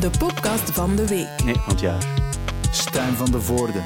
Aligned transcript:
de 0.00 0.10
podcast 0.18 0.70
van 0.70 0.96
de 0.96 1.06
week. 1.06 1.44
Nee, 1.44 1.54
van 1.54 1.72
het 1.72 1.80
jaar. 1.80 2.32
Stijn 2.70 3.14
van 3.14 3.30
de 3.30 3.40
Voorde. 3.40 3.78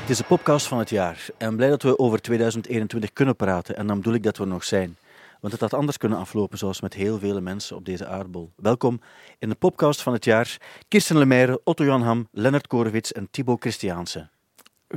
Het 0.00 0.10
is 0.10 0.16
de 0.16 0.24
podcast 0.24 0.66
van 0.66 0.78
het 0.78 0.90
jaar. 0.90 1.26
En 1.38 1.56
blij 1.56 1.68
dat 1.68 1.82
we 1.82 1.98
over 1.98 2.20
2021 2.20 3.12
kunnen 3.12 3.36
praten. 3.36 3.76
En 3.76 3.86
dan 3.86 3.96
bedoel 3.96 4.14
ik 4.14 4.22
dat 4.22 4.36
we 4.36 4.42
er 4.42 4.48
nog 4.48 4.64
zijn. 4.64 4.96
Want 5.40 5.52
het 5.52 5.62
had 5.62 5.74
anders 5.74 5.96
kunnen 5.96 6.18
aflopen, 6.18 6.58
zoals 6.58 6.80
met 6.80 6.94
heel 6.94 7.18
vele 7.18 7.40
mensen 7.40 7.76
op 7.76 7.84
deze 7.84 8.06
aardbol. 8.06 8.50
Welkom 8.56 9.00
in 9.38 9.48
de 9.48 9.54
podcast 9.54 10.02
van 10.02 10.12
het 10.12 10.24
jaar. 10.24 10.56
Kirsten 10.88 11.18
Lemaire, 11.18 11.60
Otto 11.64 11.84
Jan 11.84 12.02
Ham, 12.02 12.28
Lennart 12.30 12.66
Korewits 12.66 13.12
en 13.12 13.28
Thibaut 13.30 13.60
Christiaanse. 13.60 14.28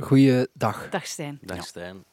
Goeiedag. 0.00 0.88
Dag 0.90 1.06
Stijn. 1.06 1.38
Dag 1.42 1.64
Stijn. 1.64 2.04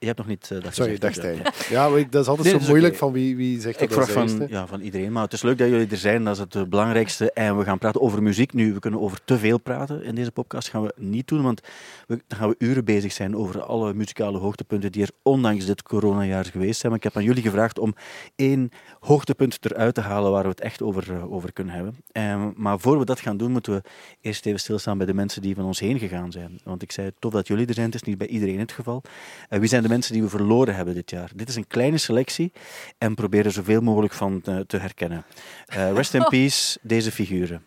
Je 0.00 0.06
hebt 0.06 0.18
nog 0.18 0.26
niet 0.26 0.50
uh, 0.52 0.60
dag 0.62 0.74
Sorry, 0.74 0.98
dus, 0.98 1.16
ja. 1.16 1.32
Ja, 1.70 1.88
maar 1.88 1.98
ik- 1.98 2.12
dat 2.12 2.22
is 2.22 2.28
altijd 2.28 2.46
Nee, 2.46 2.52
zo 2.52 2.52
dat 2.52 2.60
is 2.62 2.68
moeilijk 2.68 2.94
van 2.96 3.12
wie, 3.12 3.36
wie 3.36 3.60
zegt 3.60 3.80
Ik 3.80 3.88
dat 3.90 4.10
vraag 4.10 4.28
van, 4.28 4.46
ja, 4.48 4.66
van 4.66 4.80
iedereen, 4.80 5.12
maar 5.12 5.22
het 5.22 5.32
is 5.32 5.42
leuk 5.42 5.58
dat 5.58 5.68
jullie 5.68 5.86
er 5.90 5.96
zijn. 5.96 6.24
Dat 6.24 6.34
is 6.34 6.40
het 6.40 6.54
eh, 6.54 6.62
belangrijkste. 6.62 7.32
En 7.32 7.58
we 7.58 7.64
gaan 7.64 7.78
praten 7.78 8.00
over 8.00 8.22
muziek 8.22 8.52
nu. 8.52 8.72
We 8.72 8.78
kunnen 8.80 9.00
over 9.00 9.18
te 9.24 9.38
veel 9.38 9.58
praten 9.58 10.02
in 10.02 10.14
deze 10.14 10.30
podcast. 10.32 10.68
gaan 10.68 10.82
we 10.82 10.92
niet 10.96 11.28
doen, 11.28 11.42
want 11.42 11.60
we, 12.06 12.20
dan 12.26 12.38
gaan 12.38 12.48
we 12.48 12.54
uren 12.58 12.84
bezig 12.84 13.12
zijn 13.12 13.36
over 13.36 13.62
alle 13.62 13.94
muzikale 13.94 14.38
hoogtepunten 14.38 14.92
die 14.92 15.02
er 15.02 15.10
ondanks 15.22 15.66
dit 15.66 15.82
coronajaar 15.82 16.44
geweest 16.44 16.80
zijn. 16.80 16.92
Maar 16.92 17.00
ik 17.00 17.04
heb 17.04 17.16
aan 17.16 17.24
jullie 17.24 17.42
gevraagd 17.42 17.78
om 17.78 17.94
één 18.36 18.70
hoogtepunt 19.00 19.58
eruit 19.64 19.94
te 19.94 20.00
halen 20.00 20.30
waar 20.30 20.42
we 20.42 20.48
het 20.48 20.60
echt 20.60 20.82
over, 20.82 21.12
eh, 21.12 21.32
over 21.32 21.52
kunnen 21.52 21.74
hebben. 21.74 21.96
Ehm, 22.12 22.50
maar 22.56 22.78
voor 22.80 22.98
we 22.98 23.04
dat 23.04 23.20
gaan 23.20 23.36
doen, 23.36 23.52
moeten 23.52 23.72
we 23.74 23.82
eerst 24.20 24.46
even 24.46 24.60
stilstaan 24.60 24.98
bij 24.98 25.06
de 25.06 25.14
mensen 25.14 25.42
die 25.42 25.54
van 25.54 25.64
ons 25.64 25.80
heen 25.80 25.98
gegaan 25.98 26.32
zijn. 26.32 26.60
Want 26.64 26.82
ik 26.82 26.92
zei, 26.92 27.10
tof 27.18 27.32
dat 27.32 27.46
jullie 27.46 27.66
er 27.66 27.74
zijn. 27.74 27.86
Het 27.86 27.94
is 27.94 28.02
niet 28.02 28.18
bij 28.18 28.26
iedereen 28.26 28.58
het 28.58 28.72
geval. 28.72 29.02
Eh, 29.48 29.58
wie 29.58 29.68
zijn 29.68 29.82
de 29.82 29.86
mensen 29.88 30.12
die 30.12 30.22
we 30.22 30.28
verloren 30.28 30.74
hebben 30.74 30.94
dit 30.94 31.10
jaar? 31.10 31.30
Dit 31.34 31.48
is 31.48 31.56
een 31.56 31.66
kleine 31.66 31.98
selectie 31.98 32.52
en 32.98 33.14
probeer 33.14 33.44
er 33.44 33.52
zoveel 33.52 33.80
mogelijk 33.80 34.12
van 34.12 34.40
te, 34.40 34.64
te 34.66 34.76
herkennen. 34.76 35.24
Eh, 35.66 35.92
rest 35.92 36.14
in 36.14 36.24
peace, 36.30 36.78
deze 36.82 37.12
figuren. 37.12 37.62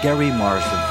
Gary 0.00 0.30
Marsden. 0.30 0.90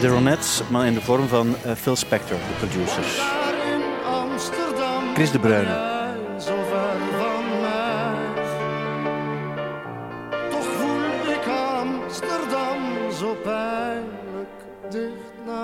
De 0.00 0.08
Ronettes, 0.08 0.62
maar 0.70 0.86
in 0.86 0.94
de 0.94 1.00
vorm 1.00 1.28
van 1.28 1.54
eh, 1.64 1.72
Phil 1.72 1.96
Spector, 1.96 2.36
de 2.36 2.66
producers. 2.66 3.20
Chris 5.14 5.30
de 5.30 5.38
Bruyne. 5.38 5.99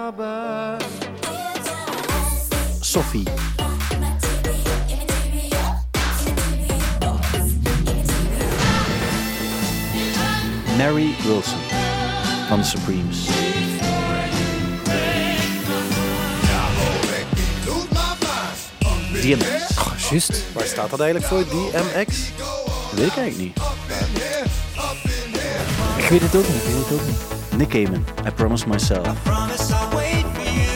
Nabij. 0.07 0.77
Sophie. 2.81 3.25
Mary 10.77 11.15
Wilson 11.23 11.59
van 12.49 12.59
de 12.59 12.65
Supremes. 12.65 13.27
DMX. 19.13 19.79
Oh, 19.79 19.99
juist. 20.11 20.43
Waar 20.53 20.67
staat 20.67 20.91
dat 20.91 21.01
eigenlijk 21.01 21.33
voor, 21.33 21.45
DMX? 21.45 22.17
Dat 22.37 22.99
weet 22.99 23.07
ik 23.07 23.17
eigenlijk 23.17 23.39
niet. 23.39 23.57
Ik 25.99 26.09
weet 26.09 26.21
het 26.21 26.37
ook 26.37 26.49
niet. 26.49 26.57
Ik 26.57 26.63
weet 26.63 26.89
het 26.89 26.93
ook 26.93 27.07
niet. 27.07 27.36
Nick 27.57 27.69
Cayman, 27.69 28.05
I 28.27 28.31
Promise 28.31 28.69
Myself. 28.69 29.09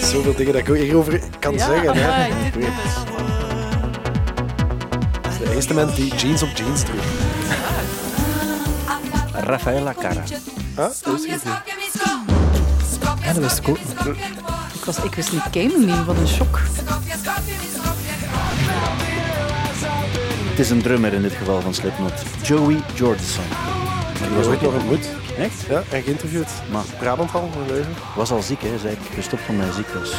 Zoveel 0.03 0.35
dingen 0.35 0.53
dat 0.53 0.63
ik 0.63 0.71
ook 0.71 0.77
hierover 0.77 1.21
kan 1.39 1.59
zeggen. 1.59 1.97
Hè. 1.97 2.27
Ja. 2.27 2.35
De 5.39 5.55
eerste 5.55 5.75
mensen 5.75 5.97
die 5.97 6.15
jeans 6.15 6.43
op 6.43 6.49
jeans 6.55 6.83
droeg. 6.83 7.05
Rafaela 9.33 9.95
Cara. 9.95 10.23
Huh? 10.77 10.87
Dat 11.03 11.25
is. 11.27 11.43
Ja, 13.23 13.33
dat 13.33 13.43
wist 13.43 13.59
ik 13.59 13.69
ook. 13.69 13.77
Ik, 14.75 14.85
was, 14.85 14.99
ik 14.99 15.15
wist 15.15 15.33
niet 15.33 15.51
Cayman 15.51 15.85
niet, 15.85 16.05
wat 16.05 16.17
een 16.17 16.29
shock. 16.29 16.61
Het 20.51 20.59
is 20.59 20.71
een 20.71 20.83
drummer 20.83 21.13
in 21.13 21.23
dit 21.23 21.33
geval 21.33 21.61
van 21.61 21.75
Slipknot. 21.75 22.13
Joey 22.43 22.83
Jordison. 22.95 23.45
Die 24.29 24.37
was 24.37 24.47
ook 24.47 24.61
nog 24.61 24.75
ontmoet. 24.75 25.20
Echt? 25.41 25.65
Ja, 25.69 25.83
en 25.91 26.03
geïnterviewd. 26.03 26.49
Maar 26.71 26.85
Brabant 26.99 27.35
al, 27.35 27.51
van 27.53 27.67
Leuven. 27.67 27.95
was 28.17 28.31
al 28.31 28.43
ziek, 28.43 28.63
hè. 28.63 28.79
Zei 28.79 28.93
ik 28.93 29.15
gestopt 29.15 29.43
van 29.43 29.57
mij 29.57 29.71
ziek 29.73 29.89
was. 29.89 30.15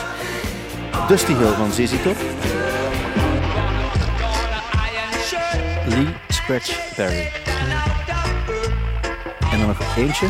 Dusty 1.08 1.34
Hill 1.34 1.52
van 1.52 1.72
ZZ 1.72 2.04
Top. 2.04 2.16
Lee 5.88 6.08
Scratch 6.28 6.96
Perry. 6.96 7.32
En 9.52 9.60
dan 9.60 9.68
nog 9.68 9.98
eentje. 9.98 10.28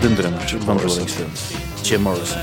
De 0.00 0.14
drummer 0.14 0.56
van 0.64 0.76
de 0.76 0.82
Rolling 0.82 1.08
Stones. 1.08 1.50
Jim 1.82 2.00
Morrison. 2.00 2.40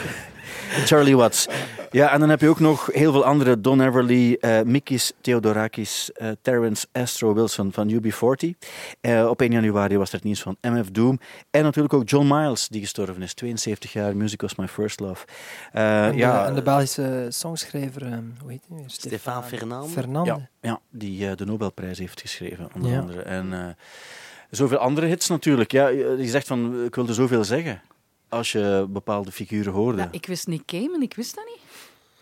Charlie 0.86 1.16
Watts. 1.16 1.46
Ja, 1.92 2.12
en 2.12 2.20
dan 2.20 2.28
heb 2.28 2.40
je 2.40 2.48
ook 2.48 2.60
nog 2.60 2.86
heel 2.92 3.12
veel 3.12 3.24
andere. 3.24 3.60
Don 3.60 3.80
Everly, 3.80 4.36
eh 4.40 4.62
Mikis 4.62 5.12
Theodorakis, 5.20 6.12
eh 6.12 6.30
Terrence 6.42 6.86
Astro 6.92 7.34
Wilson 7.34 7.72
van 7.72 7.90
UB40. 7.90 8.58
Eh, 9.00 9.26
op 9.28 9.40
1 9.40 9.52
januari 9.52 9.96
was 9.98 10.08
er 10.08 10.14
het 10.14 10.24
nieuws 10.24 10.42
van 10.42 10.56
MF 10.60 10.90
Doom. 10.90 11.18
En 11.50 11.62
natuurlijk 11.62 11.94
ook 11.94 12.08
John 12.08 12.26
Miles, 12.34 12.68
die 12.68 12.80
gestorven 12.80 13.22
is. 13.22 13.34
72 13.34 13.92
jaar, 13.92 14.16
Music 14.16 14.40
Was 14.40 14.54
My 14.54 14.68
First 14.68 15.00
Love. 15.00 15.26
Eh, 15.72 16.04
En, 16.06 16.12
de, 16.12 16.18
ja, 16.18 16.46
en 16.46 16.54
de 16.54 16.62
Belgische 16.62 17.26
songschrijver, 17.28 18.02
ehm, 18.02 18.22
hoe 18.40 18.50
heet 18.50 18.64
hij? 18.68 18.76
weer? 18.76 18.84
Stefan 18.90 19.44
Fernand. 19.44 19.90
Fernande. 19.90 20.30
ja, 20.30 20.48
ja, 20.60 20.80
die 20.90 21.34
de 21.34 21.44
Nobelprijs 21.44 21.98
heeft 21.98 22.20
geschreven, 22.20 22.68
onder 22.74 22.90
Ja. 22.90 22.98
andere. 23.00 23.22
En 23.22 23.52
eh, 23.52 23.66
zoveel 24.50 24.78
andere 24.78 25.06
hits 25.06 25.28
natuurlijk. 25.28 25.72
Ja, 25.72 25.88
je 25.88 26.14
je 26.18 26.28
zegt 26.28 26.46
van, 26.46 26.84
ik 26.84 26.94
wilde 26.94 27.14
zoveel 27.14 27.44
zeggen. 27.44 27.80
Als 28.28 28.52
je 28.52 28.86
bepaalde 28.88 29.32
figuren 29.32 29.72
hoorde. 29.72 29.98
Ja, 29.98 30.08
ik 30.10 30.26
wist 30.26 30.46
niet 30.46 30.62
Cayman, 30.64 31.02
ik 31.02 31.14
wist 31.14 31.34
dat 31.34 31.44
niet. 31.44 31.58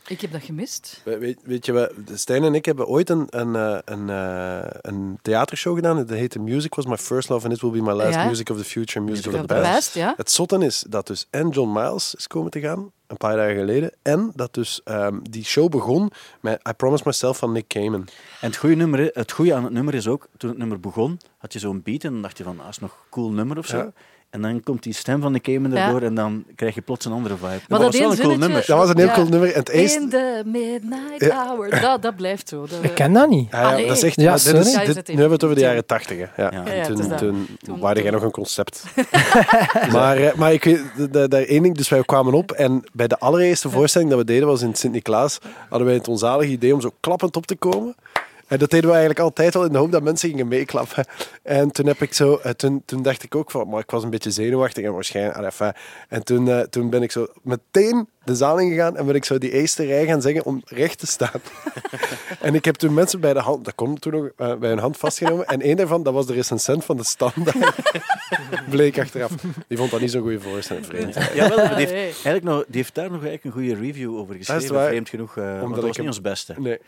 Ik 0.09 0.21
heb 0.21 0.33
dat 0.33 0.43
gemist. 0.43 1.01
We- 1.05 1.19
Weet, 1.19 1.39
weet 1.43 1.67
je, 1.67 1.73
we, 1.73 1.93
Stijn 2.15 2.43
en 2.45 2.55
ik 2.55 2.65
hebben 2.65 2.87
ooit 2.87 3.11
een, 3.11 3.27
een, 3.31 3.57
eh, 3.57 3.79
een, 3.85 4.11
eh, 4.11 4.71
een 4.81 5.19
theatershow 5.23 5.75
gedaan. 5.75 5.97
Dat 5.97 6.09
heette 6.11 6.39
Music 6.39 6.75
Was 6.75 6.87
My 6.87 6.97
First 6.97 7.29
Love 7.29 7.45
and 7.47 7.55
It 7.55 7.61
Will 7.61 7.71
Be 7.71 7.83
My 7.83 7.93
Last 7.93 8.15
Ja. 8.15 8.25
Music 8.27 8.51
of 8.51 8.57
the 8.57 8.65
Future, 8.65 9.01
Music 9.05 9.27
of 9.27 9.35
Of 9.35 9.41
the 9.41 9.47
the 9.47 9.55
Past. 9.55 9.71
Past, 9.73 9.95
ja. 9.95 10.15
Het 10.17 10.31
zotte 10.31 10.59
is 10.65 10.85
dat 10.89 11.07
dus 11.07 11.27
en 11.31 11.49
John 11.49 11.73
Miles 11.73 12.15
is 12.15 12.27
komen 12.27 12.51
te 12.51 12.61
gaan, 12.61 12.91
een 13.07 13.17
paar 13.17 13.37
dagen 13.37 13.57
geleden. 13.57 13.93
En 14.03 14.33
dat 14.35 14.55
dus 14.55 14.81
ehm, 14.85 15.19
die 15.23 15.45
show 15.45 15.69
begon 15.71 16.11
met 16.41 16.61
I 16.69 16.73
Promise 16.73 17.03
Myself 17.07 17.39
van 17.39 17.53
Nick 17.53 17.67
Cayman. 17.69 18.01
En 18.41 18.47
het 18.47 18.57
goede, 18.57 18.75
nummer, 18.75 19.11
het 19.13 19.33
goede 19.33 19.55
aan 19.55 19.65
het 19.65 19.73
nummer 19.73 19.95
is 19.95 20.07
ook, 20.09 20.29
toen 20.37 20.51
het 20.51 20.59
nummer 20.59 20.81
begon, 20.81 21.21
had 21.39 21.53
je 21.53 21.59
zo'n 21.59 21.83
beat 21.83 22.05
en 22.05 22.13
dan 22.13 22.23
dacht 22.23 22.39
je 22.39 22.45
van, 22.45 22.61
ah, 22.61 22.69
is 22.69 22.79
nog 22.79 22.91
een 22.91 23.11
cool 23.11 23.31
nummer 23.31 23.59
of 23.59 23.67
zo. 23.67 23.77
Ja. 23.77 23.93
En 24.31 24.43
dan 24.43 24.63
komt 24.63 24.83
die 24.83 24.93
stem 24.93 25.21
van 25.21 25.33
de 25.33 25.41
Cayman 25.41 25.73
Ja. 25.73 25.87
erdoor 25.87 26.03
en 26.03 26.15
dan 26.15 26.45
krijg 26.57 26.75
je 26.75 26.81
plots 26.81 27.05
een 27.05 27.13
andere 27.13 27.35
vibe. 27.37 27.47
Maar 27.49 27.61
dat 27.69 27.81
dat 27.81 27.81
was 27.81 27.99
wel 28.01 28.11
een 28.11 28.17
cool 28.19 28.37
nummer. 28.37 28.65
Dat 28.67 28.79
was 28.79 28.89
een 28.89 28.97
heel 28.99 29.07
Ja. 29.07 29.15
cool 29.15 29.29
nummer. 29.29 29.53
En 29.53 29.59
het 29.59 29.69
eerste... 29.69 30.01
In 30.01 30.09
the 30.09 30.43
midnight 30.45 31.25
Ja. 31.25 31.47
hour. 31.47 31.81
Dat, 31.81 32.03
dat 32.03 32.17
blijft 32.17 32.49
zo. 32.49 32.61
Dat, 32.67 32.79
Ik 32.83 32.95
ken 32.95 33.13
dat 33.13 33.29
niet. 33.29 33.53
Ah, 33.53 33.71
dat 33.71 33.79
is 33.97 34.03
echt, 34.03 34.21
Ja, 34.21 34.33
dit 34.33 34.45
is, 34.47 34.73
dit- 34.73 35.09
nu 35.09 35.15
hebben 35.15 35.27
we 35.27 35.33
het 35.33 35.45
over 35.45 35.55
de 35.57 35.61
Ja. 35.63 35.67
jaren 35.69 35.87
tachtig. 35.87 36.19
Ja. 36.19 36.29
Ja. 36.37 36.51
En 36.65 36.77
Ja, 36.77 36.85
toen, 36.87 37.17
toen, 37.17 37.47
Toen- 37.63 37.79
waarde 37.81 38.03
jij 38.03 38.11
nog 38.11 38.23
een 38.23 38.31
concept. 38.31 38.85
maar, 39.93 40.17
eh, 40.17 40.35
maar 40.35 40.53
ik 40.53 40.65
weet, 40.65 40.83
daar 41.31 41.43
één 41.43 41.63
ding, 41.63 41.77
dus 41.77 41.89
wij 41.89 42.03
kwamen 42.05 42.35
op 42.35 42.51
en 42.53 42.85
bij 42.93 43.07
de 43.09 43.19
allereerste 43.19 43.71
voorstelling 43.71 44.11
dat 44.11 44.19
we 44.19 44.25
deden 44.25 44.49
was 44.49 44.63
in 44.63 44.75
Sint-Niklaas, 44.75 45.39
hadden 45.69 45.87
wij 45.87 45.97
het 45.97 46.09
onzalige 46.09 46.51
idee 46.51 46.75
om 46.75 46.81
zo 46.81 46.91
klappend 47.01 47.37
op 47.37 47.47
te 47.47 47.57
komen. 47.57 47.95
En 48.49 48.59
dat 48.59 48.71
deden 48.71 48.87
we 48.87 48.97
eigenlijk 48.97 49.21
altijd 49.21 49.57
al 49.57 49.65
in 49.65 49.73
de 49.73 49.79
hoop 49.79 49.93
dat 49.93 50.03
mensen 50.03 50.29
gingen 50.29 50.49
meeklappen. 50.49 51.05
En 51.43 51.71
toen, 51.71 51.87
heb 51.87 52.03
ik 52.03 52.15
zo, 52.15 52.37
eh, 52.37 52.51
toen, 52.53 52.83
toen 52.85 53.03
dacht 53.03 53.23
ik 53.23 53.35
ook 53.35 53.51
van, 53.51 53.69
maar 53.69 53.81
ik 53.81 53.91
was 53.91 54.03
een 54.03 54.11
beetje 54.11 54.31
zenuwachtig 54.31 54.85
en 54.85 54.93
waarschijnlijk. 54.93 55.37
ah, 55.37 55.45
enfin. 55.45 55.73
En 56.09 56.25
toen, 56.25 56.49
eh, 56.49 56.61
toen 56.61 56.91
ben 56.91 57.03
ik 57.03 57.11
zo 57.11 57.27
meteen 57.43 58.09
de 58.29 58.35
zaal 58.35 58.59
ingegaan 58.59 58.97
en 58.97 59.07
ben 59.07 59.15
ik 59.15 59.25
zo 59.25 59.39
die 59.39 59.51
eerste 59.51 59.85
rij 59.85 60.07
gaan 60.07 60.23
zeggen 60.23 60.45
om 60.45 60.63
recht 60.65 60.99
te 60.99 61.07
staan. 61.07 61.41
en 62.41 62.55
ik 62.55 62.65
heb 62.65 62.75
toen 62.75 62.95
mensen 62.95 63.21
bij 63.21 63.33
de 63.33 63.41
hand, 63.41 63.65
dat 63.65 63.75
kon 63.75 63.99
toen 63.99 64.13
nog, 64.13 64.29
eh, 64.37 64.55
bij 64.55 64.69
hun 64.69 64.79
hand 64.79 64.97
vastgenomen. 64.97 65.47
En 65.47 65.61
één 65.61 65.77
daarvan, 65.77 66.03
dat 66.03 66.13
was 66.15 66.27
de 66.27 66.33
recensent 66.33 66.85
van 66.85 66.97
de 66.97 67.05
standaard. 67.05 67.77
Bleek 68.71 68.99
achteraf. 68.99 69.33
Die 69.69 69.79
vond 69.79 69.91
dat 69.91 70.01
niet 70.01 70.11
zo'n 70.11 70.23
goede 70.23 70.41
voorstelling, 70.41 70.87
vreemd. 70.87 71.15
Jawel, 71.35 71.57
die 71.57 71.77
heeft, 71.77 71.93
nee. 71.93 72.03
eigenlijk 72.03 72.45
nog, 72.45 72.65
die 72.67 72.77
heeft 72.77 72.95
daar 72.95 73.11
nog 73.11 73.25
eigenlijk 73.25 73.45
een 73.45 73.63
goede 73.63 73.75
review 73.87 74.17
over 74.17 74.35
geschreven, 74.35 74.75
waar. 74.75 74.89
vreemd 74.89 75.09
genoeg. 75.09 75.37
eh, 75.37 75.61
want 75.61 75.75
dat 75.75 75.85
was 75.85 75.97
niet 75.97 76.07
ons 76.07 76.21
beste. 76.21 76.55
Nee. 76.59 76.79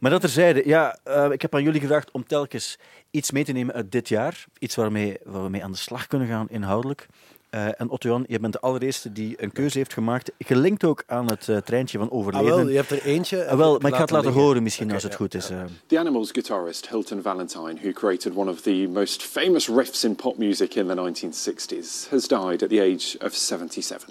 Maar 0.00 0.10
dat 0.10 0.20
terzijde, 0.20 0.62
ja, 0.64 0.98
eh, 1.04 1.30
ik 1.30 1.42
heb 1.42 1.54
aan 1.54 1.62
jullie 1.62 1.80
gevraagd 1.80 2.10
om 2.10 2.26
telkens 2.26 2.78
iets 3.10 3.30
mee 3.30 3.44
te 3.44 3.52
nemen 3.52 3.74
uit 3.74 3.92
dit 3.92 4.08
jaar. 4.08 4.44
Iets 4.58 4.74
waarmee, 4.74 5.16
waar 5.24 5.42
we 5.42 5.48
mee 5.48 5.64
aan 5.64 5.72
de 5.72 5.78
slag 5.78 6.06
kunnen 6.06 6.28
gaan, 6.28 6.46
inhoudelijk. 6.50 7.06
Eh, 7.50 7.80
en 7.80 7.88
Otto 7.90 8.08
Jan, 8.08 8.24
je 8.28 8.38
bent 8.40 8.52
de 8.52 8.60
allereerste 8.60 9.12
die 9.12 9.42
een 9.42 9.52
keuze 9.52 9.78
heeft 9.78 9.92
gemaakt, 9.92 10.30
gelinkt 10.38 10.84
ook 10.84 11.02
aan 11.06 11.26
het 11.30 11.48
eh, 11.48 11.56
treintje 11.56 11.98
van 11.98 12.06
Ah, 12.10 12.14
overleden. 12.16 12.56
wel, 12.56 12.68
je 12.68 12.76
hebt 12.76 12.90
er 12.90 13.02
eentje. 13.02 13.46
Ah, 13.46 13.56
wel, 13.56 13.78
maar 13.78 13.90
ik 13.90 13.94
ga 13.96 14.00
het 14.02 14.10
laten 14.10 14.32
horen 14.32 14.62
misschien 14.62 14.92
als 14.92 15.02
het 15.02 15.14
goed 15.14 15.34
is. 15.34 15.50
eh. 15.50 15.62
The 15.86 15.98
Animals 15.98 16.30
guitarist 16.30 16.88
Hilton 16.88 17.22
Valentine, 17.22 17.74
who 17.82 17.92
created 17.92 18.34
one 18.34 18.50
of 18.50 18.60
the 18.60 18.88
most 18.92 19.22
famous 19.22 19.68
riffs 19.68 20.04
in 20.04 20.14
pop 20.14 20.38
music 20.38 20.74
in 20.74 20.86
the 20.86 20.94
1960s, 20.94 22.08
has 22.10 22.28
died 22.28 22.62
at 22.62 22.68
the 22.68 22.80
age 22.80 23.16
of 23.24 23.34
77. 23.34 24.08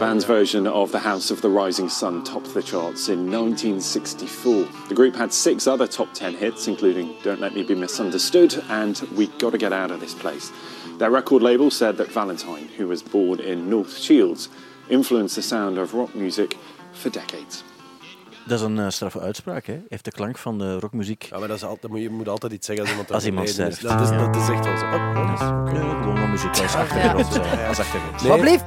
Band's 0.00 0.24
version 0.24 0.66
of 0.66 0.90
The 0.92 0.98
House 0.98 1.30
of 1.30 1.42
the 1.42 1.50
Rising 1.50 1.90
Sun 1.90 2.24
topped 2.24 2.54
the 2.54 2.62
charts 2.62 3.10
in 3.10 3.30
1964. 3.30 4.66
The 4.88 4.94
group 4.94 5.14
had 5.14 5.30
six 5.30 5.66
other 5.66 5.86
top 5.86 6.14
10 6.14 6.32
hits, 6.36 6.68
including 6.68 7.16
Don't 7.22 7.38
Let 7.38 7.54
Me 7.54 7.62
Be 7.62 7.74
Misunderstood 7.74 8.64
and 8.70 8.98
We 9.14 9.26
Gotta 9.26 9.58
Get 9.58 9.74
Out 9.74 9.90
of 9.90 10.00
This 10.00 10.14
Place. 10.14 10.52
Their 10.96 11.10
record 11.10 11.42
label 11.42 11.70
said 11.70 11.98
that 11.98 12.10
Valentine, 12.10 12.68
who 12.78 12.88
was 12.88 13.02
born 13.02 13.40
in 13.40 13.68
North 13.68 13.98
Shields, 13.98 14.48
influenced 14.88 15.36
the 15.36 15.42
sound 15.42 15.76
of 15.76 15.92
rock 15.92 16.14
music 16.14 16.56
for 16.94 17.10
decades. 17.10 17.62
Dat 18.46 18.58
is 18.58 18.64
een 18.64 18.78
eh, 18.78 18.88
straffe 18.88 19.20
uitspraak, 19.20 19.66
hè. 19.66 19.78
Heeft 19.88 20.04
de 20.04 20.10
klank 20.10 20.38
van 20.38 20.58
de 20.58 20.78
rockmuziek... 20.78 21.22
Ja, 21.22 21.38
maar 21.38 21.48
dat 21.48 21.56
is 21.56 21.64
altijd, 21.64 21.92
moet 21.92 22.00
je 22.02 22.10
moet 22.10 22.28
altijd 22.28 22.52
iets 22.52 22.66
zeggen 22.66 22.84
als 22.84 22.92
iemand 22.94 23.12
Als 23.16 23.24
iemand 23.26 23.46
is. 23.48 23.52
sterft. 23.54 23.82
Dat 23.82 24.00
is, 24.00 24.08
Ja. 24.08 24.16
dat 24.30 24.36
is 24.36 24.48
echt 24.48 24.64
wel 24.64 24.76
zo. 24.78 24.84
Oh, 24.84 25.14
dat 25.28 25.40
is-. 25.40 25.72
Nee, 25.72 25.90
gewoon 25.90 26.20
wat 26.20 26.28
muziek 26.28 26.48
als 26.62 26.74
achtergrond. 26.74 27.40
eh, 27.40 27.68
als 27.68 27.78
achtergrond. 27.78 28.20
Nee. 28.22 28.30
Wat 28.30 28.40
blieft? 28.40 28.64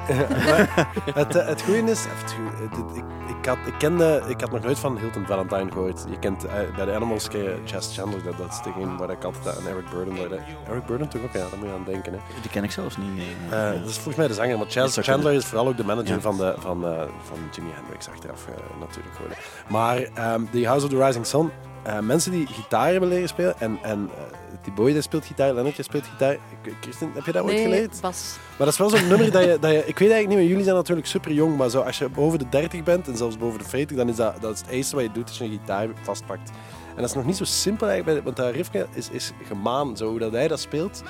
het, 1.22 1.36
eh, 1.36 1.48
het 1.48 1.62
goede 1.62 1.92
is, 1.92 2.06
of 2.06 2.22
het 2.22 2.32
goeie- 2.34 2.50
eh, 2.70 2.76
dit- 2.88 2.98
ik, 2.98 3.04
ik, 3.40 3.46
had, 3.46 3.58
ik, 3.66 3.74
kende, 3.78 4.24
ik 4.28 4.42
had 4.42 4.52
nog 4.52 4.64
nooit 4.64 4.80
van 4.80 4.98
Hilton 4.98 5.26
Valentine 5.26 5.72
gehoord. 5.72 6.06
Je 6.10 6.20
kent 6.20 6.46
eh, 6.46 6.54
bij 6.76 6.86
de 6.86 6.94
Animals 6.94 7.28
ken 7.28 7.42
je 7.44 7.58
Chess 7.66 7.96
Chandler, 7.98 8.24
dat, 8.24 8.38
dat 8.38 8.52
is 8.52 8.62
degene 8.64 8.96
waar 8.98 9.10
ik 9.10 9.24
altijd 9.24 9.58
aan 9.58 9.68
Eric 9.68 9.90
Burden. 9.90 10.16
waar 10.18 10.30
de- 10.30 10.40
Eric 10.70 10.86
Burden 10.86 11.08
toch 11.10 11.22
ook, 11.24 11.34
ja, 11.34 11.40
daar 11.50 11.60
moet 11.60 11.68
je 11.68 11.74
aan 11.74 11.84
denken. 11.86 12.14
Hè. 12.14 12.20
Die 12.42 12.52
ken 12.52 12.64
ik 12.64 12.72
zelfs 12.72 12.98
niet. 12.98 13.24
eh. 13.50 13.68
Eh, 13.74 13.80
dat 13.80 13.90
is 13.90 13.94
volgens 13.96 14.16
mij 14.16 14.28
de 14.28 14.34
zanger, 14.34 14.58
maar 14.58 14.68
Chess 14.70 14.98
Chandler 15.02 15.34
is 15.34 15.46
vooral 15.46 15.68
ook 15.68 15.78
de 15.78 15.84
manager 15.86 16.16
Ja. 16.16 16.22
van, 16.22 16.38
de, 16.38 16.54
van, 16.58 16.86
eh, 16.88 17.02
van 17.24 17.38
Jimi 17.52 17.70
Hendrix 17.74 18.10
achteraf 18.10 18.48
eh, 18.48 18.54
natuurlijk 18.80 19.16
geworden. 19.16 19.38
Maar 19.70 19.98
ehm 20.14 20.42
die 20.52 20.68
House 20.68 20.86
of 20.86 20.92
the 20.92 21.06
Rising 21.06 21.26
Sun, 21.26 21.52
eh, 21.84 22.00
mensen 22.00 22.32
die 22.32 22.48
gitaar 22.48 22.92
hebben 22.92 23.10
leren 23.10 23.28
spelen, 23.28 23.60
en, 23.60 23.78
en 23.82 24.10
eh, 24.18 24.24
die 24.64 24.74
boy 24.74 24.92
die 24.92 25.02
speelt 25.02 25.26
gitaar, 25.26 25.54
Lennartje 25.54 25.84
speelt 25.84 26.06
gitaar. 26.08 26.38
Kirsten, 26.82 27.12
heb 27.14 27.26
je 27.26 27.32
dat 27.32 27.44
ooit 27.44 27.54
Nee, 27.54 27.64
geleerd? 27.64 28.02
Bas. 28.02 28.36
Maar 28.58 28.58
dat 28.58 28.68
is 28.68 28.78
wel 28.78 28.90
zo'n 28.90 29.08
nummer 29.08 29.32
dat 29.32 29.44
je, 29.44 29.58
dat 29.60 29.72
je... 29.72 29.78
Ik 29.78 30.00
weet 30.00 30.12
eigenlijk 30.12 30.28
niet, 30.28 30.38
maar 30.38 30.48
jullie 30.48 30.64
zijn 30.64 30.76
natuurlijk 30.76 31.08
super 31.08 31.32
jong, 31.32 31.58
maar 31.58 31.70
zo, 31.70 31.82
als 31.82 31.98
je 31.98 32.10
boven 32.10 32.40
de 32.40 32.50
30 32.50 32.84
bent 32.84 33.08
en 33.08 33.18
zelfs 33.18 33.38
boven 33.38 33.60
de 33.60 33.66
40, 33.66 33.98
dan 33.98 34.10
is 34.10 34.16
dat, 34.16 34.42
dat 34.42 34.54
is 34.54 34.60
het 34.60 34.70
eerste 34.70 34.96
wat 34.96 35.04
je 35.06 35.12
doet 35.12 35.28
als 35.28 35.38
je 35.38 35.44
een 35.44 35.50
gitaar 35.50 35.88
vastpakt. 36.02 36.50
En 36.90 37.02
dat 37.02 37.10
is 37.10 37.16
nog 37.16 37.26
niet 37.26 37.38
zo 37.38 37.44
simpel 37.44 37.88
eigenlijk, 37.88 38.24
want 38.24 38.36
dat 38.36 38.52
riffje 38.54 38.88
is, 38.94 39.10
is 39.10 39.32
gemaan, 39.48 39.98
zo 39.98 40.10
hoe 40.10 40.20
dat 40.20 40.32
hij 40.32 40.48
dat 40.48 40.60
speelt. 40.60 41.04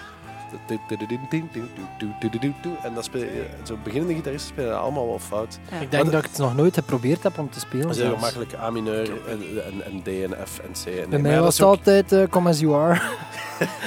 En 2.84 2.94
dat 2.94 3.04
speel 3.04 3.22
je, 3.22 3.46
zo 3.64 3.78
beginnende 3.84 4.14
gitaristen 4.14 4.50
spelen 4.52 4.70
dat 4.72 4.80
allemaal 4.80 5.08
wel 5.08 5.20
fout. 5.20 5.60
Ja. 5.72 5.80
Ik 5.80 5.92
denk 5.92 6.04
Maar 6.04 6.12
dat 6.12 6.24
ik 6.24 6.30
het 6.30 6.40
nog 6.40 6.56
nooit 6.56 6.76
heb 6.76 6.84
geprobeerd 6.84 7.24
heb 7.24 7.38
om 7.40 7.50
te 7.50 7.60
spelen. 7.60 7.88
Dat 7.88 7.96
is 7.96 8.02
heel 8.02 8.10
zelfs. 8.18 8.28
gemakkelijk 8.28 8.64
A 8.64 8.70
mineur 8.70 9.12
en, 9.28 9.40
en, 9.66 9.86
en 9.86 10.02
D 10.04 10.08
en 10.08 10.48
F 10.48 10.60
en 10.60 10.72
C. 10.72 10.86
En 10.88 11.10
Bij 11.10 11.20
maar 11.20 11.32
mij 11.32 11.42
was 11.42 11.58
het 11.58 11.68
ook- 11.68 11.76
altijd 11.78 12.12
eh, 12.12 12.24
come 12.30 12.50
as 12.50 12.60
you 12.60 12.76
are. 12.76 13.02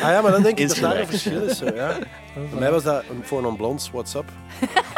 Ah 0.03 0.11
ja, 0.11 0.21
maar 0.21 0.31
dan 0.33 0.43
denk 0.43 0.59
ik 0.59 0.69
dat 0.69 0.77
daar 0.79 0.99
een 0.99 1.07
verschil 1.07 1.43
is. 1.43 1.59
Zo, 1.59 1.65
ja. 1.65 1.99
Bij 2.51 2.59
mij 2.59 2.71
was 2.71 2.83
dat 2.83 3.03
een 3.11 3.23
Four 3.25 3.43
Non 3.43 3.57
Blondes, 3.57 3.91
What's 3.91 4.15
Up. 4.15 4.25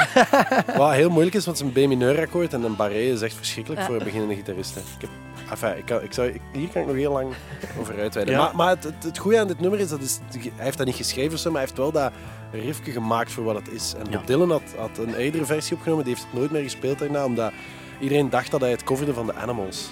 Wat 0.76 0.93
heel 0.93 1.11
moeilijk 1.11 1.37
is, 1.37 1.44
want 1.44 1.59
het 1.59 1.69
is 1.69 1.75
een 1.76 1.85
B-mineur 1.87 2.20
akkoord 2.20 2.53
en 2.53 2.62
een 2.62 2.76
barré 2.76 2.99
is 2.99 3.20
echt 3.23 3.35
verschrikkelijk 3.35 3.81
Ja. 3.81 3.87
voor 3.87 3.99
beginnende 3.99 4.35
gitaristen. 4.35 4.82
Ik 4.94 5.00
heb, 5.00 5.11
enfin, 5.50 5.76
ik 5.76 5.84
kan, 5.84 6.02
ik 6.02 6.12
zou, 6.12 6.28
ik- 6.28 6.40
hier 6.52 6.68
kan 6.68 6.80
ik 6.82 6.88
nog 6.88 6.96
heel 6.96 7.12
lang 7.12 7.32
over 7.80 7.98
uitweiden. 8.00 8.34
Ja. 8.34 8.40
Maar, 8.42 8.56
maar 8.56 8.68
het, 8.68 8.84
het, 8.84 9.02
het 9.04 9.18
goede 9.18 9.38
aan 9.38 9.46
dit 9.46 9.60
nummer 9.60 9.80
is, 9.80 9.88
dat 9.88 10.00
is, 10.00 10.18
hij 10.32 10.50
heeft 10.56 10.76
dat 10.78 10.86
niet 10.86 10.96
geschreven, 10.96 11.38
maar 11.52 11.52
hij 11.52 11.60
heeft 11.60 11.76
wel 11.76 11.92
dat 11.92 12.12
riffje 12.52 12.92
gemaakt 12.92 13.32
voor 13.32 13.44
wat 13.44 13.54
het 13.56 13.70
is. 13.72 13.94
En 13.98 14.10
Ja. 14.10 14.22
Dylan 14.24 14.50
had, 14.50 14.62
had 14.76 14.98
een 14.98 15.14
eerdere 15.14 15.44
versie 15.44 15.76
opgenomen, 15.76 16.04
die 16.04 16.14
heeft 16.14 16.26
het 16.26 16.38
nooit 16.38 16.50
meer 16.50 16.62
gespeeld 16.62 16.98
daarna, 16.98 17.24
omdat 17.24 17.52
iedereen 18.00 18.30
dacht 18.30 18.50
dat 18.50 18.60
hij 18.60 18.70
het 18.70 18.84
coverde 18.84 19.14
van 19.14 19.26
de 19.26 19.34
Animals. 19.34 19.90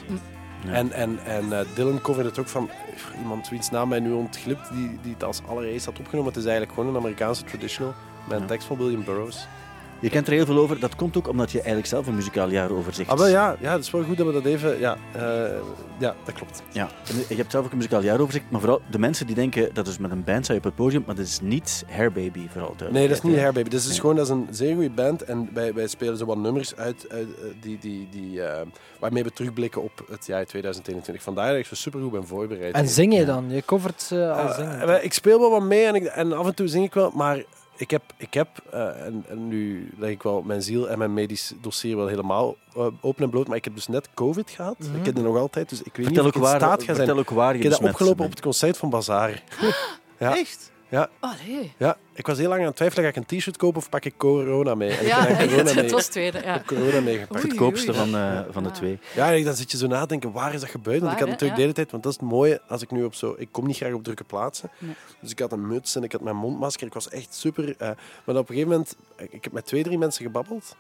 Ja. 0.65 0.73
En, 0.73 0.93
en, 0.93 1.19
en 1.25 1.53
eh, 1.59 1.67
Dylan 1.75 2.01
coverde 2.01 2.29
het 2.29 2.39
ook 2.39 2.49
van 2.49 2.71
iemand 3.23 3.49
wiens 3.49 3.71
naam 3.71 3.89
mij 3.89 4.01
nu 4.01 4.13
ontglipt, 4.13 4.69
die, 4.73 4.99
die 5.03 5.13
het 5.13 5.25
als 5.25 5.41
allereerst 5.49 5.87
had 5.87 5.99
opgenomen. 5.99 6.29
Het 6.33 6.37
is 6.41 6.45
eigenlijk 6.49 6.75
gewoon 6.79 6.95
een 6.95 7.01
Amerikaanse 7.01 7.45
traditional 7.45 7.95
met 8.29 8.41
een 8.41 8.47
tekst 8.47 8.67
van 8.67 8.77
William 8.77 9.05
Burroughs. 9.05 9.47
Je 10.01 10.11
kent 10.11 10.27
er 10.27 10.33
heel 10.33 10.47
veel 10.47 10.59
over. 10.59 10.81
Dat 10.81 10.95
komt 10.97 11.17
ook 11.17 11.29
omdat 11.29 11.51
je 11.51 11.57
eigenlijk 11.59 11.87
zelf 11.89 12.07
een 12.07 12.15
muzikaal 12.15 12.49
jaaroverzicht... 12.51 13.11
Ah, 13.11 13.19
wel 13.19 13.27
ja, 13.29 13.57
ja, 13.61 13.73
het 13.73 13.83
is 13.85 13.91
wel 13.91 14.03
goed 14.03 14.17
dat 14.17 14.27
we 14.27 14.33
dat 14.33 14.45
even. 14.45 14.79
Ja, 14.79 14.97
eh, 15.13 15.23
ja 15.99 16.15
dat 16.25 16.35
klopt. 16.35 16.63
Ja, 16.73 16.89
en 17.09 17.15
je 17.29 17.35
hebt 17.37 17.51
zelf 17.51 17.65
ook 17.65 17.71
een 17.71 17.77
muzikaal 17.77 18.03
jaaroverzicht, 18.03 18.45
maar 18.49 18.61
vooral 18.61 18.81
de 18.91 18.99
mensen 18.99 19.27
die 19.27 19.35
denken 19.35 19.71
dat 19.75 19.87
is 19.87 19.99
met 19.99 20.11
een 20.11 20.25
band 20.25 20.45
sta 20.45 20.53
je 20.53 20.59
op 20.59 20.65
het 20.65 20.75
podium, 20.75 21.03
maar 21.07 21.15
dat 21.15 21.25
is 21.27 21.41
niet 21.43 21.85
Hairbaby 21.91 22.49
vooral. 22.49 22.75
Nee, 22.91 23.09
dat 23.09 23.17
is 23.17 23.23
niet 23.23 23.37
Hairbaby. 23.37 23.69
Dit 23.69 23.81
is 23.81 23.87
Nee. 23.89 24.01
gewoon 24.01 24.17
dat 24.17 24.25
is 24.25 24.31
een 24.33 24.47
zeer 24.51 24.75
goede 24.75 24.91
band 24.91 25.23
en 25.25 25.49
wij, 25.55 25.75
wij 25.75 25.87
spelen 25.87 26.17
zo 26.17 26.25
wat 26.27 26.37
nummers 26.39 26.77
uit, 26.77 27.07
uit 27.11 27.27
eh, 27.29 27.45
die, 27.61 27.79
die, 27.81 28.09
die, 28.11 28.43
eh, 28.43 28.67
waarmee 29.01 29.23
we 29.25 29.33
terugblikken 29.33 29.83
op 29.83 30.05
het 30.11 30.27
jaar 30.27 30.45
2021. 30.47 31.23
Vandaar 31.25 31.49
dat 31.51 31.59
ik 31.59 31.67
zo 31.67 31.75
supergoed 31.75 32.11
ben 32.13 32.27
voorbereid. 32.27 32.75
En 32.75 32.89
zing 32.89 33.15
je 33.15 33.25
dan? 33.25 33.45
Je 33.51 33.63
covert 33.65 34.11
uh, 34.13 34.31
al 34.39 34.49
Eh, 34.49 34.55
zingen. 34.57 35.05
ik 35.05 35.13
speel 35.13 35.41
wel 35.41 35.51
wat 35.51 35.63
mee 35.63 35.85
en, 35.85 35.95
ik, 35.95 36.05
en 36.05 36.33
af 36.33 36.47
en 36.47 36.55
toe 36.55 36.69
zing 36.69 36.85
ik 36.85 36.95
wel, 36.95 37.11
maar 37.15 37.43
ik 37.77 37.91
heb, 37.91 38.03
ik 38.17 38.35
heb 38.35 38.49
eh, 38.71 39.07
en, 39.07 39.25
en 39.29 39.49
nu 39.49 39.91
leg 39.99 40.11
ik 40.11 40.23
wel 40.23 40.43
mijn 40.43 40.63
ziel 40.63 40.89
en 40.89 40.99
mijn 40.99 41.15
medisch 41.15 41.53
dossier 41.61 41.97
wel 41.97 42.07
helemaal 42.07 42.57
eh, 42.75 42.87
open 43.01 43.25
en 43.25 43.31
bloot, 43.31 43.47
maar 43.49 43.57
ik 43.57 43.65
heb 43.65 43.75
dus 43.75 43.87
net 43.87 44.09
COVID 44.15 44.51
gehad. 44.51 44.79
Mhm. 44.79 44.97
Ik 44.97 45.05
heb 45.07 45.15
het 45.15 45.25
nog 45.25 45.37
altijd, 45.37 45.69
dus 45.69 45.79
ik 45.83 45.97
weet 45.97 46.07
Vertel 46.07 46.25
niet 46.25 46.35
of 46.35 46.41
ik 46.43 46.49
in 46.49 46.59
staat 46.59 46.79
ga 46.79 46.85
zijn. 46.85 46.97
vertel 46.97 47.19
ook 47.19 47.31
waar 47.31 47.53
je 47.53 47.57
Ik 47.57 47.63
heb 47.63 47.71
dat 47.73 47.81
besmet 47.81 48.01
opgelopen 48.01 48.25
op 48.25 48.31
het 48.31 48.41
concert 48.41 48.77
van 48.77 48.91
Bazaar. 48.91 49.43
Ja. 50.19 50.37
Echt? 50.37 50.71
Allee. 51.21 51.73
Ja, 51.79 51.97
ik 52.13 52.27
was 52.27 52.39
heel 52.39 52.49
lang 52.49 52.61
aan 52.61 52.67
het 52.67 52.77
twijfelen, 52.77 53.05
ga 53.05 53.11
ik 53.11 53.17
een 53.31 53.39
t-shirt 53.39 53.57
kopen 53.57 53.79
of 53.79 53.89
pak 53.89 54.05
ik 54.05 54.15
corona 54.17 54.75
mee? 54.75 54.91
En 54.91 55.01
ik 55.01 55.07
Ja, 55.07 55.21
heb 55.27 55.39
dan 55.39 55.49
corona, 55.49 55.65
het, 55.65 55.75
mee, 55.75 55.83
het 55.85 55.93
was 55.93 56.03
het 56.03 56.13
tweede. 56.13 56.39
Ja. 56.39 56.45
ik 56.45 56.53
heb 56.55 56.67
corona 56.67 57.01
meegepakt. 57.01 57.41
Goedkoopste 57.41 57.91
oei. 57.91 57.99
van, 57.99 58.15
eh, 58.17 58.41
van 58.51 58.63
de 58.63 58.69
Ja. 58.69 58.75
twee. 58.75 58.99
Ja, 59.15 59.45
dan 59.45 59.55
zit 59.55 59.71
je 59.71 59.77
zo 59.77 59.87
na 59.87 60.01
te 60.01 60.07
denken, 60.07 60.33
waar 60.33 60.55
is 60.55 60.61
dat 60.61 60.71
gebeurd? 60.71 61.01
Want 61.01 61.13
ik 61.13 61.19
had 61.19 61.29
natuurlijk 61.29 61.55
de 61.57 61.63
hele 61.63 61.75
tijd, 61.75 61.91
want 61.91 62.03
dat 62.03 62.13
is 62.13 62.19
het 62.21 62.29
mooie, 62.29 62.61
als 62.69 62.83
ik 62.83 62.91
nu 62.91 63.05
op 63.05 63.15
zo... 63.15 63.35
Ik 63.39 63.49
kom 63.51 63.67
niet 63.67 63.77
graag 63.77 63.93
op 63.93 64.05
drukke 64.05 64.25
plaatsen. 64.25 64.71
Nee. 64.79 64.95
Dus 65.21 65.31
ik 65.31 65.39
had 65.39 65.53
een 65.53 65.67
muts 65.67 65.97
en 65.97 66.03
ik 66.03 66.13
had 66.13 66.21
mijn 66.21 66.37
mondmasker. 66.37 66.87
Ik 66.87 66.95
was 66.95 67.09
echt 67.09 67.35
super... 67.35 67.75
eh, 67.79 67.91
maar 68.25 68.37
op 68.37 68.49
een 68.49 68.55
gegeven 68.55 68.69
moment... 68.71 68.97
Ik 69.17 69.45
heb 69.45 69.53
met 69.53 69.67
twee, 69.67 69.83
drie 69.83 69.99
mensen 69.99 70.25
gebabbeld. 70.25 70.77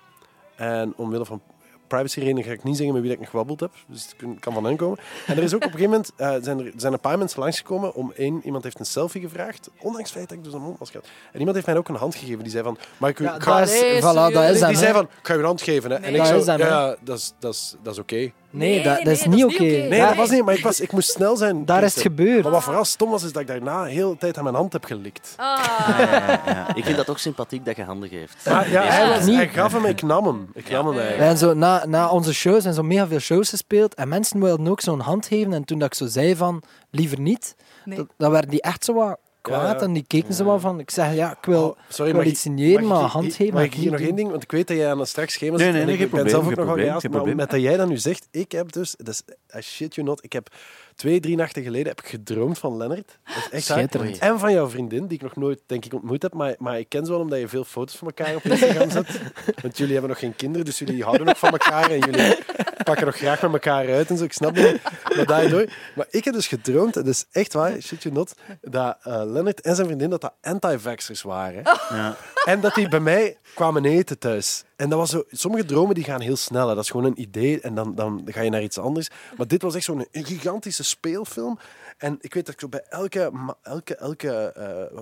En 0.57 0.93
omwille 0.97 1.25
van 1.25 1.43
privacy-redenen 1.87 2.45
ga 2.45 2.51
ik 2.51 2.63
niet 2.65 2.77
zeggen 2.77 2.95
met 2.95 3.03
wie 3.03 3.13
ik 3.13 3.19
nog 3.19 3.31
gebabbeld 3.31 3.61
heb. 3.61 3.73
Dus 3.89 4.03
het 4.19 4.41
kan 4.41 4.53
van 4.53 4.65
hen 4.65 4.77
komen. 4.77 4.99
En 5.27 5.37
er 5.37 5.43
is 5.43 5.55
ook 5.55 5.65
op 5.65 5.73
een 5.73 5.79
gegeven 5.79 5.91
moment... 5.91 6.13
eh, 6.17 6.35
zijn 6.45 6.59
er 6.67 6.73
zijn 6.77 6.93
een 6.93 7.01
paar 7.01 7.19
mensen 7.19 7.41
langsgekomen 7.41 7.95
om 7.95 8.13
één... 8.17 8.41
Iemand 8.45 8.65
heeft 8.65 8.79
een 8.79 8.87
selfie 8.87 9.21
gevraagd, 9.21 9.71
ondanks 9.81 10.09
het 10.09 10.17
feit 10.19 10.29
dat 10.29 10.39
ik 10.39 10.45
dus 10.45 10.53
een 10.53 10.61
mondmasker 10.63 11.01
had. 11.01 11.09
En 11.33 11.39
iemand 11.39 11.55
heeft 11.55 11.67
mij 11.69 11.77
ook 11.77 11.89
een 11.89 11.95
hand 11.95 12.15
gegeven. 12.15 12.43
Die 12.43 12.51
zei 12.53 12.65
van... 12.65 12.79
Maar 12.97 13.11
ik, 13.11 13.19
Ja, 13.19 13.37
ga- 13.41 13.59
dat 13.59 13.69
is, 13.69 13.81
Allee, 13.81 14.01
voilà, 14.01 14.03
dat 14.03 14.33
serieus? 14.33 14.51
is 14.53 14.59
die, 14.59 14.67
die 14.69 14.77
zei 14.77 14.93
van, 14.93 15.03
ik 15.03 15.09
ga 15.23 15.33
je 15.33 15.39
een 15.39 15.45
hand 15.45 15.63
geven. 15.63 15.91
Hè. 15.91 15.97
En 15.97 16.15
ik 16.15 16.25
zo, 16.25 16.53
ja, 16.57 16.97
dat 17.01 17.19
is, 17.19 17.33
dat 17.39 17.55
is, 17.55 17.77
dat 17.83 17.93
is 17.93 17.99
oké. 18.01 18.33
Nee, 18.57 18.83
dat, 18.83 18.95
dat 18.95 19.05
nee, 19.05 19.13
is 19.15 19.23
dat 19.23 19.33
niet 19.33 19.45
oké. 19.45 19.63
Nee, 19.63 20.01
dat 20.01 20.17
was 20.17 20.31
niet, 20.31 20.45
maar 20.45 20.55
ik, 20.55 20.63
was, 20.65 20.81
ik 20.81 20.93
moest 20.93 21.11
snel 21.11 21.37
zijn. 21.37 21.65
Daar 21.65 21.83
is 21.83 21.95
het 21.95 22.03
gebeurd. 22.03 22.43
Maar 22.43 22.53
wat 22.53 22.63
vooral 22.63 22.85
stom 22.85 23.11
was, 23.11 23.23
is 23.23 23.33
dat 23.33 23.43
ik 23.43 23.49
daarna 23.49 23.85
heel 23.85 24.11
de 24.11 24.17
tijd 24.19 24.37
aan 24.39 24.45
mijn 24.45 24.57
hand 24.57 24.73
heb 24.73 24.85
gelikt. 24.85 25.35
Ah. 25.37 26.69
Ik 26.75 26.85
vind 26.85 26.97
dat 26.97 27.11
ook 27.11 27.19
sympathiek 27.19 27.65
dat 27.65 27.77
je 27.77 27.83
handen 27.83 28.09
geeft. 28.09 28.37
Maar 28.45 28.71
ja, 28.71 28.83
hij, 28.83 29.09
was, 29.09 29.25
Niet. 29.25 29.37
hij 29.37 29.49
gaf 29.49 29.73
hem, 29.73 29.85
ik 29.85 30.03
nam 30.03 30.27
hem. 30.27 30.51
Ik 30.55 30.71
nam 30.71 30.87
hem 30.87 30.99
eigenlijk. 30.99 31.19
hebben 31.19 31.39
zo 31.39 31.55
na, 31.55 31.87
na 31.87 32.09
onze 32.09 32.35
shows 32.35 32.65
en 32.65 32.75
zo 32.75 32.83
mega 32.83 33.07
veel 33.07 33.19
shows 33.19 33.49
gespeeld. 33.49 33.95
En 33.95 34.09
mensen 34.09 34.41
wilden 34.41 34.69
ook 34.69 34.81
zo'n 34.81 35.01
hand 35.01 35.27
geven. 35.27 35.53
En 35.53 35.65
toen 35.65 35.79
dat 35.79 35.89
ik 35.89 35.95
zo 35.95 36.07
zei 36.07 36.37
van, 36.37 36.63
liever 36.91 37.21
niet, 37.21 37.57
Nee. 37.85 37.97
dat, 37.97 38.07
dan 38.17 38.31
werden 38.31 38.51
die 38.51 38.63
echt 38.63 38.85
zo 38.85 38.95
wat 38.95 39.19
kwaad. 39.47 39.63
Ja, 39.63 39.75
ja. 39.75 39.81
En 39.81 39.93
die 39.93 40.05
keken 40.07 40.35
zo 40.35 40.45
wat 40.45 40.61
van, 40.61 40.81
ik 40.81 40.91
zeg 40.91 41.15
ja, 41.15 41.31
ik 41.31 41.45
wil, 41.45 41.63
Oh, 41.69 41.77
sorry, 41.89 42.11
ik 42.11 42.17
wil 42.17 42.27
iets 42.27 42.45
maar 42.89 43.05
ik- 43.05 43.11
hand 43.11 43.35
geven 43.35 43.55
Mag 43.55 43.63
ik 43.65 43.75
ik 43.75 43.79
hier 43.81 43.91
nog 43.91 44.01
één 44.01 44.15
ding? 44.17 44.31
Want 44.31 44.43
ik 44.43 44.51
weet 44.51 44.69
dat 44.69 44.77
jij 44.77 44.91
aan 44.91 45.01
een 45.01 45.07
straks 45.07 45.33
schema 45.33 45.57
Nee, 45.57 45.71
nee, 45.73 45.81
en 45.81 45.87
nee, 45.87 45.95
ik 45.95 46.01
geen 46.01 46.11
ben 46.11 46.21
probleem, 46.21 46.29
zelf 46.31 46.43
ook 46.45 46.49
nog 46.49 46.57
wel 46.59 46.67
probleem, 46.67 46.87
Maar 46.93 47.11
probleem. 47.11 47.37
met 47.37 47.51
dat 47.51 47.61
jij 47.61 47.77
dat 47.77 47.89
nu 47.89 47.97
zegt, 47.99 48.29
ik 48.31 48.53
heb 48.53 48.73
dus, 48.73 48.95
dat 48.99 49.09
is, 49.09 49.23
I 49.59 49.61
shit 49.63 49.95
you 49.95 50.07
not, 50.07 50.25
ik 50.25 50.33
heb 50.33 50.49
twee, 50.97 51.21
drie 51.21 51.37
nachten 51.37 51.63
geleden 51.63 51.87
heb 51.87 52.01
ik 52.01 52.09
gedroomd 52.09 52.59
van 52.59 52.77
Lennart. 52.77 53.19
Dat 53.25 53.37
is 53.37 53.51
echt. 53.51 53.65
Schitterend. 53.65 54.19
En 54.19 54.39
van 54.39 54.53
jouw 54.53 54.69
vriendin, 54.69 55.07
die 55.07 55.17
ik 55.17 55.23
nog 55.23 55.37
nooit, 55.37 55.61
denk 55.67 55.85
ik, 55.85 55.95
ontmoet 55.95 56.23
heb. 56.23 56.35
Maar, 56.35 56.55
maar 56.59 56.79
ik 56.79 56.89
ken 56.89 57.05
ze 57.05 57.13
wel 57.13 57.21
omdat 57.21 57.39
je 57.39 57.49
veel 57.49 57.65
foto's 57.65 57.97
van 57.97 58.07
elkaar 58.07 58.35
op 58.35 58.43
Instagram 58.45 58.91
zet. 58.91 59.21
Want 59.63 59.77
jullie 59.77 59.93
hebben 59.93 60.11
nog 60.11 60.19
geen 60.19 60.37
kinderen, 60.37 60.67
dus 60.67 60.79
jullie 60.79 61.03
houden 61.03 61.27
nog 61.27 61.39
van 61.39 61.51
elkaar. 61.51 61.91
En 61.91 61.99
jullie 61.99 62.39
pakken 62.85 63.07
nog 63.07 63.17
graag 63.17 63.43
met 63.43 63.53
elkaar 63.53 63.89
uit 63.89 64.11
en 64.11 64.17
zo. 64.17 64.25
Ik 64.25 64.33
snap 64.33 64.57
het. 64.57 64.83
Maar 65.17 65.27
daardoor. 65.27 65.69
Maar 65.95 66.07
ik 66.11 66.25
heb 66.25 66.35
dus 66.35 66.47
gedroomd, 66.47 66.97
en 66.97 67.05
dat 67.05 67.15
is 67.15 67.25
echt 67.33 67.53
waar, 67.53 67.81
shit 67.81 68.03
you 68.03 68.15
not, 68.15 68.35
dat 68.61 68.97
eh 69.03 69.23
Lennart 69.25 69.61
en 69.61 69.75
zijn 69.75 69.87
vriendin 69.87 70.11
dat 70.11 70.21
dat 70.21 70.35
anti-vaxxers 70.43 71.23
waren. 71.23 71.63
Ja. 71.91 72.17
En 72.45 72.61
dat 72.61 72.75
die 72.75 72.89
bij 72.89 73.01
mij 73.01 73.37
kwamen 73.55 73.85
eten 73.85 74.19
thuis. 74.19 74.65
En 74.77 74.89
dat 74.89 74.99
was 74.99 75.11
zo, 75.11 75.23
sommige 75.31 75.65
dromen 75.65 75.95
die 75.95 76.05
gaan 76.05 76.21
heel 76.21 76.37
snel. 76.37 76.67
Dat 76.67 76.79
is 76.79 76.91
gewoon 76.91 77.07
een 77.07 77.21
idee 77.21 77.61
en 77.61 77.75
dan, 77.75 77.95
dan 77.95 78.23
ga 78.25 78.41
je 78.41 78.51
naar 78.51 78.63
iets 78.63 78.79
anders. 78.79 79.09
Maar 79.37 79.47
dit 79.47 79.63
was 79.63 79.75
echt 79.75 79.85
zo'n 79.85 80.07
gigantische 80.13 80.85
speelfilm. 80.85 81.59
En 81.99 82.17
ik 82.21 82.35
weet 82.35 82.47
dat 82.47 82.63
ik 82.63 82.71
bij 82.71 82.85
elke, 82.89 83.33
elke, 83.63 83.97
elke 83.97 84.53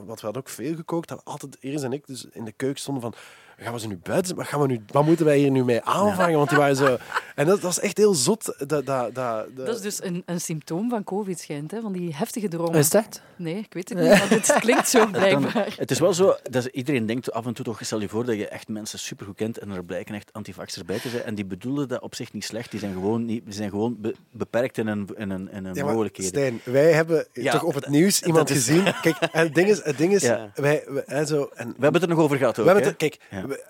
wat 0.07 0.21
we 0.21 0.25
hadden 0.25 0.43
ook 0.43 0.49
veel 0.49 0.75
gekookt, 0.75 1.09
dat 1.09 1.21
altijd 1.25 1.57
Iris 1.61 1.83
en 1.83 1.93
ik 1.93 2.07
dus 2.07 2.26
in 2.33 2.45
de 2.45 2.52
keuken 2.52 2.81
stonden 2.81 3.02
van, 3.02 3.14
gaan 3.57 3.73
we 3.73 3.81
ze 3.81 3.87
nu 3.89 3.99
buiten? 4.03 4.37
Wat, 4.37 4.47
gaan 4.47 4.61
we 4.61 4.67
nu, 4.67 4.81
wat 4.93 5.05
moeten 5.05 5.25
wij 5.27 5.39
hier 5.39 5.51
nu 5.51 5.65
mee 5.65 5.81
aanvangen? 5.83 6.37
Want 6.37 6.49
die 6.49 6.59
waren 6.59 6.77
zo... 6.77 6.97
En 7.35 7.47
dat, 7.47 7.61
was 7.61 7.81
echt 7.81 7.97
heel 7.97 8.15
zot. 8.15 8.45
Dat, 8.59 8.69
dat, 8.69 8.87
dat, 8.87 9.15
dat, 9.15 9.47
Dat 9.57 9.75
is 9.77 9.81
dus 9.81 10.03
een, 10.03 10.23
een 10.27 10.41
symptoom 10.41 10.89
van 10.91 11.05
COVID, 11.05 11.41
schijnt, 11.41 11.71
hè? 11.71 11.81
van 11.81 11.93
die 11.93 12.15
heftige 12.15 12.49
dromen. 12.49 12.75
Is 12.79 12.91
echt? 12.95 13.23
Nee, 13.37 13.57
ik 13.57 13.73
weet 13.75 13.89
het 13.89 13.99
niet, 13.99 14.09
maar 14.09 14.31
het 14.31 14.53
klinkt 14.61 14.89
zo 14.89 15.07
blijkbaar. 15.11 15.75
het 15.77 15.91
is 15.91 15.99
wel 15.99 16.15
zo, 16.15 16.37
dat 16.51 16.65
iedereen 16.65 17.07
denkt 17.07 17.33
af 17.33 17.47
en 17.47 17.55
toe 17.55 17.65
toch, 17.65 17.79
stel 17.83 18.01
je 18.01 18.09
voor 18.09 18.25
dat 18.25 18.37
je 18.37 18.49
echt 18.49 18.69
mensen 18.69 18.99
supergoed 18.99 19.37
kent 19.37 19.59
en 19.59 19.71
er 19.71 19.85
blijken 19.85 20.15
echt 20.15 20.33
antivaxers 20.33 20.85
bij 20.85 20.99
te 20.99 21.09
zijn. 21.09 21.23
En 21.23 21.35
die 21.35 21.45
bedoelen 21.45 21.89
dat 21.89 22.01
op 22.01 22.15
zich 22.15 22.33
niet 22.33 22.45
slecht, 22.45 22.71
die 22.71 22.81
zijn 22.81 22.93
gewoon, 22.93 23.25
niet, 23.25 23.45
die 23.45 23.55
zijn 23.55 23.71
gewoon 23.71 23.97
be- 24.01 24.15
beperkt 24.31 24.79
in 24.79 24.87
een, 24.87 25.09
in 25.17 25.31
een, 25.31 25.51
in 25.53 25.65
een 25.65 25.75
Ja, 25.75 25.83
maar 25.85 25.93
mogelijkheden. 25.93 26.31
Stijn, 26.33 26.61
wij 26.65 26.93
hebben 26.93 27.27
Ja, 27.33 27.53
toch 27.53 27.63
op 27.63 27.75
het 27.75 27.89
nieuws 27.89 28.23
iemand 28.23 28.51
is- 28.51 28.57
gezien. 28.57 28.85
Kijk, 29.03 29.17
en 29.33 29.45
het 29.45 29.55
ding 29.55 29.69
is, 29.69 29.85
het 29.85 29.99
ding 29.99 30.13
is 30.15 30.23
Ja. 30.35 30.51
wij, 30.55 30.85
zo, 31.27 31.51
en 31.55 31.67
We 31.67 31.73
hebben 31.83 31.93
het 31.93 32.03
er 32.03 32.09
nog 32.09 32.19
over 32.19 32.37
gehad 32.37 32.59
ook. 32.59 32.65
We 32.67 32.71
hebben 32.71 32.89
het, 32.89 32.97
kijk, 32.97 33.19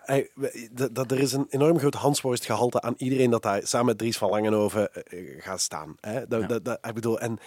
hij- 0.04 0.28
dat, 0.72 0.94
dat 0.94 1.10
er 1.10 1.18
is 1.18 1.32
een 1.32 1.46
enorm 1.50 1.78
groot 1.78 1.94
Hansworst-gehalte 1.94 2.80
aan 2.80 2.94
iedereen 2.96 3.30
dat 3.30 3.42
daar 3.42 3.60
samen 3.64 3.86
met 3.86 3.98
Dries 3.98 4.16
van 4.18 4.30
Langenhoven 4.30 4.92
eh, 4.92 5.18
gaat 5.38 5.60
staan. 5.60 5.96
Hè? 6.00 6.26
Dat, 6.28 6.40
Ja. 6.40 6.46
dat, 6.46 6.64
dat- 6.64 6.78
ik 6.82 6.94
bedoel, 6.94 7.18
en 7.20 7.38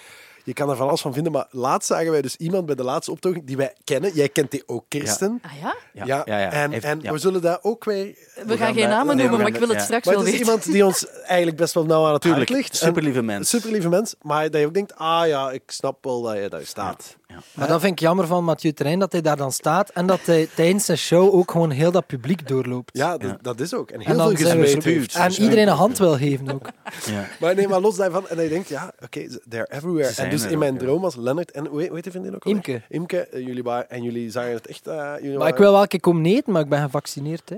je 0.44 0.54
kan 0.54 0.70
er 0.70 0.76
van 0.76 0.88
alles 0.88 1.02
van 1.02 1.14
vinden, 1.14 1.32
maar 1.32 1.48
laatst 1.50 1.88
zagen 1.88 2.12
wij 2.12 2.22
dus 2.22 2.36
iemand 2.36 2.66
bij 2.66 2.76
de 2.76 2.84
laatste 2.84 3.12
optocht 3.12 3.48
die 3.48 3.58
wij 3.58 3.74
kennen. 3.84 4.14
Jij 4.14 4.30
kent 4.30 4.52
die 4.52 4.64
ook, 4.66 4.86
Kirsten. 4.88 5.40
Ah 5.42 5.52
ja? 5.62 5.76
Ja, 5.94 6.06
Ja, 6.06 6.22
ja, 6.26 6.40
ja. 6.40 6.52
En, 6.52 6.72
Heeft- 6.72 6.86
en 6.86 7.00
ja. 7.02 7.12
we 7.12 7.18
zullen 7.18 7.42
daar 7.42 7.60
ook 7.62 7.84
weer... 7.84 8.06
We, 8.06 8.44
gaan 8.48 8.58
gaan 8.58 8.74
geen 8.74 8.90
namen 8.90 9.18
noemen, 9.18 9.38
maar 9.40 9.48
ik 9.48 9.56
wil 9.56 9.68
het 9.68 9.78
ja. 9.78 9.84
straks 9.84 10.06
Maar 10.06 10.14
wel 10.16 10.24
het 10.24 10.34
is 10.34 10.40
weten. 10.40 10.54
iemand 10.54 10.72
die 10.72 10.86
ons 10.86 11.08
eigenlijk 11.24 11.58
best 11.58 11.74
wel 11.74 11.86
nauw 11.86 12.06
aan 12.06 12.14
het 12.14 12.24
hart 12.24 12.50
ligt. 12.50 12.76
superlieve 12.76 13.22
mens. 13.22 13.50
Super 13.50 13.72
lieve 13.72 13.90
mens, 13.90 14.16
maar 14.22 14.52
dat 14.52 14.60
je 14.62 14.68
ook 14.68 14.74
denkt, 14.74 14.96
ah 14.96 15.28
ja, 15.28 15.52
ik 15.52 15.64
snap 15.66 16.04
wel 16.04 16.22
dat 16.22 16.38
je 16.38 16.50
daar 16.50 16.66
staat. 16.66 17.16
Maar 17.54 17.68
dat 17.68 17.80
vind 17.80 17.92
ik 17.92 18.00
jammer 18.00 18.28
van 18.28 18.44
Mathieu 18.44 18.72
Terrein, 18.74 19.00
dat 19.00 19.12
hij 19.12 19.22
daar 19.22 19.38
dan 19.38 19.52
staat 19.52 19.90
en 19.90 20.08
dat 20.08 20.20
hij 20.26 20.48
tijdens 20.56 20.86
zijn 20.86 20.98
show 20.98 21.36
ook 21.36 21.52
gewoon 21.52 21.70
heel 21.70 21.92
dat 21.92 22.06
publiek 22.08 22.48
doorloopt. 22.48 22.98
Ja, 22.98 23.18
dat, 23.18 23.30
Ja. 23.30 23.38
dat 23.42 23.60
is 23.60 23.74
ook. 23.74 23.90
En 23.92 24.00
en 24.00 24.06
heel 24.06 24.18
dan 24.18 24.28
veel 24.36 24.46
zijn 24.46 24.60
we 24.60 24.64
gezweet 24.66 24.84
zo- 24.84 24.90
heeft. 24.90 25.16
En 25.38 25.44
iedereen 25.44 25.68
een 25.68 25.74
hand 25.76 25.98
wil 25.98 26.18
geven 26.18 26.52
ook. 26.54 26.70
Ja. 27.06 27.26
Maar 27.40 27.56
nee, 27.56 27.68
maar 27.68 27.80
los 27.82 27.96
daarvan. 27.96 28.28
En 28.28 28.38
hij 28.38 28.48
denkt, 28.48 28.70
ja, 28.70 28.92
oké, 29.04 29.28
they're 29.50 29.68
everywhere. 29.72 30.08
En 30.08 30.14
zijn 30.14 30.30
dus 30.30 30.46
in 30.46 30.58
mijn 30.60 30.74
ook, 30.74 30.80
droom 30.80 31.02
was 31.02 31.16
Lennart 31.16 31.52
en 31.52 31.66
hoe 31.66 31.82
heet, 31.82 32.04
die 32.04 32.12
vriendin 32.12 32.36
ook 32.36 32.44
alweer? 32.46 32.62
Imke. 32.68 32.82
Imke, 32.90 33.28
eh, 33.28 33.46
jullie 33.46 33.64
waren, 33.64 33.90
en 33.90 34.04
jullie 34.04 34.32
zagen 34.32 34.52
het 34.54 34.68
echt... 34.68 34.88
eh, 34.88 34.94
jullie 35.16 35.30
Maar 35.30 35.38
waren- 35.38 35.54
ik 35.54 35.60
wil 35.60 35.72
wel 35.72 35.82
een 35.82 35.88
keer 35.88 36.00
komen 36.00 36.26
eten, 36.26 36.54
maar 36.54 36.62
ik 36.62 36.70
ben 36.70 36.82
gevaccineerd. 36.82 37.50
Hè. 37.50 37.56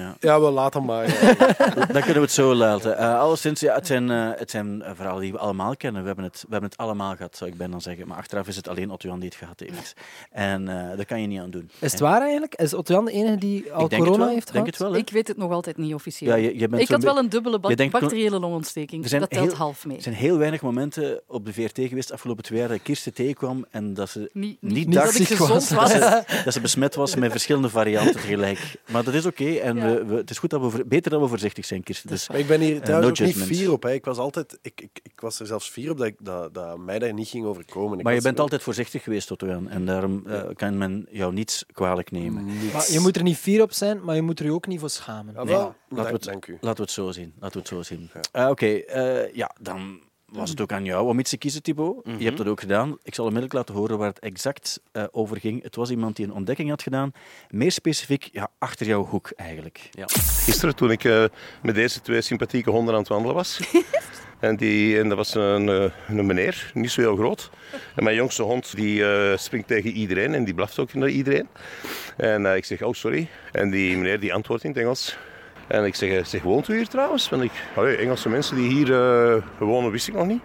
Ja. 0.00 0.14
Ja, 0.20 0.40
wel, 0.40 0.50
laat 0.52 0.74
hem 0.74 0.84
maar. 0.84 1.06
ja. 1.08 1.34
Dan 1.74 1.86
kunnen 1.86 2.14
we 2.14 2.20
het 2.20 2.32
zo 2.32 2.54
laten. 2.54 2.96
Eh 2.98 3.18
alleszins, 3.20 3.60
ja, 3.60 3.74
het 3.74 3.86
zijn, 3.86 4.08
het 4.08 4.50
zijn 4.50 4.82
verhalen 4.94 5.20
die 5.22 5.32
we 5.32 5.38
allemaal 5.38 5.76
kennen. 5.76 6.00
We 6.00 6.06
hebben, 6.06 6.24
het, 6.24 6.40
we 6.40 6.52
hebben 6.52 6.70
het 6.70 6.78
allemaal 6.78 7.16
gehad, 7.16 7.36
zou 7.36 7.50
ik 7.50 7.56
bijna 7.56 7.78
zeggen. 7.78 8.08
Maar 8.08 8.16
achteraf 8.16 8.48
is 8.48 8.56
het 8.56 8.68
alleen 8.68 8.90
Otto 8.90 9.08
die 9.20 9.28
het 9.28 9.38
gehad 9.38 9.60
heeft. 9.60 9.92
En 10.30 10.68
eh 10.68 10.96
daar 10.96 11.04
kan 11.06 11.20
je 11.20 11.26
niet 11.26 11.40
aan 11.40 11.50
doen. 11.50 11.70
Is 11.78 11.90
het 11.90 12.00
waar 12.00 12.20
eigenlijk? 12.20 12.54
Is 12.54 12.74
Otto 12.74 12.94
Jan 12.94 13.04
de 13.04 13.12
enige 13.12 13.36
die 13.36 13.72
al 13.72 13.84
Ik 13.84 13.90
denk 13.90 14.02
het 14.02 14.10
corona 14.10 14.16
wel. 14.24 14.34
heeft 14.34 14.46
Ik 14.48 14.52
denk 14.52 14.64
gehad? 14.64 14.78
het 14.80 14.88
wel. 14.90 14.96
Ik 15.00 15.10
weet 15.10 15.28
het 15.28 15.36
nog 15.36 15.50
altijd 15.50 15.76
niet 15.76 15.94
officieel. 15.94 16.30
Ja, 16.30 16.36
je, 16.36 16.58
je 16.58 16.68
bent 16.68 16.82
ik 16.82 16.88
had 16.88 17.02
wel 17.02 17.18
een 17.18 17.28
dubbele 17.28 17.58
ba- 17.58 17.68
je 17.68 17.76
denkt- 17.76 17.92
bacteriële 17.92 18.40
longontsteking. 18.40 19.06
Dat 19.06 19.30
telt 19.30 19.44
heel- 19.46 19.54
half 19.58 19.86
mee. 19.86 19.96
Er 19.96 20.02
zijn 20.02 20.14
heel 20.14 20.38
weinig 20.38 20.62
momenten 20.62 21.20
op 21.26 21.44
de 21.46 21.52
VRT 21.52 21.78
geweest 21.88 22.12
afgelopen 22.12 22.44
twee 22.44 22.58
jaar 22.58 22.68
dat 22.68 22.82
Kirsten 22.82 23.14
tegenkwam 23.14 23.64
en 23.70 23.94
dat 23.94 24.08
ze 24.10 24.30
Niet, 24.32 24.56
niet 24.62 24.72
niet, 24.86 24.92
dacht 24.92 25.18
dat 25.18 25.30
ik 25.30 25.36
was. 25.38 25.48
was. 25.48 25.68
dat 25.68 25.88
ze, 26.28 26.40
dat 26.44 26.52
ze 26.52 26.60
besmet 26.60 26.94
was 26.94 27.14
met 27.14 27.30
verschillende 27.30 27.68
varianten 27.68 28.12
tegelijk. 28.12 28.76
Maar 28.90 29.04
dat 29.04 29.14
is 29.14 29.26
oké 29.26 29.44
en 29.54 29.76
Ja. 29.76 29.82
we, 29.94 30.04
we- 30.04 30.14
het 30.16 30.30
is 30.30 30.38
goed 30.38 30.50
dat 30.50 30.60
we 30.60 30.70
voor- 30.70 30.86
beter 30.86 31.10
dat 31.10 31.20
we 31.20 31.26
voorzichtig 31.28 31.64
zijn, 31.64 31.82
Kirsten. 31.82 32.08
Dus, 32.10 32.28
Maar 32.28 32.38
ik 32.38 32.46
ben 32.46 32.60
hier 32.60 32.80
trouwens 32.80 33.18
no 33.20 33.26
ook 33.26 33.34
niet 33.34 33.44
fier 33.44 33.72
op. 33.72 33.82
Hè. 33.82 33.92
Ik, 33.92 34.04
was 34.04 34.18
altijd, 34.18 34.58
ik, 34.62 34.80
ik, 34.80 35.00
ik 35.02 35.20
was 35.20 35.40
er 35.40 35.46
zelfs 35.46 35.68
fier 35.68 35.90
op 35.90 35.98
dat, 35.98 36.06
ik, 36.06 36.14
dat, 36.18 36.54
dat 36.54 36.78
mij 36.78 36.98
daar 36.98 37.12
niet 37.14 37.28
ging 37.28 37.44
overkomen. 37.46 37.98
Ik 37.98 38.04
maar 38.04 38.14
je 38.14 38.20
bent 38.22 38.40
altijd 38.40 38.62
voorzichtig 38.62 38.99
geweest, 39.02 39.30
Otto 39.30 39.46
Jan. 39.46 39.68
En 39.68 39.86
daarom 39.86 40.26
eh, 40.26 40.42
kan 40.54 40.78
men 40.78 41.06
jou 41.10 41.32
niets 41.32 41.64
kwalijk 41.72 42.10
nemen. 42.10 42.44
Niets. 42.44 42.72
Maar 42.72 42.90
je 42.90 43.00
moet 43.00 43.16
er 43.16 43.22
niet 43.22 43.36
fier 43.36 43.62
op 43.62 43.72
zijn, 43.72 44.04
maar 44.04 44.14
je 44.14 44.22
moet 44.22 44.38
er 44.38 44.44
je 44.44 44.52
ook 44.52 44.66
niet 44.66 44.80
voor 44.80 44.90
schamen. 44.90 45.34
Ja, 45.34 45.42
Nee, 45.44 45.54
laten 45.54 45.74
we 45.88 46.02
het- 46.02 46.22
dank 46.24 46.46
u. 46.46 46.52
Laten 46.60 46.76
we 46.76 46.82
het 46.82 46.90
zo 46.90 47.10
zien. 47.10 47.32
Laten 47.40 47.52
we 47.52 47.58
het 47.58 47.68
zo 47.68 47.82
zien. 47.82 48.10
Eh, 48.32 48.48
Oké, 48.48 48.66
eh, 48.66 49.34
ja, 49.34 49.50
dan 49.60 50.00
was 50.26 50.50
het 50.50 50.60
ook 50.60 50.72
aan 50.72 50.84
jou 50.84 51.08
om 51.08 51.18
iets 51.18 51.30
te 51.30 51.36
kiezen, 51.36 51.62
Thibaut. 51.62 52.06
Je 52.18 52.24
hebt 52.24 52.36
dat 52.36 52.46
ook 52.46 52.60
gedaan. 52.60 52.96
Ik 53.02 53.14
zal 53.14 53.24
onmiddellijk 53.24 53.58
laten 53.58 53.74
horen 53.74 53.98
waar 53.98 54.08
het 54.08 54.18
exact 54.18 54.80
eh, 54.92 55.04
over 55.10 55.36
ging. 55.36 55.62
Het 55.62 55.76
was 55.76 55.90
iemand 55.90 56.16
die 56.16 56.26
een 56.26 56.32
ontdekking 56.32 56.68
had 56.68 56.82
gedaan. 56.82 57.12
Meer 57.48 57.72
specifiek, 57.72 58.28
ja, 58.32 58.48
achter 58.58 58.86
jouw 58.86 59.04
hoek 59.06 59.30
eigenlijk. 59.36 59.90
Gisteren, 60.44 60.76
toen 60.76 60.90
ik 60.90 61.04
eh, 61.04 61.24
met 61.62 61.74
deze 61.74 62.00
twee 62.00 62.20
sympathieke 62.20 62.70
honden 62.70 62.94
aan 62.94 63.00
het 63.00 63.08
wandelen 63.08 63.34
was. 63.34 63.58
en, 64.40 64.56
die, 64.56 64.98
en 64.98 65.08
dat 65.08 65.16
was 65.16 65.34
een, 65.34 65.68
eh, 65.68 66.16
een 66.16 66.26
meneer, 66.26 66.70
niet 66.74 66.90
zo 66.90 67.00
heel 67.00 67.16
groot. 67.16 67.50
En 67.94 68.04
mijn 68.04 68.16
jongste 68.16 68.42
hond 68.42 68.76
die 68.76 69.04
eh, 69.04 69.36
springt 69.38 69.68
tegen 69.68 69.90
iedereen 69.90 70.34
en 70.34 70.44
die 70.44 70.54
blaft 70.54 70.78
ook 70.78 70.94
naar 70.94 71.08
iedereen. 71.08 71.48
En 72.16 72.46
eh, 72.46 72.56
ik 72.56 72.64
zeg, 72.64 72.82
oh 72.82 72.94
sorry. 72.94 73.28
En 73.52 73.70
die 73.70 73.96
meneer 73.96 74.20
die 74.20 74.34
antwoordt 74.34 74.64
in 74.64 74.70
het 74.70 74.78
Engels. 74.78 75.18
En 75.66 75.84
ik 75.84 75.94
zeg, 75.94 76.26
zeg 76.26 76.42
woont 76.42 76.68
u 76.68 76.76
hier 76.76 76.88
trouwens? 76.88 77.28
Want 77.28 77.42
ik, 77.42 77.52
Engelse 77.98 78.28
mensen 78.28 78.56
die 78.56 78.68
hier 78.68 78.92
wonen, 79.58 79.90
wist 79.90 80.08
ik 80.08 80.14
nog 80.14 80.26
niet. 80.26 80.42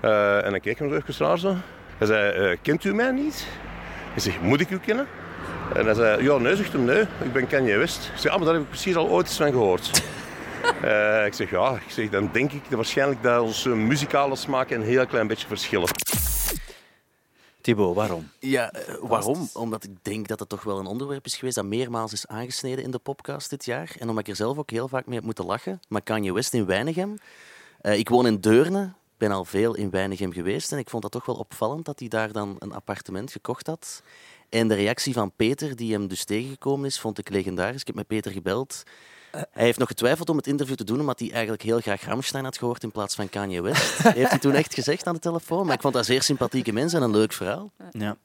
En 0.00 0.50
dan 0.50 0.60
keek 0.60 0.78
hem 0.78 0.88
zo 0.88 0.96
even 0.96 1.26
raar 1.26 1.38
zo. 1.38 1.56
Hij 1.98 2.06
zei, 2.06 2.56
kent 2.62 2.84
u 2.84 2.94
mij 2.94 3.10
niet? 3.10 3.46
Ik 4.14 4.22
zeg, 4.22 4.40
moet 4.40 4.60
ik 4.60 4.70
u 4.70 4.78
kennen? 4.78 5.06
En 5.74 5.84
hij 5.84 5.94
zei, 5.94 6.22
ja, 6.22 6.36
nee, 6.36 6.56
zegt 6.56 6.72
hem, 6.72 6.84
nee, 6.84 7.00
ik 7.00 7.32
ben 7.32 7.46
Kanye 7.46 7.76
West. 7.76 8.10
Ik 8.14 8.20
zeg, 8.20 8.32
ah, 8.32 8.36
maar 8.36 8.46
daar 8.46 8.54
heb 8.54 8.64
ik 8.64 8.70
precies 8.70 8.96
al 8.96 9.08
ooit 9.08 9.26
eens 9.26 9.36
van 9.36 9.50
gehoord. 9.50 10.02
Eh, 10.82 11.26
ik 11.26 11.34
zeg, 11.34 11.50
ja, 11.50 11.74
ik 11.74 11.90
zeg, 11.90 12.10
dan 12.10 12.28
denk 12.32 12.52
ik 12.52 12.62
dat 12.62 12.72
waarschijnlijk 12.72 13.22
dat 13.22 13.42
onze 13.42 13.68
muzikale 13.68 14.36
smaken 14.36 14.80
een 14.80 14.86
heel 14.86 15.06
klein 15.06 15.26
beetje 15.26 15.46
verschillen. 15.46 15.88
Thibaut, 17.66 17.94
waarom? 17.94 18.30
Ja, 18.38 18.70
eh, 18.70 18.94
waarom? 19.00 19.48
Omdat 19.52 19.84
ik 19.84 19.90
denk 20.02 20.28
dat 20.28 20.40
het 20.40 20.48
toch 20.48 20.62
wel 20.62 20.78
een 20.78 20.86
onderwerp 20.86 21.24
is 21.24 21.36
geweest 21.36 21.56
dat 21.56 21.64
meermaals 21.64 22.12
is 22.12 22.26
aangesneden 22.26 22.84
in 22.84 22.90
de 22.90 22.98
podcast 22.98 23.50
dit 23.50 23.64
jaar. 23.64 23.94
En 23.98 24.08
omdat 24.08 24.24
ik 24.24 24.30
er 24.30 24.36
zelf 24.36 24.58
ook 24.58 24.70
heel 24.70 24.88
vaak 24.88 25.06
mee 25.06 25.14
heb 25.14 25.24
moeten 25.24 25.46
lachen. 25.46 25.80
Maar 25.88 26.02
Kanye 26.02 26.32
West 26.32 26.54
in 26.54 26.66
Weinigem. 26.66 27.18
Eh, 27.80 27.98
ik 27.98 28.08
woon 28.08 28.26
in 28.26 28.40
Deurne, 28.40 28.92
ben 29.16 29.30
al 29.30 29.44
veel 29.44 29.74
in 29.74 29.90
Weinigem 29.90 30.32
geweest. 30.32 30.72
En 30.72 30.78
ik 30.78 30.90
vond 30.90 31.02
dat 31.02 31.12
toch 31.12 31.26
wel 31.26 31.36
opvallend 31.36 31.84
dat 31.84 31.98
hij 31.98 32.08
daar 32.08 32.32
dan 32.32 32.56
een 32.58 32.72
appartement 32.72 33.32
gekocht 33.32 33.66
had. 33.66 34.02
En 34.48 34.68
de 34.68 34.74
reactie 34.74 35.12
van 35.12 35.32
Peter, 35.36 35.76
die 35.76 35.92
hem 35.92 36.08
dus 36.08 36.24
tegengekomen 36.24 36.86
is, 36.86 37.00
vond 37.00 37.18
ik 37.18 37.28
legendarisch. 37.28 37.80
Ik 37.80 37.86
heb 37.86 37.96
met 37.96 38.06
Peter 38.06 38.32
gebeld. 38.32 38.82
Hij 39.30 39.64
heeft 39.64 39.78
nog 39.78 39.88
getwijfeld 39.88 40.28
om 40.28 40.36
het 40.36 40.46
interview 40.46 40.76
te 40.76 40.84
doen, 40.84 41.00
omdat 41.00 41.18
hij 41.18 41.30
eigenlijk 41.30 41.62
heel 41.62 41.80
graag 41.80 42.04
Rammstein 42.04 42.44
had 42.44 42.58
gehoord 42.58 42.82
in 42.82 42.90
plaats 42.90 43.14
van 43.14 43.28
Kanye 43.28 43.62
West. 43.62 43.98
heeft 44.02 44.30
hij 44.30 44.38
toen 44.38 44.54
echt 44.54 44.74
gezegd 44.74 45.06
aan 45.06 45.14
de 45.14 45.20
telefoon. 45.20 45.66
Maar 45.66 45.74
ik 45.74 45.80
vond 45.80 45.94
dat 45.94 46.06
zeer 46.06 46.22
sympathieke 46.22 46.72
mensen 46.72 46.98
en 46.98 47.04
een 47.04 47.16
leuk 47.16 47.32
verhaal. 47.32 47.72
Ja. 47.90 48.16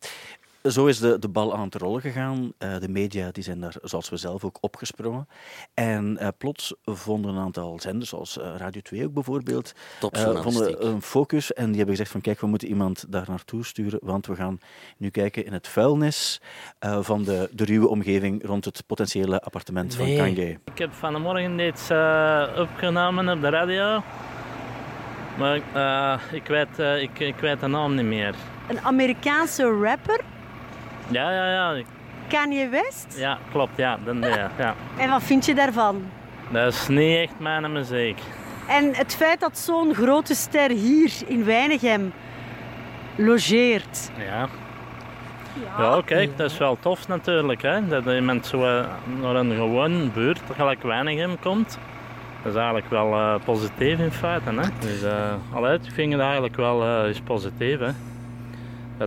Zo 0.64 0.86
is 0.86 1.00
de, 1.00 1.20
de 1.20 1.28
bal 1.30 1.54
aan 1.56 1.64
het 1.64 1.76
rollen 1.76 2.02
gegaan. 2.02 2.54
Eh, 2.58 2.78
de 2.80 2.90
media 2.90 3.32
die 3.32 3.44
zijn 3.44 3.60
daar, 3.60 3.76
zoals 3.82 4.10
we 4.10 4.18
zelf, 4.18 4.44
ook 4.44 4.58
opgesprongen. 4.62 5.28
En 5.74 6.18
eh, 6.18 6.28
plots 6.38 6.74
vonden 6.86 7.34
een 7.34 7.42
aantal 7.42 7.80
zenders, 7.80 8.10
zoals 8.10 8.40
eh, 8.40 8.54
Radio 8.58 8.82
2 8.82 9.06
ook 9.06 9.14
bijvoorbeeld, 9.14 9.74
vonden 10.12 10.88
een 10.88 11.02
focus. 11.02 11.54
En 11.54 11.66
die 11.66 11.76
hebben 11.76 11.96
gezegd 11.96 12.12
van, 12.12 12.22
kijk, 12.22 12.40
we 12.42 12.48
moeten 12.48 12.68
iemand 12.68 13.06
daar 13.10 13.26
naartoe 13.28 13.66
sturen, 13.66 14.00
want 14.04 14.28
we 14.28 14.36
gaan 14.36 14.58
nu 14.98 15.10
kijken 15.10 15.46
in 15.46 15.54
het 15.54 15.68
vuilnis 15.68 16.42
eh, 16.80 16.98
van 17.02 17.24
de, 17.24 17.50
de 17.52 17.66
ruwe 17.66 17.88
omgeving 17.88 18.46
rond 18.46 18.66
het 18.66 18.84
potentiële 18.88 19.42
appartement 19.42 19.98
Nee. 19.98 20.18
van 20.18 20.26
Kanye. 20.26 20.60
Ik 20.74 20.78
heb 20.78 20.94
vanmorgen 20.94 21.60
iets 21.60 21.90
eh, 21.90 22.48
opgenomen 22.58 23.30
op 23.30 23.42
de 23.42 23.50
radio. 23.50 24.02
Maar 25.38 25.62
eh, 25.74 26.34
ik, 26.34 26.48
weet, 26.48 26.80
eh, 26.80 27.02
ik, 27.02 27.20
ik 27.20 27.36
weet 27.36 27.60
de 27.60 27.68
naam 27.68 27.96
niet 27.96 28.06
meer. 28.06 28.36
Een 28.70 28.80
Amerikaanse 28.80 29.64
rapper, 29.84 30.20
Ja, 31.08 31.32
ja, 31.32 31.52
ja. 31.52 31.84
Kanye 32.28 32.70
West. 32.70 33.16
Ja, 33.18 33.38
klopt. 33.52 33.78
Ja, 33.78 33.98
dan, 34.06 34.22
ja, 34.22 34.52
ja. 34.58 34.76
En 34.98 35.10
wat 35.10 35.24
vind 35.24 35.46
je 35.46 35.56
daarvan? 35.56 36.04
Dat 36.50 36.74
is 36.74 36.88
niet 36.88 37.18
echt 37.18 37.40
mijn 37.40 37.72
muziek. 37.72 38.20
En 38.68 38.94
het 38.96 39.16
feit 39.16 39.40
dat 39.40 39.58
zo'n 39.58 39.94
grote 39.94 40.36
ster 40.36 40.70
hier 40.70 41.12
in 41.28 41.46
Weinigem 41.46 42.14
logeert. 43.16 44.12
Ja. 44.18 44.48
Ja, 45.78 46.02
kijk, 46.06 46.38
dat 46.38 46.52
is 46.52 46.58
wel 46.58 46.78
tof 46.80 47.08
natuurlijk. 47.08 47.62
Hè? 47.62 47.88
Dat 47.88 48.06
iemand 48.06 48.46
zo 48.46 48.58
eh, 48.58 48.86
naar 49.22 49.36
een 49.36 49.52
gewoon 49.52 50.12
buurt, 50.14 50.42
gelijk 50.56 50.84
Weinigem, 50.84 51.40
komt. 51.40 51.78
Dat 52.44 52.52
is 52.52 52.58
eigenlijk 52.58 52.90
wel 52.90 53.14
eh, 53.14 53.36
positief 53.46 54.00
in 54.00 54.12
feite. 54.12 54.50
Hè? 54.50 54.70
Dus 54.80 55.04
eh 55.04 55.34
allee, 55.54 55.74
ik 55.74 55.92
vind 55.94 56.12
het 56.12 56.22
eigenlijk 56.22 56.56
wel 56.56 57.06
is 57.06 57.20
positief. 57.20 57.80
Hè? 57.80 57.92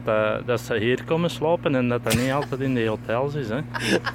Dat, 0.03 0.15
eh, 0.15 0.35
dat 0.47 0.61
ze 0.61 0.77
hier 0.77 1.05
komen 1.05 1.31
slapen 1.31 1.75
en 1.75 1.89
dat 1.89 2.05
dat 2.05 2.15
niet 2.17 2.33
altijd 2.33 2.61
in 2.61 2.75
de 2.75 2.87
hotels 2.87 3.35
is. 3.35 3.49
Hè? 3.49 3.59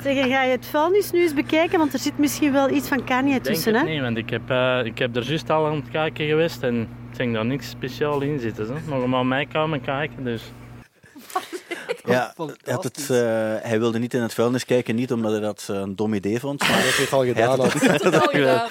Zeg, 0.03 0.17
en 0.17 0.29
ga 0.29 0.43
je 0.43 0.51
het 0.51 0.65
vuilnis 0.65 1.11
nu 1.11 1.21
eens 1.21 1.33
bekijken? 1.33 1.77
Want 1.79 1.93
er 1.93 1.99
zit 1.99 2.17
misschien 2.17 2.51
wel 2.51 2.69
iets 2.69 2.87
van 2.87 3.03
Kanye 3.03 3.31
denk 3.31 3.43
tussen, 3.43 3.73
het 3.73 3.83
hè? 3.85 3.89
niet, 3.93 4.01
want 4.01 4.17
ik 4.17 4.29
heb, 4.29 4.49
eh, 4.49 4.79
ik 4.83 4.97
heb 4.97 5.15
er 5.15 5.23
juist 5.23 5.49
al 5.49 5.65
aan 5.65 5.75
het 5.75 5.89
kijken 5.91 6.27
geweest 6.27 6.63
en 6.63 6.81
ik 7.11 7.17
denk 7.17 7.33
daar 7.33 7.45
niks 7.45 7.69
speciaal 7.69 8.21
in 8.21 8.39
zitten. 8.39 8.65
Hè. 8.67 8.73
Nog 8.87 9.07
maar 9.07 9.25
mij 9.25 9.45
komen 9.45 9.81
kijken, 9.81 10.23
dus... 10.23 10.41
Ja, 12.05 12.33
hij, 12.37 12.73
had 12.73 12.83
het, 12.83 12.97
eh, 13.09 13.17
hij 13.69 13.79
wilde 13.79 13.99
niet 13.99 14.13
in 14.13 14.21
het 14.21 14.33
vuilnis 14.33 14.65
kijken, 14.65 14.95
niet 14.95 15.11
omdat 15.11 15.31
hij 15.31 15.39
dat 15.41 15.67
een 15.71 15.95
dom 15.95 16.13
idee 16.13 16.39
vond, 16.39 16.59
maar 16.59 16.69
Dat 16.69 16.79
heeft 16.79 17.09
hij 17.09 17.19
al 17.19 17.25
hij 17.25 17.33
gedaan. 17.33 17.59
had 17.59 17.73
hè. 17.73 17.91
het- 17.91 18.01
dat 18.01 18.13
had 18.15 18.29
gedaan. 18.31 18.67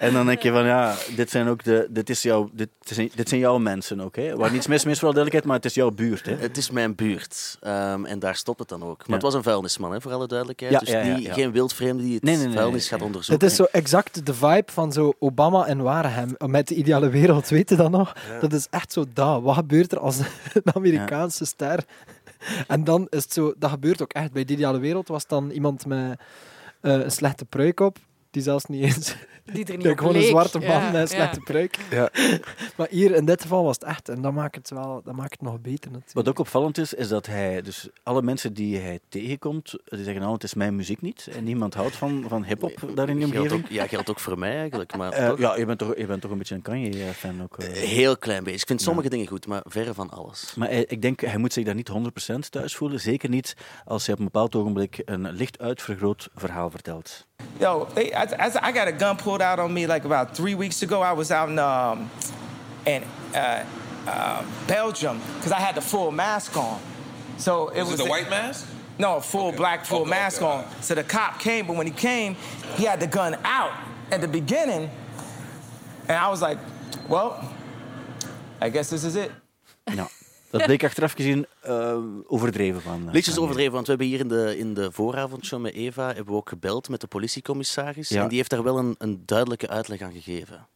En 0.00 0.12
dan 0.12 0.26
denk 0.26 0.42
je 0.42 0.50
van 0.52 0.64
ja, 0.64 0.94
dit 1.16 1.30
zijn 1.30 1.48
ook 1.48 1.64
de, 1.64 1.86
dit, 1.90 2.10
is 2.10 2.22
jouw, 2.22 2.50
dit, 2.52 2.68
zijn, 2.80 3.10
dit 3.14 3.28
zijn 3.28 3.40
jouw 3.40 3.58
mensen 3.58 4.00
ook. 4.00 4.16
Hè? 4.16 4.36
Waar 4.36 4.52
niets 4.52 4.66
mis 4.66 4.84
mis 4.84 4.98
voor 4.98 5.08
alle 5.08 5.14
duidelijkheid, 5.14 5.44
maar 5.44 5.56
het 5.56 5.64
is 5.64 5.74
jouw 5.74 5.90
buurt. 5.90 6.26
Hè? 6.26 6.36
Het 6.36 6.56
is 6.56 6.70
mijn 6.70 6.94
buurt 6.94 7.58
ehm, 7.60 8.04
en 8.04 8.18
daar 8.18 8.36
stopt 8.36 8.58
het 8.58 8.68
dan 8.68 8.82
ook. 8.82 8.98
Maar 8.98 9.06
Ja. 9.06 9.12
het 9.14 9.22
was 9.22 9.34
een 9.34 9.42
vuilnisman, 9.42 9.92
hè, 9.92 10.00
voor 10.00 10.12
alle 10.12 10.26
duidelijkheid. 10.26 10.72
Ja, 10.72 10.78
dus 10.78 10.88
ja, 10.88 11.00
ja. 11.02 11.32
geen 11.32 11.52
wildvreemde 11.52 12.02
die 12.02 12.14
het 12.14 12.22
Nee, 12.22 12.36
nee, 12.36 12.46
nee, 12.46 12.54
vuilnis 12.54 12.80
nee, 12.80 12.88
gaat 12.88 12.98
nee. 12.98 13.06
onderzoeken. 13.06 13.44
Het 13.46 13.52
is 13.52 13.58
zo 13.64 13.66
exact 13.72 14.26
de 14.26 14.34
vibe 14.34 14.72
van 14.72 14.92
zo 14.92 15.12
Obama 15.18 15.66
en 15.66 15.82
Wareham 15.82 16.34
met 16.38 16.68
de 16.68 16.74
ideale 16.74 17.08
wereld, 17.08 17.48
weet 17.48 17.68
je 17.68 17.76
dat 17.76 17.90
nog? 17.90 18.12
Dat 18.40 18.52
is 18.52 18.66
echt 18.70 18.92
zo 18.92 19.04
dat. 19.12 19.42
Wat 19.42 19.54
gebeurt 19.54 19.92
er 19.92 19.98
als 19.98 20.18
een 20.54 20.74
Amerikaanse 20.74 21.44
ster? 21.44 21.84
En 22.66 22.84
dan 22.84 23.06
is 23.10 23.22
het 23.22 23.32
zo, 23.32 23.54
dat 23.58 23.70
gebeurt 23.70 24.02
ook 24.02 24.12
echt. 24.12 24.32
Bij 24.32 24.44
de 24.44 24.52
ideale 24.52 24.78
wereld 24.78 25.08
was 25.08 25.26
dan 25.26 25.50
iemand 25.50 25.86
met 25.86 26.18
eh, 26.80 26.92
een 26.92 27.10
slechte 27.10 27.44
pruik 27.44 27.80
op. 27.80 27.98
die 28.30 28.42
zelfs 28.42 28.64
niet 28.64 28.82
eens... 28.82 29.14
Die 29.44 29.64
er 29.64 29.76
niet 29.76 29.82
Kijk, 29.86 29.98
gewoon 29.98 30.14
een 30.14 30.22
zwarte 30.22 30.58
man 30.58 30.68
Ja, 30.68 30.90
met 30.90 31.00
een 31.00 31.08
slechte 31.08 31.36
ja. 31.38 31.42
pruik. 31.44 31.78
Ja. 31.90 32.10
Maar 32.76 32.86
hier, 32.90 33.14
in 33.14 33.24
dit 33.24 33.42
geval 33.42 33.64
was 33.64 33.74
het 33.74 33.84
echt. 33.84 34.08
En 34.08 34.22
dat 34.22 34.32
maakt 34.32 34.54
het, 34.54 34.70
wel, 34.70 35.00
dat 35.04 35.14
maakt 35.14 35.30
het 35.32 35.40
nog 35.42 35.60
beter 35.60 35.90
natuurlijk. 35.90 36.12
Wat 36.12 36.28
ook 36.28 36.38
opvallend 36.38 36.78
is, 36.78 36.94
is 36.94 37.08
dat 37.08 37.26
hij, 37.26 37.62
dus 37.62 37.88
alle 38.02 38.22
mensen 38.22 38.52
die 38.54 38.78
hij 38.78 39.00
tegenkomt, 39.08 39.70
die 39.84 40.02
zeggen 40.04 40.20
nou, 40.22 40.32
het 40.34 40.42
is 40.42 40.54
mijn 40.54 40.76
muziek 40.76 41.00
niet. 41.00 41.28
En 41.36 41.44
niemand 41.44 41.74
houdt 41.74 41.96
van, 41.96 42.24
van 42.28 42.44
hip-hop 42.44 42.90
daar 42.94 43.08
in 43.08 43.16
die 43.18 43.24
Geldt 43.26 43.38
omgeving. 43.38 43.64
ook, 43.64 43.70
ja, 43.70 43.86
geldt 43.86 44.10
ook 44.10 44.20
voor 44.20 44.38
mij 44.38 44.56
eigenlijk. 44.56 44.96
Maar 44.96 45.12
Eh, 45.20 45.28
toch 45.28 45.38
ja, 45.38 45.56
je 45.56 45.66
bent, 45.66 45.78
toch, 45.78 45.96
je 45.96 46.06
bent 46.06 46.20
toch 46.22 46.30
een 46.30 46.38
beetje 46.38 46.54
een 46.54 46.62
Kanye-fan 46.62 47.42
ook. 47.42 47.58
eh. 47.58 47.68
heel 47.72 48.16
klein 48.16 48.44
beetje. 48.44 48.60
Ik 48.60 48.66
vind 48.66 48.82
sommige 48.82 49.08
dingen 49.08 49.26
goed, 49.26 49.46
maar 49.46 49.62
verre 49.64 49.94
van 49.94 50.10
alles. 50.10 50.54
Maar 50.56 50.68
hij- 50.68 50.84
ik 50.88 51.02
denk, 51.02 51.20
hij 51.20 51.38
moet 51.38 51.52
zich 51.52 51.64
daar 51.64 51.74
niet 51.74 51.88
100% 51.88 52.50
thuis 52.50 52.76
voelen. 52.76 53.00
Zeker 53.00 53.28
niet 53.28 53.56
als 53.84 54.04
hij 54.04 54.14
op 54.14 54.18
een 54.20 54.26
bepaald 54.26 54.54
ogenblik 54.54 55.02
een 55.04 55.30
licht 55.32 55.58
uitvergroot 55.58 56.28
verhaal 56.34 56.70
vertelt. 56.70 57.28
Yo, 57.60 57.84
they, 57.94 58.12
I, 58.12 58.22
I, 58.22 58.52
I 58.62 58.72
got 58.72 58.88
a 58.88 58.92
gun 58.92 59.16
pulled 59.16 59.42
out 59.42 59.58
on 59.58 59.72
me 59.72 59.86
like 59.86 60.04
about 60.04 60.34
three 60.34 60.54
weeks 60.54 60.82
ago. 60.82 61.02
I 61.02 61.12
was 61.12 61.30
out 61.30 61.48
in 61.48 61.58
um, 61.58 62.10
in 62.86 63.04
uh, 63.34 63.64
uh, 64.06 64.44
Belgium 64.66 65.20
because 65.36 65.52
I 65.52 65.60
had 65.60 65.74
the 65.74 65.80
full 65.80 66.10
mask 66.10 66.56
on. 66.56 66.80
So 67.36 67.68
it 67.68 67.82
was, 67.82 67.94
it 67.94 68.04
the 68.04 68.10
white 68.10 68.30
mask? 68.30 68.66
No, 68.98 69.16
a 69.16 69.20
full 69.20 69.52
black 69.52 69.84
full 69.84 70.02
Okay, 70.02 70.10
mask 70.10 70.42
okay, 70.42 70.64
on. 70.64 70.82
So 70.82 70.94
the 70.94 71.04
cop 71.04 71.38
came, 71.40 71.66
but 71.66 71.76
when 71.76 71.86
he 71.86 71.92
came, 71.92 72.36
he 72.76 72.84
had 72.84 73.00
the 73.00 73.06
gun 73.06 73.36
out 73.44 73.72
at 74.10 74.20
the 74.20 74.28
beginning, 74.28 74.90
and 76.08 76.18
I 76.18 76.28
was 76.28 76.42
like, 76.42 76.58
well, 77.08 77.54
I 78.60 78.68
guess 78.68 78.90
this 78.90 79.04
is 79.04 79.16
it. 79.16 79.32
Ja, 79.94 80.06
dat 80.50 80.64
bleek 80.64 80.84
achteraf 80.84 81.12
gezien 81.12 81.46
eh, 81.62 81.98
overdreven 82.26 82.80
van. 82.80 83.02
eh, 83.06 83.12
Lichtjes 83.12 83.38
overdreven, 83.38 83.72
want 83.72 83.86
we 83.86 83.90
hebben 83.92 84.10
hier 84.10 84.20
in 84.20 84.28
de, 84.28 84.58
in 84.58 84.74
de 84.74 84.92
vooravondshow 84.92 85.60
met 85.60 85.74
Eva 85.74 86.06
hebben 86.06 86.26
we 86.26 86.32
ook 86.32 86.48
gebeld 86.48 86.88
met 86.88 87.00
de 87.00 87.06
politiecommissaris. 87.06 88.08
Ja. 88.08 88.22
En 88.22 88.28
die 88.28 88.36
heeft 88.36 88.50
daar 88.50 88.62
wel 88.62 88.78
een, 88.78 88.94
een 88.98 89.22
duidelijke 89.26 89.68
uitleg 89.68 90.00
aan 90.00 90.12
gegeven. 90.12 90.66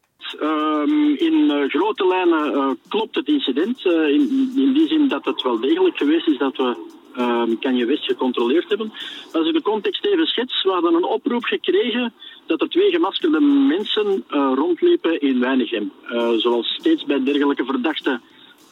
Ehm, 0.41 1.15
in 1.15 1.51
eh, 1.51 1.69
grote 1.69 2.07
lijnen 2.07 2.79
klopt 2.89 3.15
het 3.15 3.29
incident. 3.29 3.85
in, 3.85 4.53
in 4.57 4.73
die 4.73 4.89
zin 4.89 5.09
dat 5.09 5.25
het 5.25 5.43
wel 5.43 5.61
degelijk 5.61 5.97
geweest 5.97 6.27
is 6.29 6.39
dat 6.39 6.57
we 6.57 6.93
ehm 7.17 7.59
Kanye 7.61 7.87
West 7.87 8.05
gecontroleerd 8.05 8.69
hebben. 8.69 8.93
Als 9.33 9.47
ik 9.47 9.53
de 9.55 9.63
context 9.63 10.05
even 10.05 10.27
schets, 10.27 10.63
we 10.63 10.71
hadden 10.71 10.95
een 10.95 11.05
oproep 11.05 11.45
gekregen 11.45 12.13
dat 12.47 12.61
er 12.61 12.69
twee 12.69 12.91
gemaskerde 12.91 13.41
mensen 13.41 14.25
eh, 14.29 14.53
rondliepen 14.55 15.21
in 15.21 15.41
Weinigem. 15.41 15.93
Eh, 16.05 16.31
zoals 16.31 16.75
steeds 16.75 17.05
bij 17.05 17.23
dergelijke 17.25 17.65
verdachte 17.65 18.21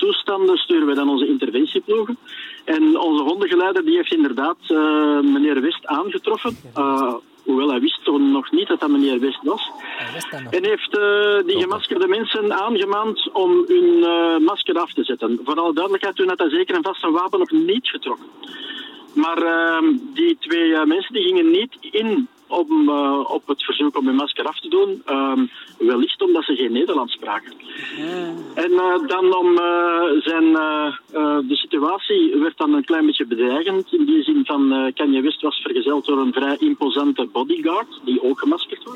toestanden 0.03 0.57
sturen 0.57 0.87
wij 0.87 0.95
dan 0.95 1.09
onze 1.09 1.29
interventieploegen. 1.29 2.19
En 2.65 2.99
onze 2.99 3.23
hondengeleider 3.23 3.85
die 3.85 3.97
heeft 3.97 4.13
inderdaad 4.13 4.57
eh, 4.67 5.21
meneer 5.21 5.61
West 5.61 5.87
aangetroffen. 5.87 6.57
Eh, 6.75 7.15
hoewel 7.45 7.71
hij 7.71 7.81
wist 7.81 8.05
toen 8.05 8.33
nog 8.33 8.51
niet 8.51 8.69
dat 8.69 8.81
dat 8.81 8.89
meneer 8.89 9.21
West 9.21 9.43
was. 9.43 9.71
En 10.51 10.65
heeft 10.65 10.99
eh, 10.99 11.47
die 11.47 11.61
gemaskerde 11.61 12.09
mensen 12.09 12.53
aangemaand 12.53 13.31
om 13.33 13.65
hun 13.67 13.99
masker 14.43 14.79
af 14.79 14.93
te 14.93 15.05
zetten. 15.05 15.41
Voor 15.45 15.55
alle 15.55 15.75
duidelijkheid, 15.75 16.17
toen 16.17 16.29
had 16.29 16.39
hij 16.39 16.51
zeker 16.51 16.75
en 16.75 16.83
vast 16.83 17.01
zijn 17.01 17.13
wapen 17.13 17.39
nog 17.39 17.51
niet 17.51 17.89
getrokken. 17.89 18.27
Maar 19.15 19.43
ehm, 19.43 19.87
die 20.15 20.37
twee 20.41 20.87
mensen 20.87 21.15
die 21.15 21.23
gingen 21.23 21.51
niet 21.51 21.77
in 21.81 22.29
om, 22.53 22.89
eh, 22.89 23.21
op 23.27 23.47
het 23.47 23.63
verzoek 23.65 23.99
om 23.99 24.07
hun 24.07 24.15
masker 24.15 24.45
af 24.45 24.61
te 24.61 24.69
doen. 24.69 25.03
ehm, 25.07 25.47
wellicht 25.79 26.23
omdat 26.23 26.45
ze 26.45 26.55
geen 26.55 26.73
Nederlands 26.73 27.13
spraken. 27.13 27.53
En 28.55 28.73
eh, 28.73 29.07
dan 29.07 29.37
om 29.37 29.59
eh, 29.59 30.03
zijn, 30.19 30.53
de 31.49 31.57
situatie 31.57 32.37
werd 32.37 32.57
dan 32.57 32.75
een 32.75 32.85
klein 32.85 33.07
beetje 33.07 33.27
bedreigend. 33.27 33.93
In 33.93 34.05
die 34.05 34.23
zin 34.23 34.45
van 34.45 34.93
Kanye 34.95 35.21
West 35.21 35.43
was 35.43 35.61
vergezeld 35.63 36.07
door 36.07 36.19
een 36.19 36.33
vrij 36.33 36.57
imposante 36.59 37.27
bodyguard, 37.33 38.01
die 38.05 38.23
ook 38.23 38.39
gemaskerd 38.39 38.85
was. 38.85 38.95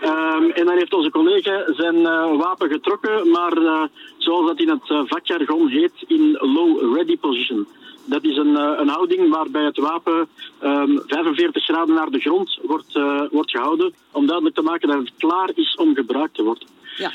Ehm, 0.00 0.44
en 0.50 0.64
dan 0.64 0.76
heeft 0.76 0.94
onze 0.94 1.10
collega 1.10 1.64
zijn 1.66 2.02
wapen 2.38 2.68
getrokken, 2.70 3.30
maar 3.30 3.88
zoals 4.22 4.46
dat 4.46 4.58
in 4.60 4.68
het 4.68 4.90
eh, 4.90 5.00
vakjargon 5.06 5.68
heet, 5.68 6.04
in 6.06 6.36
low 6.40 6.94
ready 6.94 7.18
position. 7.18 7.66
Dat 8.04 8.24
is 8.24 8.36
een, 8.36 8.56
eh, 8.56 8.72
een 8.76 8.88
houding 8.88 9.30
waarbij 9.30 9.64
het 9.64 9.78
wapen 9.78 10.28
ehm, 10.58 10.98
45 11.06 11.64
graden 11.64 11.94
naar 11.94 12.10
de 12.10 12.18
grond 12.18 12.58
wordt, 12.62 12.96
eh, 12.96 13.22
wordt 13.30 13.50
gehouden, 13.50 13.94
om 14.12 14.26
duidelijk 14.26 14.56
te 14.56 14.62
maken 14.62 14.88
dat 14.88 14.98
het 14.98 15.12
klaar 15.16 15.50
is 15.54 15.76
om 15.76 15.94
gebruikt 15.94 16.34
te 16.34 16.42
worden. 16.42 16.68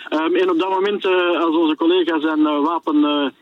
Ehm, 0.10 0.36
en 0.36 0.50
op 0.50 0.60
dat 0.60 0.70
moment, 0.70 1.06
als 1.46 1.56
onze 1.56 1.76
collega 1.76 2.20
zijn 2.20 2.62
wapen 2.62 2.96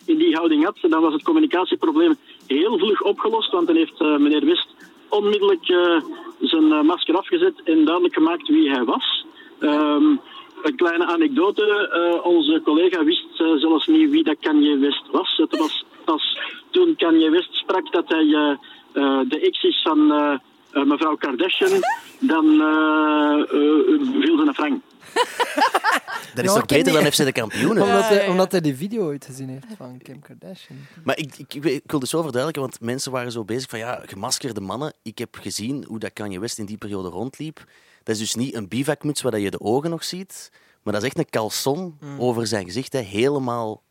in 0.05 0.17
die 0.17 0.35
houding 0.35 0.63
had, 0.63 0.77
dan 0.81 1.01
was 1.01 1.13
het 1.13 1.23
communicatieprobleem 1.23 2.15
heel 2.47 2.77
vlug 2.77 3.01
opgelost, 3.01 3.51
want 3.51 3.67
dan 3.67 3.75
heeft 3.75 3.99
meneer 3.99 4.45
West 4.45 4.67
onmiddellijk 5.09 5.65
zijn 6.39 6.85
masker 6.85 7.17
afgezet 7.17 7.61
en 7.63 7.85
duidelijk 7.85 8.13
gemaakt 8.13 8.47
wie 8.47 8.69
hij 8.69 8.83
was. 8.83 9.25
Ehm, 9.59 10.15
een 10.63 10.75
kleine 10.75 11.05
anekdote. 11.05 11.63
eh, 11.91 12.25
onze 12.25 12.61
collega 12.63 13.03
wist 13.03 13.25
eh, 13.37 13.53
zelfs 13.55 13.87
niet 13.87 14.09
wie 14.09 14.23
dat 14.23 14.37
Kanye 14.39 14.77
West 14.77 15.03
was. 15.11 15.37
Het 15.37 15.57
was 15.57 15.85
pas 16.05 16.39
toen 16.71 16.95
Kanye 16.97 17.29
West 17.29 17.53
sprak 17.55 17.91
dat 17.91 18.07
hij 18.07 18.25
eh, 18.33 19.19
de 19.29 19.39
ex 19.39 19.63
is 19.63 19.81
van 19.81 20.07
mevrouw 20.87 21.15
Kardashian. 21.15 21.83
Dan 22.19 22.45
eh, 22.61 23.39
eh, 23.41 24.01
viel 24.21 24.37
ze 24.37 24.43
een 24.47 24.53
frank. 24.53 24.81
Dat 26.35 26.45
is 26.45 26.51
Ja, 26.53 26.57
toch 26.59 26.65
beter 26.65 26.93
dan 26.93 27.03
FC 27.11 27.17
de 27.17 27.31
kampioenen? 27.31 27.83
Omdat, 27.83 28.07
hij, 28.07 28.27
omdat 28.29 28.51
hij 28.51 28.61
die 28.61 28.75
video 28.75 29.03
ooit 29.05 29.25
gezien 29.25 29.49
heeft 29.49 29.65
van 29.77 29.99
Kim 30.03 30.19
Kardashian. 30.21 30.77
Maar 31.03 31.17
ik, 31.17 31.37
ik, 31.37 31.53
ik 31.53 31.63
wil- 31.63 31.73
ik 31.73 31.81
wil 31.91 31.99
dus 31.99 32.09
zo 32.09 32.21
verduidelijken, 32.21 32.61
want 32.61 32.81
mensen 32.81 33.11
waren 33.11 33.31
zo 33.31 33.43
bezig 33.43 33.69
van 33.69 33.79
ja, 33.79 34.01
gemaskerde 34.05 34.61
mannen. 34.61 34.93
Ik 35.03 35.17
heb 35.17 35.35
gezien 35.41 35.85
hoe 35.87 35.99
dat 35.99 36.13
Kanye 36.13 36.39
West 36.39 36.57
in 36.57 36.65
die 36.65 36.77
periode 36.77 37.09
rondliep. 37.09 37.59
Dat 38.05 38.15
is 38.15 38.21
dus 38.21 38.35
niet 38.35 38.55
een 38.55 38.67
bivakmuts 38.67 39.21
waar 39.21 39.39
je 39.39 39.51
de 39.51 39.59
ogen 39.61 39.89
nog 39.89 40.03
ziet, 40.03 40.51
maar 40.83 40.93
dat 40.93 41.03
is 41.03 41.09
echt 41.13 41.17
een 41.17 41.27
caleçon 41.39 41.99
Mm. 41.99 42.19
over 42.21 42.47
zijn 42.47 42.65
gezicht, 42.65 42.93
hè, 42.93 42.99
helemaal 42.99 43.81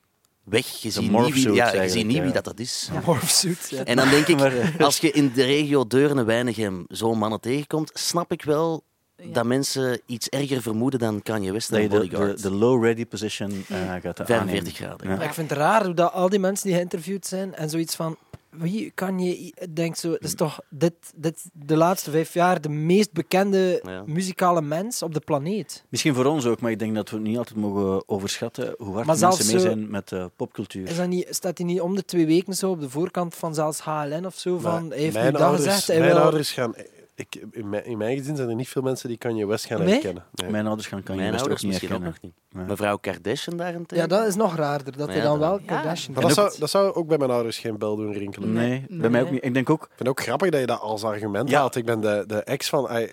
weg. 0.44 0.66
Je 0.66 0.90
ziet 0.90 1.10
niet, 1.10 1.34
wie, 1.34 1.52
ja, 1.52 1.82
je 1.82 1.88
ziet 1.88 2.06
niet 2.06 2.16
ja. 2.16 2.22
wie 2.22 2.32
dat, 2.32 2.44
dat 2.44 2.58
is. 2.58 2.90
Morphsuit, 3.04 3.66
ja. 3.70 3.84
En 3.84 3.96
dan 3.96 4.08
denk 4.08 4.26
ik, 4.26 4.40
eh, 4.40 4.80
als 4.80 4.98
je 4.98 5.10
in 5.10 5.32
de 5.34 5.44
regio 5.44 5.86
Deurne-Weinigem 5.86 6.84
zo'n 6.88 7.18
mannen 7.18 7.40
tegenkomt, 7.40 7.90
snap 7.94 8.32
ik 8.32 8.42
wel 8.42 8.82
dat 9.22 9.44
mensen 9.44 10.00
iets 10.06 10.28
erger 10.28 10.62
vermoeden 10.62 11.00
dan 11.00 11.22
Kanye 11.22 11.52
West 11.52 11.70
Dat 11.70 11.78
en 11.78 11.84
je 11.84 11.88
de, 11.88 12.08
de, 12.08 12.34
de 12.42 12.50
low 12.50 12.84
ready 12.84 13.06
position 13.06 13.50
eh, 13.68 13.76
gaat 14.00 14.20
45 14.24 14.38
aannemen. 14.38 14.70
graden. 14.72 15.08
Ja. 15.08 15.20
Ik 15.22 15.32
vind 15.32 15.50
het 15.50 15.58
raar 15.58 15.84
hoe 15.84 15.94
dat 15.94 16.12
al 16.12 16.28
die 16.28 16.38
mensen 16.38 16.66
die 16.66 16.76
geïnterviewd 16.76 17.26
zijn 17.26 17.54
en 17.54 17.70
zoiets 17.70 17.94
van. 17.94 18.16
Wie 18.58 18.90
kan 18.94 19.18
je 19.18 19.52
denkt 19.72 19.98
zo, 19.98 20.10
dat 20.10 20.22
is 20.22 20.34
toch 20.34 20.60
dit, 20.68 20.94
dit 21.16 21.42
de 21.52 21.76
laatste 21.76 22.10
vijf 22.10 22.34
jaar 22.34 22.60
de 22.60 22.68
meest 22.68 23.12
bekende 23.12 23.80
Ja. 23.84 24.02
muzikale 24.06 24.62
mens 24.62 25.02
op 25.02 25.14
de 25.14 25.20
planeet. 25.20 25.84
Misschien 25.88 26.14
voor 26.14 26.24
ons 26.24 26.46
ook, 26.46 26.60
maar 26.60 26.70
ik 26.70 26.78
denk 26.78 26.94
dat 26.94 27.10
we 27.10 27.18
niet 27.18 27.36
altijd 27.38 27.56
mogen 27.58 28.08
overschatten 28.08 28.74
hoe 28.78 28.94
hard 28.94 29.06
Maar 29.06 29.18
mensen 29.18 29.46
mee 29.46 29.58
zijn 29.60 29.90
met 29.90 30.12
eh, 30.12 30.24
popcultuur. 30.36 30.88
Is 30.88 30.96
dat 30.96 31.08
niet, 31.08 31.26
staat 31.30 31.58
hij 31.58 31.66
niet 31.66 31.80
om 31.80 31.94
de 31.94 32.04
twee 32.04 32.26
weken 32.26 32.54
zo 32.54 32.70
op 32.70 32.80
de 32.80 32.90
voorkant 32.90 33.34
van 33.34 33.54
zelfs 33.54 33.80
HLN 33.80 34.26
of 34.26 34.38
zo? 34.38 34.58
Van, 34.58 34.88
hij 34.90 34.98
heeft 34.98 35.14
nu 35.14 35.20
mijn 35.20 35.32
dat 35.32 35.42
ouders, 35.42 35.64
gezegd. 35.64 35.86
Hij 35.86 35.98
mijn 35.98 36.12
wil- 36.12 36.22
ouders 36.22 36.52
gaan... 36.52 36.74
Ik, 37.16 37.42
in, 37.50 37.68
mijn, 37.68 37.84
in 37.84 37.98
mijn 37.98 38.16
gezin 38.16 38.36
zijn 38.36 38.48
er 38.48 38.54
niet 38.54 38.68
veel 38.68 38.82
mensen 38.82 39.08
die 39.08 39.18
Kanye 39.18 39.46
West 39.46 39.66
gaan 39.66 39.78
Nee? 39.80 39.92
herkennen. 39.92 40.24
Nee. 40.34 40.50
Mijn 40.50 40.66
ouders 40.66 40.88
gaan 40.88 41.02
Kanye 41.02 41.20
Mijn 41.20 41.32
West 41.32 41.44
ook 41.44 41.50
niet 41.50 41.62
misschien 41.62 41.92
ook 41.92 42.02
herkennen. 42.02 42.20
nog 42.52 42.62
niet. 42.62 42.68
Mevrouw 42.68 42.96
Kardashian 42.96 43.56
daarentegen? 43.56 44.04
Ja, 44.04 44.16
dat 44.18 44.26
is 44.26 44.34
nog 44.34 44.56
raarder. 44.56 44.96
Dat 44.96 45.08
hij 45.08 45.16
ja, 45.16 45.22
dan 45.22 45.38
wel 45.38 45.58
Ja. 45.58 45.64
Kardashian 45.66 46.12
Maar 46.14 46.22
dat 46.22 46.32
zou, 46.34 46.52
dat 46.58 46.70
zou 46.70 46.94
ook 46.94 47.06
bij 47.08 47.18
mijn 47.18 47.30
ouders 47.30 47.58
geen 47.58 47.78
bel 47.78 47.96
doen 47.96 48.12
rinkelen. 48.12 48.52
Nee, 48.52 48.86
bij 48.88 49.10
mij 49.10 49.22
ook 49.22 49.30
niet. 49.30 49.44
Ik 49.44 49.54
denk 49.54 49.70
ook, 49.70 49.82
Ik 49.82 49.86
vind 49.88 49.98
het 49.98 50.08
ook 50.08 50.20
grappig 50.20 50.50
dat 50.50 50.60
je 50.60 50.66
dat 50.66 50.80
als 50.80 51.04
argument 51.04 51.50
Ja. 51.50 51.58
haalt. 51.58 51.76
Ik 51.76 51.84
ben 51.84 52.00
de, 52.00 52.24
de 52.26 52.42
ex 52.42 52.68
van... 52.68 52.88
ai- 52.94 53.10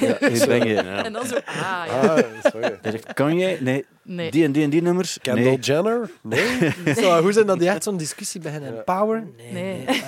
ja, 0.00 0.16
hier 0.28 0.46
ben 0.46 0.68
je. 0.68 0.74
En 0.76 1.12
dan 1.12 1.26
zo, 1.26 1.34
ah 1.44 1.82
ja. 1.86 2.00
Ah, 2.14 2.18
sorry. 2.42 2.78
Hij 2.82 2.90
zegt, 2.90 3.12
kan 3.12 3.38
jij? 3.38 3.58
Nee. 3.60 3.84
Nee. 4.02 4.30
Die 4.30 4.44
en 4.44 4.52
die 4.52 4.64
en 4.64 4.70
die 4.70 4.82
nummers? 4.82 5.18
Kendall 5.22 5.44
Nee. 5.44 5.58
Jenner? 5.58 6.10
Nee. 6.22 6.72
Zou 7.00 7.22
goed 7.24 7.34
zijn 7.34 7.46
dat 7.46 7.58
die 7.58 7.68
echt 7.68 7.82
zo'n 7.82 7.96
discussie 7.96 8.40
beginnen. 8.40 8.84
Power? 8.84 9.26
Nee. 9.36 9.52
Nee. 9.52 9.84
Ehm, 9.86 10.00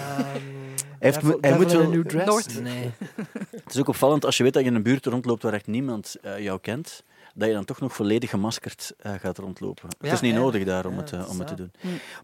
heeft 1.04 1.20
Devil- 1.20 1.38
hij 1.40 1.50
Devil 1.50 1.56
moet 1.66 1.72
wel- 1.72 1.90
New 1.90 2.06
Dress? 2.06 2.26
Noord. 2.26 2.62
Nee. 2.62 2.90
Het 3.50 3.74
is 3.74 3.80
ook 3.80 3.88
opvallend 3.88 4.24
als 4.24 4.36
je 4.36 4.42
weet 4.42 4.52
dat 4.52 4.62
je 4.62 4.68
in 4.68 4.74
een 4.74 4.82
buurt 4.82 5.06
rondloopt 5.06 5.42
waar 5.42 5.52
echt 5.52 5.66
niemand 5.66 6.16
eh, 6.22 6.38
jou 6.38 6.60
kent, 6.60 7.02
dat 7.34 7.48
je 7.48 7.54
dan 7.54 7.64
toch 7.64 7.80
nog 7.80 7.94
volledig 7.94 8.30
gemaskerd 8.30 8.92
eh, 8.98 9.12
gaat 9.20 9.38
rondlopen. 9.38 9.88
het 9.98 10.12
is 10.12 10.20
niet 10.20 10.32
ja. 10.32 10.38
nodig 10.38 10.64
daar 10.64 10.86
om, 10.86 10.92
Ja, 10.94 11.00
het, 11.00 11.12
eh, 11.12 11.28
om 11.30 11.38
het 11.38 11.48
te 11.48 11.54
doen. 11.54 11.70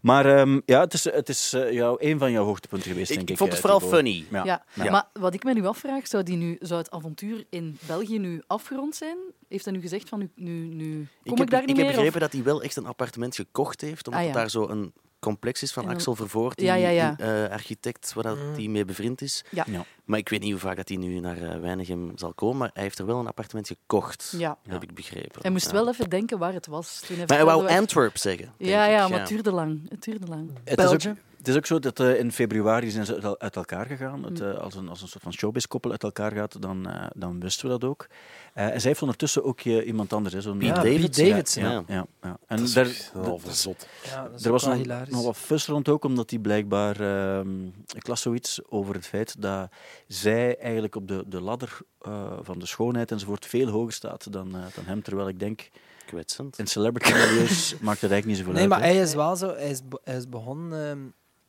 Maar 0.01 0.25
ehm, 0.37 0.59
ja, 0.65 0.79
het 0.79 0.93
is, 0.93 1.03
het 1.03 1.29
is 1.29 1.49
jou, 1.71 1.95
een 1.99 2.19
van 2.19 2.31
jouw 2.31 2.43
hoogtepunten 2.45 2.89
geweest, 2.91 3.09
Ik- 3.09 3.15
denk 3.15 3.27
ik 3.27 3.33
ik. 3.33 3.37
vond 3.39 3.51
het 3.51 3.61
vooral 3.61 3.79
funny. 3.79 4.25
Ja. 4.31 4.43
Ja. 4.45 4.63
Ja. 4.73 4.91
maar 4.91 5.07
wat 5.13 5.33
ik 5.33 5.43
me 5.43 5.53
nu 5.53 5.65
afvraag, 5.65 6.07
zou, 6.07 6.23
die 6.23 6.37
nu, 6.37 6.57
zou 6.59 6.79
het 6.81 6.91
avontuur 6.91 7.45
in 7.49 7.77
België 7.87 8.19
nu 8.19 8.41
afgerond 8.47 8.95
zijn? 8.95 9.17
Heeft 9.49 9.65
hij 9.65 9.73
nu 9.73 9.81
gezegd 9.81 10.09
van 10.09 10.19
nu, 10.19 10.29
nu, 10.35 10.51
nu 10.53 10.93
kom 10.95 11.03
ik, 11.23 11.31
Ik 11.31 11.37
heb, 11.37 11.49
daar 11.49 11.61
ik 11.61 11.67
niet 11.67 11.77
heb 11.77 11.85
meer? 11.85 11.95
begrepen 11.95 12.13
of- 12.15 12.19
dat 12.21 12.31
hij 12.31 12.43
wel 12.43 12.61
echt 12.63 12.75
een 12.75 12.85
appartement 12.85 13.35
gekocht 13.35 13.81
heeft, 13.81 14.05
omdat 14.07 14.21
Ah, 14.21 14.27
het 14.29 14.37
daar 14.37 14.49
zo 14.49 14.67
een 14.69 14.93
complex 15.21 15.61
is 15.61 15.71
van 15.73 15.83
dan- 15.85 15.93
Axel 15.93 16.15
Vervoort, 16.15 16.57
die 16.57 16.65
Ja, 16.65 16.73
ja, 16.75 16.89
ja. 16.89 17.15
eh, 17.17 17.51
architect, 17.51 18.13
waar 18.13 18.23
dat 18.23 18.37
die 18.55 18.69
mee 18.69 18.85
bevriend 18.85 19.21
is. 19.21 19.43
Ja. 19.49 19.65
Ja. 19.67 19.85
Maar 20.05 20.19
ik 20.19 20.29
weet 20.29 20.39
niet 20.41 20.51
hoe 20.51 20.59
vaak 20.59 20.75
dat 20.75 20.87
hij 20.87 20.97
nu 20.97 21.19
naar 21.19 21.37
eh, 21.41 21.59
Weinigem 21.59 22.11
zal 22.15 22.33
komen, 22.33 22.57
maar 22.57 22.69
hij 22.73 22.83
heeft 22.83 22.99
er 22.99 23.05
wel 23.05 23.19
een 23.19 23.27
appartement 23.27 23.67
gekocht, 23.67 24.33
Ja. 24.37 24.57
heb 24.69 24.83
ik 24.83 24.93
begrepen. 24.93 25.41
Hij 25.41 25.51
moest 25.51 25.65
Ja. 25.65 25.71
wel 25.71 25.87
even 25.87 26.09
denken 26.09 26.37
waar 26.37 26.53
het 26.53 26.67
was. 26.67 26.99
Toen 27.07 27.17
hij 27.17 27.25
Maar 27.25 27.37
hij 27.37 27.45
wou 27.45 27.67
Antwerp 27.67 28.17
zeggen. 28.17 28.53
denk 28.57 28.71
Ja, 28.71 28.85
ik, 28.85 28.91
ja, 28.91 29.07
maar 29.07 29.19
het 29.19 29.27
duurde 29.27 29.51
lang. 29.51 29.89
Het 29.89 30.03
duurde 30.03 30.27
lang. 30.27 30.51
Het 30.63 30.79
is, 30.79 30.85
ook, 30.85 30.89
Belgium? 30.91 31.17
Het 31.41 31.49
is 31.49 31.55
ook 31.55 31.65
zo 31.65 31.79
dat 31.79 31.99
eh, 31.99 32.19
in 32.19 32.31
februari 32.31 32.89
zijn 32.89 33.05
ze 33.05 33.13
uit, 33.13 33.23
el- 33.23 33.39
uit 33.39 33.55
elkaar 33.55 33.85
gegaan. 33.85 34.23
Het, 34.23 34.39
Hm. 34.39 34.45
eh, 34.45 34.57
als, 34.57 34.75
een, 34.75 34.89
als 34.89 35.01
een 35.01 35.07
soort 35.07 35.23
van 35.23 35.33
showbiz-koppel 35.33 35.91
uit 35.91 36.03
elkaar 36.03 36.31
gaat, 36.31 36.61
dan, 36.61 36.89
eh, 36.89 37.05
dan 37.15 37.39
wisten 37.39 37.65
we 37.65 37.71
dat 37.79 37.89
ook. 37.89 38.07
Eh, 38.53 38.65
en 38.65 38.79
zij 38.79 38.89
heeft 38.89 39.01
ondertussen 39.01 39.43
ook 39.43 39.61
iemand 39.61 40.13
anders. 40.13 40.33
Hè, 40.33 40.41
zo'n 40.41 40.57
Pete 40.57 40.65
ja, 40.73 40.73
Davidson. 40.83 41.29
Davidson. 41.29 41.63
Ja, 41.63 41.83
ja, 41.87 42.05
ja. 42.21 42.37
En 42.47 42.57
Dat 42.57 42.65
is 42.67 42.73
daar, 42.73 42.85
een 43.13 43.23
halve 43.23 43.53
zot. 43.53 43.87
Ja, 44.05 44.23
dat 44.27 44.39
is 44.39 44.45
er 44.45 44.51
was 44.51 44.63
wel 44.63 44.73
nog, 44.73 44.81
hilarisch. 44.81 45.13
nog 45.13 45.23
wat 45.23 45.37
fus 45.37 45.65
rond 45.67 45.89
ook, 45.89 46.03
omdat 46.03 46.29
hij 46.29 46.39
blijkbaar... 46.39 46.99
ehm, 46.99 47.65
ik 47.95 48.07
las 48.07 48.21
zoiets 48.21 48.59
over 48.69 48.95
het 48.95 49.07
feit 49.07 49.41
dat 49.41 49.69
zij 50.07 50.57
eigenlijk 50.57 50.95
op 50.95 51.07
de, 51.07 51.23
de 51.27 51.41
ladder 51.41 51.77
eh, 52.01 52.31
van 52.41 52.59
de 52.59 52.65
schoonheid 52.65 53.11
enzovoort 53.11 53.45
veel 53.45 53.67
hoger 53.67 53.93
staat 53.93 54.31
dan, 54.33 54.55
eh, 54.55 54.61
dan 54.75 54.85
hem. 54.85 55.01
Terwijl 55.03 55.27
ik 55.27 55.39
denk, 55.39 55.69
Kwetsend. 56.05 56.59
in 56.59 56.67
celebrity-milieus 56.67 57.71
maakt 57.81 58.01
het 58.01 58.11
eigenlijk 58.11 58.25
niet 58.25 58.37
zoveel 58.37 58.51
Nee, 58.53 58.61
uit. 58.61 58.69
maar 58.69 58.81
hè. 58.81 58.85
hij 58.93 59.01
is 59.03 59.13
wel 59.13 59.35
zo. 59.35 59.47
Hij 59.55 59.69
is, 59.69 59.87
be- 59.87 60.01
hij 60.03 60.15
is 60.17 60.29
begonnen 60.29 60.89
ehm, 60.89 60.99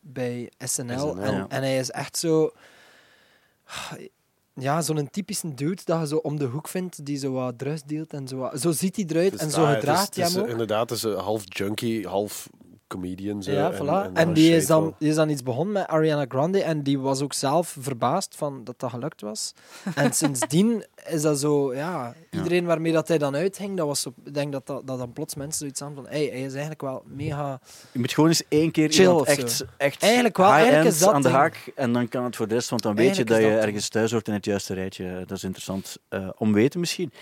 bij 0.03 0.51
SNL. 0.59 0.99
SNL, 0.99 1.17
en, 1.19 1.35
ja. 1.35 1.47
en 1.49 1.63
hij 1.63 1.79
is 1.79 1.91
echt 1.91 2.17
zo. 2.17 2.51
Ja, 4.55 4.83
zo'n 4.83 5.09
typische 5.11 5.55
dude 5.55 5.83
dat 5.85 6.01
je 6.01 6.07
zo 6.07 6.17
om 6.17 6.39
de 6.39 6.45
hoek 6.45 6.69
vindt, 6.69 7.05
die 7.07 7.17
zo 7.19 7.33
wat 7.33 7.59
drugs 7.59 7.83
deelt 7.83 8.13
en 8.13 8.29
zo. 8.29 8.37
wat- 8.37 8.61
Zo 8.61 8.71
ziet 8.73 8.97
hij 8.97 9.05
eruit 9.09 9.31
Dus, 9.33 9.41
en 9.41 9.51
zo 9.51 9.65
gedraagt 9.67 10.15
hij 10.17 10.29
hem 10.29 10.41
ook. 10.43 10.49
Inderdaad, 10.49 10.91
is 10.91 11.03
een 11.03 11.19
half 11.19 11.43
junkie, 11.47 12.07
half 12.09 12.49
comedian. 12.93 13.43
Zo, 13.43 13.53
Ja, 13.53 13.73
voilà. 13.73 14.13
En, 14.13 14.33
die, 14.33 14.57
is 14.57 14.67
dan, 14.67 14.95
die 14.99 15.09
is 15.09 15.15
dan 15.15 15.29
iets 15.29 15.43
begonnen 15.43 15.73
met 15.73 15.87
Ariana 15.87 16.25
Grande 16.29 16.63
en 16.63 16.83
die 16.83 16.99
was 16.99 17.23
ook 17.23 17.33
zelf 17.33 17.77
verbaasd 17.81 18.37
van 18.37 18.65
dat 18.65 18.75
dat 18.79 18.91
gelukt 18.91 19.21
was. 19.21 19.53
En 19.95 20.13
sindsdien 20.13 20.85
is 21.09 21.23
dat 21.23 21.39
zo, 21.39 21.75
ja, 21.75 22.15
iedereen 22.31 22.65
waarmee 22.65 22.93
dat 22.93 23.09
hij 23.09 23.19
dan 23.19 23.35
uithing, 23.35 23.77
dat 23.77 23.87
was 23.87 24.01
zo, 24.01 24.13
ik 24.25 24.35
denk 24.35 24.53
dat, 24.53 24.67
dat, 24.67 24.87
dat 24.87 24.99
dan 24.99 25.13
plots 25.13 25.35
mensen 25.35 25.59
zoiets 25.59 25.83
aan 25.83 25.95
van, 25.95 26.07
hey, 26.07 26.25
hij 26.25 26.43
is 26.43 26.53
eigenlijk 26.53 26.83
wel 26.83 27.03
mega... 27.07 27.61
Je 27.93 27.99
moet 27.99 28.13
gewoon 28.13 28.29
eens 28.29 28.43
één 28.49 28.71
keer 28.71 28.91
Chill 28.91 29.07
of 29.07 29.27
echt, 29.27 29.53
zo. 29.53 29.65
echt 29.77 30.03
Eigenlijk 30.03 30.37
wel, 30.37 30.47
eigenlijk 30.47 30.77
high-end 30.77 30.95
is 30.95 31.01
dat 31.01 31.15
aan 31.15 31.23
de 31.23 31.29
ding. 31.29 31.41
haak 31.41 31.73
en 31.75 31.93
dan 31.93 32.09
kan 32.09 32.25
het 32.25 32.37
voor 32.37 32.49
de 32.49 32.55
rest, 32.55 32.71
want 32.71 32.83
dan 32.83 32.95
weet 32.95 33.17
je 33.17 33.25
dat 33.25 33.39
je 33.39 33.59
ergens 33.59 33.89
thuis 33.89 34.11
hoort 34.13 34.29
in 34.29 34.35
het 34.35 34.45
juiste 34.45 34.75
rijtje. 34.75 35.25
Dat 35.27 35.37
is 35.37 35.45
interessant 35.45 35.97
eh, 36.09 36.29
om 36.37 36.53
weten 36.53 36.81
misschien. 36.81 37.13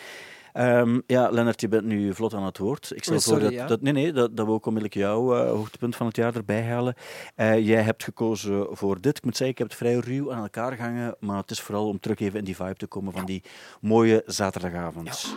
Ehm, 0.52 1.00
ja, 1.06 1.30
Lennart, 1.30 1.60
je 1.60 1.68
bent 1.68 1.84
nu 1.84 2.14
vlot 2.14 2.34
aan 2.34 2.44
het 2.44 2.58
woord. 2.58 2.92
Ik 2.94 3.02
stel 3.04 3.16
Oh, 3.16 3.22
voor 3.22 3.40
dat, 3.40 3.52
ja. 3.52 3.66
dat, 3.66 3.80
nee, 3.80 3.92
nee, 3.92 4.12
dat, 4.12 4.36
dat 4.36 4.46
we 4.46 4.52
ook 4.52 4.66
onmiddellijk 4.66 5.00
jouw 5.00 5.34
eh, 5.34 5.50
hoogtepunt 5.50 5.96
van 5.96 6.06
het 6.06 6.16
jaar 6.16 6.34
erbij 6.34 6.62
halen. 6.62 6.94
Eh, 7.34 7.66
jij 7.66 7.82
hebt 7.82 8.04
gekozen 8.04 8.66
voor 8.70 9.00
dit. 9.00 9.16
Ik 9.16 9.24
moet 9.24 9.36
zeggen, 9.36 9.48
ik 9.56 9.58
heb 9.58 9.68
het 9.68 9.76
vrij 9.76 9.94
ruw 9.94 10.32
aan 10.32 10.42
elkaar 10.42 10.72
gehangen, 10.72 11.16
maar 11.20 11.36
het 11.36 11.50
is 11.50 11.60
vooral 11.60 11.88
om 11.88 12.00
terug 12.00 12.18
even 12.18 12.38
in 12.38 12.44
die 12.44 12.56
vibe 12.56 12.74
te 12.76 12.86
komen 12.86 13.12
van 13.12 13.24
die 13.24 13.42
mooie 13.80 14.22
zaterdagavond. 14.26 15.34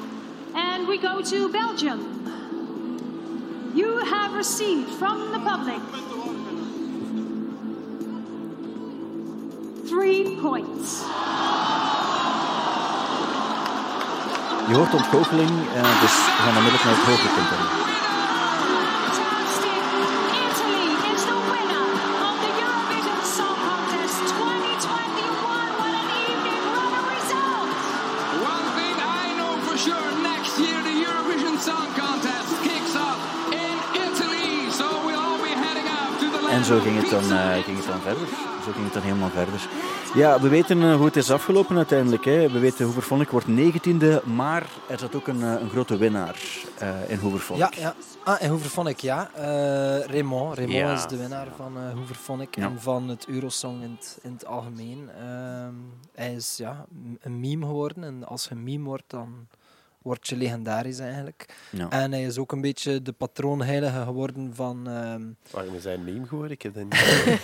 And 0.54 0.88
we 0.88 0.98
go 1.02 1.22
to 1.22 1.50
Belgium. 1.50 2.00
You 3.74 4.06
have 4.06 4.36
received 4.36 4.90
from 4.90 5.18
the 5.32 5.40
public 5.40 5.82
three 9.88 10.38
points. 10.42 11.04
Je 14.68 14.76
hoort 14.76 14.94
ontgoocheling, 14.94 15.50
eh, 15.50 16.02
dus 16.02 16.16
we 16.36 16.42
gaan 16.44 16.56
onmiddellijk 16.60 16.84
naar 16.84 16.96
het 16.98 17.06
hoogtepunt. 17.10 17.50
dan. 17.54 17.64
Fantastic! 19.04 19.82
Italy 20.46 20.88
is 21.14 21.22
the 21.32 21.40
winner 21.52 21.88
of 22.30 22.36
the 22.44 22.52
Eurovision 22.68 23.20
Song 23.38 23.58
Contest 23.68 24.20
2021. 24.30 25.68
What 25.80 25.94
an 26.02 26.10
evening! 26.24 26.64
What 26.80 26.94
a 27.00 27.04
result! 27.16 27.70
One 28.54 28.68
thing 28.78 28.96
I 29.22 29.26
know 29.40 29.54
for 29.68 29.78
sure, 29.86 30.10
next 30.32 30.54
year 30.64 30.80
the 30.90 30.96
Eurovision 31.08 31.56
Song 31.70 31.90
Contest 32.02 32.52
kicks 32.68 32.96
off 33.08 33.20
in 33.64 33.76
Italy. 34.08 34.52
So 34.80 34.86
we'll 35.06 35.24
all 35.28 35.42
be 35.50 35.54
heading 35.64 35.88
out 35.98 36.14
to 36.22 36.28
the 36.36 36.42
land 36.46 36.56
En 36.58 36.64
zo 36.72 36.76
ging 36.86 36.96
het, 37.02 37.10
dan, 37.16 37.26
eh, 37.32 37.64
ging 37.68 37.78
het 37.82 37.90
dan 37.94 38.02
verder. 38.10 38.28
Zo 38.66 38.70
ging 38.76 38.86
het 38.90 38.96
dan 38.98 39.06
helemaal 39.10 39.34
verder. 39.42 39.60
Ja, 40.16 40.42
we 40.42 40.48
weten 40.50 40.82
eh, 40.82 40.96
hoe 40.96 41.06
het 41.06 41.16
is 41.16 41.32
afgelopen 41.32 41.78
uiteindelijk. 41.78 42.26
Hè. 42.26 42.50
We 42.50 42.60
weten 42.60 42.86
Hoeverfonnik 42.86 43.30
wordt 43.30 43.48
negentiende, 43.48 44.22
maar 44.26 44.70
er 44.90 45.00
zat 45.00 45.16
ook 45.16 45.28
een, 45.28 45.42
eh, 45.44 45.56
een 45.62 45.70
grote 45.70 45.98
winnaar 45.98 46.42
eh, 46.78 47.10
in 47.10 47.18
Hoeverfonnik. 47.18 47.74
Ja, 47.74 47.82
ja. 47.82 47.96
Ah, 48.24 48.42
en 48.42 48.50
Hooverphonic, 48.50 49.00
ja. 49.00 49.30
Eh 49.36 49.44
Raymond. 50.06 50.56
Raymond 50.58 50.78
Ja. 50.80 50.94
is 50.94 51.08
de 51.08 51.18
winnaar 51.18 51.48
van 51.56 51.78
eh 51.78 51.94
Hooverphonic 51.98 52.56
Ja. 52.56 52.64
en 52.64 52.82
van 52.82 53.08
het 53.10 53.28
Eurosong 53.28 53.84
in 53.84 53.92
het, 54.00 54.20
in 54.22 54.32
het 54.34 54.46
algemeen. 54.46 55.10
Ehm, 55.20 55.74
hij 56.16 56.34
is 56.34 56.58
ja, 56.58 56.86
een 57.22 57.40
meme 57.40 57.66
geworden 57.66 58.04
en 58.04 58.26
als 58.28 58.46
je 58.50 58.56
meme 58.56 58.84
wordt, 58.86 59.04
dan 59.08 59.48
word 60.04 60.28
je 60.28 60.36
legendarisch 60.38 61.00
eigenlijk. 61.00 61.46
Ja. 61.70 61.90
En 61.90 62.12
hij 62.12 62.24
is 62.24 62.38
ook 62.38 62.52
een 62.52 62.62
beetje 62.62 63.02
de 63.02 63.12
patroonheilige 63.12 64.04
geworden 64.04 64.52
van... 64.56 64.88
ehm, 64.88 65.22
Waarom 65.52 65.76
is 65.76 65.84
hij 65.84 65.94
een 65.94 66.04
meme 66.04 66.28
geworden? 66.28 66.52
Ik 66.52 66.62
heb 66.62 66.74
dat 66.74 66.84
niet 66.84 67.40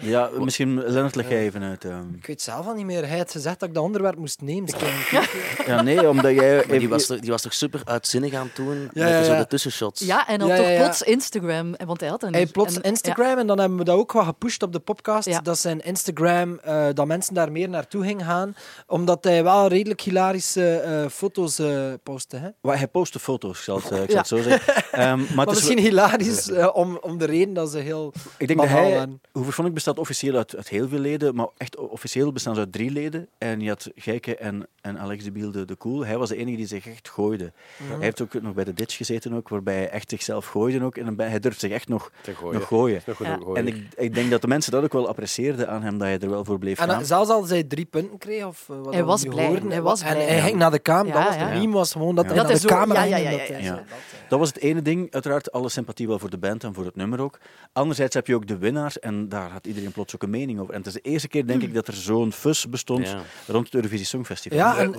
Ja, 0.10 0.30
misschien 0.38 0.74
Lennart 0.82 1.14
leg 1.14 1.28
jij 1.28 1.38
even 1.40 1.62
uit. 1.62 1.84
ehm. 1.84 2.14
ik 2.18 2.26
weet 2.26 2.42
zelf 2.42 2.66
al 2.66 2.74
niet 2.74 2.84
meer. 2.86 3.08
Hij 3.08 3.18
had 3.18 3.30
gezegd 3.30 3.60
dat 3.60 3.68
ik 3.68 3.74
dat 3.74 3.84
onderwerp 3.84 4.16
moest 4.16 4.40
nemen. 4.42 4.68
Een 4.80 5.26
Ja, 5.66 5.82
nee, 5.82 6.08
omdat 6.08 6.34
jij... 6.34 6.64
Maar 6.68 6.78
die 6.78 6.88
was, 6.88 7.06
toch, 7.06 7.18
die 7.20 7.30
was 7.30 7.42
toch 7.42 7.54
super 7.54 7.80
uitzinnig 7.84 8.34
aan 8.34 8.46
het 8.46 8.56
doen 8.56 8.80
Ja, 8.80 9.04
met 9.04 9.08
ja, 9.12 9.24
zo 9.24 9.32
ja. 9.32 9.38
de 9.38 9.46
tussenshots. 9.46 10.00
Ja, 10.00 10.28
en 10.28 10.38
dan 10.38 10.48
Ja, 10.48 10.56
toch 10.56 10.76
plots 10.76 11.02
Instagram. 11.02 11.74
en- 11.74 11.86
Want 11.86 12.00
hij 12.00 12.08
had 12.08 12.20
dat 12.20 12.30
Hij 12.34 12.46
plots 12.46 12.74
En- 12.76 12.82
Instagram 12.82 13.38
en 13.38 13.46
dan 13.46 13.58
hebben 13.58 13.78
we 13.78 13.84
dat 13.84 13.96
ook 13.96 14.12
wat 14.12 14.24
gepusht 14.24 14.62
op 14.62 14.72
de 14.72 14.78
podcast. 14.80 15.28
Ja. 15.28 15.40
Dat 15.40 15.58
zijn 15.58 15.80
Instagram, 15.80 16.58
eh, 16.58 16.86
dat 16.94 17.06
mensen 17.06 17.34
daar 17.34 17.52
meer 17.52 17.68
naartoe 17.68 18.04
gingen 18.04 18.24
gaan. 18.26 18.54
Omdat 18.86 19.24
hij 19.24 19.42
wel 19.44 19.66
redelijk 19.68 20.00
hilarische 20.00 20.76
eh, 20.76 21.06
foto's 21.08 21.58
eh 21.58 21.92
postte. 22.02 22.36
Hè? 22.36 22.48
Wel, 22.60 22.74
Hij 22.76 22.88
postte 22.88 23.18
foto's, 23.18 23.58
ik 23.58 23.64
zal 23.64 23.76
het, 23.76 23.90
eh, 23.90 24.02
ik 24.02 24.10
zal 24.10 24.14
Ja. 24.14 24.18
het 24.18 24.26
zo 24.28 24.42
zeggen. 24.42 24.74
Ehm, 24.92 25.18
maar 25.18 25.34
Maar, 25.34 25.46
het 25.46 25.56
is 25.56 25.62
misschien 25.68 25.78
hilarisch 25.78 26.50
eh, 26.50 26.68
om, 26.72 26.98
om 27.00 27.18
de 27.18 27.24
reden 27.24 27.54
dat 27.54 27.70
ze 27.70 27.78
heel 27.78 28.12
Ik 28.38 28.46
denk 28.46 28.60
dat 28.60 28.68
hij, 28.68 28.90
waren. 28.90 29.20
Hoeverfonnik 29.32 29.74
bestaat 29.74 29.98
officieel 29.98 30.36
uit, 30.36 30.56
uit 30.56 30.68
heel 30.68 30.88
veel 30.88 30.98
leden, 30.98 31.34
maar 31.34 31.48
echt 31.56 31.76
officieel 31.76 32.32
bestaan 32.32 32.54
ze 32.54 32.60
uit 32.60 32.72
drie 32.72 32.90
leden. 32.90 33.28
En 33.38 33.60
je 33.60 33.68
had 33.68 33.90
Gijke 33.94 34.36
en, 34.36 34.66
en 34.80 34.98
Alex 34.98 35.24
de 35.24 35.30
Biel 35.32 35.50
de, 35.50 35.64
de 35.64 35.76
Cool. 35.76 36.04
Hij 36.06 36.18
was 36.18 36.28
de 36.28 36.36
enige 36.36 36.56
die 36.56 36.66
zich 36.66 36.86
echt 36.86 37.08
gooide. 37.08 37.52
Hij 37.82 37.96
heeft 38.00 38.20
ook 38.22 38.42
nog 38.42 38.54
bij 38.54 38.64
de 38.64 38.72
Ditch 38.74 38.96
gezeten, 38.96 39.32
ook, 39.34 39.48
waarbij 39.48 39.74
hij 39.74 39.88
echt 39.90 40.10
zichzelf 40.10 40.46
gooide. 40.46 40.84
Ook, 40.84 40.96
en 40.96 41.18
hij 41.20 41.38
durft 41.40 41.60
zich 41.60 41.70
echt 41.70 41.88
nog, 41.88 42.10
Te 42.22 42.34
gooien. 42.34 42.58
nog 42.58 42.68
gooien. 42.68 43.02
Nog 43.06 43.20
een 43.20 43.42
gooien. 43.42 43.56
En 43.56 43.66
ik, 43.66 43.76
ik 43.96 44.14
denk 44.14 44.30
dat 44.30 44.40
de 44.40 44.48
mensen 44.48 44.72
dat 44.72 44.82
ook 44.84 44.92
wel 44.92 45.08
apprecieerden 45.08 45.68
aan 45.68 45.82
hem, 45.82 45.98
dat 45.98 46.06
hij 46.08 46.18
er 46.18 46.30
wel 46.30 46.44
voor 46.44 46.58
bleef 46.58 46.78
En 46.78 46.88
gaan. 46.88 47.00
eh, 47.00 47.06
zelfs 47.06 47.30
als 47.30 47.48
hij 47.50 47.64
drie 47.64 47.84
punten 47.84 48.18
kreeg, 48.18 48.44
of 48.46 48.66
eh, 48.70 48.76
wat 48.82 48.92
Hij 48.94 49.04
was 49.04 49.22
blij, 49.24 49.46
hoorden, 49.46 49.70
hij 49.70 49.82
was 49.82 50.00
en 50.02 50.12
blij. 50.14 50.26
hij 50.26 50.40
ging 50.40 50.56
naar 50.56 50.70
de 50.70 50.82
camera. 50.82 51.18
Ja, 51.18 51.24
dat 51.24 51.34
was 51.34 51.42
ja. 51.42 51.52
de 51.52 51.58
meme, 51.58 51.72
was 51.72 51.89
gewoon 51.92 52.14
dat 52.14 52.24
Ja. 52.28 52.34
Dat 52.34 52.46
de 52.48 52.58
zo- 52.58 52.68
camera 52.68 53.02
ja, 53.02 53.16
ja, 53.16 53.28
ging. 53.28 53.40
en 53.40 53.46
ja, 53.46 53.46
dat 53.48 53.48
ja, 53.48 53.54
hij- 53.54 53.84
Ja. 53.84 53.84
Dat 54.28 54.38
was 54.38 54.48
het 54.48 54.58
ene 54.58 54.82
ding. 54.82 55.12
Uiteraard 55.12 55.52
alle 55.52 55.68
sympathie 55.68 56.06
wel 56.08 56.18
voor 56.18 56.30
de 56.30 56.38
band 56.38 56.64
en 56.64 56.74
voor 56.74 56.84
het 56.84 56.96
nummer 56.96 57.20
ook. 57.20 57.38
Anderzijds 57.72 58.14
heb 58.14 58.26
je 58.26 58.34
ook 58.34 58.46
de 58.46 58.58
winnaars 58.58 58.98
en 58.98 59.28
daar 59.28 59.50
had 59.50 59.66
iedereen 59.66 59.92
plots 59.92 60.14
ook 60.14 60.22
een 60.22 60.30
mening 60.30 60.60
over. 60.60 60.72
En 60.74 60.78
het 60.78 60.86
is 60.86 60.92
de 60.92 61.00
eerste 61.00 61.28
keer, 61.28 61.46
denk 61.46 61.62
ik, 61.62 61.74
dat 61.74 61.86
er 61.88 61.94
zo'n 61.94 62.32
fus 62.32 62.68
bestond 62.68 63.08
Ja. 63.08 63.20
rond 63.46 63.64
het 63.64 63.74
Eurovisie 63.74 64.06
Songfestival. 64.06 64.58
Ja, 64.58 64.76
en. 64.78 64.94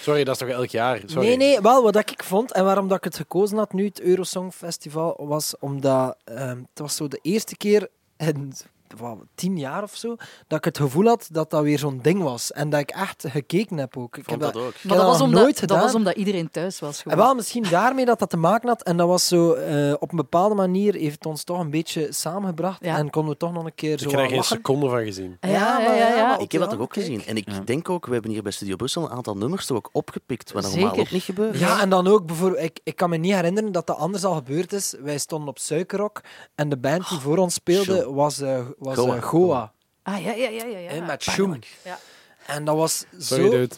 Sorry, 0.00 0.24
dat 0.24 0.34
is 0.34 0.40
toch 0.46 0.56
elk 0.56 0.68
jaar? 0.68 1.00
Sorry. 1.06 1.26
Nee, 1.26 1.36
nee, 1.36 1.60
wel 1.60 1.82
wat 1.82 1.96
ik 1.96 2.22
vond 2.24 2.52
en 2.52 2.64
waarom 2.64 2.88
dat 2.88 2.96
ik 2.96 3.04
het 3.04 3.16
gekozen 3.16 3.56
had 3.58 3.72
nu, 3.72 3.84
het 3.84 4.00
Eurosong 4.00 4.54
Festival, 4.54 5.26
was 5.26 5.54
omdat 5.58 6.16
ehm, 6.24 6.58
het 6.58 6.78
was 6.78 6.96
zo 6.96 7.08
de 7.08 7.18
eerste 7.22 7.56
keer 7.56 7.88
in 8.16 8.52
wat, 8.98 9.18
tien 9.34 9.58
jaar 9.58 9.82
of 9.82 9.94
zo, 9.96 10.16
dat 10.46 10.58
ik 10.58 10.64
het 10.64 10.78
gevoel 10.78 11.06
had 11.06 11.28
dat 11.32 11.50
dat 11.50 11.62
weer 11.62 11.78
zo'n 11.78 11.98
ding 12.02 12.22
was. 12.22 12.52
En 12.52 12.70
dat 12.70 12.80
ik 12.80 12.90
echt 12.90 13.24
gekeken 13.28 13.76
heb 13.76 13.96
ook. 13.96 14.16
Ik 14.16 14.24
vond 14.24 14.42
heb 14.42 14.52
dat 14.52 14.62
ook. 14.62 14.74
ik 14.74 14.84
Maar 14.84 14.96
dat 14.96 15.06
was, 15.06 15.20
omdat, 15.20 15.40
nooit 15.42 15.68
dat 15.68 15.78
was 15.78 15.94
omdat 15.94 16.14
iedereen 16.16 16.50
thuis 16.50 16.80
was. 16.80 16.96
En 16.96 17.10
Gewoon. 17.10 17.24
wel, 17.26 17.34
misschien 17.34 17.62
daarmee 17.70 18.04
dat 18.04 18.18
dat 18.18 18.30
te 18.30 18.36
maken 18.36 18.68
had. 18.68 18.82
En 18.82 18.96
dat 18.96 19.08
was 19.08 19.28
zo, 19.28 19.52
eh, 19.52 19.94
op 19.98 20.10
een 20.10 20.16
bepaalde 20.16 20.54
manier 20.54 20.94
heeft 20.94 21.14
het 21.14 21.26
ons 21.26 21.44
toch 21.44 21.58
een 21.58 21.70
beetje 21.70 22.06
samengebracht. 22.12 22.84
Ja. 22.84 22.96
En 22.96 23.10
konden 23.10 23.32
we 23.32 23.38
toch 23.38 23.52
nog 23.52 23.64
een 23.64 23.74
keer 23.74 23.92
Ik 23.92 23.98
zo 23.98 24.08
heb 24.10 24.18
er 24.18 24.26
geen 24.26 24.36
lachen. 24.36 24.56
seconde 24.56 24.88
van 24.88 25.04
gezien. 25.04 25.36
ja, 25.40 25.48
ja, 25.50 25.78
maar 25.78 25.96
ja, 25.96 26.08
ja. 26.08 26.26
maar 26.28 26.40
Ik 26.40 26.52
heb 26.52 26.60
dat 26.60 26.70
toch 26.70 26.80
ook 26.80 26.90
kijk. 26.90 27.06
gezien. 27.06 27.24
En 27.26 27.36
ik 27.36 27.50
Ja. 27.50 27.60
denk 27.64 27.90
ook, 27.90 28.06
we 28.06 28.12
hebben 28.12 28.30
hier 28.30 28.42
bij 28.42 28.52
Studio 28.52 28.76
Brussel 28.76 29.02
een 29.04 29.10
aantal 29.10 29.36
nummers 29.36 29.66
toch 29.66 29.76
ook 29.76 29.88
opgepikt, 29.92 30.52
wat 30.52 30.62
normaal 30.62 30.80
Zeker. 30.82 31.00
ook 31.00 31.10
niet 31.10 31.22
gebeurt. 31.22 31.58
Ja, 31.58 31.80
en 31.80 31.88
dan 31.90 32.06
ook 32.06 32.26
bijvoorbeeld, 32.26 32.62
ik, 32.62 32.80
ik 32.82 32.96
kan 32.96 33.10
me 33.10 33.16
niet 33.16 33.34
herinneren 33.34 33.72
dat 33.72 33.86
dat 33.86 33.96
anders 33.96 34.24
al 34.24 34.34
gebeurd 34.34 34.72
is. 34.72 34.94
Wij 35.02 35.18
stonden 35.18 35.48
op 35.48 35.58
Suikerrok 35.58 36.20
en 36.54 36.68
de 36.68 36.76
band 36.76 37.08
die 37.08 37.18
voor 37.18 37.36
ons 37.36 37.54
speelde 37.54 38.12
was, 38.12 38.40
eh 38.40 38.60
was 38.84 38.96
Goa. 38.98 39.16
eh, 39.16 39.22
Goa. 39.22 39.72
Ah, 40.02 40.24
ja, 40.24 40.32
ja, 40.32 40.48
ja, 40.48 40.64
ja. 40.64 40.78
ja. 40.78 40.90
hè, 40.90 41.00
met 41.00 41.22
Shoem. 41.22 41.58
Ja. 41.84 41.98
En 42.46 42.64
dat 42.64 42.76
was 42.76 43.04
Sorry, 43.18 43.44
zo... 43.44 43.50
dude. 43.50 43.74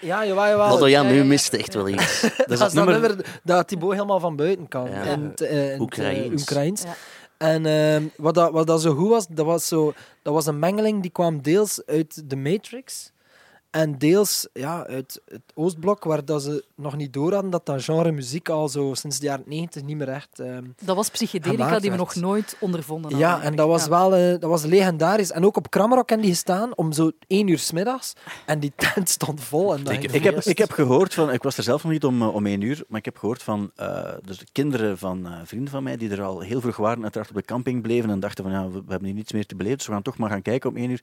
Ja, 0.00 0.26
jawel, 0.26 0.46
jawel. 0.46 0.88
Jan, 0.88 0.90
Ja, 0.90 1.02
nu 1.02 1.08
ja, 1.16 1.22
ja. 1.22 1.24
mist 1.24 1.52
echt 1.54 1.74
wel 1.74 1.88
iets. 1.88 2.20
Dat, 2.36 2.50
is 2.50 2.58
dat 2.58 2.72
nummer 2.72 3.40
dat 3.42 3.68
Thibaut 3.68 3.92
helemaal 3.92 4.20
van 4.20 4.36
buiten 4.36 4.68
kan. 4.68 4.90
Ja. 4.90 5.02
In 5.02 5.22
het, 5.24 5.40
eh, 5.40 5.50
in 5.52 5.58
het, 5.64 5.72
eh, 5.74 5.80
Oekraïens. 5.80 6.40
Oekraïens. 6.42 6.82
Ja. 6.82 6.94
En 7.36 7.66
ehm, 7.66 8.04
wat, 8.16 8.34
dat, 8.34 8.52
wat 8.52 8.66
dat 8.66 8.80
zo 8.80 8.94
goed 8.94 9.08
was, 9.08 9.26
dat 9.28 9.46
was, 9.46 9.68
zo, 9.68 9.92
dat 10.22 10.34
was 10.34 10.46
een 10.46 10.58
mengeling 10.58 11.02
die 11.02 11.10
kwam 11.10 11.42
deels 11.42 11.82
uit 11.86 12.22
The 12.28 12.36
Matrix 12.36 13.10
En 13.70 13.98
deels 13.98 14.48
ja, 14.52 14.86
uit 14.86 15.20
het 15.28 15.40
Oostblok, 15.54 16.04
waar 16.04 16.24
dat 16.24 16.42
ze 16.42 16.64
nog 16.74 16.96
niet 16.96 17.12
door 17.12 17.32
hadden 17.32 17.50
dat 17.50 17.66
dat 17.66 17.82
genre 17.82 18.12
muziek 18.12 18.48
al 18.48 18.68
zo 18.68 18.94
sinds 18.94 19.18
de 19.18 19.26
jaren 19.26 19.44
90 19.46 19.82
niet 19.82 19.96
meer 19.96 20.08
echt. 20.08 20.40
ehm, 20.40 20.64
Dat 20.84 20.96
was 20.96 21.10
psychedelica 21.10 21.78
die 21.78 21.90
we 21.90 21.96
nog 21.96 22.14
nooit 22.14 22.56
ondervonden 22.60 23.18
ja, 23.18 23.30
hadden. 23.30 23.46
en 23.50 23.56
dat 23.56 23.66
was 23.68 23.86
wel 23.86 24.14
eh, 24.14 24.30
dat 24.30 24.50
was 24.50 24.64
legendarisch. 24.64 25.30
En 25.32 25.44
ook 25.44 25.56
op 25.56 25.70
Kramrock 25.70 26.08
hebben 26.08 26.26
die 26.26 26.34
gestaan 26.34 26.76
om 26.76 26.92
zo 26.92 27.10
één 27.26 27.48
uur 27.48 27.58
's 27.58 27.72
middags. 27.72 28.12
En 28.46 28.60
die 28.60 28.72
tent 28.76 29.08
stond 29.08 29.40
vol. 29.40 29.74
En 29.74 29.86
Ik, 29.86 30.12
ik, 30.12 30.22
heb, 30.24 30.38
ik 30.38 30.58
heb 30.58 30.72
gehoord 30.72 31.14
van, 31.14 31.32
ik 31.32 31.42
was 31.42 31.56
er 31.56 31.62
zelf 31.62 31.82
nog 31.82 31.92
niet 31.92 32.04
om, 32.04 32.22
eh, 32.22 32.34
om 32.34 32.46
één 32.46 32.60
uur, 32.60 32.84
maar 32.88 32.98
ik 32.98 33.04
heb 33.04 33.16
gehoord 33.16 33.42
van 33.42 33.70
eh, 33.76 34.12
dus 34.24 34.38
de 34.38 34.46
kinderen 34.52 34.98
van 34.98 35.26
eh, 35.26 35.32
vrienden 35.44 35.70
van 35.70 35.82
mij 35.82 35.96
die 35.96 36.10
er 36.10 36.22
al 36.22 36.40
heel 36.40 36.60
vroeg 36.60 36.76
waren, 36.76 37.02
uiteraard 37.02 37.30
op 37.30 37.36
de 37.36 37.42
camping 37.42 37.82
bleven 37.82 38.10
en 38.10 38.20
dachten 38.20 38.44
van 38.44 38.52
ja, 38.52 38.64
we, 38.68 38.72
we 38.72 38.90
hebben 38.90 39.04
hier 39.08 39.16
niets 39.16 39.32
meer 39.32 39.46
te 39.46 39.54
beleven, 39.56 39.78
dus 39.78 39.86
we 39.86 39.92
gaan 39.92 40.02
toch 40.02 40.18
maar 40.18 40.30
gaan 40.30 40.42
kijken 40.42 40.70
om 40.70 40.76
één 40.76 40.90
uur. 40.90 41.02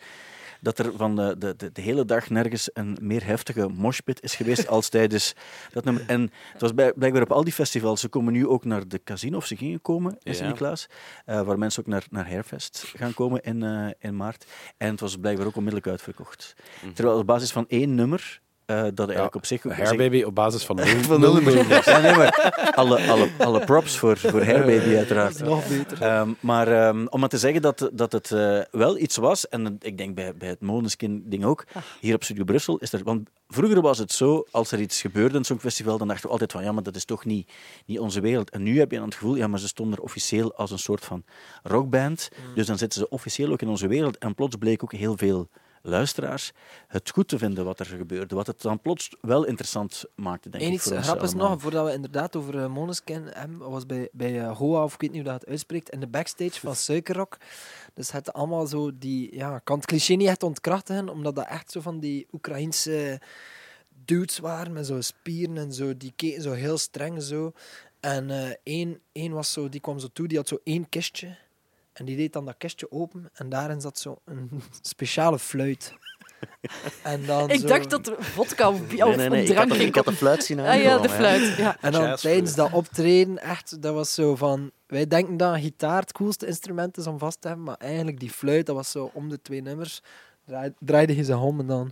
Dat 0.61 0.79
er 0.79 0.91
van 0.95 1.15
de, 1.15 1.35
de, 1.37 1.71
de, 1.73 1.81
hele 1.81 2.05
dag 2.05 2.29
nergens 2.29 2.69
een 2.73 2.97
meer 3.01 3.25
heftige 3.25 3.67
moshpit 3.67 4.21
is 4.23 4.35
geweest 4.35 4.67
als 4.67 4.89
tijdens 4.89 5.33
dat 5.71 5.83
nummer. 5.83 6.03
En 6.07 6.31
het 6.51 6.61
was 6.61 6.73
bij- 6.73 6.93
blijkbaar 6.93 7.21
op 7.21 7.31
al 7.31 7.43
die 7.43 7.53
festivals. 7.53 7.99
Ze 8.01 8.07
komen 8.07 8.33
nu 8.33 8.47
ook 8.47 8.65
naar 8.65 8.87
de 8.87 9.03
casino, 9.03 9.37
of 9.37 9.45
ze 9.45 9.55
gingen 9.55 9.81
komen 9.81 10.17
in. 10.23 10.35
Sint-Niklaas, 10.35 10.87
eh, 11.25 11.41
waar 11.41 11.57
mensen 11.57 11.81
ook 11.81 11.87
naar, 11.89 12.05
naar 12.09 12.27
Hairfest 12.27 12.93
gaan 12.95 13.13
komen 13.13 13.41
in, 13.41 13.63
eh, 13.63 13.87
in 13.99 14.15
maart. 14.15 14.45
En 14.77 14.91
het 14.91 14.99
was 14.99 15.17
blijkbaar 15.17 15.45
ook 15.47 15.55
onmiddellijk 15.55 15.87
uitverkocht. 15.91 16.55
Terwijl 16.93 17.17
op 17.19 17.25
basis 17.25 17.51
van 17.51 17.65
één 17.67 17.95
nummer, 17.95 18.41
eh, 18.67 18.83
dat 18.93 19.07
eigenlijk 19.07 19.35
op 19.35 19.45
zich... 19.45 19.63
Hairbaby 19.63 20.23
op 20.23 20.35
basis 20.35 20.65
van 20.65 20.75
nul. 20.75 20.85
Van 20.85 21.19
nul. 21.19 21.39
Ja, 21.41 21.99
nee, 21.99 22.15
maar 22.15 22.71
alle, 22.75 23.07
alle, 23.07 23.29
alle 23.37 23.65
props 23.65 23.97
voor, 23.97 24.17
voor 24.17 24.43
Hairbaby 24.43 24.95
uiteraard. 24.95 25.43
Nog 25.43 25.67
beter. 25.67 26.01
Ehm, 26.01 26.33
maar 26.39 26.67
ehm, 26.67 27.05
om 27.09 27.19
maar 27.19 27.29
te 27.29 27.37
zeggen 27.37 27.61
dat, 27.61 27.89
dat 27.93 28.11
het 28.11 28.31
eh, 28.31 28.59
wel 28.71 28.97
iets 28.97 29.17
was, 29.17 29.47
en 29.47 29.77
ik 29.81 29.97
denk 29.97 30.15
bij, 30.15 30.35
bij 30.35 30.49
het 30.49 30.61
Måneskin-ding 30.61 31.45
ook, 31.45 31.65
hier 31.99 32.15
op 32.15 32.23
Studio 32.23 32.43
Brussel, 32.43 32.77
is 32.77 32.93
er... 32.93 33.03
Want 33.03 33.29
vroeger 33.47 33.81
was 33.81 33.97
het 33.97 34.11
zo, 34.11 34.45
als 34.51 34.71
er 34.71 34.79
iets 34.79 35.01
gebeurde 35.01 35.37
in 35.37 35.45
zo'n 35.45 35.59
festival, 35.59 35.97
dan 35.97 36.07
dachten 36.07 36.25
we 36.25 36.31
altijd 36.31 36.51
van, 36.51 36.63
ja, 36.63 36.71
maar 36.71 36.83
dat 36.83 36.95
is 36.95 37.05
toch 37.05 37.25
niet, 37.25 37.51
niet 37.85 37.99
onze 37.99 38.21
wereld. 38.21 38.49
En 38.49 38.63
nu 38.63 38.79
heb 38.79 38.91
je 38.91 38.97
dan 38.97 39.05
het 39.05 39.15
gevoel, 39.15 39.35
ja, 39.35 39.47
maar 39.47 39.59
ze 39.59 39.67
stonden 39.67 39.97
er 39.97 40.03
officieel 40.03 40.55
als 40.55 40.71
een 40.71 40.79
soort 40.79 41.05
van 41.05 41.23
rockband, 41.63 42.29
dus 42.55 42.65
dan 42.65 42.77
zitten 42.77 42.99
ze 42.99 43.09
officieel 43.09 43.51
ook 43.51 43.61
in 43.61 43.69
onze 43.69 43.87
wereld. 43.87 44.17
En 44.17 44.35
plots 44.35 44.55
bleek 44.55 44.83
ook 44.83 44.93
heel 44.93 45.17
veel 45.17 45.49
luisteraars 45.87 46.51
het 46.87 47.09
goed 47.09 47.27
te 47.27 47.37
vinden 47.37 47.65
wat 47.65 47.79
er 47.79 47.85
gebeurde, 47.85 48.35
wat 48.35 48.47
het 48.47 48.61
dan 48.61 48.79
plots 48.79 49.15
wel 49.21 49.43
interessant 49.43 50.03
maakte, 50.15 50.49
denk 50.49 50.63
Eén 50.63 50.69
ik, 50.69 50.75
iets 50.75 50.91
grappigs 50.91 51.33
nog, 51.33 51.61
voordat 51.61 51.85
we 51.85 51.93
inderdaad 51.93 52.35
over 52.35 52.55
uh, 52.55 52.67
Måneskin 52.67 53.27
hebben, 53.29 53.69
was 53.69 53.85
bij, 53.85 54.09
bij 54.11 54.39
eh, 54.39 54.57
Hoa, 54.57 54.83
of 54.83 54.93
ik 54.93 55.01
weet 55.01 55.11
niet 55.11 55.21
hoe 55.21 55.31
dat 55.31 55.41
het 55.41 55.49
uitspreekt, 55.49 55.89
in 55.89 55.99
de 55.99 56.07
backstage 56.07 56.59
van 56.59 56.75
Suikerrock. 56.75 57.37
Dus 57.93 58.11
het 58.11 58.33
allemaal 58.33 58.67
zo 58.67 58.97
die, 58.97 59.35
ja, 59.35 59.55
ik 59.55 59.61
kan 59.63 59.77
het 59.77 59.85
cliché 59.85 60.13
niet 60.13 60.27
echt 60.27 60.43
ontkrachten, 60.43 61.09
omdat 61.09 61.35
dat 61.35 61.47
echt 61.47 61.71
zo 61.71 61.81
van 61.81 61.99
die 61.99 62.27
Oekraïnse 62.31 63.21
dudes 64.05 64.39
waren 64.39 64.73
met 64.73 64.85
zo 64.85 65.01
spieren 65.01 65.57
en 65.57 65.73
zo, 65.73 65.97
die 65.97 66.13
keken 66.15 66.41
zo 66.41 66.51
heel 66.51 66.77
streng 66.77 67.23
zo. 67.23 67.53
En 67.99 68.29
eh, 68.29 68.53
één, 68.63 69.01
één 69.11 69.31
was 69.31 69.53
zo, 69.53 69.69
die 69.69 69.79
kwam 69.79 69.99
zo 69.99 70.07
toe, 70.13 70.27
die 70.27 70.37
had 70.37 70.47
zo 70.47 70.59
één 70.63 70.89
kistje. 70.89 71.37
En 71.97 72.05
die 72.05 72.15
deed 72.17 72.33
dan 72.33 72.45
dat 72.45 72.55
kistje 72.57 72.91
open 72.91 73.29
en 73.33 73.49
daarin 73.49 73.81
zat 73.81 73.99
zo 73.99 74.17
een 74.25 74.49
speciale 74.81 75.39
fluit. 75.39 75.93
En 77.03 77.25
dan 77.25 77.49
Ik 77.49 77.59
zo- 77.59 77.67
dacht 77.67 77.89
dat 77.89 78.07
er 78.07 78.15
vodka 78.23 78.69
of, 78.69 78.81
of 78.81 78.87
Nee, 78.89 79.15
nee, 79.15 79.29
nee, 79.29 79.43
of 79.43 79.49
ik 79.49 79.55
had 79.55 79.67
drank 79.67 79.81
ik 79.81 79.95
had 79.95 80.05
de 80.05 80.11
fluit 80.13 80.43
zien 80.43 80.59
Ah 80.59 80.81
ja, 80.81 80.97
de 80.97 81.09
fluit. 81.09 81.55
Ja. 81.57 81.77
En 81.81 81.91
dan 81.91 82.01
Jazz 82.01 82.21
tijdens 82.21 82.55
dat 82.55 82.71
optreden, 82.71 83.37
echt, 83.41 83.81
dat 83.81 83.93
was 83.93 84.13
zo 84.13 84.35
van... 84.35 84.71
Wij 84.87 85.07
denken 85.07 85.37
dat 85.37 85.53
een 85.53 85.61
gitaar 85.61 85.99
het 86.01 86.11
coolste 86.11 86.45
instrument 86.47 86.97
is 86.97 87.07
om 87.07 87.17
vast 87.19 87.41
te 87.41 87.47
hebben, 87.47 87.65
maar 87.65 87.75
eigenlijk 87.77 88.19
die 88.19 88.29
fluit, 88.29 88.65
dat 88.65 88.75
was 88.75 88.91
zo 88.91 89.09
om 89.13 89.29
de 89.29 89.41
twee 89.41 89.61
nummers. 89.61 90.01
Draai- 90.45 90.73
Draaide 90.79 91.13
hij 91.13 91.23
zijn 91.23 91.37
om 91.39 91.59
en 91.59 91.67
dan... 91.67 91.91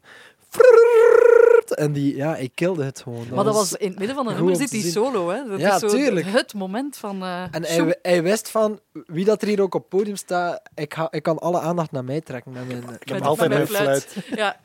En 1.72 1.92
die, 1.92 2.16
ja, 2.16 2.36
ik 2.36 2.52
kilde 2.56 2.84
het 2.84 3.02
gewoon. 3.02 3.26
Maar 3.34 3.44
dat 3.44 3.54
was 3.56 3.74
in 3.74 3.88
het 3.90 3.98
midden 3.98 4.16
van 4.16 4.28
een 4.28 4.36
nummer 4.36 4.56
zit 4.56 4.70
die 4.70 4.92
solo, 4.92 5.30
hè? 5.30 5.44
Dat 5.48 5.60
Ja, 5.60 5.74
is 5.74 5.80
zo 5.80 5.88
tuurlijk. 5.88 6.26
het 6.28 6.54
moment 6.54 6.98
van. 6.98 7.22
eh, 7.24 7.44
En 7.52 7.64
hij, 7.66 8.00
hij 8.02 8.24
wist 8.24 8.50
van, 8.50 8.80
wie 9.06 9.26
dat 9.26 9.42
er 9.42 9.48
hier 9.48 9.62
ook 9.62 9.76
op 9.76 9.82
het 9.82 9.90
podium 10.00 10.16
staat, 10.16 10.62
ik, 10.76 10.94
ga, 10.94 11.08
ik 11.12 11.24
kan 11.24 11.40
alle 11.40 11.60
aandacht 11.60 11.92
naar 11.92 12.04
mij 12.04 12.22
trekken 12.22 12.52
met 12.52 12.68
mijn... 12.68 12.84
Ik 13.00 13.10
Met- 13.12 13.22
altijd 13.22 13.50
mijn 13.50 13.68
fluit. 13.68 14.16
Ja. 14.36 14.56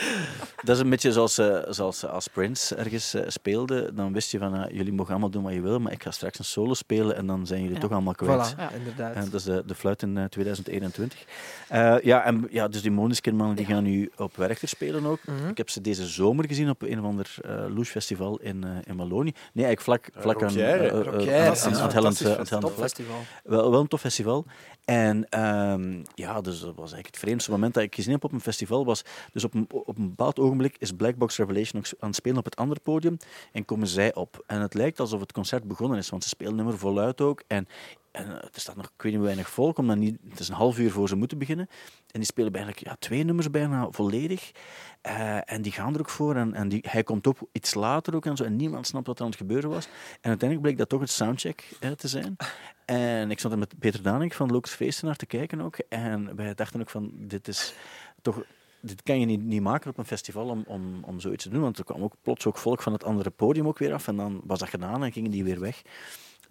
Dat 0.64 0.76
is 0.76 0.82
een 0.82 0.90
beetje 0.90 1.12
zoals, 1.12 1.38
eh, 1.38 1.58
zoals 1.68 2.04
als 2.06 2.28
Prince 2.28 2.74
ergens 2.74 3.14
eh, 3.14 3.22
speelde. 3.26 3.90
Dan 3.94 4.12
wist 4.12 4.30
je 4.30 4.38
van, 4.38 4.54
eh, 4.56 4.76
jullie 4.76 4.92
mogen 4.92 5.10
allemaal 5.10 5.30
doen 5.30 5.42
wat 5.42 5.52
je 5.52 5.60
wil, 5.60 5.78
maar 5.78 5.92
ik 5.92 6.02
ga 6.02 6.10
straks 6.10 6.38
een 6.38 6.44
solo 6.44 6.74
spelen 6.74 7.16
en 7.16 7.26
dan 7.26 7.46
zijn 7.46 7.60
jullie 7.60 7.74
Ja. 7.74 7.80
toch 7.80 7.90
allemaal 7.92 8.14
kwijt. 8.14 8.54
Voilà, 8.54 8.58
Ja. 8.58 8.70
inderdaad. 8.70 9.14
En 9.14 9.24
dat 9.24 9.34
is 9.34 9.42
de, 9.42 9.62
de 9.66 9.74
fluit 9.74 10.02
in 10.02 10.18
eh, 10.18 10.24
2021. 10.24 11.24
Eh, 11.68 11.96
ja, 12.02 12.24
en 12.24 12.46
ja, 12.50 12.68
dus 12.68 12.82
die 12.82 12.90
Måneskin-mannen 12.90 13.56
die 13.56 13.66
gaan 13.66 13.82
nu 13.82 14.10
op 14.16 14.36
Werchter 14.36 14.68
spelen 14.68 15.06
ook. 15.06 15.18
Mhm. 15.26 15.48
Ik 15.48 15.56
heb 15.56 15.70
ze 15.70 15.80
deze 15.80 16.06
zomer 16.06 16.46
gezien 16.46 16.70
op 16.70 16.82
een 16.82 16.98
of 16.98 17.04
ander 17.04 17.34
eh 17.42 17.64
Loes 17.74 17.88
Festival 17.88 18.38
in, 18.42 18.64
eh, 18.64 18.70
in 18.84 18.96
Wallonië. 18.96 19.32
Nee, 19.52 19.64
eigenlijk 19.66 19.80
vlak, 20.12 20.22
vlak 20.22 20.42
aan, 20.42 20.56
eh, 20.56 20.74
eh, 20.86 20.92
aan- 20.94 21.56
aan- 21.56 21.74
aan 21.76 21.82
het 21.82 21.92
Helland, 21.92 22.20
eh. 22.20 22.58
Topfestival. 22.58 23.16
Wel, 23.44 23.70
wel 23.70 23.80
een 23.80 23.88
tof 23.88 24.00
festival. 24.00 24.44
En 24.90 25.28
ehm, 25.28 26.02
ja, 26.14 26.40
dus 26.40 26.60
dat 26.60 26.74
was 26.74 26.92
eigenlijk 26.92 27.06
het 27.06 27.18
vreemdste 27.18 27.50
moment 27.50 27.74
dat 27.74 27.82
ik 27.82 27.94
gezien 27.94 28.12
heb 28.12 28.24
op 28.24 28.32
een 28.32 28.40
festival. 28.40 28.84
Was 28.84 29.02
dus 29.32 29.44
op 29.44 29.54
een, 29.54 29.66
op 29.70 29.98
een 29.98 30.08
bepaald 30.08 30.38
ogenblik 30.38 30.76
is 30.78 30.92
Black 30.92 31.16
Box 31.16 31.36
Revelation 31.36 31.84
aan 31.98 32.08
het 32.08 32.16
spelen 32.16 32.38
op 32.38 32.44
het 32.44 32.56
andere 32.56 32.80
podium. 32.80 33.16
En 33.52 33.64
komen 33.64 33.86
zij 33.86 34.14
op. 34.14 34.44
En 34.46 34.60
het 34.60 34.74
lijkt 34.74 35.00
alsof 35.00 35.20
het 35.20 35.32
concert 35.32 35.64
begonnen 35.64 35.98
is, 35.98 36.10
want 36.10 36.22
ze 36.22 36.28
spelen 36.28 36.54
nummer 36.54 36.78
voluit 36.78 37.20
ook. 37.20 37.42
En, 37.46 37.66
en 38.10 38.26
eh, 38.26 38.48
er 38.52 38.60
staat 38.60 38.76
nog, 38.76 38.84
ik 38.84 39.02
weet 39.02 39.12
niet 39.12 39.22
weinig 39.22 39.50
volk, 39.50 39.78
omdat 39.78 39.96
niet, 39.96 40.18
het 40.28 40.40
is 40.40 40.48
een 40.48 40.54
half 40.54 40.78
uur 40.78 40.90
voor 40.90 41.08
ze 41.08 41.16
moeten 41.16 41.38
beginnen. 41.38 41.68
En 42.10 42.18
die 42.20 42.24
spelen 42.24 42.52
eigenlijk 42.52 42.86
ja, 42.86 42.96
twee 42.98 43.24
nummers 43.24 43.50
bijna 43.50 43.90
volledig. 43.90 44.52
Eh, 45.00 45.52
en 45.52 45.62
die 45.62 45.72
gaan 45.72 45.94
er 45.94 46.00
ook 46.00 46.08
voor. 46.08 46.36
En, 46.36 46.54
en 46.54 46.68
die, 46.68 46.84
hij 46.88 47.02
komt 47.02 47.26
op 47.26 47.48
iets 47.52 47.74
later 47.74 48.14
ook 48.14 48.26
en 48.26 48.36
zo. 48.36 48.44
En 48.44 48.56
niemand 48.56 48.86
snapt 48.86 49.06
wat 49.06 49.16
er 49.18 49.24
aan 49.24 49.30
het 49.30 49.38
gebeuren 49.38 49.70
was. 49.70 49.86
En 50.20 50.28
uiteindelijk 50.28 50.60
bleek 50.60 50.78
dat 50.78 50.88
toch 50.88 51.00
het 51.00 51.10
soundcheck 51.10 51.76
eh, 51.80 51.90
te 51.90 52.08
zijn. 52.08 52.36
En 52.84 53.30
ik 53.30 53.38
stond 53.38 53.52
er 53.52 53.58
met 53.58 53.78
Peter 53.78 54.02
Danik 54.02 54.34
van 54.34 54.50
Locus 54.50 54.72
Feesten 54.72 55.06
naar 55.06 55.16
te 55.16 55.26
kijken 55.26 55.60
ook. 55.60 55.78
En 55.88 56.36
wij 56.36 56.54
dachten 56.54 56.80
ook 56.80 56.90
van, 56.90 57.10
dit 57.14 57.48
is 57.48 57.74
toch... 58.22 58.42
Dit 58.82 59.02
kan 59.02 59.20
je 59.20 59.26
niet, 59.26 59.42
niet 59.42 59.62
maken 59.62 59.90
op 59.90 59.98
een 59.98 60.04
festival 60.04 60.48
om, 60.48 60.64
om, 60.66 61.04
om 61.04 61.20
zoiets 61.20 61.44
te 61.44 61.50
doen. 61.50 61.60
Want 61.60 61.78
er 61.78 61.84
kwam 61.84 62.02
ook 62.02 62.14
plots 62.22 62.46
ook 62.46 62.58
volk 62.58 62.82
van 62.82 62.92
het 62.92 63.04
andere 63.04 63.30
podium 63.30 63.66
ook 63.66 63.78
weer 63.78 63.92
af. 63.92 64.08
En 64.08 64.16
dan 64.16 64.40
was 64.44 64.58
dat 64.58 64.68
gedaan 64.68 65.04
en 65.04 65.12
gingen 65.12 65.30
die 65.30 65.44
weer 65.44 65.60
weg. 65.60 65.82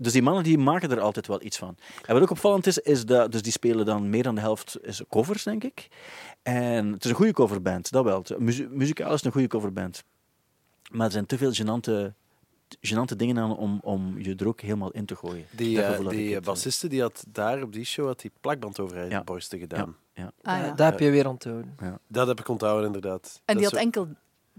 Dus 0.01 0.11
die 0.13 0.21
mannen 0.21 0.43
die 0.43 0.57
maken 0.57 0.91
er 0.91 0.99
altijd 0.99 1.27
wel 1.27 1.41
iets 1.43 1.57
van. 1.57 1.77
En 2.05 2.13
wat 2.13 2.23
ook 2.23 2.29
opvallend 2.29 2.67
is, 2.67 2.77
is 2.77 3.05
dat 3.05 3.31
dus 3.31 3.41
die 3.41 3.51
spelen 3.51 3.85
dan 3.85 4.09
meer 4.09 4.23
dan 4.23 4.35
de 4.35 4.41
helft 4.41 4.77
is 4.81 5.01
covers, 5.09 5.43
denk 5.43 5.63
ik. 5.63 5.87
En 6.41 6.91
het 6.91 7.03
is 7.03 7.09
een 7.09 7.15
goede 7.15 7.33
coverband, 7.33 7.91
dat 7.91 8.03
wel. 8.03 8.25
Muzie- 8.37 8.67
muzikaal 8.67 9.07
is 9.07 9.15
het 9.15 9.25
een 9.25 9.31
goede 9.31 9.47
coverband. 9.47 10.03
Maar 10.91 11.05
er 11.05 11.11
zijn 11.11 11.25
te 11.25 11.37
veel 11.37 11.51
gênante, 11.53 12.13
gênante 12.87 13.15
dingen 13.15 13.37
aan 13.37 13.57
om, 13.57 13.79
om 13.83 14.19
je 14.19 14.35
er 14.35 14.47
ook 14.47 14.61
helemaal 14.61 14.91
in 14.91 15.05
te 15.05 15.15
gooien. 15.15 15.45
Die, 15.51 15.81
ik 15.81 16.09
die 16.09 16.33
het, 16.33 16.39
eh. 16.39 16.45
bassiste 16.47 16.87
die 16.87 17.01
had 17.01 17.23
daar 17.27 17.61
op 17.61 17.73
die 17.73 17.85
show 17.85 18.05
had 18.05 18.19
die 18.19 18.31
plakband 18.41 18.79
over 18.79 18.97
haar 18.97 19.09
Ja. 19.09 19.23
borsten 19.23 19.59
gedaan. 19.59 19.95
Ja. 20.13 20.31
Ah, 20.41 20.59
Ja, 20.59 20.71
dat 20.71 20.89
heb 20.91 20.99
je 20.99 21.09
weer 21.09 21.27
onthouden. 21.27 21.75
Dat 22.07 22.27
heb 22.27 22.39
ik 22.39 22.47
onthouden, 22.47 22.85
inderdaad. 22.85 23.41
En 23.45 23.55
die 23.57 23.65
had 23.65 23.73
enkel 23.75 24.07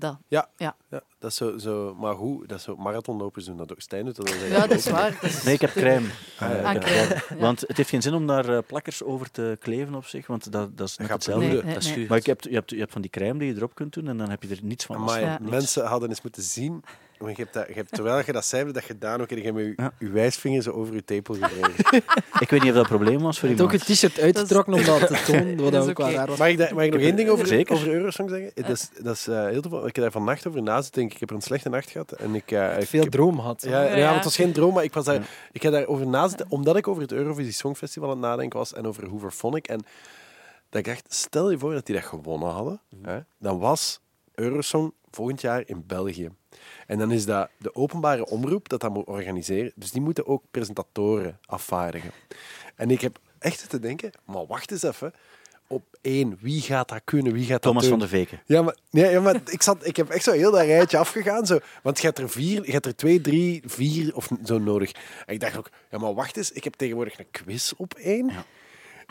dat. 0.01 0.19
Ja, 0.29 0.49
Ja. 0.57 0.77
ja, 0.91 1.01
dat 1.19 1.31
is 1.31 1.37
zo, 1.37 1.59
zo... 1.59 1.95
Maar 1.99 2.15
hoe? 2.15 2.47
Dat 2.47 2.59
is 2.59 2.65
zo... 2.65 2.77
Marathonlopers 2.77 3.45
doen 3.45 3.57
dat 3.57 3.73
ook. 3.73 3.81
Stijn 3.81 4.05
doet 4.05 4.17
dat 4.17 4.31
wel. 4.39 4.45
Ja, 4.49 4.67
dat 4.67 4.79
is 4.79 4.89
waar. 4.91 5.11
Dat 5.21 5.31
is- 5.31 5.43
Nee, 5.43 5.55
ik 5.55 5.61
heb 5.61 5.71
crème. 5.71 6.07
Ah, 6.39 6.49
ja. 6.51 6.57
Eh, 6.57 6.65
Ah, 6.65 6.75
crème. 6.83 7.41
Want 7.41 7.61
het 7.61 7.77
heeft 7.77 7.89
geen 7.89 8.03
zin 8.03 8.15
om 8.15 8.27
daar 8.27 8.49
eh, 8.49 8.59
plakkers 8.67 9.03
over 9.03 9.31
te 9.31 9.57
kleven 9.61 9.95
op 9.95 10.05
zich, 10.05 10.27
want 10.27 10.53
dat, 10.53 10.77
dat 10.77 10.89
is 10.89 10.97
net 10.97 11.09
hetzelfde. 11.11 11.47
Nee, 11.47 11.63
dat 11.75 11.83
is 11.85 11.95
nee. 11.97 12.09
Maar 12.09 12.19
ik 12.19 12.27
heb, 12.27 12.41
je, 12.43 12.55
hebt, 12.55 12.71
je 12.71 12.79
hebt 12.79 12.93
van 12.93 13.01
die 13.01 13.11
crème 13.11 13.39
die 13.39 13.49
je 13.49 13.55
erop 13.57 13.75
kunt 13.75 13.93
doen 13.93 14.09
en 14.09 14.17
dan 14.19 14.31
heb 14.31 14.43
je 14.43 14.49
er 14.49 14.59
niets 14.63 14.85
van. 14.85 15.09
Ja. 15.21 15.39
mensen 15.43 15.87
hadden 15.87 16.09
eens 16.09 16.23
moeten 16.23 16.43
zien... 16.43 16.85
Want 17.21 17.37
je 17.37 17.43
hebt 17.43 17.55
dat, 17.55 17.67
je 17.69 17.75
hebt, 17.75 17.93
terwijl 17.93 18.23
je 18.27 18.33
dat 18.33 18.45
zei, 18.45 18.73
dat 18.73 18.83
gedaan 18.83 19.21
ook. 19.21 19.31
En 19.31 19.37
je 19.37 19.43
hebt 19.43 19.55
met 19.57 19.65
je, 19.65 19.73
Ja. 19.77 19.93
je 19.99 20.11
wijsvinger 20.11 20.63
zo 20.63 20.71
over 20.71 20.95
je 20.95 21.05
tepel 21.05 21.35
gewreven. 21.35 22.03
Ik 22.45 22.51
weet 22.51 22.61
niet 22.63 22.69
of 22.71 22.75
dat 22.77 22.77
een 22.91 22.97
probleem 22.97 23.21
was 23.21 23.39
voor 23.39 23.49
Je 23.49 23.55
hebt 23.55 23.67
ook 23.67 23.73
iemand. 23.73 23.89
het 23.89 23.97
t-shirt 23.97 24.21
uitgetrokken 24.21 24.75
om 24.75 24.85
dat 24.85 25.07
te 25.07 25.23
tonen, 25.27 25.57
wat 25.57 25.73
dat 25.73 25.89
ook 25.89 25.99
wel 25.99 26.07
oké. 26.07 26.17
raar 26.17 26.27
was. 26.27 26.39
Mag 26.39 26.49
ik, 26.49 26.59
mag 26.75 26.85
ik 26.85 26.93
nog 26.93 27.01
één 27.01 27.17
ding 27.17 27.29
over, 27.29 27.47
Zeker. 27.47 27.75
over 27.75 27.89
Eurosong 27.93 28.31
zeggen? 28.31 28.51
Dat 28.55 28.69
is, 28.71 28.89
dat 29.03 29.15
is 29.15 29.27
eh, 29.29 29.45
heel 29.47 29.61
toevallig. 29.61 29.87
Ik 29.89 29.95
heb 29.95 30.05
daar 30.05 30.13
vannacht 30.13 30.47
over 30.47 30.63
na 30.63 30.75
zitten 30.83 30.93
denken. 30.95 31.15
Ik 31.15 31.21
heb 31.21 31.31
er 31.31 31.37
een 31.37 31.43
slechte 31.43 31.69
nacht 31.69 31.91
gehad. 31.91 32.13
En 32.13 32.35
ik, 32.35 32.51
eh, 32.51 32.79
ik 32.81 32.87
Veel 32.87 33.01
heb- 33.03 33.11
droom 33.11 33.39
had. 33.39 33.63
Ja, 33.63 33.83
ja, 33.83 33.97
Ja. 33.97 34.05
maar 34.07 34.15
het 34.15 34.25
was 34.25 34.37
geen 34.37 34.53
droom, 34.53 34.75
maar 34.75 34.85
ik, 34.85 34.95
was 34.95 35.05
daar, 35.05 35.15
Ja. 35.15 35.23
ik 35.53 35.63
heb 35.63 35.73
daarover 35.73 36.07
na 36.07 36.29
zitten, 36.29 36.47
omdat 36.49 36.77
ik 36.77 36.89
over 36.89 37.03
het 37.03 37.13
Eurovisie 37.13 37.53
Songfestival 37.53 38.09
aan 38.11 38.17
het 38.17 38.25
nadenken 38.27 38.59
was 38.59 38.73
en 38.73 38.87
over 38.87 39.09
Hooverphonic. 39.09 39.67
En 39.69 39.81
dat 40.69 40.81
ik 40.81 40.85
dacht, 40.87 41.15
stel 41.15 41.51
je 41.51 41.59
voor 41.59 41.73
dat 41.75 41.87
die 41.87 41.95
dat 41.95 42.05
gewonnen 42.05 42.49
hadden, 42.51 42.81
hè, 43.03 43.19
dan 43.39 43.59
was 43.59 44.01
Eurosong 44.35 44.93
volgend 45.11 45.41
jaar 45.41 45.63
in 45.67 45.85
België. 45.87 46.31
En 46.91 46.99
dan 46.99 47.11
is 47.13 47.25
dat 47.25 47.49
de 47.57 47.75
openbare 47.75 48.27
omroep 48.27 48.69
dat 48.69 48.81
dat 48.81 48.93
moet 48.93 49.07
organiseren. 49.07 49.73
Dus 49.75 49.91
die 49.91 50.01
moeten 50.01 50.27
ook 50.27 50.43
presentatoren 50.51 51.39
afvaardigen. 51.47 52.11
En 52.75 52.91
ik 52.91 53.01
heb 53.01 53.19
echt 53.39 53.69
te 53.69 53.79
denken, 53.79 54.11
maar 54.25 54.47
wacht 54.47 54.71
eens 54.71 54.83
even. 54.83 55.13
Op 55.67 55.83
één, 56.01 56.39
wie 56.41 56.61
gaat 56.61 56.89
dat 56.89 57.01
kunnen? 57.05 57.33
Wie 57.33 57.45
gaat 57.45 57.63
Thomas 57.63 57.83
dat 57.83 57.91
van 57.91 57.99
der 57.99 58.09
Veken. 58.09 58.41
Ja, 58.47 58.63
maar, 58.63 58.77
nee, 58.91 59.11
ja, 59.11 59.21
maar 59.21 59.41
ik, 59.45 59.63
zat, 59.63 59.87
ik 59.87 59.97
heb 59.97 60.09
echt 60.09 60.25
zo 60.25 60.33
heel 60.33 60.51
dat 60.51 60.65
rijtje 60.65 60.99
afgegaan. 60.99 61.47
Zo, 61.47 61.59
want 61.83 62.01
je 62.01 62.07
hebt 62.07 62.19
er 62.19 62.31
vier, 62.31 62.67
je 62.67 62.73
hebt 62.73 62.87
er 62.87 62.97
twee, 62.97 63.21
drie, 63.21 63.63
vier 63.67 64.17
of 64.17 64.29
zo 64.45 64.59
nodig. 64.59 64.93
En 65.27 65.35
ik 65.35 65.41
dacht 65.41 65.57
ook, 65.57 65.71
ja, 65.91 65.99
maar 65.99 66.15
wacht 66.15 66.37
eens, 66.37 66.53
ik 66.53 66.65
heb 66.65 66.75
tegenwoordig 66.75 67.19
een 67.19 67.31
quiz 67.31 67.73
op 67.77 67.95
één. 67.95 68.27
Ja. 68.27 68.45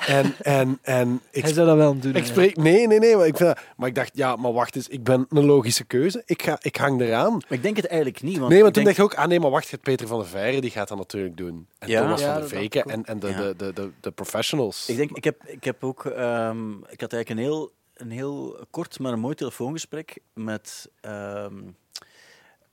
En, 0.08 0.36
en, 0.42 0.80
en 0.82 1.22
ik, 1.32 1.44
Hij 1.44 1.54
zou 1.54 1.68
dat 1.68 1.78
wel 1.78 2.00
doen. 2.00 2.16
ik 2.16 2.26
spreek... 2.26 2.58
Nee, 2.58 2.88
nee, 2.88 3.00
nee. 3.00 3.16
Maar 3.16 3.28
ik, 3.28 3.38
vind 3.38 3.50
dat- 3.56 3.64
maar 3.78 3.88
ik 3.88 3.96
dacht, 3.96 4.12
ja, 4.14 4.36
maar 4.36 4.54
wacht 4.54 4.76
eens. 4.76 4.88
Ik 4.88 5.04
ben 5.04 5.26
een 5.30 5.46
logische 5.46 5.84
keuze. 5.84 6.24
Ik, 6.26 6.42
ga, 6.44 6.58
ik 6.62 6.76
hang 6.76 7.02
eraan. 7.02 7.32
Maar 7.34 7.44
ik 7.58 7.62
denk 7.64 7.76
het 7.76 7.88
eigenlijk 7.88 8.22
niet. 8.22 8.38
Want 8.38 8.52
nee, 8.52 8.62
want 8.62 8.74
toen 8.74 8.84
denk- 8.84 8.96
dacht 8.98 9.12
ik 9.12 9.18
ook, 9.18 9.24
ah 9.24 9.30
nee, 9.30 9.40
maar 9.40 9.50
wacht, 9.50 9.82
Peter 9.82 10.08
van 10.08 10.20
der 10.20 10.28
Veire, 10.28 10.62
die 10.62 10.72
gaat 10.72 10.88
dat 10.88 10.98
natuurlijk 10.98 11.38
doen. 11.38 11.68
En 11.80 11.88
Ja. 11.90 12.02
Thomas 12.02 12.20
Ja, 12.20 12.26
van 12.26 12.34
der 12.42 12.50
dacht 12.50 12.62
Veken 12.62 12.84
en, 12.84 13.06
en 13.06 13.20
de, 13.20 13.28
Ja. 13.28 13.38
de, 13.42 13.54
de, 13.58 13.74
de, 13.74 13.90
de 14.00 14.12
professionals. 14.12 14.90
Ik 14.90 14.98
denk, 14.98 15.12
ik 15.12 15.24
heb, 15.24 15.44
ik 15.46 15.64
heb 15.64 15.84
ook, 15.84 16.06
ehm, 16.06 16.72
ik 16.90 17.02
had 17.02 17.14
eigenlijk 17.14 17.30
een 17.30 17.38
heel, 17.38 17.72
een 17.94 18.12
heel 18.12 18.66
kort 18.70 19.00
maar 19.00 19.12
een 19.14 19.20
mooi 19.20 19.36
telefoongesprek 19.36 20.18
met, 20.34 20.90
ehm 21.02 21.54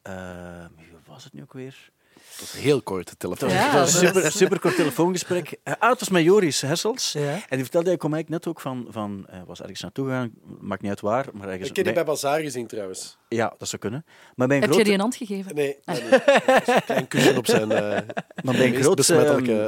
ehm, 0.03 0.69
wie 0.77 0.87
was 1.07 1.25
het 1.25 1.33
nu 1.33 1.43
ook 1.43 1.53
weer? 1.53 1.91
Het 2.31 2.41
was 2.41 2.55
een 2.55 2.61
heel 2.61 2.83
korte 2.83 3.17
telefoon. 3.17 3.49
Was 3.73 3.95
een 4.03 4.07
super, 4.07 4.33
super 4.33 4.61
kort 4.61 4.77
telefoongesprek. 4.77 5.57
Eh, 5.62 5.75
Ah, 5.79 5.91
het 5.91 6.01
was 6.01 6.09
met 6.09 6.23
Joris 6.23 6.61
Hessels. 6.61 7.12
Ja. 7.12 7.31
En 7.33 7.43
die 7.49 7.61
vertelde, 7.61 7.89
hij 7.89 7.97
kwam 7.97 8.15
eigenlijk 8.15 8.45
net 8.45 8.55
ook 8.55 8.61
van, 8.61 8.87
van 8.91 9.27
eh, 9.29 9.41
was 9.47 9.61
ergens 9.61 9.81
naartoe 9.81 10.07
gegaan, 10.07 10.33
maakt 10.61 10.81
niet 10.81 10.91
uit 10.91 11.01
waar, 11.01 11.27
maar 11.33 11.49
ergens... 11.49 11.69
Ik 11.69 11.77
heb 11.77 11.85
die 11.85 11.95
bij 11.95 12.05
Bazaar 12.05 12.41
gezien 12.41 12.67
trouwens. 12.67 13.19
Ja, 13.29 13.55
dat 13.59 13.69
zou 13.69 13.81
kunnen. 13.83 14.05
Maar 14.35 14.47
bij 14.47 14.57
een 14.57 14.62
Heb 14.62 14.73
grote... 14.73 14.79
je 14.79 14.85
die 14.85 14.95
een 14.95 15.01
hand 15.01 15.17
gegeven? 15.17 15.55
Nee, 15.55 15.77
Ah. 15.85 15.95
nee, 15.95 16.21
een 16.67 16.83
klein 16.85 17.09
kusje 17.09 17.37
op 17.37 17.47
zijn 17.47 17.71
eh 17.73 17.99
Maar 18.45 18.55
bij 18.55 18.67
een 18.75 18.83
groot, 18.83 18.97
besmettelijke 18.97 19.62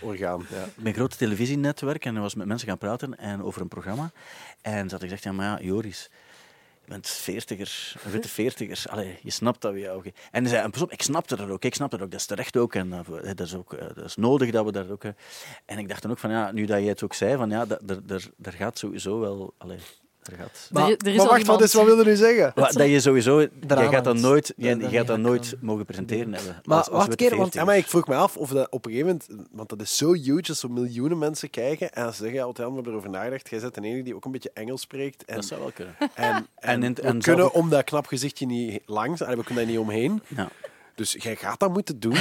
eh, 0.00 0.08
orgaan. 0.08 0.46
Ja. 0.50 0.64
bij 0.76 0.86
een 0.86 0.94
groot 0.94 1.18
televisienetwerk 1.18 2.04
en 2.04 2.12
hij 2.12 2.22
was 2.22 2.34
met 2.34 2.46
mensen 2.46 2.68
gaan 2.68 2.78
praten 2.78 3.18
en 3.18 3.42
over 3.42 3.60
een 3.60 3.68
programma. 3.68 4.10
En 4.62 4.88
ze 4.88 4.94
had 4.94 5.02
gezegd, 5.02 5.22
ja, 5.22 5.32
maar 5.32 5.46
ja, 5.46 5.66
Joris, 5.66 6.10
je 6.84 6.90
bent 6.90 7.08
veertiger, 7.08 7.92
een 8.04 8.10
witte 8.10 8.28
veertigers. 8.28 8.88
Allee, 8.88 9.18
je 9.22 9.30
snapt 9.30 9.60
dat 9.60 9.72
we 9.72 9.78
jou... 9.78 9.96
ook- 9.96 10.12
En 10.30 10.48
zei, 10.48 10.62
en 10.62 10.70
pas 10.70 10.82
ik 10.88 11.02
snapte 11.02 11.36
dat 11.36 11.48
ook, 11.48 11.64
ik 11.64 11.74
snapte 11.74 11.96
dat 11.96 12.04
ook, 12.04 12.10
dat 12.12 12.20
is 12.20 12.26
terecht 12.26 12.56
ook. 12.56 12.74
En 12.74 12.90
dat, 12.90 13.06
dat 13.36 13.40
is 13.46 13.54
ook 13.54 13.72
eh, 13.72 13.86
dat 13.94 14.04
is 14.04 14.16
nodig 14.16 14.50
dat 14.50 14.64
we 14.64 14.72
daar 14.72 14.90
ook... 14.90 15.04
eh. 15.04 15.10
En 15.64 15.78
ik 15.78 15.88
dacht 15.88 16.02
dan 16.02 16.10
ook 16.10 16.18
van, 16.18 16.30
ja, 16.30 16.52
nu 16.52 16.64
dat 16.66 16.78
jij 16.78 16.88
het 16.88 17.02
ook 17.02 17.14
zei, 17.14 17.36
van 17.36 17.50
ja, 17.50 17.66
dat- 17.66 17.80
er 18.42 18.52
gaat 18.52 18.78
sowieso 18.78 19.20
wel... 19.20 19.54
Allee, 19.58 19.78
er 20.32 20.36
gaat... 20.38 20.68
Er- 20.88 20.96
er 20.96 21.06
is 21.12 21.16
maar 21.16 21.26
wacht, 21.26 21.46
wat, 21.46 21.62
is, 21.62 21.74
wat 21.74 21.84
wil 21.84 21.98
je 21.98 22.04
nu 22.04 22.16
zeggen? 22.16 22.52
Wa- 22.54 22.70
dat 22.70 22.88
je 22.88 23.00
sowieso... 23.00 23.40
Jij 23.68 23.88
gaat 23.88 24.04
dat 24.04 24.16
nooit, 24.16 24.46
Dat- 24.46 24.56
jij, 24.56 24.74
dat 24.78 24.90
jij 24.90 24.98
gaat 24.98 25.06
dat 25.06 25.18
nooit 25.18 25.54
mogen 25.60 25.84
presenteren 25.84 26.32
hebben. 26.32 26.60
Maar 26.64 26.78
als, 26.78 26.86
als 26.88 26.96
wacht 26.96 27.10
een 27.10 27.16
keer, 27.16 27.36
want- 27.36 27.54
Ja, 27.54 27.64
maar 27.64 27.76
ik 27.76 27.86
vroeg 27.86 28.06
me 28.06 28.14
af 28.14 28.36
of 28.36 28.50
dat 28.50 28.66
op 28.70 28.84
een 28.86 28.90
gegeven 28.92 29.18
moment, 29.28 29.48
want 29.52 29.68
dat 29.68 29.80
is 29.80 29.96
zo 29.96 30.12
huge 30.12 30.42
dat 30.42 30.56
zo 30.56 30.68
miljoenen 30.68 31.18
mensen 31.18 31.50
kijken 31.50 31.92
en 31.92 32.14
ze 32.14 32.22
zeggen 32.22 32.42
altijd, 32.42 32.68
we 32.68 32.74
hebben 32.74 32.92
erover 32.92 33.10
nagedacht, 33.10 33.48
jij 33.50 33.60
bent 33.60 33.74
de 33.74 33.80
enige 33.82 34.02
die 34.02 34.14
ook 34.14 34.24
een 34.24 34.32
beetje 34.32 34.50
Engels 34.54 34.80
spreekt. 34.80 35.24
En, 35.24 35.34
Dat 35.34 35.44
zou 35.44 35.60
wel 35.60 35.70
kunnen. 35.74 35.94
en, 36.14 36.34
en, 36.56 36.82
En 36.82 36.94
we 36.94 37.00
en 37.00 37.12
zelf 37.12 37.22
kunnen 37.24 37.44
ook- 37.44 37.54
om 37.54 37.70
dat 37.70 37.84
knap 37.84 38.06
gezichtje 38.06 38.46
niet 38.46 38.82
langs, 38.86 39.20
en 39.20 39.36
we 39.36 39.44
kunnen 39.44 39.64
daar 39.64 39.72
niet 39.72 39.82
omheen. 39.82 40.22
Ja. 40.36 40.48
Dus 40.94 41.16
jij 41.18 41.36
gaat 41.36 41.60
dat 41.60 41.72
moeten 41.72 42.00
doen. 42.00 42.12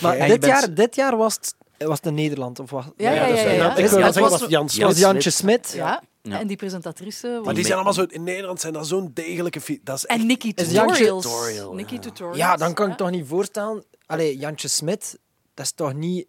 Maar 0.00 0.16
je 0.16 0.22
dit 0.26 0.40
bent- 0.40 0.44
jaar, 0.44 0.74
dit 0.74 0.94
jaar 0.94 1.16
was 1.16 1.34
het, 1.34 1.54
was 1.78 1.96
het 1.96 2.06
in 2.06 2.14
Nederland? 2.14 2.58
Of 2.58 2.70
was, 2.70 2.84
Ja, 2.96 3.10
ja, 3.12 3.26
dat 3.26 3.36
is- 3.36 3.42
ja, 3.42 3.48
ja, 3.50 3.54
ja. 3.54 3.70
Ik 3.70 3.74
wil 3.76 3.84
Ja, 3.84 3.90
wel 3.90 4.04
het 4.04 4.14
zeggen, 4.14 4.30
was- 4.32 4.40
was 4.40 4.48
Jan 4.50 4.68
Smit. 4.68 4.98
Jantje 4.98 5.30
Smit. 5.30 5.72
Ja. 5.76 6.02
Ja. 6.22 6.38
En 6.38 6.46
die 6.46 6.56
presentatrice... 6.56 7.40
Maar 7.44 7.54
die 7.54 7.62
zijn 7.62 7.74
allemaal 7.74 7.92
zo, 7.92 8.02
in 8.08 8.22
Nederland 8.22 8.60
zijn 8.60 8.72
dat 8.72 8.86
zo'n 8.86 9.10
degelijke... 9.14 9.80
Dat 9.82 9.96
is 9.96 10.06
echt, 10.06 10.20
En 10.20 10.26
Jantje- 10.26 10.52
Tutorials. 10.54 11.24
Tutorial, 11.24 11.74
Nikki 11.74 11.94
ja. 11.94 12.00
Tutorials. 12.00 12.36
Ja, 12.38 12.56
dan 12.56 12.74
kan 12.74 12.84
ik 12.84 12.90
Ja. 12.90 12.96
toch 12.96 13.10
niet 13.10 13.26
voorstellen. 13.26 13.84
Allee, 14.06 14.36
Jantje 14.38 14.68
Smit, 14.68 15.18
dat 15.54 15.64
is 15.64 15.72
toch 15.72 15.94
niet. 15.94 16.26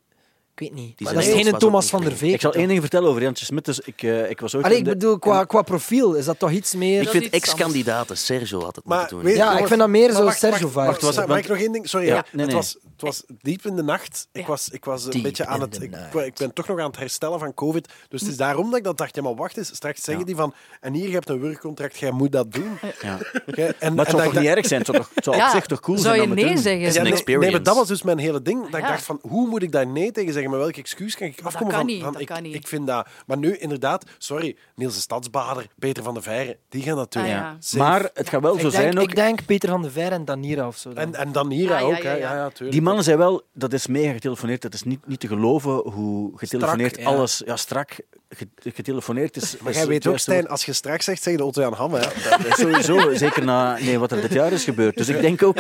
Ik 0.56 0.60
weet 0.60 0.74
niet. 0.74 0.98
Die 0.98 1.06
Maar 1.08 1.16
dat 1.16 1.24
is 1.26 1.34
geen 1.34 1.54
ook 1.54 1.60
Thomas 1.60 1.90
van 1.90 2.02
der. 2.04 2.12
Veek. 2.18 2.34
Ik 2.34 2.42
zal 2.42 2.54
één 2.54 2.68
ding 2.68 2.80
vertellen 2.82 3.10
over 3.10 3.22
Jantje 3.22 3.46
Smit. 3.46 3.66
Dus 3.66 3.80
ik, 3.80 4.04
eh, 4.04 4.30
ik 4.30 4.40
was 4.40 4.56
ooit... 4.56 4.66
Allee, 4.66 4.78
ik 4.78 4.84
bedoel, 4.84 5.20
qua, 5.20 5.44
qua 5.44 5.62
profiel 5.62 6.14
is 6.14 6.26
dat 6.26 6.40
toch 6.40 6.52
iets 6.52 6.76
meer. 6.76 7.02
Ik 7.02 7.10
vind 7.10 7.30
ex-kandidaten, 7.30 8.18
Sergio 8.18 8.62
had 8.64 8.76
het 8.76 8.86
Maar 8.86 9.00
moeten 9.00 9.20
doen. 9.22 9.36
ja, 9.36 9.58
ik 9.58 9.68
vind 9.68 9.80
dat 9.80 9.90
meer 9.90 10.12
zo 10.12 10.24
wacht, 10.24 10.40
Sergio 10.40 10.60
wacht, 10.70 10.74
vibes. 10.74 10.86
wacht, 10.86 11.02
was 11.02 11.16
het- 11.16 11.28
mag 11.28 11.38
ik 11.38 11.48
nog 11.48 11.58
één 11.58 11.72
ding? 11.72 11.90
Sorry, 11.90 12.06
Ja, 12.08 12.16
ja, 12.16 12.26
nee, 12.32 12.46
Het, 12.46 12.54
was, 12.54 12.78
het 12.92 13.02
was 13.02 13.24
diep 13.42 13.66
in 13.66 13.76
de 13.76 13.84
nacht. 13.84 14.28
Ik 14.32 14.46
was, 14.48 14.70
ik 14.70 14.86
was 14.86 15.06
een 15.06 15.12
Diep 15.12 15.24
beetje 15.24 15.46
aan 15.46 15.62
het... 15.62 15.82
Ik, 15.82 16.34
ben 16.38 16.54
toch 16.54 16.68
nog 16.68 16.80
aan 16.80 16.86
het 16.86 16.98
herstellen 16.98 17.40
van 17.40 17.54
COVID. 17.54 17.88
Dus 18.10 18.22
het 18.22 18.30
is 18.30 18.38
daarom 18.38 18.70
dat 18.70 18.78
ik 18.78 18.84
dat 18.84 18.98
dacht. 18.98 19.16
Ja, 19.16 19.22
maar 19.22 19.36
wacht 19.36 19.58
eens. 19.58 19.76
Straks 19.76 20.04
zeggen 20.04 20.26
die 20.26 20.36
van... 20.36 20.54
En 20.82 20.94
hier, 20.94 21.08
je 21.08 21.14
hebt 21.14 21.30
een 21.30 21.42
werkcontract, 21.42 21.98
jij 21.98 22.12
moet 22.12 22.32
dat 22.32 22.52
doen. 22.52 22.78
Ja. 23.02 23.20
Oké, 23.48 23.62
en, 23.62 23.66
Maar 23.66 23.76
en 23.80 23.98
het 23.98 24.10
zou 24.10 24.22
dat 24.24 24.32
toch 24.34 24.42
niet 24.42 24.50
erg 24.52 24.66
zijn? 24.68 24.80
Het 24.82 24.90
zou, 24.90 24.98
toch, 25.04 25.12
het 25.16 25.24
zou 25.24 25.36
op 25.42 25.50
zich 25.50 25.66
toch 25.66 25.80
cool 25.80 25.98
zou 25.98 26.16
zijn 26.16 26.30
je 26.30 26.36
het 26.36 26.40
te 26.40 26.46
nee 26.46 26.58
zeggen? 26.62 26.82
Is 26.82 26.94
Ja, 26.94 27.00
een 27.06 27.40
nee, 27.40 27.52
maar 27.52 27.64
dat 27.64 27.76
was 27.76 27.88
dus 27.88 28.02
mijn 28.02 28.18
hele 28.18 28.42
ding. 28.42 28.70
Dat 28.70 28.80
ik 28.80 28.88
dacht 28.88 29.04
van, 29.04 29.20
hoe 29.22 29.48
moet 29.48 29.64
ik 29.64 29.72
daar 29.72 29.88
nee 29.88 30.12
tegen 30.12 30.34
zeggen? 30.34 30.41
Met 30.50 30.60
welk 30.60 30.76
excuus 30.76 31.16
kan 31.18 31.28
ik 31.28 31.38
dat 31.38 31.46
afkomen 31.46 31.70
kan 31.70 31.78
van... 31.78 31.86
niet, 31.90 32.02
van 32.04 32.12
dat 32.12 32.22
ik, 32.22 32.28
kan 32.28 32.44
niet. 32.44 32.56
ik 32.56 32.68
vind 32.68 32.88
dat... 32.88 33.08
Maar 33.26 33.38
nu, 33.38 33.58
inderdaad, 33.58 34.06
sorry, 34.18 34.56
Niels 34.76 34.94
de 34.96 35.00
Stadsbader, 35.02 35.66
Peter 35.80 36.04
van 36.04 36.14
der 36.14 36.24
Veire, 36.24 36.58
die 36.70 36.82
gaan 36.84 36.96
dat 36.96 37.12
doen. 37.14 37.24
Ah, 37.24 37.30
ja. 37.30 37.58
Maar 37.78 38.10
het 38.14 38.30
gaat 38.30 38.42
wel 38.42 38.54
zo 38.56 38.60
denk, 38.62 38.74
zijn 38.74 39.00
ook... 39.00 39.10
ik 39.10 39.16
denk 39.16 39.46
Peter 39.46 39.70
van 39.70 39.82
der 39.82 39.92
Veer 39.92 40.12
en 40.12 40.26
Danira 40.26 40.68
of 40.68 40.78
zo. 40.78 40.94
dan. 40.94 41.04
En, 41.04 41.16
en 41.16 41.32
dan 41.32 41.50
hier 41.52 41.74
Ah, 41.74 41.80
ja, 41.80 41.86
ook, 41.86 41.98
ja, 41.98 42.04
hè. 42.04 42.12
ja. 42.16 42.18
Ja, 42.18 42.36
ja, 42.36 42.48
tuurlijk. 42.50 42.72
Die 42.72 42.82
mannen 42.82 43.04
zijn 43.04 43.18
wel, 43.18 43.42
dat 43.54 43.74
is 43.74 43.88
mega 43.88 44.12
getelefoneerd. 44.12 44.64
Het 44.64 44.74
is 44.74 44.84
niet, 44.84 45.08
niet 45.08 45.20
te 45.20 45.28
geloven 45.28 45.72
hoe 45.74 46.32
getelefoneerd 46.38 47.04
alles, 47.06 47.42
ja, 47.46 47.56
strak 47.56 48.00
ge- 48.30 48.48
getelefoneerd 48.74 49.36
is. 49.36 49.58
Maar 49.58 49.74
jij 49.74 49.88
weet 49.88 50.08
ook, 50.08 50.18
Stijn, 50.18 50.48
als 50.48 50.66
je 50.66 50.74
straks 50.74 51.06
zegt, 51.06 51.24
zeg 51.24 51.32
je 51.34 51.40
de 51.40 51.46
Otto 51.46 51.62
Jan 51.62 51.74
Ham, 51.74 51.94
hè. 51.94 52.00
Dat 52.00 52.46
is 52.46 52.56
sowieso, 52.66 53.14
zeker 53.14 53.46
na 53.46 53.78
nee, 53.80 54.00
wat 54.00 54.12
er 54.12 54.22
dit 54.22 54.34
jaar 54.34 54.52
is 54.52 54.64
gebeurd. 54.64 54.98
Dus 54.98 55.08
ik 55.10 55.22
denk 55.22 55.44
ook 55.44 55.58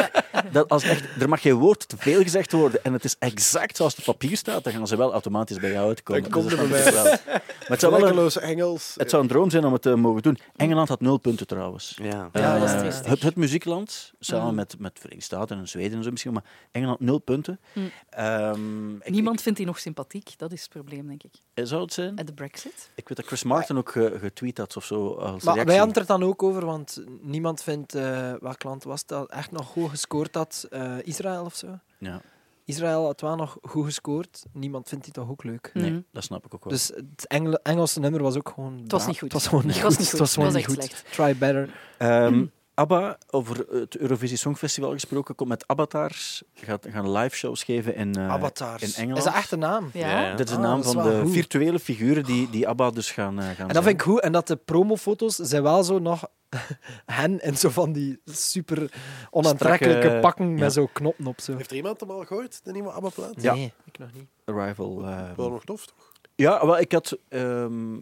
dat 0.51 0.69
als 0.69 0.83
echt, 0.83 1.03
er 1.21 1.29
mag 1.29 1.41
geen 1.41 1.53
woord 1.55 1.87
te 1.87 1.97
veel 1.97 2.21
gezegd 2.21 2.51
worden 2.51 2.83
en 2.83 2.93
het 2.93 3.03
is 3.03 3.15
exact 3.19 3.77
zoals 3.77 3.95
het 3.95 4.07
op 4.07 4.17
papier 4.17 4.37
staat, 4.37 4.63
dan 4.63 4.73
gaan 4.73 4.87
ze 4.87 4.95
wel 4.95 5.11
automatisch 5.11 5.57
bij 5.57 5.71
jou 5.71 5.87
uitkomen. 5.87 6.21
Dan 6.21 6.31
komt 6.31 6.49
Dus 6.49 6.59
er 6.59 6.69
dat 6.69 6.83
bij. 6.83 7.19
Maar 7.61 7.79
het 7.79 7.79
zou, 7.79 8.01
wel 8.01 8.25
een, 8.25 8.41
Engels. 8.41 8.93
het 8.97 9.09
zou 9.09 9.21
een 9.21 9.27
droom 9.27 9.49
zijn 9.49 9.65
om 9.65 9.73
het 9.73 9.81
te 9.81 9.95
mogen 9.95 10.21
doen. 10.21 10.37
Engeland 10.55 10.87
had 10.89 11.01
nul 11.01 11.17
punten 11.17 11.47
trouwens. 11.47 11.97
Ja. 12.01 12.29
Ja, 12.33 12.59
dat 12.59 12.67
is 12.67 12.73
Eh, 12.73 12.79
triestig. 12.79 13.05
het, 13.05 13.21
het 13.21 13.35
muziekland, 13.35 14.11
samen 14.19 14.45
Mhm. 14.45 14.55
met, 14.55 14.75
met 14.79 14.91
Verenigde 14.99 15.23
Staten 15.25 15.57
en 15.57 15.67
Zweden 15.67 15.97
en 15.97 16.03
zo 16.03 16.11
misschien, 16.11 16.33
maar 16.33 16.43
Engeland 16.71 16.99
nul 16.99 17.19
punten. 17.19 17.59
Mhm. 17.73 17.85
Ehm, 18.09 18.95
ik- 18.95 19.09
Niemand 19.09 19.41
vindt 19.41 19.57
die 19.57 19.67
nog 19.67 19.79
sympathiek. 19.79 20.33
Dat 20.37 20.51
is 20.51 20.61
het 20.61 20.69
probleem, 20.69 21.07
denk 21.07 21.23
ik. 21.23 21.33
ik- 21.53 21.67
zou 21.67 21.81
het 21.81 21.93
zijn? 21.93 22.17
En 22.17 22.25
de 22.25 22.33
brexit? 22.33 22.89
Ik 22.95 23.07
weet 23.07 23.17
dat 23.17 23.25
Chris 23.25 23.43
Martin 23.43 23.77
ook 23.77 23.91
ge- 23.91 24.17
getweet 24.19 24.57
had 24.57 24.77
of 24.77 24.85
zo. 24.85 25.07
Als 25.07 25.19
Maar 25.19 25.29
reactie. 25.53 25.65
wij 25.65 25.75
hadden 25.77 25.97
het 26.01 26.09
er 26.09 26.17
dan 26.19 26.27
ook 26.29 26.43
over, 26.43 26.65
want 26.65 27.03
niemand 27.21 27.63
vindt, 27.63 27.95
eh 27.95 28.33
welk 28.39 28.63
land 28.63 28.83
was 28.83 29.05
dat, 29.05 29.29
echt 29.29 29.51
nog 29.51 29.65
goed 29.67 29.89
gescoord 29.89 30.35
had. 30.35 30.40
Eh, 30.69 30.97
Israël 31.03 31.45
of 31.45 31.55
zo. 31.55 31.79
Ja, 31.97 32.21
Israël 32.65 33.05
had 33.05 33.21
wel 33.21 33.35
nog 33.35 33.57
goed 33.61 33.85
gescoord. 33.85 34.45
Niemand 34.53 34.87
vindt 34.89 35.03
die 35.03 35.13
toch 35.13 35.29
ook 35.29 35.43
leuk. 35.43 35.71
nee, 35.73 35.91
Mhm. 35.91 36.01
dat 36.11 36.23
snap 36.23 36.45
ik 36.45 36.53
ook 36.53 36.63
wel. 36.63 36.73
Dus 36.73 36.87
het 36.87 37.27
Engel- 37.27 37.59
Engelse 37.63 37.99
nummer 37.99 38.21
was 38.21 38.35
ook 38.37 38.49
gewoon... 38.55 38.79
Het 38.81 38.91
was 38.91 39.07
niet 39.07 39.19
goed. 39.19 39.23
Het 39.33 39.41
was 39.41 39.47
gewoon 39.47 39.65
niet 39.65 39.73
Het 39.73 39.83
was 39.83 39.91
goed. 39.95 40.01
niet 40.01 40.11
was 40.11 40.19
goed. 40.19 40.43
gewoon 40.43 40.55
Het 40.55 40.67
niet 40.67 40.77
was 40.77 41.01
goed. 41.01 41.11
Try 41.13 41.37
better. 41.37 41.69
Ehm, 41.97 42.45
ABBA, 42.81 43.17
over 43.29 43.65
het 43.69 43.97
Eurovisie 43.97 44.37
Songfestival 44.37 44.91
gesproken, 44.91 45.35
komt 45.35 45.49
met 45.49 45.63
avatars. 45.67 46.43
Gaat, 46.53 46.87
gaan 46.89 47.11
live 47.11 47.35
shows 47.35 47.63
geven 47.63 47.95
in, 47.95 48.15
eh, 48.15 48.29
Avatars. 48.29 48.81
in 48.83 48.93
Engeland. 48.95 49.17
Is 49.17 49.23
dat 49.23 49.33
echt 49.33 49.51
een 49.51 49.59
naam? 49.59 49.89
Ja. 49.93 50.35
Dit 50.35 50.49
is 50.49 50.55
de 50.55 50.61
Ah, 50.61 50.67
naam 50.67 50.79
is 50.79 50.85
van 50.91 51.03
de 51.03 51.19
goed. 51.21 51.31
virtuele 51.31 51.79
figuren 51.79 52.23
die, 52.23 52.49
die 52.49 52.67
ABBA 52.67 52.89
dus 52.91 53.11
gaan, 53.11 53.39
eh, 53.39 53.45
gaan 53.49 53.67
En 53.67 53.73
dat 53.73 53.83
vind 53.83 53.95
ik 53.95 54.01
goed. 54.01 54.19
En 54.21 54.31
dat 54.31 54.47
de 54.47 54.55
promofoto's 54.55 55.35
zijn 55.35 55.63
wel 55.63 55.83
zo 55.83 55.99
nog 55.99 56.27
hen 57.05 57.39
in 57.39 57.57
zo 57.57 57.69
van 57.69 57.91
die 57.91 58.21
super 58.25 58.91
onaantrekkelijke 59.29 60.01
Strakke, 60.01 60.19
pakken 60.19 60.49
ja. 60.49 60.59
met 60.59 60.73
zo 60.73 60.87
knoppen 60.93 61.27
op. 61.27 61.39
Zo. 61.41 61.55
Heeft 61.55 61.69
er 61.69 61.75
iemand 61.75 61.99
hem 61.99 62.11
al 62.11 62.25
gehoord, 62.25 62.59
de 62.63 62.71
nieuwe 62.71 62.91
ABBA-plaat? 62.91 63.41
Ja. 63.41 63.53
Nee, 63.53 63.73
ik 63.85 63.97
nog 63.97 64.13
niet. 64.13 64.27
Arrival. 64.45 65.03
eh, 65.05 65.31
Wel 65.35 65.49
nog 65.49 65.63
tof, 65.63 65.85
toch? 65.85 66.11
ja, 66.35 66.65
wel, 66.65 66.79
ik 66.79 66.91
had, 66.91 67.17
ehm, 67.29 67.95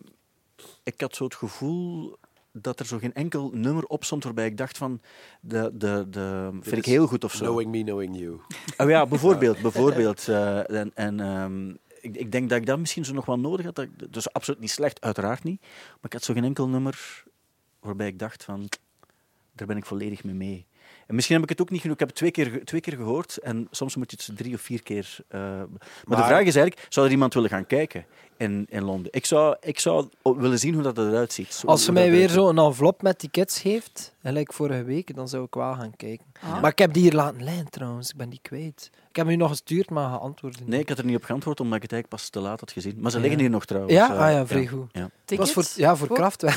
ik 0.84 1.02
had 1.02 1.16
zo 1.16 1.24
het 1.24 1.36
gevoel 1.36 2.18
dat 2.52 2.80
er 2.80 2.86
zo 2.86 2.98
geen 2.98 3.14
enkel 3.14 3.50
nummer 3.54 3.84
op 3.86 4.04
stond 4.04 4.24
waarbij 4.24 4.46
ik 4.46 4.58
dacht 4.58 4.78
van, 4.78 5.02
de, 5.42 5.72
de, 5.74 6.06
de, 6.10 6.50
vind 6.62 6.78
ik 6.78 6.86
heel 6.86 7.08
goed 7.08 7.24
of 7.24 7.34
zo. 7.34 7.44
Knowing 7.46 7.72
me, 7.72 7.84
knowing 7.84 8.18
you. 8.20 8.40
Oh 8.78 8.90
ja, 8.90 9.06
bijvoorbeeld. 9.06 9.62
bijvoorbeeld 9.62 10.28
eh, 10.28 10.70
en 10.72 10.92
en 10.96 11.20
ehm, 11.20 11.70
ik, 12.02 12.16
ik 12.18 12.32
denk 12.32 12.50
dat 12.50 12.58
ik 12.60 12.66
dat 12.66 12.80
misschien 12.80 13.06
zo 13.06 13.14
nog 13.14 13.26
wel 13.26 13.40
nodig 13.40 13.66
had. 13.66 13.76
Dat 13.76 13.86
ik- 13.86 14.14
dus 14.14 14.34
absoluut 14.34 14.60
niet 14.60 14.72
slecht, 14.72 15.02
uiteraard 15.02 15.44
niet. 15.44 15.62
Maar 15.62 16.00
ik 16.02 16.14
had 16.14 16.24
zo 16.24 16.34
geen 16.34 16.44
enkel 16.44 16.68
nummer 16.68 17.24
waarbij 17.80 18.08
ik 18.08 18.20
dacht 18.20 18.44
van, 18.44 18.68
daar 19.54 19.68
ben 19.68 19.78
ik 19.78 19.86
volledig 19.86 20.24
mee 20.24 20.34
mee. 20.36 20.68
En 21.08 21.16
misschien 21.16 21.36
heb 21.36 21.44
ik 21.44 21.50
het 21.50 21.62
ook 21.62 21.70
niet 21.70 21.82
genoeg. 21.82 21.94
Ik 21.96 22.00
heb 22.00 22.10
het 22.10 22.18
twee 22.18 22.32
keer, 22.32 22.66
twee 22.66 22.82
keer 22.82 22.96
gehoord 22.96 23.38
en 23.38 23.68
soms 23.72 23.96
moet 23.96 24.12
je 24.12 24.18
het 24.26 24.38
drie 24.38 24.54
of 24.54 24.62
vier 24.62 24.84
keer. 24.84 25.16
eh, 25.28 25.40
maar, 25.40 25.68
Maar- 26.06 26.18
de 26.18 26.24
vraag 26.24 26.46
is 26.46 26.56
eigenlijk: 26.56 26.86
zou 26.90 27.06
er 27.06 27.12
iemand 27.12 27.34
willen 27.34 27.50
gaan 27.50 27.66
kijken 27.66 28.06
in, 28.40 28.66
in 28.70 28.84
Londen? 28.84 29.12
Ik 29.14 29.26
zou, 29.26 29.56
ik 29.62 29.80
zou 29.80 30.08
willen 30.24 30.60
zien 30.60 30.74
hoe 30.74 30.84
dat 30.84 30.98
eruit 30.98 31.34
ziet. 31.34 31.54
Zo- 31.54 31.68
Als 31.68 31.84
ze 31.84 31.92
mij 31.92 32.10
weer 32.10 32.16
eruit 32.20 32.32
zo 32.32 32.50
een 32.50 32.58
envelop 32.58 33.02
met 33.02 33.20
tickets 33.20 33.60
geeft, 33.60 34.14
gelijk 34.24 34.54
vorige 34.54 34.84
week, 34.84 35.16
dan 35.16 35.28
zou 35.28 35.44
ik 35.44 35.54
wel 35.54 35.74
gaan 35.74 35.96
kijken. 35.96 36.26
Ah. 36.42 36.62
Maar 36.62 36.72
ik 36.72 36.78
heb 36.80 36.94
die 36.94 37.02
hier 37.04 37.14
laten 37.14 37.44
liggen 37.44 37.70
trouwens, 37.70 38.10
ik 38.10 38.16
ben 38.18 38.30
die 38.30 38.40
kwijt. 38.42 38.90
Ik 39.10 39.16
heb 39.16 39.26
hem 39.26 39.36
u 39.36 39.38
nog 39.38 39.50
gestuurd, 39.50 39.90
maar 39.90 40.10
geantwoord. 40.10 40.68
Nee, 40.68 40.80
ik 40.80 40.90
had 40.90 40.98
er 40.98 41.06
niet 41.06 41.16
op 41.16 41.24
geantwoord 41.24 41.60
omdat 41.60 41.76
ik 41.76 41.82
het 41.82 41.92
eigenlijk 41.92 42.22
pas 42.22 42.32
te 42.32 42.40
laat 42.40 42.60
had 42.60 42.72
gezien. 42.72 42.96
Maar 43.00 43.12
ze 43.12 43.18
Ja. 43.18 43.24
liggen 43.24 43.40
hier 43.42 43.50
nog 43.50 43.66
trouwens. 43.66 43.94
Ja? 43.94 44.14
eh, 44.14 44.20
Ah 44.22 44.32
ja, 44.32 44.46
vrij 44.48 44.68
goed. 44.68 44.90
Ja, 44.92 45.02
Het 45.02 45.10
was 45.10 45.20
Tickets? 45.26 45.52
voor, 45.52 45.64
ja, 45.76 45.96
voor. 45.96 46.08
Ah, 46.08 46.32
voor 46.32 46.50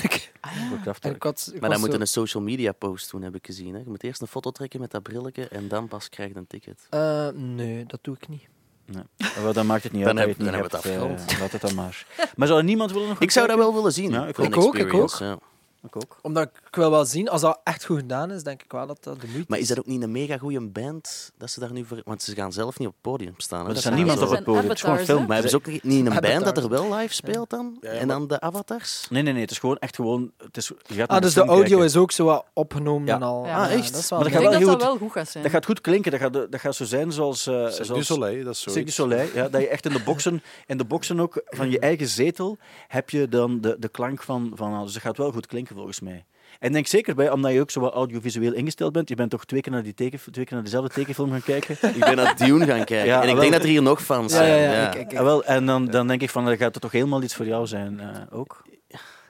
En 0.76 0.80
krachtwerk. 0.82 1.14
ik 1.16 1.22
had, 1.22 1.50
ik 1.54 1.60
Maar 1.60 1.70
dan 1.70 1.80
moet 1.80 1.92
je 1.92 2.00
een 2.00 2.06
social 2.06 2.42
media 2.42 2.72
post 2.72 3.10
doen, 3.10 3.22
heb 3.22 3.34
ik 3.34 3.46
gezien. 3.46 3.72
Hè. 3.74 3.78
Je 3.78 3.88
moet 3.88 4.02
eerst 4.02 4.20
een 4.20 4.26
foto 4.26 4.50
trekken 4.50 4.80
met 4.80 4.90
dat 4.90 5.02
brilletje 5.02 5.48
en 5.48 5.68
dan 5.68 5.88
pas 5.88 6.08
krijg 6.08 6.32
je 6.32 6.36
een 6.38 6.46
ticket. 6.46 6.86
Eh, 6.90 7.28
nee, 7.34 7.86
dat 7.86 7.98
doe 8.02 8.14
ik 8.20 8.28
niet. 8.28 8.42
Nee. 8.84 9.52
Dan 9.52 9.66
maakt 9.66 9.82
het 9.82 9.92
niet 9.92 10.04
Dan 10.04 10.18
uit. 10.18 10.28
heb- 10.28 10.36
dat 10.38 10.46
je 10.46 10.52
dan 10.52 10.60
het 10.62 10.72
hebben 10.72 10.92
we 10.92 11.08
niet 11.08 11.20
het 11.20 11.32
eh, 11.32 11.40
Laat 11.40 11.52
het 11.52 11.60
dan 11.60 11.74
maar. 11.74 12.06
Maar 12.36 12.46
zou 12.48 12.62
niemand 12.62 12.92
willen 12.92 13.08
nog 13.08 13.20
Ik 13.26 13.30
zou 13.30 13.46
dat 13.46 13.56
wel 13.56 13.74
willen 13.74 13.92
zien. 13.92 14.10
Ja, 14.10 14.26
ik 14.26 14.38
Ik 14.38 14.56
ook, 14.56 14.76
ik 14.76 14.94
ook. 14.94 15.10
ja. 15.18 15.36
Ik 15.82 15.96
ook. 15.96 16.16
Omdat 16.22 16.42
ik 16.48 16.61
ik 16.72 16.78
wil 16.78 16.90
wel 16.90 17.04
zien. 17.04 17.28
Als 17.28 17.40
dat 17.40 17.60
echt 17.64 17.84
goed 17.84 17.98
gedaan 17.98 18.30
is, 18.30 18.42
denk 18.42 18.62
ik 18.62 18.72
wel 18.72 18.86
dat 18.86 19.04
dat 19.04 19.20
de 19.20 19.26
moeite 19.26 19.46
Maar 19.48 19.58
is 19.58 19.68
dat 19.68 19.78
ook 19.78 19.86
niet 19.86 20.02
een 20.02 20.10
mega 20.12 20.38
goede 20.38 20.60
band 20.68 21.32
dat 21.38 21.50
ze 21.50 21.60
daar 21.60 21.72
nu 21.72 21.84
voor... 21.84 22.00
Want 22.04 22.22
ze 22.22 22.34
gaan 22.34 22.52
zelf 22.52 22.78
niet 22.78 22.88
op 22.88 22.94
het 22.94 23.02
podium 23.02 23.34
staan. 23.36 23.60
hè? 23.60 23.66
Er 23.66 23.72
Dat 23.72 23.78
staat 23.82 23.92
is 23.92 23.98
niemand 23.98 24.18
zo. 24.18 24.24
op 24.24 24.30
het 24.30 24.44
podium. 24.44 24.62
Het 24.68 24.72
is 24.72 24.80
gewoon 24.80 24.94
avatars, 24.96 25.16
film. 25.18 25.26
Maar 25.26 25.32
hebben 25.40 25.50
ze 25.50 25.56
ook 25.56 25.66
niet- 25.66 25.82
niet 25.82 26.06
een 26.06 26.20
band 26.20 26.44
dat 26.44 26.56
er 26.56 26.68
wel 26.68 26.94
live 26.94 27.14
speelt 27.14 27.50
dan? 27.50 27.76
En 27.80 28.08
dan 28.08 28.26
de 28.26 28.40
avatars? 28.40 29.06
Nee, 29.10 29.22
nee, 29.22 29.32
nee. 29.32 29.42
Het 29.42 29.50
is 29.50 29.58
gewoon 29.58 29.76
echt 29.76 29.96
gewoon... 29.96 30.32
Het 30.36 30.56
is, 30.56 30.72
je 30.86 30.94
gaat 30.94 31.08
Ah, 31.08 31.20
dus 31.20 31.34
de 31.34 31.40
audio 31.40 31.62
kijken. 31.64 31.84
is 31.84 31.96
ook 31.96 32.12
zo 32.12 32.24
wat 32.24 32.44
opgenomen 32.52 33.06
Ja. 33.06 33.14
en 33.14 33.22
al. 33.22 33.46
Ja. 33.46 33.64
Ah, 33.64 33.72
echt? 33.72 33.92
Dat 33.92 34.00
is 34.02 34.08
wel 34.08 34.18
Maar 34.18 34.28
dat 34.30 34.38
Ik 34.38 34.44
gaat 34.44 34.52
denk 34.52 34.64
wel 34.64 34.72
dat 34.78 34.80
dat 34.80 34.88
wel 34.88 34.98
goed 35.08 35.12
gaat 35.12 35.28
zijn. 35.28 35.42
Dat 35.42 35.52
gaat 35.52 35.64
goed 35.64 35.80
klinken. 35.80 36.10
Dat 36.10 36.20
gaat, 36.20 36.32
dat 36.32 36.60
gaat 36.60 36.74
zo 36.74 36.84
zijn 36.84 37.12
zoals... 37.12 37.46
eh 37.46 37.54
Cirque 37.54 37.76
du 37.78 37.84
zoals 37.84 38.06
Soleil, 38.06 38.44
dat 38.44 38.54
is 38.54 38.60
zoiets. 38.62 38.94
Soleil, 38.94 39.28
ja, 39.34 39.48
dat 39.48 39.60
je 39.60 39.68
echt 39.68 39.86
in 39.86 39.92
de 39.92 40.02
boxen, 40.02 40.42
in 40.66 40.76
de 40.78 40.84
boxen 40.84 41.20
ook 41.20 41.42
van 41.44 41.70
je 41.70 41.78
eigen 41.78 42.08
zetel 42.08 42.58
heb 42.88 43.10
je 43.10 43.28
dan 43.28 43.60
de, 43.60 43.76
de 43.78 43.88
klank 43.88 44.22
van, 44.22 44.52
van... 44.54 44.82
Dus 44.84 44.92
dat 44.92 45.02
gaat 45.02 45.16
wel 45.16 45.32
goed 45.32 45.46
klinken 45.46 45.74
volgens 45.76 46.00
mij. 46.00 46.24
En 46.62 46.72
denk 46.72 46.86
zeker 46.86 47.14
bij, 47.14 47.30
omdat 47.30 47.52
je 47.52 47.60
ook 47.60 47.70
zo 47.70 47.80
wat 47.80 47.92
audiovisueel 47.94 48.52
ingesteld 48.52 48.92
bent, 48.92 49.08
je 49.08 49.14
bent 49.14 49.30
toch 49.30 49.44
twee 49.44 49.60
keer 49.60 49.72
naar, 49.72 49.82
die 49.82 49.94
teken, 49.94 50.18
twee 50.32 50.44
keer 50.44 50.54
naar 50.54 50.64
dezelfde 50.64 50.90
tekenfilm 50.94 51.30
gaan 51.30 51.42
kijken. 51.42 51.76
Ik 51.98 52.00
ben 52.04 52.16
naar 52.16 52.36
Dune 52.36 52.66
gaan 52.66 52.84
kijken. 52.84 53.06
Ja, 53.06 53.22
en 53.22 53.28
ik 53.28 53.32
wel. 53.32 53.40
denk 53.40 53.52
dat 53.52 53.62
er 53.62 53.68
hier 53.68 53.82
nog 53.82 54.02
fans 54.02 54.32
zijn. 54.32 54.48
ja, 54.48 54.72
ja, 54.72 54.72
Ja. 54.72 54.94
ik- 54.94 55.10
wel, 55.10 55.44
en 55.44 55.66
dan, 55.66 55.86
dan 55.86 56.06
denk 56.06 56.22
ik 56.22 56.30
van, 56.30 56.44
dat 56.44 56.56
gaat 56.58 56.74
er 56.74 56.80
toch 56.80 56.92
helemaal 56.92 57.22
iets 57.22 57.34
voor 57.34 57.46
jou 57.46 57.66
zijn 57.66 58.00
eh, 58.00 58.08
ook. 58.38 58.62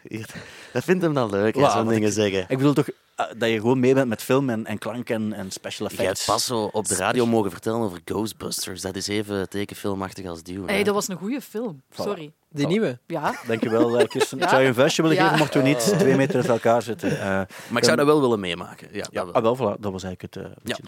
Hier, 0.08 0.26
Dat 0.72 0.84
vindt 0.84 1.02
hem 1.02 1.14
dan 1.14 1.30
leuk, 1.30 1.54
Wauw, 1.54 1.70
zo'n 1.70 1.88
dingen 1.88 2.08
ik- 2.08 2.14
zeggen. 2.14 2.44
Ik 2.48 2.56
bedoel 2.56 2.72
toch 2.72 2.88
eh, 3.16 3.26
dat 3.38 3.48
je 3.48 3.56
gewoon 3.60 3.80
mee 3.80 3.94
bent 3.94 4.08
met 4.08 4.22
film 4.22 4.50
en, 4.50 4.66
en 4.66 4.78
klank 4.78 5.10
en, 5.10 5.32
en 5.32 5.50
special 5.50 5.88
Je 5.88 5.94
effects. 5.96 6.18
hebt 6.26 6.30
pas 6.30 6.44
zo 6.46 6.64
op 6.72 6.88
de 6.88 6.94
radio 6.94 7.26
mogen 7.26 7.50
vertellen 7.50 7.80
over 7.80 7.98
Ghostbusters. 8.04 8.80
Dat 8.80 8.96
is 8.96 9.08
even 9.08 9.48
tekenfilmachtig 9.48 10.26
als 10.26 10.42
Dune. 10.42 10.66
Hey, 10.72 10.82
dat 10.82 10.94
was 10.94 11.08
een 11.08 11.16
goede 11.16 11.40
film. 11.40 11.82
Sorry. 11.96 12.32
Die 12.54 12.66
nieuwe. 12.66 12.98
Ja. 13.06 13.34
Dankjewel, 13.46 13.98
eh, 13.98 14.08
Kirsten. 14.08 14.38
Ja. 14.38 14.48
Zou 14.48 14.62
je 14.62 14.68
een 14.68 14.74
vuistje 14.74 15.02
willen 15.02 15.16
Ja. 15.16 15.22
geven, 15.24 15.38
mochten 15.38 15.62
we 15.62 15.68
niet 15.68 15.78
twee 15.98 16.16
meter 16.16 16.36
uit 16.36 16.48
elkaar 16.48 16.82
zitten. 16.82 17.10
Eh, 17.10 17.24
Maar 17.26 17.48
ik 17.76 17.84
zou 17.84 17.96
dat 17.96 18.06
wel 18.06 18.20
willen 18.20 18.40
meemaken. 18.40 18.88
Ja, 18.92 19.04
Ja, 19.10 19.24
dat 19.24 19.34
ah, 19.34 19.42
wel. 19.42 19.56
wel, 19.56 19.76
voilà, 19.76 19.80
dat 19.80 19.92
was 19.92 20.02
eigenlijk 20.02 20.34
het... 20.34 20.44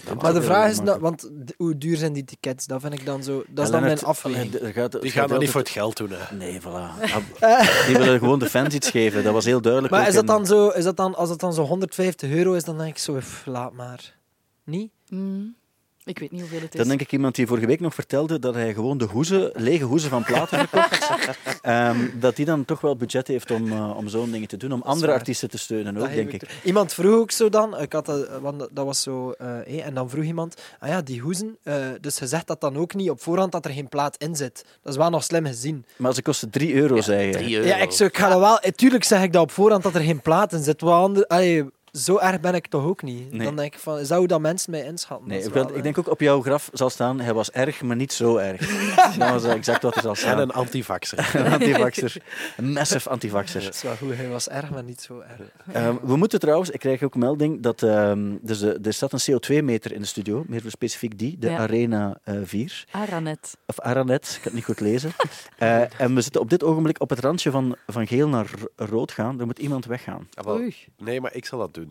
eh. 0.09 0.15
Maar 0.23 0.33
de 0.35 0.43
vraag 0.43 0.71
is, 0.71 0.79
ik 0.79 0.85
dat, 0.87 0.99
want 1.01 1.31
hoe 1.57 1.79
duur 1.79 1.97
zijn 1.97 2.13
die 2.13 2.25
tickets? 2.25 2.67
Dat 2.67 2.81
vind 2.81 2.93
ik 2.93 3.05
dan 3.07 3.23
zo. 3.23 3.45
Dat 3.49 3.65
is 3.65 3.71
dan 3.71 3.81
mijn 3.83 4.03
afweging. 4.03 4.55
eh, 4.55 4.61
Die 4.61 4.73
gaan 4.73 4.83
gaat 5.11 5.29
dat 5.29 5.41
niet 5.41 5.51
voor 5.51 5.61
het 5.61 5.71
geld 5.71 5.97
doen. 5.97 6.11
Hè. 6.11 6.37
Nee, 6.37 6.61
voilà. 6.61 6.65
Ah, 7.41 7.87
Die 7.87 7.97
willen 7.97 8.19
gewoon 8.19 8.39
de 8.39 8.49
fans 8.51 8.75
iets 8.75 8.91
geven. 8.91 9.25
Dat 9.25 9.33
was 9.33 9.45
heel 9.45 9.61
duidelijk. 9.61 9.74
Maar 9.81 10.09
is 10.09 10.15
dat 10.15 10.27
dan 10.27 10.47
zo, 10.47 10.69
is 10.69 10.85
dat 10.85 10.97
dan, 10.97 11.15
als 11.15 11.31
het 11.31 11.41
dan 11.41 11.53
zo 11.53 11.63
150 11.63 12.31
euro 12.31 12.53
is, 12.53 12.65
dan 12.65 12.79
denk 12.79 12.91
ik 12.91 12.99
zo, 12.99 13.21
laat 13.45 13.73
maar. 13.73 14.15
Niet? 14.65 14.91
Mm, 15.09 15.55
ik 16.05 16.19
weet 16.19 16.31
niet 16.31 16.41
hoeveel 16.41 16.61
het 16.61 16.73
is. 16.75 16.79
Dan 16.79 16.89
denk 16.89 17.01
ik 17.01 17.13
iemand 17.13 17.35
die 17.35 17.47
vorige 17.47 17.67
week 17.67 17.81
nog 17.81 17.95
vertelde 17.95 18.39
dat 18.39 18.55
hij 18.55 18.75
gewoon 18.75 18.99
de 18.99 19.05
hoezen, 19.05 19.51
lege 19.55 19.85
hoezen 19.85 20.11
van 20.11 20.25
platen 20.25 20.59
verkocht. 20.69 21.03
Ehm, 21.63 21.99
dat 22.15 22.37
die 22.37 22.45
dan 22.45 22.65
toch 22.65 22.81
wel 22.81 22.97
budget 22.97 23.29
heeft 23.29 23.51
om, 23.51 23.73
eh, 23.73 23.97
om 23.97 24.09
zo'n 24.09 24.31
dingen 24.31 24.49
te 24.49 24.57
doen. 24.57 24.73
Om 24.73 24.83
andere 24.83 25.07
waar. 25.07 25.17
artiesten 25.19 25.51
te 25.51 25.59
steunen 25.59 25.97
ook, 25.97 26.15
denk 26.15 26.33
ik. 26.33 26.43
Iemand 26.65 26.93
vroeg 26.95 27.15
ook 27.15 27.31
zo 27.31 27.49
dan, 27.49 27.79
ik 27.81 27.93
had 27.93 28.07
dat, 28.07 28.29
want 28.41 28.59
dat- 28.73 28.85
was 28.85 29.03
zo, 29.03 29.31
eh, 29.31 29.47
hé, 29.65 29.79
en 29.79 29.95
dan 29.95 30.11
vroeg 30.11 30.25
iemand, 30.25 30.55
ah 30.79 30.89
ja, 30.89 31.03
die 31.03 31.21
hoezen, 31.21 31.57
eh, 31.63 31.77
dus 32.01 32.19
je 32.19 32.27
zegt 32.27 32.47
dat 32.47 32.61
dan 32.61 32.77
ook 32.77 32.95
niet 32.95 33.11
op 33.11 33.21
voorhand 33.23 33.53
dat 33.53 33.65
er 33.65 33.71
geen 33.71 33.89
plaat 33.89 34.17
in 34.17 34.37
zit. 34.37 34.65
Dat 34.83 34.93
is 34.93 34.99
wel 34.99 35.11
nog 35.11 35.25
slim 35.25 35.47
gezien. 35.47 35.85
Maar 35.97 36.15
ze 36.15 36.23
kosten 36.23 36.51
3 36.51 36.75
euro, 36.75 37.01
zei 37.01 37.27
je. 37.27 37.33
Drie 37.33 37.55
euro. 37.57 37.67
Ja, 37.67 37.77
ik, 37.77 37.91
zo, 37.91 38.05
ik 38.05 38.17
ga 38.19 38.29
dat 38.29 38.39
wel, 38.41 38.73
tuurlijk 38.75 39.05
zeg 39.05 39.23
ik 39.23 39.33
dat 39.33 39.43
op 39.43 39.51
voorhand 39.51 39.83
dat 39.83 39.95
er 39.95 40.01
geen 40.01 40.21
plaat 40.21 40.53
in 40.53 40.63
zit. 40.63 40.81
Wat 40.81 41.29
allee, 41.29 41.65
zo 41.95 42.19
erg 42.19 42.41
ben 42.41 42.55
ik 42.55 42.67
toch 42.67 42.85
ook 42.85 43.03
niet. 43.03 43.33
Nee. 43.33 43.47
Dan 43.47 43.57
denk 43.57 43.75
ik 43.75 43.81
van, 43.81 44.05
zou 44.05 44.27
dat 44.27 44.41
mensen 44.41 44.71
mij 44.71 44.85
inschatten? 44.85 45.29
Nee, 45.29 45.39
ik, 45.39 45.45
wel, 45.45 45.53
denk- 45.53 45.71
eh, 45.71 45.77
ik 45.77 45.83
denk 45.83 45.99
ook 45.99 46.09
op 46.11 46.21
jouw 46.21 46.43
graf 46.43 46.71
zal 46.73 46.91
staan, 46.91 47.21
hij 47.21 47.35
was 47.35 47.51
erg, 47.51 47.83
maar 47.83 47.97
niet 47.97 48.13
zo 48.13 48.37
erg. 48.37 48.61
dat 49.19 49.31
was 49.31 49.45
eh, 49.45 49.53
exact 49.53 49.83
wat 49.83 49.95
er 49.97 50.03
zal 50.03 50.11
En 50.11 50.17
staan. 50.17 50.39
een 50.39 50.51
antivaxer. 50.53 51.31
Een 51.35 51.53
antivaxer. 51.53 52.17
Een 52.57 52.73
massive 52.73 53.09
antivaxer. 53.11 53.63
Dat 53.65 53.75
is 53.75 53.83
wel 53.83 53.97
goed, 53.97 54.17
hij 54.17 54.29
was 54.29 54.49
erg, 54.49 54.71
maar 54.71 54.85
niet 54.85 55.01
zo 55.01 55.21
erg. 55.21 55.41
Ehm, 55.73 55.95
we 56.03 56.17
moeten 56.17 56.41
trouwens, 56.41 56.71
ik 56.71 56.81
krijg 56.81 57.03
ook 57.03 57.15
melding 57.17 57.63
dat 57.63 57.83
ehm, 57.83 58.33
dus, 58.41 58.63
eh, 58.63 58.87
er 58.87 58.93
staat 58.93 59.13
een 59.13 59.33
CO2-meter 59.33 59.93
in 59.93 60.01
de 60.01 60.07
studio, 60.07 60.45
meer 60.49 60.63
specifiek 60.67 61.19
die, 61.19 61.39
de 61.39 61.51
Ja. 61.51 61.59
Arena 61.59 62.19
eh 62.25 62.35
4. 62.45 62.85
Aranet. 62.91 63.57
Of 63.67 63.81
Aranet, 63.81 64.25
ik 64.27 64.33
kan 64.35 64.43
het 64.43 64.53
niet 64.55 64.65
goed 64.65 64.81
lezen. 64.81 65.13
Eh, 65.59 66.01
en 66.01 66.15
we 66.15 66.21
zitten 66.21 66.41
op 66.41 66.51
dit 66.51 66.63
ogenblik 66.65 67.01
op 67.01 67.11
het 67.11 67.19
randje 67.19 67.51
van, 67.51 67.77
van 67.87 68.07
geel 68.07 68.29
naar 68.29 68.47
ro- 68.61 68.87
rood 68.87 69.13
gaan. 69.13 69.41
Er 69.41 69.47
moet 69.47 69.59
iemand 69.59 69.85
weggaan. 69.87 70.29
Ah, 70.35 70.47
Oei. 70.49 70.75
Nee, 70.99 71.21
maar 71.21 71.35
ik 71.35 71.45
zal 71.47 71.59
dat 71.59 71.75
doen. 71.75 71.84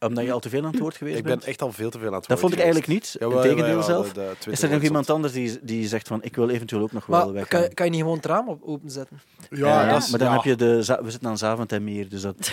Omdat 0.00 0.24
je 0.24 0.32
al 0.32 0.40
te 0.40 0.48
veel 0.48 0.64
aan 0.64 0.70
het 0.70 0.78
woord 0.80 0.96
geweest 0.96 1.16
Ik 1.16 1.22
ben 1.22 1.32
bent. 1.32 1.44
echt 1.44 1.62
al 1.62 1.72
veel 1.72 1.90
te 1.90 1.98
veel 1.98 2.08
aan 2.08 2.14
het 2.14 2.26
Dat 2.28 2.38
vond 2.38 2.52
ik 2.52 2.58
woord 2.58 2.72
eigenlijk 2.72 3.00
niet. 3.02 3.16
Jawel, 3.18 3.42
Integendeel 3.42 3.82
zelf. 3.82 4.06
de- 4.08 4.12
de 4.14 4.20
Twitter 4.20 4.52
Is 4.52 4.62
er 4.62 4.70
nog 4.70 4.82
iemand 4.82 5.10
anders 5.10 5.32
die, 5.32 5.58
die 5.62 5.88
zegt 5.88 6.08
van 6.08 6.22
ik 6.22 6.36
wil 6.36 6.48
eventueel 6.48 6.82
ook 6.82 6.92
nog 6.92 7.06
wel 7.06 7.24
Maar 7.24 7.32
weggaan? 7.34 7.60
kan, 7.60 7.74
kan 7.74 7.84
je 7.86 7.90
niet 7.92 8.00
gewoon 8.00 8.16
het 8.16 8.26
raam 8.26 8.48
op 8.48 8.62
openzetten? 8.62 9.20
Ja, 9.50 9.88
dat 9.92 10.02
is, 10.02 10.10
maar 10.10 10.18
dan 10.18 10.28
ja. 10.28 10.34
heb 10.34 10.44
je 10.44 10.56
de... 10.56 10.98
We 11.02 11.10
zitten 11.10 11.28
aan 11.28 11.38
Zavend 11.38 11.72
en 11.72 11.84
Meer, 11.84 12.08
dus 12.08 12.22
dat... 12.22 12.34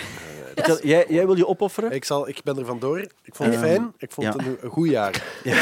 Jij, 0.82 1.04
jij 1.08 1.26
wil 1.26 1.36
je 1.36 1.46
opofferen? 1.46 1.90
Ik, 1.90 2.04
zal, 2.04 2.28
ik 2.28 2.40
ben 2.44 2.58
er 2.58 2.64
vandoor. 2.64 2.98
Ik 2.98 3.34
vond 3.34 3.50
het 3.50 3.58
fijn. 3.58 3.92
Ik 3.98 4.12
vond 4.12 4.26
ja. 4.26 4.32
het 4.32 4.46
een, 4.46 4.56
een 4.60 4.70
goed 4.70 4.88
jaar. 4.88 5.22
Ja, 5.44 5.54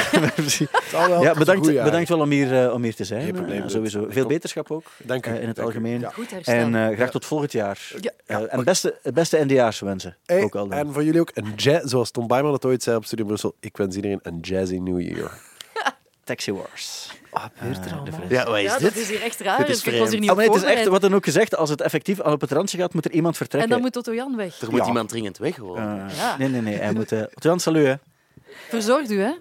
Ja, 1.21 1.35
bedankt, 1.35 1.67
jaar. 1.67 1.85
bedankt 1.85 2.09
wel 2.09 2.21
om 2.21 2.31
hier, 2.31 2.65
eh, 2.65 2.73
om 2.75 2.83
hier 2.83 2.95
te 2.95 3.05
zijn. 3.05 3.23
Geen 3.23 3.33
probleem, 3.33 3.63
eh, 3.63 3.69
sowieso. 3.69 4.07
Veel 4.09 4.27
beterschap 4.27 4.71
ook, 4.71 4.85
Dank 5.05 5.27
u. 5.27 5.31
eh, 5.31 5.43
in 5.43 5.49
het 5.49 5.59
algemeen. 5.61 6.01
Ja. 6.01 6.11
Goed 6.11 6.31
herstel. 6.31 6.55
En 6.55 6.75
eh, 6.89 6.97
graag 6.97 7.11
tot 7.11 7.25
volgend 7.25 7.53
jaar. 7.53 7.93
Ja. 8.01 8.41
En 8.47 8.65
beste, 8.65 8.99
het 9.03 9.15
beste 9.15 9.45
NDA's-wensen. 9.45 10.17
Hey, 10.27 10.43
ook 10.43 10.55
al 10.55 10.71
en 10.71 10.93
voor 10.93 11.05
jullie 11.05 11.21
ook 11.21 11.31
een 11.35 11.53
jazz, 11.57 11.80
zoals 11.85 12.11
Tom 12.11 12.27
Bijman 12.27 12.53
het 12.53 12.65
ooit 12.65 12.83
zei 12.83 12.97
op 12.97 13.05
Studio 13.05 13.25
Brussel. 13.25 13.55
Ik 13.61 13.77
wens 13.77 13.97
iedereen 13.97 14.19
een 14.23 14.39
jazzy 14.41 14.77
New 14.77 15.01
Year. 15.01 15.31
Taxi 16.25 16.53
Wars. 16.53 17.11
Ah, 17.31 17.45
gebeurt 17.55 17.77
er 17.77 17.83
de 17.83 17.91
allemaal? 17.91 18.13
Fred. 18.13 18.31
Ja, 18.31 18.45
wat 18.45 18.57
is 18.57 18.63
Ja, 18.63 18.73
dit? 18.79 18.83
dat 18.83 18.97
is 18.97 19.09
hier 19.09 19.23
echt 19.23 19.41
raar. 19.41 19.59
Dit 19.59 19.69
is 19.69 19.79
Ik 19.79 19.85
was 19.85 19.93
hier 19.95 20.07
vreemd. 20.07 20.21
niet 20.21 20.31
Ah, 20.31 20.37
maar 20.37 20.45
het 20.45 20.55
is 20.55 20.63
echt, 20.63 20.87
wat 20.87 21.01
dan 21.01 21.15
ook 21.15 21.25
gezegd, 21.25 21.57
als 21.57 21.71
het 21.71 21.81
effectief 21.81 22.21
al 22.21 22.33
op 22.33 22.41
het 22.41 22.53
randje 22.53 22.79
gaat, 22.79 22.95
moet 22.95 23.05
er 23.05 23.11
iemand 23.11 23.33
En 23.35 23.39
vertrekken. 23.41 23.71
dan 23.71 23.81
moet 23.81 23.97
Otto 23.97 24.15
Jan 24.15 24.37
weg. 24.37 24.61
Er 24.61 24.71
moet 24.71 24.81
Ja. 24.81 24.87
iemand 24.87 25.09
dringend 25.09 25.39
weg 25.39 25.55
gewoon. 25.55 25.77
Eh, 25.79 26.17
Ja. 26.17 26.37
Nee, 26.39 26.49
nee, 26.49 26.61
nee. 26.61 26.75
Hij 26.77 26.93
moet... 26.93 27.13
eh 27.13 27.23
Jan, 27.35 27.61
salut, 27.61 27.87
hè. 27.87 27.95
Verzorgd 28.69 29.11
u, 29.11 29.21
hè? 29.21 29.33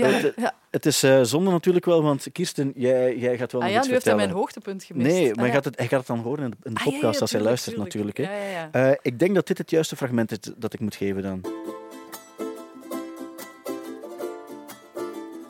Ja, 0.00 0.06
Het, 0.06 0.32
ja. 0.36 0.54
het 0.70 0.86
is 0.86 1.02
eh, 1.02 1.20
zonde 1.22 1.50
natuurlijk 1.50 1.84
wel, 1.84 2.02
want 2.02 2.26
Kirsten, 2.32 2.72
jij, 2.76 3.16
jij 3.16 3.36
gaat 3.36 3.52
wel 3.52 3.60
Ah 3.60 3.66
nog 3.66 3.74
ja, 3.76 3.78
iets 3.78 3.86
nu 3.88 3.92
heeft 3.92 4.04
hij 4.04 4.14
mijn 4.14 4.30
hoogtepunt 4.30 4.84
gemist. 4.84 5.06
Nee, 5.12 5.20
Ah, 5.30 5.34
maar 5.34 5.36
hij, 5.36 5.46
ja. 5.46 5.52
gaat 5.54 5.64
het, 5.64 5.76
hij 5.78 5.86
gaat 5.88 5.98
het 5.98 6.06
dan 6.08 6.18
horen 6.18 6.44
in 6.44 6.50
de, 6.50 6.56
in 6.62 6.74
de 6.74 6.80
Ah, 6.80 6.84
podcast 6.86 7.14
ja, 7.14 7.20
als 7.20 7.32
hij 7.32 7.40
luistert 7.40 7.74
tuurlijk. 7.90 7.94
natuurlijk. 8.18 8.30
Hè. 8.32 8.44
Ja, 8.44 8.50
ja, 8.50 8.68
ja. 8.72 8.90
Eh, 8.90 8.96
ik 9.02 9.18
denk 9.18 9.34
dat 9.34 9.46
dit 9.46 9.58
het 9.58 9.70
juiste 9.70 9.96
fragment 9.96 10.30
is 10.30 10.38
dat 10.56 10.72
ik 10.72 10.80
moet 10.80 10.94
geven 10.94 11.22
dan. 11.22 11.40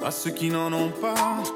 À 0.03 0.11
ceux 0.11 0.35
qui 0.35 0.49
n'en 0.51 0.73
ont 0.73 1.01
pas. 1.01 1.49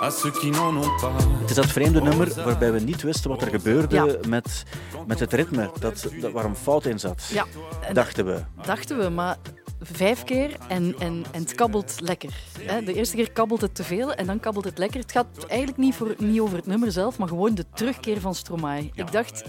Het 0.00 1.50
is 1.50 1.54
dat 1.54 1.66
vreemde 1.66 2.00
nummer 2.00 2.44
waarbij 2.44 2.72
we 2.72 2.80
niet 2.80 3.02
wisten 3.02 3.30
wat 3.30 3.42
er 3.42 3.48
gebeurde 3.48 3.94
Ja. 3.96 4.06
met, 4.28 4.62
met 5.06 5.20
het 5.20 5.32
ritme, 5.32 5.70
dat, 5.80 6.06
dat, 6.20 6.32
waar 6.32 6.44
een 6.44 6.56
fout 6.56 6.84
in 6.84 6.98
zat. 6.98 7.28
Ja, 7.32 7.44
en- 7.80 7.94
Dachten 7.94 8.26
we. 8.26 8.40
dachten 8.66 8.98
we, 8.98 9.08
maar 9.08 9.36
vijf 9.80 10.24
keer 10.24 10.56
en, 10.68 10.94
en, 10.98 11.24
en 11.32 11.40
het 11.40 11.54
kabbelt 11.54 11.94
lekker. 12.00 12.30
Hè, 12.60 12.82
De 12.82 12.94
eerste 12.94 13.16
keer 13.16 13.30
kabbelt 13.32 13.60
het 13.60 13.74
te 13.74 13.84
veel 13.84 14.12
en 14.14 14.26
dan 14.26 14.40
kabbelt 14.40 14.64
het 14.64 14.78
lekker. 14.78 15.00
Het 15.00 15.12
gaat 15.12 15.26
eigenlijk 15.48 15.78
niet, 15.78 15.94
voor, 15.94 16.14
niet 16.18 16.40
over 16.40 16.56
het 16.56 16.66
nummer 16.66 16.92
zelf, 16.92 17.18
maar 17.18 17.28
gewoon 17.28 17.54
de 17.54 17.64
terugkeer 17.74 18.20
van 18.20 18.34
Stromae. 18.34 18.90
Ik 18.94 19.12
dacht, 19.12 19.42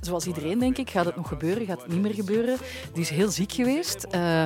zoals 0.00 0.26
iedereen 0.26 0.58
denk 0.58 0.78
ik, 0.78 0.90
gaat 0.90 1.04
het 1.06 1.16
nog 1.16 1.28
gebeuren, 1.28 1.66
gaat 1.66 1.82
het 1.82 1.92
niet 1.92 2.02
meer 2.02 2.14
gebeuren. 2.14 2.56
Die 2.92 3.02
is 3.02 3.10
heel 3.10 3.30
ziek 3.30 3.52
geweest. 3.52 4.02
Eh, 4.10 4.44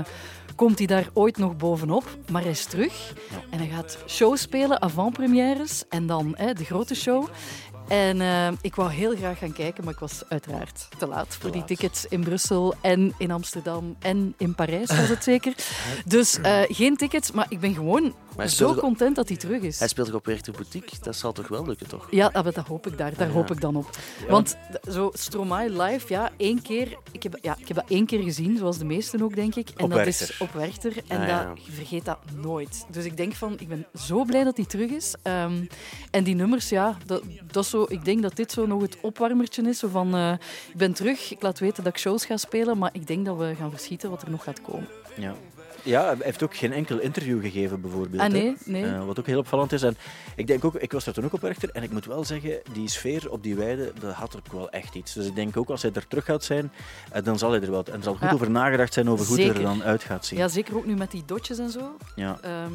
komt 0.55 0.79
hij 0.79 0.87
daar 0.87 1.09
ooit 1.13 1.39
nog 1.39 1.57
bovenop? 1.57 2.17
Maar 2.31 2.43
hij 2.43 2.51
is 2.51 2.65
terug 2.65 3.13
en 3.51 3.59
hij 3.59 3.69
gaat 3.69 3.99
shows 4.07 4.41
spelen, 4.41 4.83
avant-premières 4.83 5.85
en 5.89 6.07
dan 6.07 6.35
hè, 6.37 6.53
de 6.53 6.65
grote 6.65 6.95
show. 6.95 7.29
En 7.89 8.21
eh, 8.21 8.49
ik 8.61 8.75
wou 8.75 8.91
heel 8.93 9.17
graag 9.17 9.39
gaan 9.39 9.53
kijken, 9.53 9.85
maar 9.85 9.93
ik 9.93 9.99
was 9.99 10.23
uiteraard 10.29 10.89
te 10.99 11.07
laat 11.07 11.37
voor 11.41 11.51
die 11.51 11.65
tickets 11.65 12.07
in 12.07 12.21
Brussel 12.25 12.75
en 12.81 13.15
in 13.19 13.31
Amsterdam 13.31 13.97
en 13.99 14.35
in 14.39 14.55
Parijs 14.55 14.89
was 14.89 15.09
het 15.09 15.25
zeker. 15.25 15.55
Dus 16.07 16.41
eh, 16.41 16.61
geen 16.69 16.97
tickets, 16.97 17.31
maar 17.31 17.47
ik 17.49 17.61
ben 17.61 17.75
gewoon 17.75 18.15
zo 18.47 18.75
content 18.75 19.17
dat 19.17 19.29
hij 19.29 19.37
terug 19.37 19.63
is. 19.63 19.79
Hij 19.79 19.89
speelt 19.89 20.07
toch 20.07 20.17
op 20.17 20.27
Werchter 20.27 20.53
Boutique? 20.53 20.97
Dat 21.03 21.17
zal 21.17 21.33
toch 21.33 21.49
wel 21.49 21.67
lukken, 21.67 21.89
toch? 21.89 22.07
Ja, 22.11 22.31
ah, 22.33 22.45
dat 22.45 22.57
hoop 22.67 22.87
ik 22.87 22.99
daar. 22.99 23.15
Daar 23.17 23.29
Ja. 23.29 23.35
hoop 23.35 23.51
ik 23.51 23.61
dan 23.61 23.77
op. 23.77 23.91
Want 24.29 24.57
zo 24.91 25.11
Stromae 25.13 25.83
live, 25.83 26.05
ja, 26.09 26.31
één 26.37 26.63
keer. 26.63 26.99
Ik 27.13 27.23
heb, 27.23 27.39
ja, 27.43 27.57
ik 27.59 27.69
heb 27.69 27.77
dat 27.77 27.89
één 27.89 28.07
keer 28.07 28.23
gezien, 28.23 28.57
zoals 28.59 28.79
de 28.79 28.85
meesten 28.85 29.23
ook, 29.23 29.35
denk 29.35 29.55
ik. 29.55 29.69
En 29.69 29.85
Op 29.85 29.91
dat 29.91 29.99
Werchter. 29.99 30.29
is 30.31 30.39
op 30.41 30.53
Werchter. 30.53 30.93
En 31.09 31.21
Ah, 31.21 31.29
dat, 31.49 31.59
vergeet 31.71 32.05
dat 32.05 32.19
nooit. 32.41 32.87
Dus 32.91 33.05
ik 33.05 33.17
denk 33.17 33.35
van, 33.35 33.57
ik 33.59 33.69
ben 33.69 33.87
zo 33.95 34.25
blij 34.25 34.45
dat 34.45 34.57
hij 34.57 34.67
terug 34.67 34.91
is. 34.91 35.15
Ehm, 35.23 35.65
en 36.11 36.25
die 36.25 36.35
nummers, 36.35 36.69
ja, 36.69 36.97
dat, 37.07 37.23
dat 37.53 37.65
is 37.65 37.74
zo, 37.75 37.87
ik 37.89 38.05
denk 38.05 38.23
dat 38.23 38.37
dit 38.37 38.53
zo 38.53 38.67
nog 38.67 38.83
het 38.83 38.97
opwarmertje 39.01 39.63
is. 39.63 39.79
Zo 39.79 39.89
van, 39.89 40.15
eh, 40.15 40.33
ik 40.71 40.77
ben 40.77 40.93
terug, 40.93 41.31
ik 41.31 41.43
laat 41.43 41.59
weten 41.59 41.85
dat 41.85 41.93
ik 41.93 41.99
shows 41.99 42.25
ga 42.25 42.37
spelen, 42.37 42.79
maar 42.79 42.91
ik 42.93 43.07
denk 43.07 43.27
dat 43.27 43.37
we 43.37 43.55
gaan 43.59 43.71
verschieten 43.71 44.11
wat 44.11 44.23
er 44.23 44.31
nog 44.31 44.45
gaat 44.45 44.63
komen. 44.63 44.89
Ja. 45.17 45.35
Ja, 45.83 46.05
hij 46.05 46.17
heeft 46.21 46.43
ook 46.43 46.57
geen 46.57 46.73
enkel 46.73 46.99
interview 46.99 47.41
gegeven, 47.41 47.81
bijvoorbeeld. 47.81 48.23
Ah, 48.23 48.29
nee? 48.29 48.57
Nee. 48.65 48.85
Eh, 48.85 49.05
wat 49.05 49.19
ook 49.19 49.27
heel 49.27 49.39
opvallend 49.39 49.73
is. 49.73 49.83
En 49.83 49.97
ik, 50.37 50.47
denk 50.47 50.65
ook, 50.65 50.75
ik 50.75 50.93
was 50.93 51.05
daar 51.05 51.15
toen 51.15 51.25
ook 51.25 51.33
op 51.33 51.41
Werchter 51.41 51.71
en 51.73 51.83
ik 51.83 51.91
moet 51.91 52.05
wel 52.05 52.25
zeggen, 52.25 52.61
die 52.73 52.89
sfeer 52.89 53.31
op 53.31 53.43
die 53.43 53.55
weide, 53.55 53.93
dat 54.01 54.13
had 54.13 54.37
ook 54.37 54.53
wel 54.53 54.71
echt 54.71 54.95
iets. 54.95 55.13
Dus 55.13 55.27
ik 55.27 55.35
denk 55.35 55.57
ook 55.57 55.69
als 55.69 55.83
hij 55.83 55.91
er 55.95 56.07
terug 56.07 56.25
gaat 56.25 56.45
zijn, 56.45 56.73
eh, 57.13 57.23
dan 57.23 57.39
zal 57.39 57.51
hij 57.51 57.61
er 57.61 57.71
wel... 57.71 57.85
En 57.85 57.93
er 57.93 58.03
zal 58.03 58.15
goed 58.15 58.29
Ja. 58.29 58.33
over 58.35 58.51
nagedacht 58.51 58.93
zijn 58.93 59.11
over 59.11 59.27
hoe 59.27 59.41
het 59.41 59.57
er 59.57 59.63
dan 59.63 59.83
uit 59.83 60.03
gaat 60.05 60.27
zien. 60.27 60.39
Ja, 60.39 60.49
zeker 60.49 60.77
ook 60.77 60.87
nu 60.87 60.95
met 60.95 61.11
die 61.11 61.23
dotjes 61.27 61.59
en 61.59 61.71
zo. 61.71 61.97
Ja. 62.17 62.39
Ehm, 62.43 62.73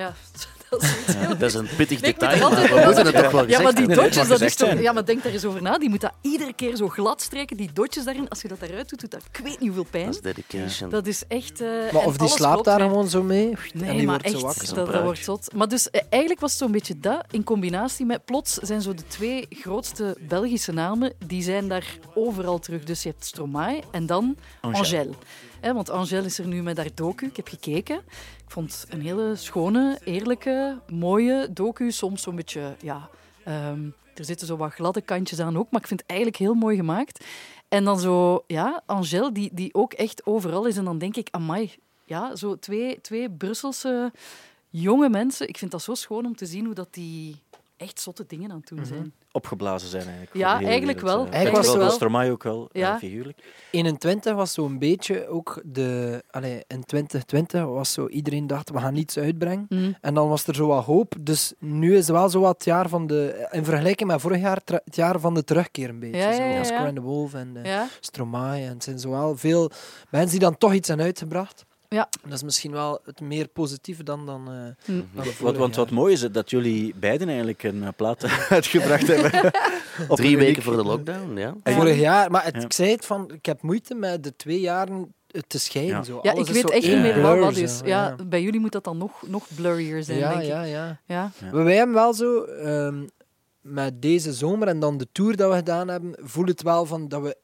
Ja, 0.00 0.14
dat 0.70 0.82
is 0.82 0.96
niet 1.06 1.16
heel 1.16 1.28
Dat 1.38 1.42
is 1.42 1.54
een 1.54 1.68
pittig 1.76 2.00
Nee, 2.00 2.12
detail, 2.12 2.42
altijd 2.42 2.70
maar 2.70 2.78
we 2.78 2.84
moeten 2.84 3.06
het 3.06 3.14
toch 3.22 3.32
wel 3.32 3.48
Ja, 3.48 3.60
maar 3.60 3.72
gezegd 3.72 3.88
die 3.88 3.96
dotjes, 3.96 4.28
dat 4.28 4.40
is 4.40 4.54
toch... 4.54 4.80
Ja, 4.80 4.92
maar 4.92 5.04
denk 5.04 5.22
daar 5.22 5.32
eens 5.32 5.44
over 5.44 5.62
na. 5.62 5.78
Die 5.78 5.88
moet 5.88 6.00
dat 6.00 6.12
iedere 6.20 6.52
keer 6.52 6.76
zo 6.76 6.88
glad 6.88 7.22
strijken. 7.22 7.56
Die 7.56 7.70
dotjes 7.72 8.04
daarin, 8.04 8.28
als 8.28 8.42
je 8.42 8.48
dat 8.48 8.60
eruit 8.60 8.88
doet, 8.88 9.00
doet 9.00 9.10
dat 9.10 9.22
ik 9.32 9.40
weet 9.44 9.60
niet 9.60 9.68
hoeveel 9.68 9.86
pijn. 9.90 10.04
Dat 10.04 10.14
is 10.14 10.20
dedication. 10.20 10.90
Dat 10.90 11.06
is 11.06 11.22
echt... 11.28 11.60
eh, 11.60 11.68
Maar 11.92 12.04
of 12.04 12.16
die 12.16 12.28
slaapt 12.28 12.64
daar 12.64 12.80
gewoon 12.80 13.08
zo 13.08 13.22
mee. 13.22 13.56
Nee, 13.72 13.88
en 13.88 13.96
die 13.96 14.06
maar 14.06 14.20
wordt 14.20 14.38
zo 14.40 14.46
echt, 14.48 14.70
wakker. 14.72 14.92
dat, 14.92 15.02
wordt 15.02 15.24
zot. 15.24 15.54
Maar 15.54 15.68
dus 15.68 15.90
eh, 15.90 16.00
eigenlijk 16.08 16.40
was 16.40 16.50
het 16.50 16.60
zo'n 16.60 16.72
beetje 16.72 16.98
dat, 17.00 17.24
in 17.30 17.44
combinatie 17.44 18.06
met... 18.06 18.24
Plots 18.24 18.54
zijn 18.54 18.82
zo 18.82 18.94
de 18.94 19.06
twee 19.06 19.46
grootste 19.50 20.16
Belgische 20.20 20.72
namen, 20.72 21.12
die 21.26 21.42
zijn 21.42 21.68
daar 21.68 21.86
overal 22.14 22.58
terug. 22.58 22.84
Dus 22.84 23.02
je 23.02 23.08
hebt 23.08 23.24
Stromae 23.24 23.80
en 23.90 24.06
dan 24.06 24.36
Angèle. 24.60 24.78
Angèle. 24.98 25.14
Hè, 25.60 25.72
want 25.74 25.90
Angèle 25.90 26.24
is 26.26 26.38
er 26.38 26.46
nu 26.46 26.62
met 26.62 26.76
haar 26.76 26.88
docu. 26.94 27.26
Ik 27.26 27.36
heb 27.36 27.48
gekeken. 27.48 28.00
Ik 28.50 28.56
vond 28.56 28.80
het 28.80 28.92
een 28.92 29.00
hele 29.00 29.36
schone, 29.36 29.98
eerlijke, 30.04 30.78
mooie 30.88 31.52
docu. 31.52 31.90
Soms 31.90 32.22
zo'n 32.22 32.36
beetje... 32.36 32.76
Ja, 32.80 33.08
ehm, 33.44 33.84
er 34.14 34.24
zitten 34.24 34.46
zo 34.46 34.56
wat 34.56 34.72
gladde 34.72 35.00
kantjes 35.00 35.40
aan 35.40 35.58
ook, 35.58 35.70
maar 35.70 35.80
ik 35.80 35.86
vind 35.86 36.00
het 36.00 36.08
eigenlijk 36.10 36.38
heel 36.38 36.54
mooi 36.54 36.76
gemaakt. 36.76 37.24
En 37.68 37.84
dan 37.84 38.00
zo, 38.00 38.44
ja, 38.46 38.82
Angèle, 38.86 39.32
die, 39.32 39.50
die 39.52 39.74
ook 39.74 39.92
echt 39.92 40.26
overal 40.26 40.66
is. 40.66 40.76
En 40.76 40.84
dan 40.84 40.98
denk 40.98 41.16
ik, 41.16 41.28
amai, 41.30 41.74
ja, 42.04 42.36
zo 42.36 42.58
twee, 42.58 43.00
twee 43.00 43.30
Brusselse 43.30 44.12
jonge 44.70 45.08
mensen. 45.08 45.48
Ik 45.48 45.58
vind 45.58 45.70
dat 45.70 45.82
zo 45.82 45.94
schoon 45.94 46.26
om 46.26 46.36
te 46.36 46.46
zien 46.46 46.64
hoe 46.64 46.74
dat 46.74 46.94
die 46.94 47.36
echt 47.76 48.00
zotte 48.00 48.24
dingen 48.26 48.50
aan 48.50 48.58
het 48.58 48.68
doen 48.68 48.86
zijn. 48.86 49.14
Opgeblazen 49.32 49.88
zijn 49.88 50.02
eigenlijk. 50.02 50.34
Ja, 50.34 50.60
eigenlijk 50.62 51.00
wereld, 51.00 51.16
wel. 51.18 51.26
eh. 51.26 51.32
Eigenlijk 51.34 51.64
Wel, 51.64 51.74
was 51.74 51.84
wel. 51.84 51.90
Stromae 51.94 52.30
ook 52.30 52.42
wel, 52.42 52.68
Ja. 52.72 52.92
eh, 52.92 52.98
figuurlijk. 52.98 53.38
21 53.70 54.34
was 54.34 54.52
zo'n 54.52 54.78
beetje 54.78 55.28
ook 55.28 55.62
de... 55.64 56.22
Allee, 56.30 56.64
in 56.66 56.84
2020 56.84 57.64
was 57.64 57.92
zo... 57.92 58.06
Iedereen 58.06 58.46
dacht, 58.46 58.70
we 58.70 58.78
gaan 58.78 58.92
niets 58.94 59.18
uitbrengen. 59.18 59.66
Mm. 59.68 59.96
En 60.00 60.14
dan 60.14 60.28
was 60.28 60.46
er 60.46 60.54
zo 60.54 60.66
wat 60.66 60.84
hoop. 60.84 61.14
Dus 61.20 61.52
nu 61.58 61.92
is 61.96 62.06
het 62.06 62.16
wel 62.16 62.28
zo 62.28 62.40
wat 62.40 62.54
het 62.54 62.64
jaar 62.64 62.88
van 62.88 63.06
de... 63.06 63.48
In 63.50 63.64
vergelijking 63.64 64.10
met 64.10 64.20
vorig 64.20 64.40
jaar, 64.40 64.58
het 64.64 64.96
jaar 64.96 65.20
van 65.20 65.34
de 65.34 65.44
terugkeer 65.44 65.88
een 65.88 65.98
beetje. 66.00 66.16
Ja, 66.20 66.30
ja, 66.30 66.36
zo, 66.36 66.42
ja, 66.42 66.58
als 66.58 66.68
ja. 66.68 66.76
Cry 66.76 66.86
and 66.86 66.94
the 66.96 67.02
Wolf 67.02 67.34
en 67.34 67.56
eh, 67.56 67.64
Ja. 67.64 67.86
Stromae. 68.00 68.62
En 68.64 68.68
het 68.74 68.84
zijn 68.84 68.98
zo 68.98 69.10
wel 69.10 69.36
veel 69.36 69.70
mensen 70.10 70.30
die 70.30 70.40
dan 70.48 70.58
toch 70.58 70.72
iets 70.74 70.88
hebben 70.88 71.06
uitgebracht. 71.06 71.64
Ja. 71.94 72.08
Dat 72.22 72.32
is 72.32 72.42
misschien 72.42 72.72
wel 72.72 73.00
het 73.04 73.20
meer 73.20 73.48
positieve 73.48 74.02
dan, 74.02 74.26
dan, 74.26 74.48
eh, 74.48 74.84
Hm. 74.84 75.00
dan 75.14 75.24
Wat, 75.40 75.56
want 75.56 75.76
wat 75.76 75.90
mooi 75.90 76.12
is 76.12 76.22
het 76.22 76.34
dat 76.34 76.50
jullie 76.50 76.94
beiden 76.96 77.28
eigenlijk 77.28 77.62
een 77.62 77.82
eh, 77.82 77.88
plaat 77.96 78.24
uitgebracht 78.48 79.06
hebben. 79.14 79.50
Drie 80.08 80.36
weken 80.36 80.62
voor 80.62 80.76
de 80.76 80.82
lockdown, 80.84 81.36
ja. 81.36 81.54
Vorig 81.64 81.98
jaar, 81.98 82.30
maar 82.30 82.44
het, 82.44 82.54
Ja. 82.54 82.60
ik 82.60 82.72
zei 82.72 82.90
het 82.90 83.06
van, 83.06 83.30
ik 83.32 83.46
heb 83.46 83.62
moeite 83.62 83.94
met 83.94 84.24
de 84.24 84.36
twee 84.36 84.60
jaren 84.60 85.14
het 85.30 85.48
te 85.48 85.58
scheiden. 85.58 85.96
Ja. 85.96 86.02
Zo. 86.02 86.18
Ja, 86.22 86.32
ik 86.34 86.46
weet 86.46 86.60
zo 86.62 86.68
echt 86.68 86.86
niet 86.86 87.00
meer 87.00 87.20
wat 87.20 87.54
zo, 87.54 87.60
is. 87.62 87.80
Ja, 87.84 88.16
bij 88.26 88.42
jullie 88.42 88.60
moet 88.60 88.72
dat 88.72 88.84
dan 88.84 88.98
nog, 88.98 89.22
nog 89.26 89.46
blurrier 89.54 90.02
zijn, 90.02 90.18
ja, 90.18 90.28
denk 90.32 90.42
ja, 90.42 90.62
ik. 90.62 90.70
ja. 90.70 91.00
Ja. 91.06 91.30
Maar 91.52 91.64
wij 91.64 91.76
hebben 91.76 91.94
wel 91.94 92.14
zo, 92.14 92.42
ehm, 92.42 93.06
met 93.60 94.02
deze 94.02 94.32
zomer 94.32 94.68
en 94.68 94.80
dan 94.80 94.98
de 94.98 95.08
tour 95.12 95.36
dat 95.36 95.50
we 95.50 95.56
gedaan 95.56 95.88
hebben, 95.88 96.14
voel 96.18 96.44
het 96.44 96.62
wel 96.62 96.86
van 96.86 97.08
dat 97.08 97.22
we 97.22 97.36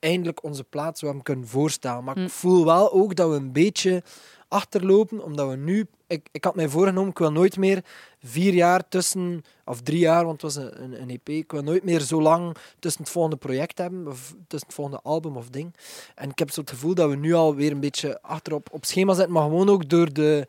eindelijk 0.00 0.44
onze 0.44 0.64
plaats 0.64 1.00
zo 1.00 1.06
hebben 1.06 1.24
kunnen 1.24 1.48
voorstellen. 1.48 2.04
Maar 2.04 2.18
ik 2.18 2.30
voel 2.30 2.64
wel 2.64 2.92
ook 2.92 3.14
dat 3.14 3.30
we 3.30 3.36
een 3.36 3.52
beetje 3.52 4.02
achterlopen, 4.50 5.24
omdat 5.24 5.48
we 5.48 5.56
nu... 5.56 5.86
Ik, 6.06 6.28
ik 6.32 6.44
had 6.44 6.54
mij 6.54 6.68
voorgenomen, 6.68 7.10
ik 7.10 7.18
wil 7.18 7.32
nooit 7.32 7.56
meer 7.56 7.84
vier 8.22 8.54
jaar 8.54 8.88
tussen... 8.88 9.44
Of 9.64 9.80
drie 9.80 9.98
jaar, 9.98 10.24
want 10.24 10.42
het 10.42 10.54
was 10.54 10.64
een, 10.64 10.82
een, 10.82 11.02
een 11.02 11.10
EP. 11.10 11.28
Ik 11.28 11.52
wil 11.52 11.62
nooit 11.62 11.84
meer 11.84 12.00
zo 12.00 12.22
lang 12.22 12.56
tussen 12.78 13.02
het 13.02 13.10
volgende 13.10 13.36
project 13.36 13.78
hebben, 13.78 14.08
of 14.08 14.34
tussen 14.46 14.68
het 14.68 14.76
volgende 14.76 15.00
album 15.02 15.36
of 15.36 15.48
ding. 15.48 15.74
En 16.14 16.30
ik 16.30 16.38
heb 16.38 16.50
zo 16.50 16.60
het 16.60 16.70
gevoel 16.70 16.94
dat 16.94 17.10
we 17.10 17.16
nu 17.16 17.34
alweer 17.34 17.70
een 17.70 17.80
beetje 17.80 18.22
achterop 18.22 18.68
op 18.72 18.84
schema 18.84 19.14
zitten, 19.14 19.32
maar 19.32 19.42
gewoon 19.42 19.68
ook 19.68 19.88
door 19.88 20.12
de... 20.12 20.46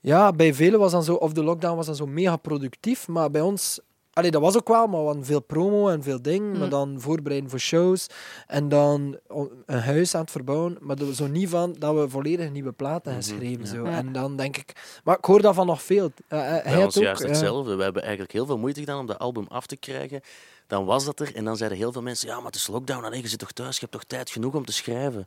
Ja, 0.00 0.32
bij 0.32 0.54
velen 0.54 0.78
was 0.78 0.92
dan 0.92 1.02
zo, 1.02 1.14
of 1.14 1.32
de 1.32 1.42
lockdown 1.42 1.76
was 1.76 1.86
dan 1.86 1.94
zo 1.94 2.06
mega 2.06 2.36
productief, 2.36 3.08
maar 3.08 3.30
bij 3.30 3.40
ons, 3.40 3.80
allee, 4.18 4.30
dat 4.30 4.42
was 4.42 4.56
ook 4.56 4.68
wel, 4.68 4.86
maar 4.86 5.00
we 5.00 5.06
hadden 5.06 5.24
veel 5.24 5.40
promo 5.42 5.88
en 5.88 6.02
veel 6.02 6.22
dingen, 6.22 6.50
Mm. 6.52 6.58
maar 6.58 6.68
dan 6.68 7.00
voorbereiden 7.00 7.50
voor 7.50 7.58
shows 7.58 8.06
en 8.46 8.68
dan 8.68 9.18
een 9.66 9.78
huis 9.78 10.14
aan 10.14 10.20
het 10.20 10.30
verbouwen, 10.30 10.76
maar 10.80 10.96
dat 10.96 11.08
we 11.08 11.14
zo 11.14 11.26
niet 11.26 11.48
van 11.48 11.74
dat 11.78 11.94
we 11.94 12.08
volledig 12.08 12.50
nieuwe 12.50 12.72
platen 12.72 13.12
Mhm, 13.12 13.20
geschreven. 13.22 13.64
ja. 13.64 13.66
Zo. 13.70 13.84
Ja. 13.84 13.90
En 13.96 14.12
dan 14.12 14.36
denk 14.36 14.56
ik, 14.56 15.00
maar 15.04 15.16
ik 15.18 15.24
hoor 15.24 15.42
dat 15.42 15.54
van 15.54 15.66
nog 15.66 15.82
veel. 15.82 16.10
Eh, 16.28 16.38
eh, 16.56 16.64
hij 16.64 16.74
Bij 16.74 16.84
ons 16.84 16.96
ook, 16.96 17.02
juist 17.02 17.22
ja. 17.22 17.28
hetzelfde. 17.28 17.74
We 17.74 17.82
hebben 17.82 18.02
eigenlijk 18.02 18.32
heel 18.32 18.46
veel 18.46 18.58
moeite 18.58 18.80
gedaan 18.80 18.98
om 19.00 19.06
dat 19.06 19.18
album 19.18 19.46
af 19.48 19.66
te 19.66 19.76
krijgen. 19.76 20.20
Dan 20.66 20.84
was 20.84 21.04
dat 21.04 21.20
er 21.20 21.34
en 21.34 21.44
dan 21.44 21.56
zeiden 21.56 21.78
heel 21.78 21.92
veel 21.92 22.02
mensen, 22.02 22.28
ja, 22.28 22.36
maar 22.36 22.46
het 22.46 22.54
is 22.54 22.66
lockdown, 22.66 23.04
allee, 23.04 23.22
je 23.22 23.28
zit 23.28 23.38
toch 23.38 23.52
thuis, 23.52 23.74
je 23.74 23.80
hebt 23.80 23.92
toch 23.92 24.04
tijd 24.04 24.30
genoeg 24.30 24.54
om 24.54 24.64
te 24.64 24.72
schrijven. 24.72 25.26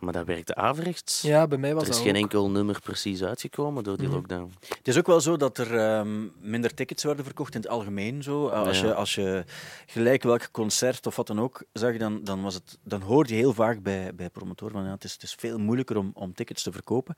Maar 0.00 0.12
dat 0.12 0.26
werkte 0.26 0.54
averechts. 0.54 1.20
Ja, 1.22 1.46
bij 1.46 1.58
mij 1.58 1.74
was 1.74 1.82
er 1.82 1.88
is 1.88 1.94
dat 1.96 2.04
geen 2.04 2.14
ook. 2.16 2.20
enkel 2.22 2.50
nummer 2.50 2.80
precies 2.80 3.22
uitgekomen 3.22 3.84
door 3.84 3.96
die 3.96 4.06
Mhm. 4.06 4.14
lockdown. 4.16 4.52
Het 4.68 4.88
is 4.88 4.98
ook 4.98 5.06
wel 5.06 5.20
zo 5.20 5.36
dat 5.36 5.58
er 5.58 5.78
ehm, 5.78 6.26
minder 6.40 6.74
tickets 6.74 7.02
werden 7.04 7.24
verkocht 7.24 7.54
in 7.54 7.60
het 7.60 7.70
algemeen. 7.70 8.22
Zo. 8.22 8.48
Eh, 8.48 8.66
Als, 8.66 8.80
Ja. 8.80 8.86
je, 8.86 8.94
als 8.94 9.14
je 9.14 9.44
gelijk 9.86 10.22
welk 10.22 10.50
concert 10.50 11.06
of 11.06 11.16
wat 11.16 11.26
dan 11.26 11.40
ook 11.40 11.64
zag, 11.72 11.96
dan, 11.96 12.24
dan, 12.24 12.42
was 12.42 12.54
het, 12.54 12.78
dan 12.82 13.00
hoorde 13.00 13.28
je 13.32 13.38
heel 13.38 13.52
vaak 13.52 13.82
bij, 13.82 14.14
bij 14.14 14.30
promotoren 14.30 14.74
van 14.74 14.84
ja, 14.84 14.90
het, 14.90 15.04
is, 15.04 15.12
het 15.12 15.22
is 15.22 15.34
veel 15.38 15.58
moeilijker 15.58 15.96
om, 15.96 16.10
om 16.14 16.34
tickets 16.34 16.62
te 16.62 16.72
verkopen. 16.72 17.14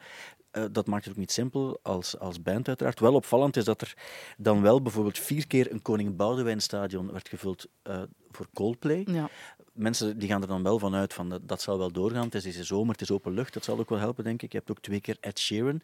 Eh, 0.50 0.64
dat 0.72 0.86
maakt 0.86 1.04
het 1.04 1.12
ook 1.12 1.18
niet 1.20 1.32
simpel 1.32 1.78
als, 1.82 2.18
als 2.18 2.42
band 2.42 2.68
uiteraard. 2.68 3.00
Wel 3.00 3.14
opvallend 3.14 3.56
is 3.56 3.64
dat 3.64 3.80
er 3.80 3.94
dan 4.36 4.62
wel 4.62 4.82
bijvoorbeeld 4.82 5.18
vier 5.18 5.46
keer 5.46 5.72
een 5.72 5.82
Koning 5.82 6.16
Boudewijn 6.16 6.60
stadion 6.60 7.12
werd 7.12 7.28
gevuld 7.28 7.66
eh, 7.82 8.02
voor 8.30 8.46
Coldplay. 8.54 9.02
Ja. 9.10 9.28
Mensen 9.76 10.18
die 10.18 10.28
gaan 10.28 10.42
er 10.42 10.48
dan 10.48 10.62
wel 10.62 10.78
vanuit 10.78 11.14
van 11.14 11.28
dat, 11.28 11.40
dat 11.48 11.62
zal 11.62 11.78
wel 11.78 11.90
doorgaan. 11.92 12.24
Het 12.24 12.34
is 12.34 12.42
deze 12.42 12.64
zomer, 12.64 12.92
het 12.92 13.00
is 13.00 13.10
open 13.10 13.32
lucht, 13.32 13.52
dat 13.54 13.64
zal 13.64 13.78
ook 13.78 13.88
wel 13.88 13.98
helpen, 13.98 14.24
denk 14.24 14.42
ik. 14.42 14.52
Je 14.52 14.58
hebt 14.58 14.70
ook 14.70 14.80
twee 14.80 15.00
keer 15.00 15.16
Ed 15.20 15.38
Sheeran. 15.38 15.80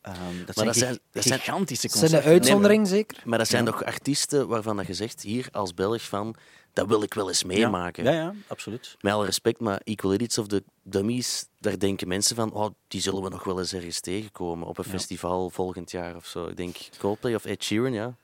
Ehm, 0.00 0.16
dat 0.46 0.54
zijn, 0.54 0.66
dat 0.66 0.76
zijn- 0.76 0.98
dat 1.12 1.22
zijn- 1.24 1.38
gigantische 1.40 1.88
Zijn 1.88 1.92
de 1.92 1.98
concerten. 2.08 2.30
uitzondering 2.30 2.88
zeker? 2.88 3.22
Maar 3.24 3.38
dat 3.38 3.48
zijn 3.48 3.64
Ja. 3.64 3.70
toch 3.70 3.84
artiesten 3.84 4.48
waarvan 4.48 4.76
dat 4.76 4.86
je 4.86 4.94
zegt, 4.94 5.22
hier 5.22 5.48
als 5.52 5.74
Belg 5.74 6.02
van, 6.02 6.34
dat 6.72 6.86
wil 6.88 7.02
ik 7.02 7.14
wel 7.14 7.28
eens 7.28 7.44
meemaken. 7.44 8.04
Ja, 8.04 8.10
ja, 8.12 8.34
absoluut. 8.46 8.96
Met 9.00 9.12
alle 9.12 9.24
respect, 9.24 9.60
maar 9.60 9.80
Equal 9.84 10.12
Idiots 10.14 10.38
of 10.38 10.46
the 10.46 10.62
Dummies, 10.82 11.46
daar 11.58 11.78
denken 11.78 12.08
mensen 12.08 12.36
van, 12.36 12.52
oh, 12.52 12.70
die 12.88 13.00
zullen 13.00 13.22
we 13.22 13.28
nog 13.28 13.44
wel 13.44 13.58
eens 13.58 13.72
ergens 13.72 14.00
tegenkomen 14.00 14.66
op 14.66 14.78
een 14.78 14.84
Ja. 14.86 14.90
festival 14.90 15.50
volgend 15.50 15.90
jaar 15.90 16.16
of 16.16 16.26
zo. 16.26 16.46
Ik 16.46 16.56
denk 16.56 16.76
Coldplay 16.98 17.34
of 17.34 17.44
Ed 17.44 17.64
Sheeran, 17.64 17.92
ja. 17.92 18.14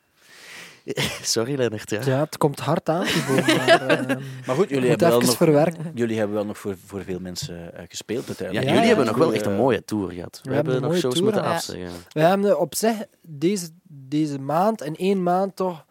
Sorry, 1.23 1.55
Lennart. 1.57 1.91
Ja. 1.91 2.01
Ja, 2.05 2.21
het 2.21 2.37
komt 2.39 2.61
hard 2.61 2.89
aan, 2.89 3.05
Thibaut, 3.05 3.47
maar, 3.47 3.69
eh, 4.09 4.17
Maar 4.47 4.57
goed, 4.57 4.69
jullie 4.69 4.89
hebben, 4.89 5.09
wel 5.09 5.17
even 5.17 5.29
nog, 5.29 5.37
verwerken. 5.37 5.91
jullie 5.95 6.19
hebben 6.19 6.37
wel 6.37 6.47
nog 6.47 6.59
voor, 6.59 6.77
voor 6.87 7.03
veel 7.03 7.21
mensen 7.21 7.75
eh, 7.75 7.85
gespeeld 7.89 8.23
Ja, 8.23 8.27
uiteindelijk. 8.29 8.67
jullie 8.69 8.81
ja, 8.83 8.87
hebben 8.87 9.05
ja. 9.05 9.11
nog 9.11 9.21
wel 9.21 9.33
echt 9.33 9.47
een 9.47 9.53
Eh, 9.53 9.59
mooie 9.59 9.85
tour 9.85 10.11
gehad. 10.13 10.41
We, 10.43 10.49
We 10.49 10.55
hebben 10.55 10.73
hebben 10.73 10.91
nog 10.91 11.01
shows 11.01 11.15
tour 11.15 11.33
moeten 11.33 11.51
afzeggen. 11.53 11.91
We 12.13 12.21
hebben 12.21 12.61
op 12.61 12.75
zich 12.75 12.97
deze, 13.23 13.69
deze 13.89 14.39
maand, 14.39 14.83
in 14.83 14.97
één 14.97 15.23
maand 15.23 15.57
toch, 15.57 15.85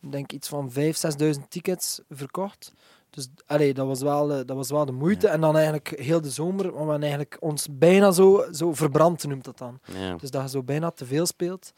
denk 0.00 0.32
iets 0.32 0.48
van 0.48 0.70
5.000, 0.72 0.78
6.000 1.38 1.48
tickets 1.48 2.00
verkocht. 2.10 2.72
Dus 3.10 3.28
allee, 3.46 3.74
dat, 3.74 3.86
was 3.86 4.00
wel, 4.02 4.28
dat 4.28 4.56
was 4.56 4.70
wel 4.70 4.84
de 4.84 4.92
moeite. 4.92 5.28
En 5.28 5.40
dan 5.40 5.54
eigenlijk 5.56 5.92
heel 5.96 6.20
de 6.20 6.30
zomer, 6.30 6.62
want 6.64 6.72
we 6.74 6.78
hebben 6.90 7.00
eigenlijk 7.02 7.36
ons 7.40 7.66
bijna 7.70 8.10
zo, 8.10 8.44
zo 8.52 8.74
verbrand, 8.74 9.26
noemt 9.26 9.44
dat 9.44 9.58
dan. 9.58 9.78
Ja. 9.98 10.14
Dus 10.16 10.30
dat 10.30 10.42
je 10.42 10.48
zo 10.48 10.62
bijna 10.62 10.90
te 10.90 11.06
veel 11.06 11.26
speelt. 11.26 11.72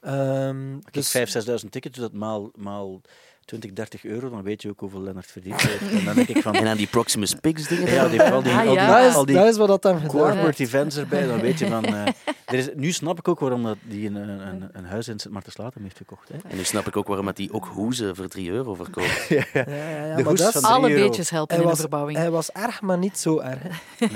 Kijk, 0.00 0.92
dus, 0.92 1.16
5.000, 1.16 1.62
6.000 1.62 1.68
tickets, 1.70 1.94
dus 1.98 2.08
dat 2.08 2.12
maal, 2.12 2.50
maal 2.54 3.00
20, 3.48 3.72
30 3.72 4.04
euro, 4.04 4.30
dan 4.30 4.42
weet 4.42 4.62
je 4.62 4.68
ook 4.68 4.80
hoeveel 4.80 5.00
Lennart 5.02 5.26
verdient 5.30 5.60
heeft. 5.60 5.92
En 5.98 6.04
dan 6.04 6.14
denk 6.14 6.28
ik 6.28 6.42
van... 6.42 6.54
En 6.60 6.66
aan 6.66 6.76
die 6.76 6.86
Proximus 6.86 7.34
Pigs 7.34 7.68
dingen. 7.68 7.92
Ja, 7.92 8.08
die, 8.08 8.22
al 8.22 8.42
die, 8.42 8.52
Ah, 8.52 8.58
al 8.58 8.64
die, 8.74 8.86
dat, 8.86 9.04
is, 9.06 9.14
al 9.14 9.24
die 9.26 9.34
dat 9.36 9.46
is 9.46 9.56
wat 9.56 9.68
dat 9.68 9.82
dan 9.82 9.94
gedaan 10.00 10.10
corporate 10.10 10.62
events 10.62 10.96
erbij, 10.96 11.26
dan 11.26 11.40
weet 11.40 11.58
je 11.58 11.66
van... 11.66 11.84
eh, 11.84 12.02
er 12.46 12.54
is, 12.54 12.68
nu 12.74 12.92
snap 12.92 13.18
ik 13.18 13.28
ook 13.28 13.40
waarom 13.40 13.62
dat 13.62 13.76
die 13.82 14.06
een, 14.06 14.14
een, 14.14 14.68
een 14.72 14.84
huis 14.84 15.08
in 15.08 15.18
Sint-Maartenslatem 15.18 15.82
heeft 15.82 15.96
gekocht. 15.96 16.28
Hè. 16.28 16.34
En 16.48 16.56
nu 16.56 16.64
snap 16.64 16.86
ik 16.86 16.96
ook 16.96 17.06
waarom 17.06 17.26
dat 17.26 17.36
die 17.36 17.52
ook 17.52 17.66
hoezen 17.66 18.16
voor 18.16 18.28
3 18.28 18.50
euro 18.50 18.74
verkoopt. 18.74 19.26
ja, 19.28 19.44
ja. 19.52 19.64
Ja, 19.68 20.16
De 20.16 20.22
maar 20.22 20.24
hoes 20.24 20.42
van 20.42 20.62
Alle 20.62 20.90
euro. 20.90 21.02
beetjes 21.08 21.30
helpen 21.30 21.54
hij, 21.54 21.64
in 21.64 21.70
de 21.70 21.70
was, 21.74 21.80
verbouwing. 21.80 22.18
hij 22.18 22.30
was 22.30 22.50
erg, 22.52 22.80
maar 22.80 22.98
niet 22.98 23.18
zo 23.18 23.38
erg. 23.38 23.62
Nee, 23.98 24.10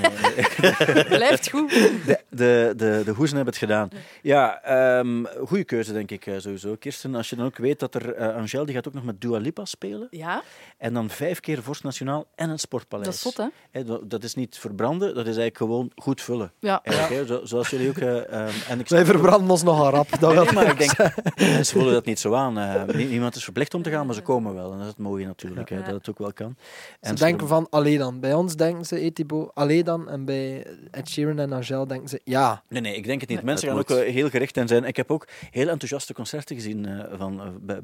nee. 0.93 1.03
Blijft 1.05 1.49
goed. 1.49 1.69
De, 1.69 2.19
de, 2.29 2.73
de, 2.77 3.01
de 3.05 3.11
hoezen 3.11 3.35
hebben 3.35 3.53
het 3.53 3.63
gedaan. 3.63 3.89
Ja, 4.21 4.61
ehm 4.63 5.23
goede 5.45 5.63
keuze 5.63 5.93
denk 5.93 6.11
ik 6.11 6.25
eh, 6.25 6.33
sowieso. 6.37 6.75
Kirsten, 6.79 7.15
als 7.15 7.29
je 7.29 7.35
dan 7.35 7.45
ook 7.45 7.57
weet 7.57 7.79
dat 7.79 7.95
er 7.95 8.13
eh 8.13 8.35
Angel, 8.35 8.65
die 8.65 8.75
gaat 8.75 8.87
ook 8.87 8.93
nog 8.93 9.03
met 9.03 9.21
Dua 9.27 9.37
Lipa 9.37 9.65
spelen. 9.65 10.07
Ja, 10.11 10.43
En 10.77 10.93
dan 10.93 11.09
vijf 11.09 11.39
keer 11.39 11.63
Vorst 11.63 11.83
Nationaal 11.83 12.25
en 12.35 12.49
een 12.49 12.59
sportpaleis. 12.59 13.05
dat 13.07 13.15
is 13.15 13.21
zot, 13.21 13.37
hè? 13.71 13.83
Dat- 14.07 14.23
is 14.23 14.35
niet 14.35 14.57
verbranden, 14.57 15.07
dat 15.07 15.17
is 15.27 15.37
eigenlijk 15.37 15.57
gewoon 15.57 15.91
goed 15.95 16.21
vullen. 16.21 16.51
Ja. 16.59 16.81
Zo- 17.27 17.39
zoals 17.45 17.69
jullie 17.69 17.89
ook... 17.89 17.97
eh, 17.97 18.33
ehm, 18.33 18.51
en 18.69 18.79
ik 18.79 18.87
Wij 18.89 19.05
verbranden 19.05 19.49
ons 19.49 19.63
nogal 19.63 19.89
rap. 19.89 20.19
Dat 20.19 20.35
Nee, 20.35 20.53
maar 20.53 20.69
ik 20.69 20.77
denk, 20.77 20.97
mensen 21.35 21.75
voelen 21.75 21.93
dat 21.93 22.05
niet 22.05 22.19
zo 22.19 22.33
aan. 22.33 22.57
eh. 22.57 22.95
Nie- 22.95 23.07
niemand 23.07 23.35
is 23.35 23.43
verplicht 23.43 23.73
om 23.73 23.81
te 23.81 23.89
gaan, 23.89 24.05
maar 24.05 24.15
ze 24.15 24.21
komen 24.21 24.53
wel. 24.53 24.65
En 24.71 24.77
dat 24.77 24.81
is 24.81 24.87
het 24.87 24.97
mooie 24.97 25.25
natuurlijk, 25.25 25.69
hè, 25.69 25.81
dat 25.81 25.93
het 25.93 26.09
ook 26.09 26.17
wel 26.17 26.33
kan. 26.33 26.55
Ze 26.59 27.09
En 27.09 27.15
denken 27.15 27.47
van 27.47 27.67
alleen 27.69 27.97
dan. 27.97 28.19
Bij 28.19 28.33
ons 28.33 28.55
denken 28.55 28.85
ze 28.85 28.99
Etibo 28.99 29.51
alleen 29.53 29.83
dan. 29.83 30.09
En 30.09 30.25
bij 30.25 30.65
Ed 30.91 31.09
Sheeran 31.09 31.39
en 31.39 31.51
Angel 31.53 31.87
denken 31.87 32.09
ze 32.09 32.21
ja. 32.23 32.63
Nee, 32.69 32.81
nee, 32.81 32.95
ik 32.95 33.03
denk 33.05 33.21
het 33.21 33.29
niet. 33.29 33.43
Mensen 33.43 33.67
dat 33.67 33.75
gaan 33.75 33.83
ook 33.83 33.89
moet. 33.99 34.07
eh, 34.07 34.13
heel 34.13 34.29
gericht 34.29 34.57
in 34.57 34.67
zijn. 34.67 34.83
Ik 34.83 34.95
heb 34.95 35.11
ook 35.11 35.27
heel 35.51 35.67
enthousiaste 35.69 36.13
concerten 36.13 36.55
gezien 36.55 36.85
eh, 36.85 37.17
van, 37.17 37.41
eh, 37.41 37.47
bij, 37.61 37.79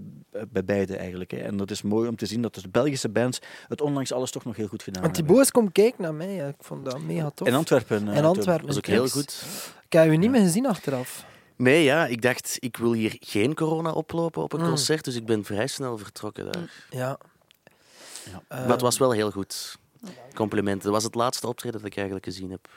bij 0.49 0.63
beide 0.65 0.95
eigenlijk. 0.97 1.28
En 1.38 1.57
dat 1.57 1.71
is 1.71 1.82
mooi 1.82 2.07
om 2.09 2.15
te 2.15 2.25
zien 2.25 2.41
dat 2.41 2.55
de 2.55 2.69
Belgische 2.69 3.09
bands 3.09 3.39
het 3.67 3.82
ondanks 3.82 4.11
alles 4.11 4.32
toch 4.32 4.45
nog 4.45 4.55
heel 4.55 4.67
goed 4.67 4.84
gedaan 4.84 5.01
Want 5.01 5.15
hebben. 5.15 5.27
Thibaut 5.32 5.45
is 5.47 5.51
komen 5.51 5.71
kijken 5.71 6.01
naar 6.03 6.13
mij. 6.13 6.36
Ik 6.47 6.55
vond 6.59 6.86
dat 6.86 7.01
mega 7.01 7.30
tof. 7.34 7.47
In 7.47 7.53
Antwerpen. 7.53 8.07
eh, 8.09 8.17
In 8.17 8.25
Antwerpen. 8.25 8.67
is 8.69 8.77
ook 8.77 8.86
heel 8.86 9.07
goed. 9.09 9.45
Ik 9.86 9.93
heb 9.93 10.07
u 10.07 10.17
niet 10.17 10.30
meer 10.32 10.41
gezien 10.41 10.65
achteraf. 10.65 11.25
Nee, 11.55 11.84
ja, 11.84 12.05
ik 12.05 12.21
dacht, 12.21 12.57
ik 12.59 12.77
wil 12.77 12.93
hier 12.93 13.15
geen 13.19 13.53
corona 13.55 13.91
oplopen 13.91 14.43
op 14.43 14.53
een 14.53 14.59
Mm. 14.61 14.67
concert, 14.67 15.03
dus 15.05 15.15
ik 15.15 15.25
ben 15.25 15.43
vrij 15.45 15.67
snel 15.67 15.97
vertrokken 15.97 16.51
daar. 16.51 16.71
Ja. 16.89 17.17
maar 18.49 18.67
het 18.69 18.82
was 18.82 18.97
wel 18.97 19.11
heel 19.11 19.32
goed. 19.32 19.77
Complimenten. 20.34 20.84
Dat 20.84 20.93
was 20.93 21.03
het 21.03 21.15
laatste 21.15 21.47
optreden 21.47 21.80
dat 21.80 21.89
ik 21.89 21.95
eigenlijk 21.95 22.25
gezien 22.25 22.51
heb. 22.51 22.67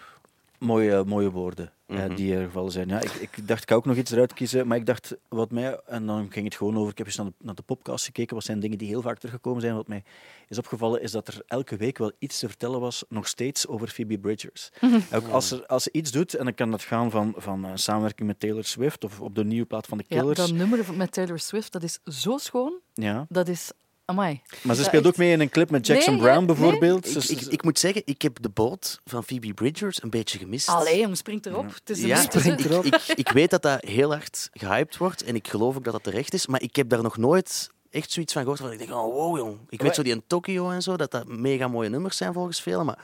Mooie, 0.66 1.04
mooie 1.04 1.30
woorden 1.30 1.72
Mhm. 1.86 2.14
die 2.14 2.34
er 2.34 2.44
gevallen 2.44 2.72
zijn. 2.72 2.88
Ja, 2.88 3.00
ik, 3.00 3.12
ik 3.14 3.48
dacht, 3.48 3.60
ik 3.60 3.66
kan 3.66 3.76
ook 3.76 3.84
nog 3.84 3.96
iets 3.96 4.10
eruit 4.10 4.32
kiezen, 4.32 4.66
maar 4.66 4.76
ik 4.76 4.86
dacht, 4.86 5.16
wat 5.28 5.50
mij, 5.50 5.80
en 5.86 6.06
dan 6.06 6.26
ging 6.32 6.44
het 6.44 6.54
gewoon 6.54 6.76
over, 6.76 6.90
ik 6.90 6.98
heb 6.98 7.06
eens 7.06 7.16
naar 7.16 7.26
de, 7.26 7.32
naar 7.38 7.54
de 7.54 7.62
podcast 7.62 8.04
gekeken, 8.04 8.34
wat 8.34 8.44
zijn 8.44 8.60
dingen 8.60 8.78
die 8.78 8.88
heel 8.88 9.02
vaak 9.02 9.18
teruggekomen 9.18 9.60
zijn. 9.60 9.74
Wat 9.74 9.88
mij 9.88 10.02
is 10.48 10.58
opgevallen, 10.58 11.02
is 11.02 11.10
dat 11.10 11.28
er 11.28 11.42
elke 11.46 11.76
week 11.76 11.98
wel 11.98 12.12
iets 12.18 12.38
te 12.38 12.48
vertellen 12.48 12.80
was, 12.80 13.04
nog 13.08 13.28
steeds 13.28 13.66
over 13.66 13.88
Phoebe 13.88 14.18
Bridgers. 14.18 14.70
Mhm. 14.80 15.00
Ook 15.14 15.28
als, 15.28 15.50
er, 15.50 15.66
als 15.66 15.82
ze 15.82 15.92
iets 15.92 16.10
doet, 16.10 16.34
en 16.34 16.44
dan 16.44 16.54
kan 16.54 16.70
dat 16.70 16.82
gaan 16.82 17.10
van, 17.10 17.34
van 17.36 17.64
eh, 17.64 17.70
samenwerking 17.74 18.28
met 18.28 18.40
Taylor 18.40 18.64
Swift 18.64 19.04
of 19.04 19.20
op 19.20 19.34
de 19.34 19.44
nieuwe 19.44 19.66
plaat 19.66 19.86
van 19.86 19.98
de 19.98 20.04
Ja, 20.08 20.18
Killers. 20.18 20.38
dat 20.38 20.52
nummer 20.52 20.94
met 20.96 21.12
Taylor 21.12 21.38
Swift, 21.38 21.72
dat 21.72 21.82
is 21.82 21.98
zo 22.04 22.36
schoon. 22.38 22.72
Ja. 22.92 23.26
Dat 23.28 23.48
is... 23.48 23.70
Amai. 24.12 24.40
Maar 24.62 24.76
ze 24.76 24.82
speelt 24.84 25.06
ook 25.06 25.16
mee 25.16 25.32
in 25.32 25.40
een 25.40 25.48
clip 25.48 25.70
met 25.70 25.86
Jackson 25.86 26.14
Nee, 26.14 26.22
Brown 26.22 26.46
bijvoorbeeld. 26.46 27.06
Ik, 27.06 27.12
Dus- 27.14 27.30
ik, 27.30 27.40
ik 27.40 27.62
moet 27.64 27.78
zeggen, 27.78 28.02
ik 28.04 28.22
heb 28.22 28.38
de 28.42 28.48
boot 28.48 29.00
van 29.04 29.24
Phoebe 29.24 29.54
Bridgers 29.54 30.02
een 30.02 30.10
beetje 30.10 30.38
gemist. 30.38 30.68
Allee, 30.68 31.00
jong, 31.00 31.16
springt 31.16 31.46
erop. 31.46 31.74
Het 31.74 31.90
is 31.90 32.02
een 32.02 32.08
Ja, 32.08 32.18
mythe, 32.18 32.38
hè. 32.40 32.80
ik, 32.96 33.02
ik, 33.14 33.28
weet 33.28 33.50
dat 33.50 33.62
dat 33.62 33.84
heel 33.84 34.10
hard 34.12 34.48
gehyped 34.52 34.96
wordt 34.96 35.22
en 35.22 35.34
ik 35.34 35.48
geloof 35.48 35.76
ook 35.76 35.84
dat 35.84 35.92
dat 35.92 36.02
terecht 36.02 36.34
is, 36.34 36.46
maar 36.46 36.62
ik 36.62 36.76
heb 36.76 36.88
daar 36.88 37.02
nog 37.02 37.16
nooit 37.16 37.70
echt 37.90 38.10
zoiets 38.10 38.32
van 38.32 38.42
gehoord 38.42 38.60
waar 38.60 38.72
ik 38.72 38.78
denk, 38.78 38.90
oh 38.90 39.14
wow 39.14 39.36
jong. 39.36 39.58
Ik 39.68 39.82
weet 39.82 39.94
zo 39.94 40.02
die 40.02 40.12
in 40.12 40.22
Tokio 40.26 40.70
en 40.70 40.82
zo, 40.82 40.96
dat 40.96 41.10
dat 41.10 41.26
mega 41.26 41.68
mooie 41.68 41.88
nummers 41.88 42.16
zijn 42.16 42.32
volgens 42.32 42.60
velen, 42.62 42.86
maar 42.86 42.98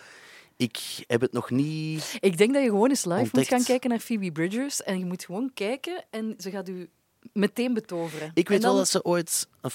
ik 0.56 0.78
heb 1.06 1.20
het 1.20 1.32
nog 1.32 1.50
niet... 1.50 2.16
Ik 2.20 2.38
denk 2.38 2.52
dat 2.54 2.62
je 2.62 2.68
gewoon 2.68 2.88
eens 2.88 3.04
live 3.04 3.28
moet 3.32 3.48
gaan 3.48 3.64
kijken 3.64 3.90
naar 3.90 3.98
Phoebe 3.98 4.32
Bridgers. 4.32 4.82
En 4.82 4.98
je 4.98 5.04
moet 5.04 5.24
gewoon 5.24 5.50
kijken 5.54 6.04
en 6.10 6.34
ze 6.38 6.50
gaat 6.50 6.68
u 6.68 6.88
meteen 7.32 7.74
betoveren. 7.74 8.30
Ik 8.34 8.48
weet 8.48 8.60
dan- 8.60 8.70
wel 8.70 8.78
dat 8.78 8.88
ze 8.88 9.04
ooit 9.04 9.48
een 9.60 9.70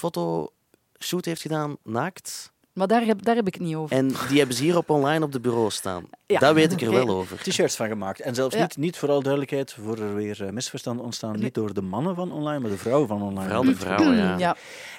fotoshoot 1.04 1.26
heeft 1.26 1.42
gedaan, 1.42 1.78
naakt. 1.84 2.53
Maar 2.74 2.88
daar 2.88 3.02
heb, 3.06 3.24
daar 3.24 3.36
heb 3.36 3.48
ik 3.48 3.54
het 3.54 3.64
niet 3.64 3.76
over. 3.76 3.96
En 3.98 4.08
die 4.08 4.38
hebben 4.38 4.56
ze 4.56 4.64
hier 4.64 4.78
op 4.78 4.90
online 4.90 5.26
op 5.26 5.32
de 5.32 5.40
bureau 5.40 5.70
staan. 5.72 6.04
Ja, 6.26 6.40
Daar 6.40 6.54
weet 6.54 6.72
ik 6.72 6.82
er 6.82 6.92
wel 6.92 7.10
over. 7.10 7.38
T-shirts 7.42 7.76
van 7.76 7.88
gemaakt. 7.88 8.20
En 8.22 8.36
zelfs 8.36 8.56
Ja. 8.56 8.62
niet, 8.62 8.78
niet 8.78 8.98
vooral 8.98 9.22
duidelijkheid, 9.22 9.74
voor 9.74 9.98
er 9.98 10.16
weer 10.16 10.46
eh, 10.46 10.52
misverstanden 10.52 11.06
ontstaan, 11.06 11.40
niet 11.40 11.54
door 11.54 11.74
de 11.74 11.82
mannen 11.82 12.16
van 12.16 12.32
online, 12.32 12.60
maar 12.60 12.70
de 12.70 12.78
vrouwen 12.78 13.08
van 13.08 13.22
online. 13.22 13.44
Vooral 13.44 13.64
de 13.64 13.76
vrouwen, 13.76 14.16
ja. 14.16 14.38
Ja. 14.38 14.56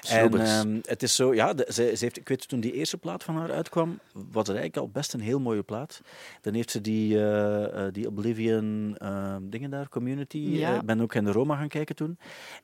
En 0.07 0.39
ehm, 0.41 0.79
het 0.81 1.03
is 1.03 1.15
zo, 1.15 1.33
ja, 1.33 1.53
de- 1.53 1.65
ze, 1.67 1.73
ze 1.95 2.03
heeft, 2.03 2.17
ik 2.17 2.27
weet 2.27 2.47
toen 2.47 2.59
die 2.59 2.71
eerste 2.73 2.97
plaat 2.97 3.23
van 3.23 3.35
haar 3.37 3.51
uitkwam, 3.51 3.99
was 4.13 4.47
het 4.47 4.57
eigenlijk 4.57 4.77
al 4.77 4.89
best 4.89 5.13
een 5.13 5.19
heel 5.19 5.39
mooie 5.39 5.63
plaat. 5.63 6.01
Dan 6.41 6.53
heeft 6.53 6.71
ze 6.71 6.81
die, 6.81 7.17
eh, 7.17 7.85
eh, 7.87 7.93
die 7.93 8.07
Oblivion 8.07 8.95
ehm, 8.97 9.41
dingen 9.43 9.69
daar, 9.69 9.89
community. 9.89 10.37
Ja. 10.37 10.75
Ik 10.75 10.85
ben 10.85 11.01
ook 11.01 11.13
in 11.15 11.23
de 11.25 11.31
Roma 11.31 11.55
gaan 11.55 11.67
kijken 11.67 11.95
toen. 11.95 12.17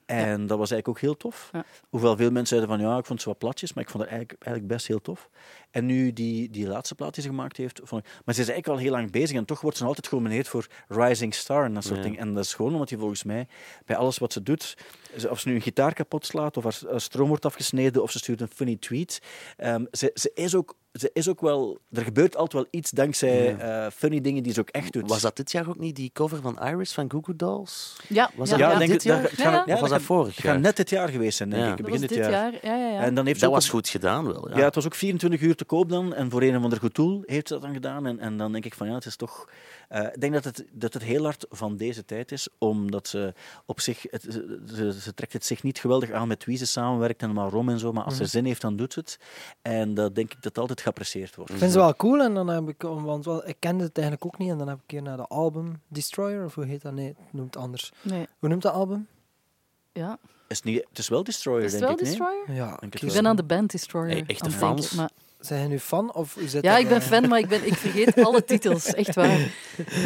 En 0.05 0.47
dat 0.47 0.57
was 0.57 0.71
eigenlijk 0.71 0.87
ook 0.87 0.99
heel 0.99 1.17
tof. 1.17 1.49
Ja. 1.51 1.63
Hoewel 1.89 2.15
veel 2.17 2.31
mensen 2.31 2.57
zeiden 2.57 2.69
van 2.77 2.79
ja, 2.87 2.97
ik 2.97 3.05
vond 3.05 3.09
het 3.09 3.21
zo 3.21 3.29
wat 3.29 3.37
platjes, 3.39 3.73
maar 3.73 3.83
ik 3.83 3.89
vond 3.89 4.03
het 4.03 4.11
eigenlijk, 4.11 4.43
eigenlijk 4.43 4.73
best 4.75 4.87
heel 4.87 5.00
tof. 5.01 5.29
En 5.71 5.85
nu 5.85 6.13
die, 6.13 6.49
die 6.49 6.67
laatste 6.67 6.95
plaat 6.95 7.13
die 7.13 7.23
ze 7.23 7.29
gemaakt 7.29 7.57
heeft, 7.57 7.79
vond 7.83 8.05
ik, 8.05 8.11
maar 8.25 8.35
ze 8.35 8.41
is 8.41 8.47
eigenlijk 8.49 8.67
al 8.67 8.83
heel 8.85 8.91
lang 8.97 9.11
bezig 9.11 9.37
en 9.37 9.45
toch 9.45 9.61
wordt 9.61 9.77
ze 9.77 9.85
altijd 9.85 10.07
genomineerd 10.07 10.47
voor 10.47 10.67
Rising 10.87 11.33
Star 11.33 11.65
en 11.65 11.73
dat 11.73 11.83
soort 11.83 11.97
Ja. 11.97 12.03
dingen. 12.03 12.19
En 12.19 12.33
dat 12.33 12.43
is 12.45 12.53
gewoon 12.53 12.73
omdat 12.73 12.89
hij 12.89 12.97
volgens 12.99 13.23
mij 13.23 13.47
bij 13.85 13.95
alles 13.95 14.17
wat 14.17 14.33
ze 14.33 14.43
doet, 14.43 14.77
of 15.29 15.39
ze 15.39 15.47
nu 15.49 15.55
een 15.55 15.61
gitaar 15.61 15.93
kapot 15.93 16.25
slaat, 16.25 16.57
of 16.57 16.63
haar, 16.63 17.01
stroom 17.01 17.27
wordt 17.27 17.45
afgesneden, 17.45 18.01
of 18.01 18.11
ze 18.11 18.17
stuurt 18.17 18.41
een 18.41 18.49
funny 18.55 18.75
tweet, 18.79 19.21
ehm, 19.57 19.85
ze, 19.91 20.11
ze, 20.13 20.31
is 20.33 20.55
ook, 20.55 20.75
ze 20.93 21.09
is 21.13 21.27
ook 21.29 21.41
wel... 21.41 21.79
Er 21.91 22.03
gebeurt 22.03 22.35
altijd 22.35 22.53
wel 22.63 22.79
iets 22.79 22.91
dankzij 22.91 23.55
eh, 23.57 23.87
funny 23.95 24.21
dingen 24.21 24.43
die 24.43 24.53
ze 24.53 24.59
ook 24.59 24.69
echt 24.69 24.93
doet. 24.93 25.09
Was 25.09 25.21
dat 25.21 25.35
dit 25.35 25.51
jaar 25.51 25.69
ook 25.69 25.79
niet 25.79 25.95
die 25.95 26.09
cover 26.13 26.41
van 26.41 26.59
Iris 26.63 26.93
van 26.93 27.11
Goo 27.11 27.21
Goo 27.21 27.35
Dolls? 27.35 27.97
Ja, 28.07 28.29
Was 28.35 28.49
ja, 28.49 28.57
dat 28.57 28.71
ja. 28.71 28.77
denk 28.77 28.91
dit 28.91 29.03
het- 29.03 29.03
jaar? 29.03 29.21
dat- 29.21 29.31
Ja, 29.37 29.51
ja. 29.51 29.63
ja, 29.65 29.73
Of 29.73 29.79
was 29.79 29.89
dat 29.89 30.01
vorig 30.01 30.41
jaar? 30.41 30.59
net 30.59 30.75
dit 30.75 30.89
jaar 30.89 31.09
geweest 31.09 31.37
zijn, 31.37 31.49
denk 31.49 31.61
Ja. 31.63 31.69
ik. 31.71 31.77
Dat 31.77 31.85
Begin 31.85 31.99
was 32.01 32.09
dit 32.09 32.17
dit 32.17 32.27
jaar. 32.29 32.51
jaar. 32.51 32.59
Ja, 32.61 32.75
ja, 32.87 32.93
ja. 32.93 32.99
En 32.99 33.15
dan 33.15 33.25
heeft 33.25 33.39
ze 33.39 33.45
Dat 33.45 33.49
ook 33.53 33.55
was 33.59 33.65
een- 33.65 33.71
goed 33.71 33.89
gedaan 33.89 34.25
wel. 34.25 34.49
Ja. 34.49 34.57
Ja, 34.57 34.63
het 34.63 34.75
was 34.75 34.85
ook 34.85 34.95
24 34.95 35.41
uur 35.41 35.55
te 35.55 35.65
koop 35.65 35.89
dan. 35.89 36.13
En 36.13 36.29
voor 36.31 36.41
een 36.41 36.57
of 36.57 36.63
ander 36.63 36.79
goed 36.79 36.95
doel 36.95 37.23
heeft 37.25 37.47
ze 37.47 37.53
dat 37.53 37.61
dan 37.63 37.73
gedaan. 37.73 38.05
En, 38.05 38.19
en 38.19 38.37
dan 38.37 38.51
denk 38.51 38.65
ik 38.65 38.73
van 38.73 38.87
ja, 38.87 38.93
het 38.93 39.05
is 39.05 39.15
toch. 39.15 39.49
Eh, 39.91 40.03
ik 40.03 40.21
denk 40.21 40.33
dat 40.33 40.43
het, 40.43 40.65
dat 40.71 40.93
het 40.93 41.03
heel 41.03 41.23
hard 41.23 41.45
van 41.49 41.77
deze 41.77 42.05
tijd 42.05 42.31
is, 42.31 42.47
omdat 42.57 43.07
ze 43.07 43.33
op 43.65 43.79
zich. 43.79 44.05
Het, 44.09 44.21
ze, 44.21 44.97
ze, 45.01 45.13
trekt 45.13 45.33
het 45.33 45.45
zich 45.45 45.63
niet 45.63 45.79
geweldig 45.79 46.11
aan 46.11 46.27
met 46.27 46.45
wie 46.45 46.57
ze 46.57 46.65
samenwerkt 46.65 47.21
en 47.21 47.33
waarom 47.33 47.69
en 47.69 47.79
zo. 47.79 47.91
Maar 47.91 48.03
als 48.03 48.15
ze 48.15 48.21
Mhm. 48.21 48.31
zin 48.31 48.45
heeft, 48.45 48.61
dan 48.61 48.75
doet 48.75 48.93
ze 48.93 48.99
het. 48.99 49.19
En 49.61 49.93
dat 49.93 50.15
denk 50.15 50.33
ik 50.33 50.41
dat 50.41 50.57
altijd 50.57 50.81
geapprecieerd 50.81 51.35
wordt. 51.35 51.51
Ik 51.51 51.57
vind 51.57 51.71
ze 51.71 51.77
wel 51.77 51.95
cool 51.95 52.21
en 52.21 52.33
dan 52.33 52.47
heb 52.47 52.69
ik, 52.69 52.81
want 52.81 53.25
wel, 53.25 53.47
ik 53.47 53.55
kende 53.59 53.83
het 53.83 53.97
eigenlijk 53.97 54.25
ook 54.25 54.37
niet 54.37 54.49
en 54.49 54.57
dan 54.57 54.67
heb 54.67 54.75
ik 54.75 54.81
een 54.81 54.87
keer 54.87 55.01
naar 55.01 55.17
de 55.17 55.27
album 55.27 55.81
Destroyer, 55.87 56.45
of 56.45 56.55
hoe 56.55 56.65
heet 56.65 56.81
dat? 56.81 56.93
Nee, 56.93 57.07
het 57.07 57.33
noemt 57.33 57.53
het 57.53 57.63
anders. 57.63 57.91
Nee. 58.01 58.27
Hoe 58.39 58.49
noemt 58.49 58.61
dat 58.61 58.73
album? 58.73 59.07
Ja. 59.93 60.17
Is 60.47 60.57
het, 60.57 60.65
niet, 60.65 60.85
het 60.89 60.97
is 60.97 61.09
wel 61.09 61.23
Destroyer, 61.23 61.63
Is 61.63 61.71
het 61.71 61.81
denk 61.81 61.99
wel 61.99 62.07
ik. 62.09 62.17
nee? 62.17 62.27
Destroyer? 62.27 62.57
Ja, 62.61 62.67
Denk 62.69 62.81
het 62.81 62.89
kies- 62.91 63.01
Ik 63.01 63.07
wel. 63.07 63.21
ben 63.21 63.27
aan 63.29 63.35
de 63.35 63.43
band 63.43 63.71
Destroyer. 63.71 64.09
Hey, 64.11 64.23
denken, 64.23 64.51
fans? 64.51 64.91
maar- 64.91 65.09
Zijn 65.41 65.61
je 65.61 65.67
nu 65.67 65.79
fan? 65.79 66.13
Of 66.13 66.37
Ja, 66.61 66.77
ik 66.77 66.87
ben 66.87 67.01
fan, 67.01 67.27
maar 67.27 67.39
ik, 67.39 67.47
ben, 67.47 67.65
ik 67.67 67.73
vergeet 67.73 68.23
alle 68.23 68.43
titels. 68.51 68.85
Echt 68.85 69.15
waar. 69.15 69.39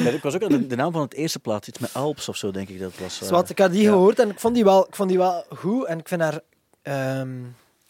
Ja, 0.04 0.10
ik 0.10 0.22
was 0.22 0.36
ook 0.36 0.44
aan 0.44 0.50
de, 0.50 0.68
de 0.68 0.76
naam 0.76 0.92
van 0.92 1.02
het 1.02 1.14
eerste 1.14 1.40
plaat, 1.40 1.68
iets 1.68 1.80
met 1.80 1.94
Alps 1.94 2.30
of 2.30 2.38
zo, 2.38 2.52
denk 2.52 2.70
ik 2.70 2.80
dat 2.80 2.92
het 2.92 3.00
was. 3.02 3.22
eh, 3.22 3.28
Zwat, 3.28 3.50
ik 3.50 3.60
had 3.60 3.72
die 3.72 3.82
ja. 3.84 3.90
gehoord 3.92 4.20
en 4.20 4.30
ik 4.30 4.40
vond 4.40 4.56
die 4.56 4.64
wel, 4.64 4.88
ik 4.88 4.96
vond 4.96 5.10
die 5.10 5.18
wel 5.18 5.46
goed. 5.50 5.86
En 5.86 6.00
ik 6.00 6.08
vind 6.08 6.22
haar, 6.22 6.40
ehm, 6.82 7.44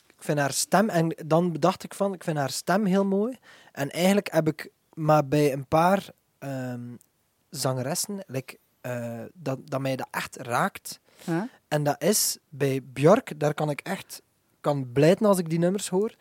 ik 0.07 0.23
vind 0.23 0.39
haar 0.39 0.53
stem, 0.53 0.89
en 0.89 1.15
dan 1.25 1.51
bedacht 1.51 1.83
ik 1.83 1.93
van, 1.93 2.13
ik 2.13 2.23
vind 2.23 2.37
haar 2.37 2.49
stem 2.49 2.85
heel 2.85 3.05
mooi. 3.05 3.37
En 3.71 3.89
eigenlijk 3.91 4.31
heb 4.31 4.47
ik 4.47 4.69
maar 4.93 5.27
bij 5.27 5.53
een 5.53 5.67
paar 5.67 6.09
ehm, 6.39 6.81
zangeressen, 7.49 8.23
like, 8.27 8.57
eh, 8.81 9.19
dat, 9.33 9.59
dat 9.63 9.79
mij 9.81 9.95
dat 9.95 10.07
echt 10.11 10.35
raakt. 10.35 10.99
En 11.67 11.83
dat 11.83 12.03
is 12.03 12.37
bij 12.49 12.81
Björk, 12.93 13.39
daar 13.39 13.53
kan 13.53 13.69
ik 13.69 13.79
echt 13.79 14.21
kan 14.61 14.91
blijten 14.91 15.25
als 15.25 15.37
ik 15.37 15.49
die 15.49 15.59
nummers 15.59 15.89
hoor. 15.89 16.13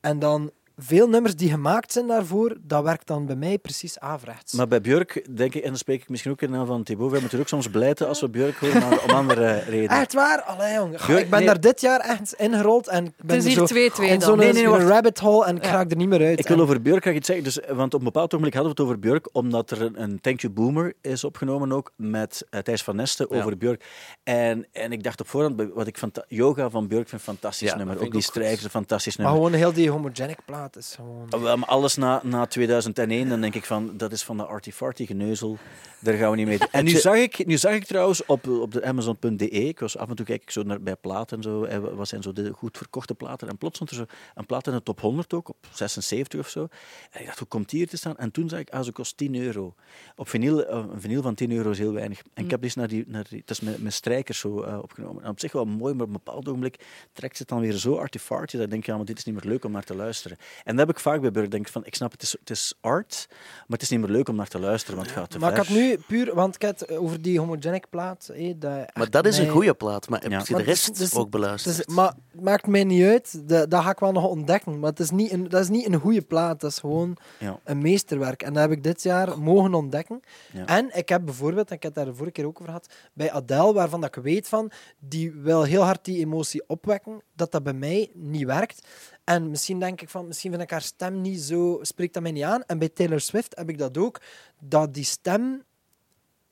En 0.00 0.18
dan 0.18 0.50
veel 0.80 1.08
nummers 1.08 1.36
die 1.36 1.50
gemaakt 1.50 1.92
zijn 1.92 2.06
daarvoor, 2.06 2.56
dat 2.60 2.82
werkt 2.84 3.06
dan 3.06 3.26
bij 3.26 3.36
mij 3.36 3.58
precies 3.58 3.98
averechts. 3.98 4.52
Maar 4.52 4.68
bij 4.68 4.80
Björk, 4.80 5.26
denk 5.36 5.54
ik, 5.54 5.62
en 5.62 5.68
dan 5.68 5.78
spreek 5.78 6.02
ik 6.02 6.08
misschien 6.08 6.30
ook 6.32 6.42
in 6.42 6.50
naam 6.50 6.66
van 6.66 6.82
Thibaut, 6.82 7.10
we 7.12 7.20
moeten 7.20 7.38
ook 7.38 7.48
soms 7.48 7.68
blijten 7.70 8.08
als 8.08 8.20
we 8.20 8.28
Björk 8.28 8.56
horen, 8.56 8.80
maar 8.88 9.02
om 9.04 9.10
andere 9.10 9.58
redenen. 9.68 10.00
Echt 10.00 10.12
waar? 10.12 10.42
Allee, 10.42 10.74
jong. 10.74 11.00
Ga, 11.00 11.06
Björk- 11.06 11.20
ik 11.24 11.30
ben 11.30 11.38
nee. 11.38 11.48
daar 11.48 11.60
dit 11.60 11.80
jaar 11.80 12.00
echt 12.00 12.32
ingerold 12.32 12.88
en 12.88 13.04
ik 13.06 13.12
ben 13.24 13.36
is 13.36 13.44
er 13.44 13.50
hier 13.50 13.90
zo 13.90 14.00
2-2 14.02 14.04
in 14.04 14.18
dan. 14.18 14.20
zo'n 14.28 14.38
Nee, 14.38 14.52
nee, 14.52 14.66
rabbit 14.66 15.18
hole 15.18 15.44
en 15.46 15.56
ik 15.56 15.64
Ja. 15.64 15.70
raak 15.70 15.90
er 15.90 15.96
niet 15.96 16.08
meer 16.08 16.22
uit. 16.26 16.38
Ik 16.38 16.46
wil 16.48 16.56
En- 16.56 16.62
over 16.62 16.82
Björk 16.82 17.02
graag 17.02 17.14
iets 17.14 17.26
zeggen. 17.26 17.44
Dus, 17.44 17.58
want 17.74 17.94
op 17.94 17.98
een 17.98 18.04
bepaald 18.04 18.28
ogenblik 18.34 18.54
hadden 18.54 18.74
we 18.74 18.80
het 18.82 18.88
over 18.90 19.00
Björk, 19.00 19.28
omdat 19.32 19.70
er 19.70 19.82
een, 19.82 20.02
een 20.02 20.20
Thank 20.20 20.40
You 20.40 20.52
Boomer 20.52 20.94
is 21.02 21.24
opgenomen 21.24 21.72
ook 21.72 21.92
met 21.96 22.46
uh, 22.50 22.60
Thijs 22.60 22.82
van 22.82 22.96
Nesten 22.96 23.26
Ja. 23.30 23.36
over 23.38 23.56
Björk. 23.56 23.84
En, 24.22 24.66
en 24.72 24.92
ik 24.92 25.02
dacht 25.02 25.20
op 25.20 25.28
voorhand, 25.28 25.62
wat 25.74 25.86
ik 25.86 25.98
van 25.98 26.12
yoga 26.28 26.70
van 26.70 26.88
Björk 26.88 27.08
vind 27.08 27.20
een 27.20 27.26
fantastisch 27.26 27.70
Ja, 27.70 27.76
nummer. 27.76 28.00
Ook 28.02 28.12
die 28.12 28.20
strijkers, 28.22 28.64
een 28.64 28.70
fantastisch 28.70 29.16
Maar 29.16 29.26
nummer. 29.26 29.44
gewoon 29.44 29.60
heel 29.60 29.72
die 29.72 29.90
homogenic 29.90 30.38
plaat 30.44 30.67
is 30.76 30.94
gewoon... 30.94 31.26
Oh, 31.30 31.42
wel, 31.42 31.56
maar 31.56 31.68
alles 31.68 31.96
na, 31.96 32.20
na 32.24 32.46
2001, 32.46 33.28
dan 33.28 33.40
denk 33.40 33.54
ik 33.54 33.64
van, 33.64 33.96
dat 33.96 34.12
is 34.12 34.22
van 34.22 34.36
de 34.36 34.44
Arty 34.44 34.72
Farty 34.72 35.06
geneuzel. 35.06 35.58
Daar 36.00 36.14
gaan 36.14 36.30
we 36.30 36.36
niet 36.36 36.46
mee. 36.46 36.58
En 36.70 36.84
nu 36.84 36.90
zag 36.90 37.16
ik, 37.16 37.46
nu 37.46 37.58
zag 37.58 37.72
ik 37.72 37.84
trouwens 37.84 38.24
op, 38.26 38.48
op 38.48 38.72
de 38.72 38.84
Amazon.de, 38.84 39.48
ik 39.48 39.80
was 39.80 39.96
af 39.96 40.08
en 40.08 40.16
toe 40.16 40.26
kijk 40.26 40.42
ik 40.42 40.50
zo 40.50 40.62
naar, 40.62 40.80
bij 40.80 40.96
platen 40.96 41.36
en 41.36 41.42
zo, 41.42 41.64
en 41.64 41.96
wat 41.96 42.08
zijn 42.08 42.22
zo 42.22 42.32
de 42.32 42.52
goed 42.52 42.76
verkochte 42.76 43.14
platen. 43.14 43.48
En 43.48 43.58
plots 43.58 43.74
stond 43.74 43.90
er 43.90 43.96
zo 43.96 44.04
een 44.34 44.46
plaat 44.46 44.66
in 44.66 44.72
de 44.72 44.82
top 44.82 45.00
100 45.00 45.32
ook, 45.32 45.48
op 45.48 45.56
76 45.72 46.40
of 46.40 46.48
zo. 46.48 46.68
En 47.10 47.20
ik 47.20 47.26
dacht, 47.26 47.38
hoe 47.38 47.48
komt 47.48 47.68
die 47.68 47.78
hier 47.78 47.88
te 47.88 47.96
staan? 47.96 48.16
En 48.16 48.30
toen 48.30 48.48
zag 48.48 48.60
ik, 48.60 48.70
ah, 48.70 48.84
ze 48.84 48.92
kost 48.92 49.16
10 49.16 49.34
euro. 49.34 49.74
Op 50.16 50.28
vinyl, 50.28 50.66
eh, 50.66 50.84
een 50.92 51.00
vinyl 51.00 51.22
van 51.22 51.34
10 51.34 51.52
euro 51.52 51.70
is 51.70 51.78
heel 51.78 51.92
weinig. 51.92 52.22
En 52.34 52.44
ik 52.44 52.50
heb 52.50 52.62
dus 52.62 52.74
naar 52.74 52.88
die, 52.88 53.04
naar 53.06 53.26
die 53.28 53.42
dat 53.44 53.50
is 53.50 53.60
met, 53.60 53.82
met 53.82 53.92
strijkers 53.92 54.38
zo 54.38 54.62
eh, 54.62 54.78
opgenomen. 54.82 55.22
En 55.22 55.30
op 55.30 55.40
zich 55.40 55.52
wel 55.52 55.64
mooi, 55.64 55.94
maar 55.94 56.02
op 56.02 56.08
een 56.08 56.20
bepaald 56.24 56.48
ogenblik 56.48 56.84
trekt 57.12 57.36
ze 57.36 57.42
het 57.42 57.50
dan 57.50 57.60
weer 57.60 57.72
zo 57.72 57.96
arty 57.96 58.18
farty 58.18 58.56
dat 58.56 58.64
ik 58.64 58.70
denk, 58.70 58.86
ja, 58.86 58.96
maar 58.96 59.04
dit 59.04 59.18
is 59.18 59.24
niet 59.24 59.34
meer 59.34 59.52
leuk 59.52 59.64
om 59.64 59.72
naar 59.72 59.84
te 59.84 59.94
luisteren. 59.94 60.38
En 60.64 60.76
dat 60.76 60.86
heb 60.86 60.96
ik 60.96 61.02
vaak 61.02 61.20
bij 61.20 61.30
Burger. 61.30 61.50
denk 61.50 61.66
ik 61.66 61.72
van, 61.72 61.84
ik 61.86 61.94
snap, 61.94 62.12
het 62.12 62.22
is, 62.22 62.36
het 62.40 62.50
is 62.50 62.74
art, 62.80 63.26
maar 63.28 63.64
het 63.68 63.82
is 63.82 63.88
niet 63.90 64.00
meer 64.00 64.08
leuk 64.10 64.28
om 64.28 64.36
naar 64.36 64.48
te 64.48 64.58
luisteren, 64.58 64.96
want 64.96 65.08
het 65.08 65.18
gaat 65.18 65.30
te 65.30 65.38
Maar 65.38 65.50
ik 65.50 65.56
had 65.56 65.68
nu 65.68 65.98
puur... 66.06 66.34
Want 66.34 66.54
ik 66.54 66.62
had 66.62 66.88
over 66.90 67.22
die 67.22 67.38
homogenic 67.38 67.88
plaat... 67.90 68.30
hé, 68.32 68.54
dat 68.58 68.90
Maar 68.94 69.10
dat 69.10 69.26
is 69.26 69.38
een 69.38 69.48
goede 69.48 69.74
plaat. 69.74 70.08
Maar 70.08 70.20
heb 70.22 70.30
Ja. 70.30 70.38
je 70.46 70.54
de 70.54 70.60
is- 70.60 70.66
rest 70.66 71.00
is- 71.00 71.14
ook 71.14 71.20
het 71.22 71.30
beluisterd? 71.30 71.78
is- 71.78 71.94
maar 71.94 72.12
het 72.32 72.40
maakt 72.42 72.66
mij 72.66 72.84
niet 72.84 73.04
uit. 73.04 73.48
Dat 73.48 73.74
ga 73.82 73.90
ik 73.90 73.98
wel 73.98 74.12
nog 74.12 74.24
ontdekken. 74.26 74.78
Maar 74.78 74.90
het 74.90 75.00
is 75.00 75.10
niet 75.10 75.32
een, 75.32 75.48
dat 75.48 75.60
is 75.62 75.68
niet 75.68 75.86
een 75.86 76.00
goede 76.00 76.22
plaat. 76.22 76.60
Dat 76.60 76.70
is 76.70 76.78
gewoon 76.78 77.16
Ja. 77.38 77.60
een 77.64 77.78
meesterwerk. 77.78 78.42
En 78.42 78.52
dat 78.52 78.62
heb 78.62 78.72
ik 78.72 78.82
dit 78.82 79.02
jaar 79.02 79.38
mogen 79.40 79.74
ontdekken. 79.74 80.20
Ja. 80.52 80.66
En 80.66 80.90
ik 80.96 81.08
heb 81.08 81.24
bijvoorbeeld, 81.24 81.68
en 81.70 81.76
ik 81.76 81.82
heb 81.82 81.94
het 81.94 82.04
daar 82.04 82.12
de 82.12 82.18
vorige 82.18 82.32
keer 82.34 82.46
ook 82.46 82.54
over 82.60 82.66
gehad, 82.66 82.94
bij 83.12 83.32
Adele, 83.32 83.72
waarvan 83.72 84.00
dat 84.00 84.16
ik 84.16 84.22
weet 84.22 84.48
van, 84.48 84.70
die 84.98 85.32
wil 85.32 85.62
heel 85.62 85.82
hard 85.82 86.04
die 86.04 86.18
emotie 86.18 86.62
opwekken, 86.66 87.22
dat 87.36 87.52
dat 87.52 87.62
bij 87.62 87.72
mij 87.72 88.10
niet 88.14 88.44
werkt. 88.44 88.86
En 89.28 89.50
misschien 89.50 89.78
denk 89.78 90.00
ik 90.00 90.08
van, 90.08 90.26
misschien 90.26 90.50
vind 90.50 90.62
ik 90.62 90.70
haar 90.70 90.82
stem 90.82 91.20
niet 91.20 91.40
zo, 91.40 91.78
spreekt 91.82 92.14
dat 92.14 92.22
mij 92.22 92.32
niet 92.32 92.42
aan. 92.42 92.62
En 92.62 92.78
bij 92.78 92.88
Taylor 92.88 93.20
Swift 93.20 93.56
heb 93.56 93.68
ik 93.68 93.78
dat 93.78 93.98
ook, 93.98 94.20
dat 94.60 94.94
die 94.94 95.04
stem 95.04 95.62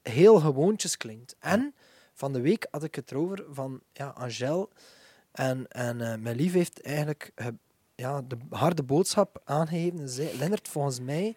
heel 0.02 0.40
gewoontjes 0.40 0.96
klinkt. 0.96 1.36
En 1.38 1.74
van 2.12 2.32
de 2.32 2.40
week 2.40 2.66
had 2.70 2.82
ik 2.82 2.94
het 2.94 3.10
erover 3.10 3.44
van, 3.50 3.80
ja, 3.92 4.08
Angèle 4.08 4.68
en, 5.32 5.68
en 5.68 6.00
eh, 6.00 6.18
mijn 6.18 6.36
lief 6.36 6.52
heeft 6.52 6.82
eigenlijk 6.82 7.32
ja, 7.94 8.22
de 8.22 8.36
harde 8.50 8.82
boodschap 8.82 9.42
aangegeven. 9.44 9.98
En 9.98 10.08
zei, 10.08 10.38
Lennart, 10.38 10.68
volgens 10.68 11.00
mij 11.00 11.36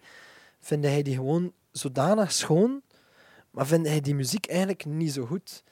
vind 0.58 0.84
hij 0.84 1.02
die 1.02 1.14
gewoon 1.14 1.52
zodanig 1.70 2.32
schoon, 2.32 2.82
maar 3.50 3.66
vind 3.66 3.86
hij 3.86 4.00
die 4.00 4.14
muziek 4.14 4.46
eigenlijk 4.46 4.84
niet 4.84 5.12
zo 5.12 5.26
goed. 5.26 5.62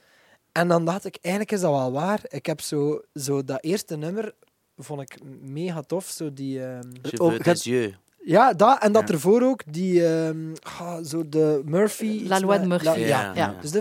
En 0.53 0.69
dan 0.69 0.85
dacht 0.85 1.05
ik, 1.05 1.19
eigenlijk 1.21 1.55
is 1.55 1.61
dat 1.61 1.71
wel 1.71 1.93
waar. 1.93 2.21
Ik 2.29 2.47
heb 2.47 2.61
zo, 2.61 3.03
zo 3.15 3.45
dat 3.45 3.63
eerste 3.63 3.97
nummer, 3.97 4.35
vond 4.79 5.01
ik 5.01 5.19
mega 5.41 5.83
tof. 5.83 6.07
Zo 6.09 6.33
die, 6.33 6.65
ehm, 6.65 6.91
Je 7.03 7.21
oh. 7.21 7.95
Ja, 8.25 8.53
dat. 8.53 8.83
En 8.83 8.93
dat 8.93 9.11
ervoor 9.11 9.43
ook, 9.43 9.63
die, 9.73 10.07
ehm, 10.07 10.55
ah, 10.63 11.05
zo 11.05 11.29
de 11.29 11.63
Murphy. 11.65 12.25
La 12.27 12.41
Loi 12.41 12.61
de 12.61 12.67
Murphy. 12.67 12.85
La- 12.85 12.97
Ja, 12.97 13.07
ja. 13.21 13.33
ja. 13.35 13.57
Dus 13.61 13.73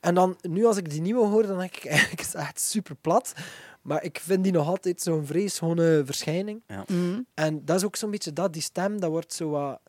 en 0.00 0.14
dan, 0.14 0.36
nu 0.42 0.64
als 0.66 0.76
ik 0.76 0.90
die 0.90 1.00
nieuwe 1.00 1.26
hoor, 1.26 1.46
dan 1.46 1.58
denk 1.58 1.76
ik 1.76 1.84
eigenlijk, 1.94 2.20
is 2.20 2.34
echt 2.34 2.60
super 2.60 2.94
plat. 2.94 3.34
Maar 3.82 4.04
ik 4.04 4.20
vind 4.22 4.42
die 4.42 4.52
nog 4.52 4.66
altijd 4.66 5.00
zo'n 5.02 5.26
vreesschone 5.26 6.02
verschijning. 6.04 6.62
Ja. 6.66 6.84
Mhm. 6.88 7.20
En 7.34 7.64
dat 7.64 7.76
is 7.76 7.84
ook 7.84 7.96
zo'n 7.96 8.10
beetje 8.10 8.32
dat, 8.32 8.52
die 8.52 8.62
stem, 8.62 9.00
dat 9.00 9.10
wordt 9.10 9.32
zo 9.32 9.48
wat... 9.50 9.80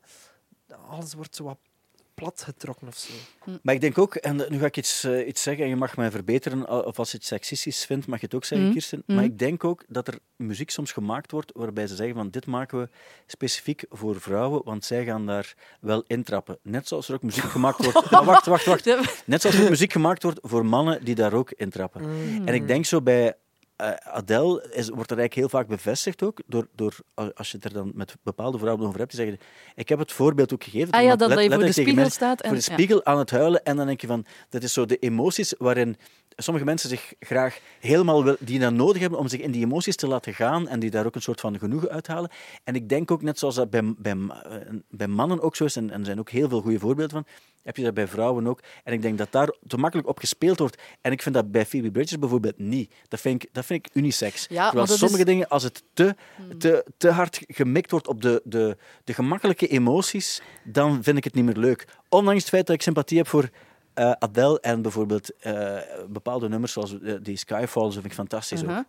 Alles 0.90 1.14
wordt 1.14 1.36
zo 1.36 1.44
wat 1.44 1.58
plat 2.18 2.42
getrokken 2.44 2.88
of 2.88 2.98
zo. 2.98 3.14
Maar 3.62 3.74
ik 3.74 3.82
denk 3.82 3.98
ook, 3.98 4.16
en 4.16 4.36
nu 4.50 4.60
ga 4.60 4.66
ik 4.66 4.78
iets, 4.78 5.04
eh, 5.04 5.28
iets 5.28 5.42
zeggen 5.42 5.64
en 5.64 5.70
je 5.70 5.76
mag 5.76 5.98
mij 5.98 6.12
verbeteren, 6.12 6.86
of 6.86 7.00
als 7.00 7.12
je 7.12 7.18
het 7.18 7.26
seksistisch 7.26 7.86
vindt, 7.86 8.08
mag 8.08 8.20
je 8.20 8.26
het 8.26 8.36
ook 8.36 8.46
zeggen, 8.46 8.68
Mhm. 8.68 8.76
Kirsten. 8.78 9.04
Maar 9.06 9.24
ik 9.24 9.40
denk 9.40 9.64
ook 9.64 9.84
dat 9.88 10.08
er 10.08 10.20
muziek 10.36 10.70
soms 10.70 10.92
gemaakt 10.92 11.32
wordt 11.32 11.52
waarbij 11.56 11.88
ze 11.88 11.96
zeggen 11.96 12.16
van 12.16 12.30
dit 12.30 12.46
maken 12.46 12.80
we 12.80 12.90
specifiek 13.26 13.86
voor 13.90 14.22
vrouwen, 14.22 14.62
want 14.64 14.86
zij 14.86 15.06
gaan 15.06 15.26
daar 15.26 15.54
wel 15.82 16.04
intrappen. 16.08 16.58
Net 16.62 16.88
zoals 16.88 17.08
er 17.08 17.14
ook 17.14 17.24
muziek 17.24 17.44
gemaakt 17.44 17.84
wordt... 17.84 18.10
Maar 18.12 18.26
wacht, 18.26 18.46
wacht, 18.46 18.66
wacht. 18.66 18.86
Net 19.26 19.42
zoals 19.42 19.56
er 19.56 19.64
ook 19.64 19.70
muziek 19.70 19.92
gemaakt 19.92 20.24
wordt 20.24 20.40
voor 20.42 20.66
mannen 20.66 21.04
die 21.06 21.16
daar 21.16 21.34
ook 21.34 21.52
intrappen. 21.52 22.02
Mhm. 22.02 22.48
En 22.48 22.54
ik 22.54 22.68
denk 22.68 22.86
zo 22.86 23.02
bij 23.02 23.36
eh, 23.78 23.92
Adele 23.92 24.62
is, 24.72 24.90
wordt 24.90 25.12
er 25.12 25.18
eigenlijk 25.18 25.34
heel 25.34 25.50
vaak 25.50 25.68
bevestigd 25.68 26.24
ook, 26.24 26.42
door, 26.46 26.68
door, 26.76 26.96
als 27.36 27.52
je 27.52 27.56
het 27.58 27.66
er 27.66 27.74
dan 27.74 27.92
met 27.96 28.16
bepaalde 28.24 28.58
vrouwen 28.58 28.86
over 28.88 29.00
hebt, 29.00 29.12
die 29.16 29.20
zeggen, 29.26 29.40
ik 29.76 29.90
heb 29.90 30.00
het 30.00 30.12
voorbeeld 30.12 30.54
ook 30.54 30.64
gegeven. 30.64 30.92
Ah 30.94 31.04
ja, 31.04 31.16
dat 31.16 31.30
let- 31.30 31.44
je 31.44 31.52
voor 31.52 31.64
de 31.64 31.72
spiegel 31.72 32.10
staat 32.10 32.42
en- 32.42 32.50
Voor 32.50 32.58
de 32.58 32.64
ja. 32.68 32.74
spiegel 32.74 33.06
aan 33.06 33.18
het 33.18 33.30
huilen 33.32 33.64
en 33.64 33.76
dan 33.76 33.86
denk 33.86 34.02
je 34.02 34.08
van, 34.08 34.26
dat 34.50 34.64
is 34.64 34.74
zo 34.74 34.86
de 34.86 34.98
emoties 34.98 35.54
waarin 35.58 35.98
sommige 36.44 36.66
mensen 36.66 36.90
zich 36.90 37.14
graag 37.20 37.60
helemaal 37.80 38.24
wil, 38.24 38.36
die 38.40 38.60
dat 38.60 38.74
nodig 38.74 39.02
hebben 39.02 39.20
om 39.20 39.28
zich 39.28 39.40
in 39.40 39.52
die 39.52 39.64
emoties 39.66 39.96
te 39.96 40.08
laten 40.08 40.34
gaan 40.34 40.68
en 40.68 40.80
die 40.80 40.90
daar 40.90 41.06
ook 41.06 41.16
een 41.16 41.22
soort 41.22 41.40
van 41.40 41.60
genoegen 41.60 41.90
uithalen. 41.90 42.30
En 42.64 42.76
ik 42.76 42.90
denk 42.90 43.12
ook, 43.12 43.22
net 43.22 43.40
zoals 43.40 43.56
dat 43.56 43.70
bij, 43.70 43.94
bij, 43.98 44.18
bij 44.90 45.08
mannen 45.08 45.42
ook 45.42 45.56
zo 45.56 45.66
is, 45.66 45.76
en, 45.76 45.90
en 45.92 46.00
er 46.00 46.06
zijn 46.06 46.20
ook 46.20 46.30
heel 46.30 46.50
veel 46.50 46.62
goede 46.62 46.80
voorbeelden 46.80 47.12
van, 47.24 47.26
heb 47.64 47.78
je 47.78 47.84
dat 47.84 47.94
bij 47.94 48.08
vrouwen 48.08 48.48
ook. 48.48 48.60
En 48.84 48.94
ik 48.94 49.02
denk 49.02 49.18
dat 49.18 49.32
daar 49.32 49.50
te 49.68 49.78
makkelijk 49.78 50.08
op 50.08 50.20
gespeeld 50.20 50.60
wordt. 50.60 50.82
En 51.02 51.12
ik 51.12 51.22
vind 51.22 51.36
dat 51.36 51.52
bij 51.52 51.66
Phoebe 51.66 51.92
Bridgers 51.92 52.20
bijvoorbeeld 52.20 52.58
niet. 52.58 52.94
Dat 53.08 53.20
vind 53.20 53.44
ik, 53.44 53.50
dat 53.54 53.66
vind 53.66 53.86
ik 53.86 53.96
unisex. 53.96 54.46
Ja, 54.50 54.66
Terwijl 54.70 54.88
sommige 54.88 55.20
is- 55.20 55.26
dingen, 55.26 55.48
als 55.48 55.64
het 55.64 55.84
te, 55.94 56.16
te, 56.58 56.86
te 56.98 57.10
hard 57.12 57.40
gemikt 57.48 57.92
wordt 57.92 58.08
op 58.08 58.22
de, 58.22 58.42
de, 58.44 58.78
de 59.04 59.14
gemakkelijke 59.14 59.68
emoties, 59.68 60.42
dan 60.64 61.04
vind 61.04 61.18
ik 61.18 61.24
het 61.24 61.34
niet 61.34 61.46
meer 61.46 61.58
leuk. 61.58 61.88
Ondanks 62.10 62.40
het 62.42 62.50
feit 62.50 62.66
dat 62.68 62.76
ik 62.76 62.82
sympathie 62.82 63.18
heb 63.18 63.28
voor 63.28 63.50
eh, 63.98 64.12
Adele 64.20 64.60
en 64.60 64.82
bijvoorbeeld 64.82 65.32
eh, 65.40 65.76
bepaalde 66.10 66.50
nummers 66.50 66.74
zoals 66.74 67.00
eh, 67.02 67.14
die 67.22 67.38
Skyfall, 67.38 67.92
vind 67.92 68.06
ik 68.06 68.14
fantastisch 68.14 68.62
Uh-huh. 68.62 68.78
ook. 68.78 68.86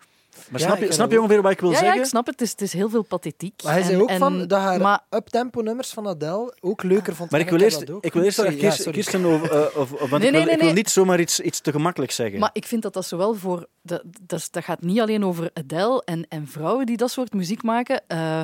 Maar 0.51 0.61
Ja, 0.61 0.67
snap, 0.67 0.79
je, 0.79 0.93
snap 0.93 1.11
je 1.11 1.19
ongeveer 1.21 1.43
wat 1.43 1.53
ik 1.53 1.61
wil 1.61 1.71
ja, 1.71 1.77
zeggen? 1.77 1.95
ja, 1.97 2.03
ik 2.03 2.09
snap 2.09 2.27
het. 2.27 2.35
Het 2.41 2.43
is, 2.45 2.51
het 2.51 2.61
is 2.61 2.73
heel 2.73 2.91
veel 2.91 3.03
pathetiek. 3.03 3.63
Maar 3.65 3.73
hij 3.73 3.83
zei 3.83 3.95
En- 3.95 4.01
ook 4.03 4.09
en- 4.09 4.19
van 4.19 4.47
dat 4.47 4.61
haar 4.61 4.81
maar- 4.81 5.01
uptempo 5.11 5.61
nummers 5.61 5.91
van 5.91 6.07
Adele 6.09 6.55
ook 6.61 6.83
leuker 6.83 7.15
vond. 7.15 7.31
Maar 7.31 7.41
ik 7.41 7.51
wil 7.51 7.61
eerst, 7.61 7.81
ik 8.01 8.13
wil 8.13 8.23
eerst 8.23 8.37
Sorry, 8.37 8.51
Kirsten, 8.57 8.69
ja, 8.69 8.75
sorry. 8.75 8.93
Kirsten 8.93 9.25
over, 9.25 9.77
of, 9.79 9.91
want 9.91 10.11
Nee, 10.11 10.19
ik, 10.19 10.21
wil, 10.21 10.31
nee, 10.31 10.41
ik 10.43 10.57
wil 10.57 10.65
nee. 10.65 10.73
niet 10.75 10.91
zomaar 10.91 11.21
iets, 11.21 11.41
iets 11.41 11.61
te 11.61 11.71
gemakkelijk 11.73 12.13
zeggen. 12.13 12.39
Maar 12.39 12.51
ik 12.53 12.65
vind 12.67 12.83
dat 12.83 12.93
dat 12.93 13.07
zowel 13.07 13.35
voor... 13.35 13.67
Dat, 13.83 14.03
dat, 14.23 14.49
gaat 14.53 14.83
niet 14.83 15.01
alleen 15.01 15.25
over 15.25 15.51
Adele 15.55 16.03
en, 16.05 16.27
en 16.29 16.47
vrouwen 16.47 16.87
die 16.87 16.97
dat 16.97 17.11
soort 17.11 17.33
muziek 17.33 17.63
maken. 17.63 18.03
Eh, 18.07 18.41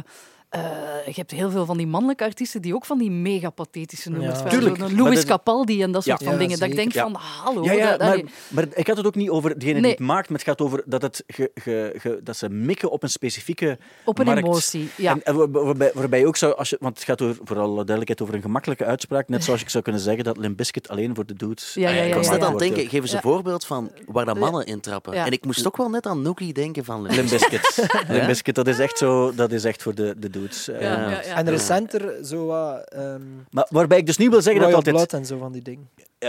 eh, 0.55 1.07
je 1.07 1.13
hebt 1.15 1.31
heel 1.31 1.51
veel 1.51 1.67
van 1.67 1.77
die 1.77 1.87
mannelijke 1.87 2.25
artiesten 2.25 2.63
die 2.63 2.75
ook 2.75 2.85
van 2.85 2.99
die 2.99 3.11
mega 3.11 3.51
pathetische 3.51 4.11
nummers 4.11 4.39
Ja. 4.39 4.61
Louis 4.97 5.17
dat- 5.17 5.25
Capaldi 5.25 5.83
en 5.83 5.93
dat 5.93 6.05
soort 6.05 6.19
Ja. 6.21 6.25
van 6.25 6.35
Ja, 6.35 6.41
dingen. 6.41 6.59
Dat 6.59 6.69
ik 6.69 6.75
denk 6.77 6.93
van, 6.93 7.15
hallo. 7.15 7.65
Ja, 7.65 7.73
ja, 7.73 7.91
dat- 7.97 7.99
maar, 8.09 8.21
maar 8.49 8.65
ik 8.75 8.87
had 8.87 8.97
het 8.97 9.07
ook 9.07 9.15
niet 9.15 9.31
over 9.31 9.59
degene 9.59 9.73
Nee. 9.73 9.83
die 9.83 9.91
het 9.91 10.01
maakt, 10.01 10.29
maar 10.29 10.39
het 10.39 10.47
gaat 10.49 10.61
over 10.61 10.83
dat, 10.87 11.03
het 11.03 11.25
ge, 11.27 11.51
ge, 11.55 11.95
ge- 11.97 12.21
dat 12.23 12.37
ze 12.37 12.49
mikken 12.49 12.91
op 12.91 13.03
een 13.03 13.09
specifieke 13.11 13.79
Op 14.05 14.19
een 14.19 14.25
markt. 14.25 14.43
emotie, 14.47 14.89
ja. 14.97 15.13
En, 15.13 15.23
en 15.23 15.35
waar- 15.37 15.51
waarbij, 15.65 15.91
waarbij 15.95 16.19
je 16.19 16.27
ook 16.27 16.37
zou, 16.37 16.57
als 16.57 16.71
je, 16.71 16.77
want 16.81 16.95
het 16.97 17.05
gaat 17.05 17.23
over, 17.23 17.37
voor 17.45 17.59
alle 17.59 17.75
duidelijkheid 17.75 18.23
over 18.23 18.35
een 18.35 18.43
gemakkelijke 18.43 18.85
uitspraak, 18.85 19.29
net 19.29 19.45
zoals 19.45 19.61
ik 19.61 19.69
zou 19.69 19.83
kunnen 19.85 20.03
zeggen 20.03 20.25
dat 20.25 20.37
Limp 20.37 20.57
Bizkit 20.57 20.89
alleen 20.89 21.15
voor 21.15 21.27
de 21.27 21.35
dudes 21.35 21.75
Ja, 21.75 21.89
ja, 21.91 21.97
ja, 21.97 22.03
Ik 22.03 22.15
was 22.15 22.29
net 22.29 22.43
aan 22.43 22.51
het 22.51 22.59
denken, 22.59 22.89
geef 22.89 23.01
eens 23.01 23.13
een 23.13 23.21
voorbeeld 23.21 23.65
van 23.67 23.91
waar 24.07 24.25
dat 24.25 24.39
mannen 24.39 24.67
intrappen. 24.67 25.15
Ja. 25.15 25.27
En 25.27 25.33
ik 25.33 25.45
moest 25.45 25.67
ook 25.67 25.77
wel 25.77 25.89
net 25.89 26.07
aan 26.07 26.23
Nookie 26.23 26.53
denken 26.53 26.85
van 26.85 27.03
Limp 27.03 27.29
Bizkit. 27.31 27.89
Limp 28.09 28.27
Bizkit, 28.27 28.55
dat 28.55 28.67
is 28.67 28.79
echt 28.79 28.99
zo, 28.99 29.35
dat 29.35 29.53
is 29.53 29.65
echt 29.65 29.83
voor 29.83 29.95
de, 29.95 30.15
de 30.19 30.31
dudes. 30.31 30.44
Eh, 30.69 30.81
Ja, 30.81 31.11
ja, 31.11 31.11
ja. 31.11 31.37
En 31.37 31.49
recenter 31.51 32.25
zo 32.27 32.47
wat... 32.47 32.89
ehm 32.89 33.23
Maar 33.51 33.67
waarbij 33.71 33.99
ik 33.99 34.07
dus 34.07 34.17
niet 34.17 34.31
wil 34.31 34.43
zeggen 34.43 34.63
dat 34.63 34.71
Royal 34.73 34.77
altijd... 34.87 34.97
Blood 34.97 35.13
en 35.21 35.27
zo 35.27 35.39
van 35.39 35.53
die 35.53 35.63
dingen. 35.63 35.89
Eh, 36.19 36.29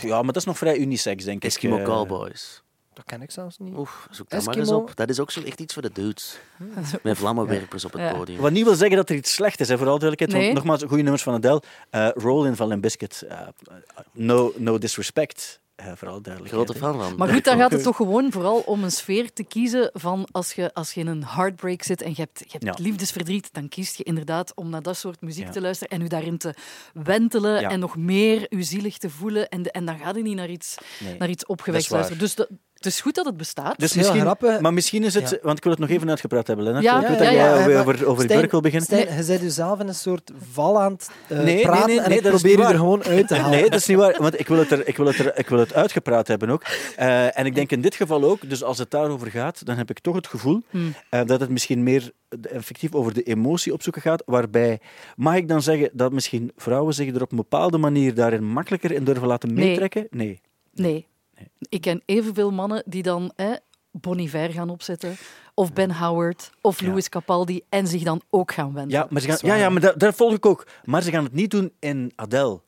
ja, 0.00 0.16
maar 0.16 0.24
dat 0.32 0.36
is 0.36 0.44
nog 0.44 0.58
vrij 0.58 0.78
unisex, 0.78 1.24
denk 1.24 1.36
ik. 1.36 1.44
Eskimo 1.50 1.78
Eh, 1.78 1.84
Cowboys. 1.84 2.62
Dat 2.92 3.04
ken 3.06 3.22
ik 3.22 3.30
zelfs 3.30 3.58
niet. 3.58 3.74
Oef, 3.76 4.06
zoek 4.10 4.30
dat 4.30 4.44
maar 4.44 4.54
Eskimo. 4.56 4.78
eens 4.80 4.90
op. 4.90 4.96
Dat 4.96 5.08
is 5.08 5.20
ook 5.20 5.30
zo 5.30 5.42
echt 5.42 5.60
iets 5.60 5.72
voor 5.72 5.82
de 5.82 5.90
dudes. 5.92 6.38
Met 7.02 7.16
vlammenwerpers 7.18 7.84
op 7.84 7.92
het 7.92 8.00
Ja. 8.00 8.12
podium. 8.12 8.40
Wat 8.40 8.52
niet 8.52 8.64
wil 8.64 8.74
zeggen 8.74 8.96
dat 8.96 9.08
er 9.08 9.14
iets 9.16 9.32
slecht 9.34 9.60
is, 9.60 9.68
hè, 9.68 9.76
vooral 9.76 9.98
duidelijkheid. 9.98 10.32
Nee. 10.42 10.52
Want 10.52 10.64
nogmaals, 10.64 10.82
goede 10.88 11.02
nummers 11.02 11.22
van 11.22 11.34
Adele. 11.34 11.62
Eh 11.90 12.08
Rollin 12.14 12.56
van 12.56 12.68
Limp 12.68 12.82
Bizkit. 12.82 13.26
no, 14.12 14.52
no 14.56 14.78
disrespect. 14.78 15.60
Eh, 15.78 15.86
vooral 15.94 16.20
duidelijkheid. 16.22 16.64
Grote 16.66 16.72
hè. 16.72 16.78
fan 16.92 17.02
van. 17.02 17.16
Maar 17.16 17.28
goed, 17.28 17.44
dan 17.44 17.58
gaat 17.58 17.72
het 17.72 17.82
toch 17.82 17.96
gewoon 17.96 18.32
vooral 18.32 18.58
om 18.66 18.84
een 18.84 18.90
sfeer 18.90 19.32
te 19.32 19.44
kiezen 19.44 19.90
van 19.92 20.28
als 20.30 20.52
je, 20.52 20.74
als 20.74 20.92
je 20.94 21.00
in 21.00 21.06
een 21.06 21.24
heartbreak 21.24 21.82
zit 21.82 22.02
en 22.02 22.10
je 22.10 22.20
hebt, 22.20 22.38
je 22.38 22.58
hebt 22.58 22.64
Ja. 22.78 22.84
liefdesverdriet, 22.84 23.48
dan 23.52 23.68
kies 23.68 23.94
je 23.94 24.02
inderdaad 24.02 24.52
om 24.54 24.70
naar 24.70 24.82
dat 24.82 24.96
soort 24.96 25.20
muziek 25.20 25.44
Ja. 25.46 25.50
te 25.50 25.60
luisteren 25.60 25.98
en 25.98 26.04
u 26.04 26.08
daarin 26.08 26.38
te 26.38 26.54
wentelen 26.92 27.60
Ja. 27.60 27.70
en 27.70 27.80
nog 27.80 27.96
meer 27.96 28.46
u 28.50 28.62
zielig 28.62 28.98
te 28.98 29.10
voelen. 29.10 29.48
En, 29.48 29.62
de- 29.62 29.70
en 29.70 29.84
dan 29.84 29.98
gaat 29.98 30.16
je 30.16 30.22
niet 30.22 30.36
naar 30.36 30.48
iets, 30.50 30.74
Nee, 31.04 31.16
naar 31.18 31.28
iets 31.28 31.46
opgewekt 31.46 31.90
luisteren. 31.90 32.18
Dus 32.18 32.34
dat, 32.34 32.48
het 32.74 32.86
is 32.86 33.00
goed 33.00 33.14
dat 33.14 33.24
het 33.24 33.36
bestaat. 33.36 33.78
Dus 33.78 33.94
misschien, 33.94 34.20
grappig. 34.20 34.60
maar 34.60 34.72
misschien 34.72 35.04
is 35.04 35.14
het, 35.14 35.30
Ja. 35.30 35.38
want 35.42 35.56
ik 35.56 35.62
wil 35.62 35.72
het 35.72 35.80
nog 35.80 35.90
even 35.90 36.08
uitgepraat 36.08 36.46
hebben, 36.46 36.64
Lennart. 36.64 36.84
Ja, 36.86 36.94
ik 37.00 37.08
weet 37.08 37.18
ja, 37.18 37.24
dat 37.24 37.32
ja, 37.32 37.32
jij 37.32 37.72
ja, 37.72 37.80
over, 37.80 38.06
over, 38.06 38.22
Stijn- 38.24 38.38
werk 38.38 38.50
wil 38.50 38.60
beginnen. 38.60 38.86
Stijn, 38.86 39.16
je 39.16 39.24
bent 39.24 39.40
jezelf 39.40 39.80
in 39.80 39.88
een 39.88 39.94
soort 39.94 40.30
val 40.52 40.80
aan 40.80 40.92
het 40.92 41.10
eh, 41.28 41.36
Nee, 41.36 41.44
nee, 41.54 41.62
praten 41.62 41.86
nee, 41.86 42.00
en 42.00 42.08
nee, 42.10 42.22
dat 42.22 42.32
probeer 42.32 42.58
je 42.58 42.64
er 42.64 42.74
gewoon 42.74 43.04
uit 43.04 43.28
te 43.28 43.34
halen. 43.34 43.50
Nee, 43.60 43.70
dat 43.70 43.80
is 43.80 43.86
niet 43.86 43.96
waar, 43.96 44.16
want 44.18 44.40
ik 44.40 44.48
wil 44.48 44.58
het, 44.58 44.70
er, 44.70 44.88
ik 44.88 44.96
wil 44.96 45.06
het, 45.06 45.18
er, 45.18 45.38
ik 45.38 45.48
wil 45.48 45.58
het 45.58 45.67
uitgepraat 45.74 46.28
hebben 46.28 46.50
ook. 46.50 46.62
Eh, 46.96 47.38
en 47.38 47.46
ik 47.46 47.54
denk 47.54 47.70
in 47.70 47.80
dit 47.80 47.94
geval 47.94 48.24
ook, 48.24 48.50
dus 48.50 48.62
als 48.62 48.78
het 48.78 48.90
daarover 48.90 49.30
gaat, 49.30 49.66
dan 49.66 49.76
heb 49.76 49.90
ik 49.90 49.98
toch 49.98 50.14
het 50.14 50.26
gevoel 50.26 50.62
Hmm. 50.70 50.94
eh, 51.10 51.24
dat 51.24 51.40
het 51.40 51.50
misschien 51.50 51.82
meer 51.82 52.10
effectief 52.42 52.94
over 52.94 53.14
de 53.14 53.22
emotie 53.22 53.72
opzoeken 53.72 54.02
gaat, 54.02 54.22
waarbij, 54.26 54.80
mag 55.16 55.34
ik 55.34 55.48
dan 55.48 55.62
zeggen 55.62 55.90
dat 55.92 56.12
misschien 56.12 56.52
vrouwen 56.56 56.94
zich 56.94 57.14
er 57.14 57.22
op 57.22 57.30
een 57.30 57.36
bepaalde 57.36 57.78
manier 57.78 58.14
daarin 58.14 58.44
makkelijker 58.44 58.92
in 58.92 59.04
durven 59.04 59.26
laten 59.26 59.54
Nee. 59.54 59.68
meetrekken? 59.68 60.06
Nee. 60.10 60.40
Nee. 60.74 61.06
Ik 61.68 61.80
ken 61.80 62.02
evenveel 62.04 62.50
mannen 62.50 62.82
die 62.86 63.02
dan 63.02 63.32
hè, 63.36 63.52
Bon 63.90 64.18
Iver 64.18 64.50
gaan 64.50 64.70
opzetten, 64.70 65.16
of 65.54 65.72
Ben 65.72 65.92
Howard, 65.98 66.50
of 66.60 66.80
Louis 66.80 67.08
Capaldi, 67.08 67.60
en 67.68 67.86
zich 67.86 68.02
dan 68.02 68.20
ook 68.30 68.52
gaan 68.52 68.72
wenden. 68.74 68.98
Ja, 68.98 69.06
maar, 69.10 69.20
ze 69.20 69.28
gaan, 69.28 69.38
ja, 69.42 69.54
ja, 69.54 69.68
maar 69.68 69.80
dat, 69.80 69.98
dat 69.98 70.14
volg 70.14 70.34
ik 70.34 70.46
ook. 70.46 70.66
Maar 70.84 71.02
ze 71.02 71.10
gaan 71.10 71.24
het 71.24 71.32
niet 71.32 71.50
doen 71.50 71.72
in 71.78 72.12
Adele. 72.16 72.60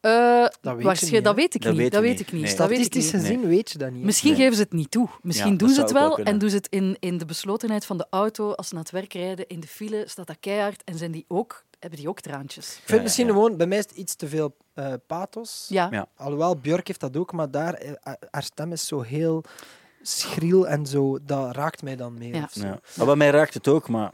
Eh, 0.00 0.46
Dat 0.60 0.76
weet 0.76 1.00
je 1.00 1.10
niet, 1.12 1.24
dat 1.24 1.34
weet 1.34 1.54
ik 1.54 1.62
Dat 1.62 1.72
niet. 1.72 1.80
weet 1.80 1.92
Dat 1.92 2.00
weet 2.02 2.20
ik 2.20 2.32
niet. 2.32 2.32
Nee. 2.32 2.40
Weet 2.42 2.50
Statistisch 2.50 3.10
je 3.10 3.78
dat 3.78 3.90
niet. 3.90 4.04
Misschien 4.04 4.30
Nee. 4.32 4.40
geven 4.40 4.56
ze 4.56 4.62
het 4.62 4.72
niet 4.72 4.90
toe. 4.90 5.08
Misschien 5.22 5.52
Ja, 5.52 5.56
doen 5.58 5.68
ze 5.68 5.80
het 5.80 5.92
wel 5.92 6.18
en 6.18 6.38
doen 6.38 6.50
ze 6.50 6.56
het 6.56 6.68
in, 6.68 6.96
in 7.00 7.18
de 7.18 7.24
beslotenheid 7.24 7.86
van 7.86 7.98
de 7.98 8.06
auto. 8.10 8.52
Als 8.52 8.68
ze 8.68 8.74
naar 8.74 8.82
het 8.82 8.92
werk 8.92 9.12
rijden, 9.12 9.46
in 9.46 9.60
de 9.60 9.66
file, 9.66 10.04
staat 10.06 10.26
dat 10.26 10.36
keihard 10.40 10.84
en 10.84 10.98
zijn 10.98 11.10
die 11.10 11.24
ook, 11.28 11.64
hebben 11.78 11.98
die 11.98 12.08
ook 12.08 12.20
traantjes. 12.20 12.76
Ik 12.76 12.82
vind 12.84 13.02
misschien 13.02 13.26
gewoon, 13.26 13.56
bij 13.56 13.66
mij 13.66 13.78
is 13.78 13.84
het 13.88 13.96
iets 13.96 14.14
te 14.16 14.28
veel 14.28 14.56
eh, 14.74 14.92
pathos. 15.06 15.66
Ja. 15.68 15.88
Ja. 15.90 16.06
Alhoewel, 16.16 16.56
Björk 16.56 16.86
heeft 16.86 17.00
dat 17.00 17.16
ook, 17.16 17.32
maar 17.32 17.50
daar, 17.50 17.74
eh, 17.74 18.12
haar 18.30 18.42
stem 18.42 18.72
is 18.72 18.86
zo 18.86 19.00
heel 19.00 19.44
schriel 20.02 20.68
en 20.68 20.86
zo. 20.86 21.18
Dat 21.26 21.56
raakt 21.56 21.82
mij 21.82 21.96
dan 21.96 22.18
meer. 22.18 22.34
Ja. 22.52 22.80
Maar 22.94 23.06
bij 23.06 23.16
mij 23.16 23.30
raakt 23.30 23.54
het 23.54 23.68
ook, 23.68 23.88
maar... 23.88 24.12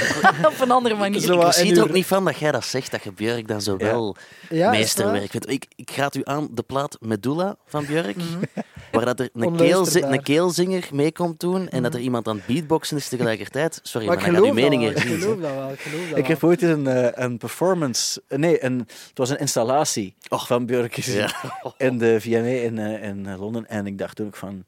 Op 0.52 0.60
een 0.60 0.70
andere 0.70 0.94
manier. 0.94 1.20
Zo 1.20 1.34
Ik 1.34 1.40
wat 1.42 1.54
zie 1.54 1.68
het 1.68 1.76
uw- 1.76 1.82
ook 1.82 1.92
niet 1.92 2.06
van 2.06 2.24
dat 2.24 2.36
jij 2.38 2.52
dat 2.52 2.64
zegt, 2.64 2.90
dat 2.90 3.02
je 3.02 3.12
Björk 3.12 3.48
dan 3.48 3.60
zo 3.62 3.74
Ja. 3.78 3.84
wel 3.84 4.16
Ja, 4.48 4.70
meesterwerk 4.70 5.30
vindt. 5.30 5.50
Ik, 5.50 5.66
ik 5.76 5.90
raad 5.90 6.14
u 6.14 6.20
aan 6.24 6.48
de 6.50 6.62
plaat 6.62 6.96
Medulla 7.00 7.56
van 7.66 7.86
Björk, 7.86 8.16
waar 8.92 9.04
dat 9.04 9.20
er 9.20 9.28
een, 9.32 9.56
keelzi- 9.56 10.02
een 10.02 10.22
keelzinger 10.22 10.88
mee 10.92 11.12
komt 11.12 11.40
doen 11.40 11.68
en 11.68 11.82
dat 11.82 11.94
er 11.94 12.00
iemand 12.00 12.28
aan 12.28 12.36
het 12.36 12.46
beatboxen 12.46 12.96
is 12.96 13.08
tegelijkertijd. 13.08 13.80
Sorry, 13.82 14.06
Maar 14.06 14.16
maar, 14.16 14.26
ik 14.26 14.32
dan 14.32 14.42
gaat 14.42 14.50
uw 14.54 14.60
mening 14.60 14.88
ik 14.90 14.98
geloof 14.98 15.40
dat 15.40 15.50
wel. 15.54 15.70
Ik 15.72 15.80
geloof 15.80 16.08
dat 16.08 16.18
Ik 16.18 16.26
heb 16.26 16.44
ooit 16.44 16.62
eens 16.62 16.70
een, 16.72 16.86
eh, 16.86 17.24
een 17.24 17.38
performance... 17.38 18.22
eh, 18.28 18.38
Nee, 18.38 18.64
een, 18.64 18.78
het 18.78 19.18
was 19.18 19.30
een 19.30 19.38
installatie 19.38 20.14
van 20.28 20.66
Björk 20.66 20.96
in 21.76 21.98
de 21.98 22.20
VMA 22.20 22.36
in, 22.38 22.78
eh, 22.78 23.02
in 23.08 23.26
eh, 23.26 23.40
Londen. 23.40 23.68
En 23.68 23.86
ik 23.86 23.98
dacht 23.98 24.16
toen 24.16 24.26
ook 24.26 24.36
van... 24.36 24.64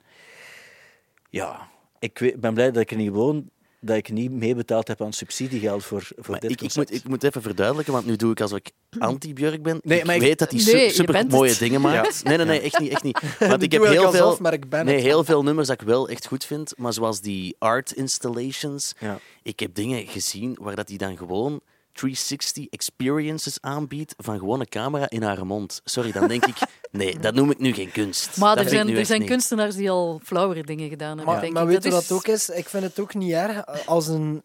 Ja, 1.34 1.68
ik 1.98 2.18
weet- 2.18 2.40
ben 2.40 2.54
blij 2.54 2.70
dat 2.72 2.82
ik 2.82 2.90
er 2.90 2.96
niet 2.96 3.10
woon, 3.12 3.50
dat 3.80 3.96
ik 3.96 4.10
niet 4.12 4.30
meebetaald 4.30 4.88
heb 4.88 5.02
aan 5.02 5.12
subsidiegeld 5.12 5.84
voor, 5.84 6.02
voor 6.02 6.30
Maar 6.30 6.40
dit 6.40 6.50
ik, 6.50 6.60
ik, 6.60 6.76
moet, 6.76 6.94
ik 6.94 7.08
moet 7.08 7.22
even 7.22 7.42
verduidelijken, 7.42 7.92
want 7.92 8.06
nu 8.06 8.16
doe 8.16 8.30
ik 8.30 8.40
alsof 8.40 8.58
ik 8.58 8.70
anti-Björk 8.98 9.62
ben. 9.62 9.78
Nee, 9.82 9.98
ik 9.98 10.04
maar 10.06 10.14
ik- 10.14 10.20
weet 10.20 10.38
dat 10.38 10.50
hij 10.50 10.64
Nee, 10.72 10.90
super 10.90 11.26
mooie 11.26 11.50
het. 11.50 11.58
dingen 11.58 11.80
maakt. 11.80 12.24
Nee, 12.24 12.36
nee, 12.36 12.46
nee, 12.46 12.60
echt 12.60 12.78
niet. 12.78 12.90
Echt 12.92 13.02
niet. 13.02 13.20
Want 13.50 13.62
ik 13.62 13.72
heb 13.72 13.82
ik 13.82 13.88
heel 13.88 14.00
veel, 14.00 14.10
zelf, 14.12 14.38
maar 14.40 14.52
ik 14.52 14.68
ben 14.68 14.84
nee, 14.84 15.00
heel 15.00 15.24
veel 15.24 15.42
nummers 15.42 15.68
dat 15.68 15.80
ik 15.80 15.86
wel 15.86 16.08
echt 16.08 16.26
goed 16.26 16.44
vind, 16.44 16.72
maar 16.76 16.92
zoals 16.92 17.20
die 17.20 17.56
art 17.58 17.92
installations, 17.92 18.94
Ja. 19.00 19.18
ik 19.42 19.60
heb 19.60 19.74
dingen 19.74 20.06
gezien 20.06 20.56
waar 20.60 20.76
dat 20.76 20.88
hij 20.88 20.96
dan 20.96 21.16
gewoon 21.16 21.60
360 21.94 22.66
experiences 22.70 23.58
aanbiedt 23.60 24.14
van 24.16 24.38
gewoon 24.38 24.60
een 24.60 24.68
camera 24.68 25.10
in 25.10 25.22
haar 25.22 25.46
mond. 25.46 25.80
Sorry, 25.84 26.12
dan 26.12 26.28
denk 26.28 26.46
ik, 26.46 26.56
nee, 26.90 27.18
dat 27.18 27.34
noem 27.34 27.50
ik 27.50 27.58
nu 27.58 27.72
geen 27.72 27.92
kunst. 27.92 28.36
Maar 28.36 28.54
Dat 28.56 28.64
er 28.64 28.70
zijn, 28.70 28.96
er 28.96 29.06
zijn 29.06 29.20
niet. 29.20 29.28
kunstenaars 29.28 29.74
die 29.74 29.90
al 29.90 30.20
flauwere 30.24 30.62
dingen 30.62 30.88
gedaan 30.88 31.16
hebben. 31.16 31.26
Maar, 31.26 31.40
denk 31.40 31.52
maar 31.52 31.62
ik. 31.62 31.68
weet 31.68 31.82
je 31.84 31.90
Dat 31.90 32.12
ook 32.12 32.26
is? 32.26 32.48
Ik 32.48 32.68
vind 32.68 32.82
het 32.82 33.00
ook 33.00 33.14
niet 33.14 33.32
erg 33.32 33.86
als 33.86 34.06
een 34.08 34.42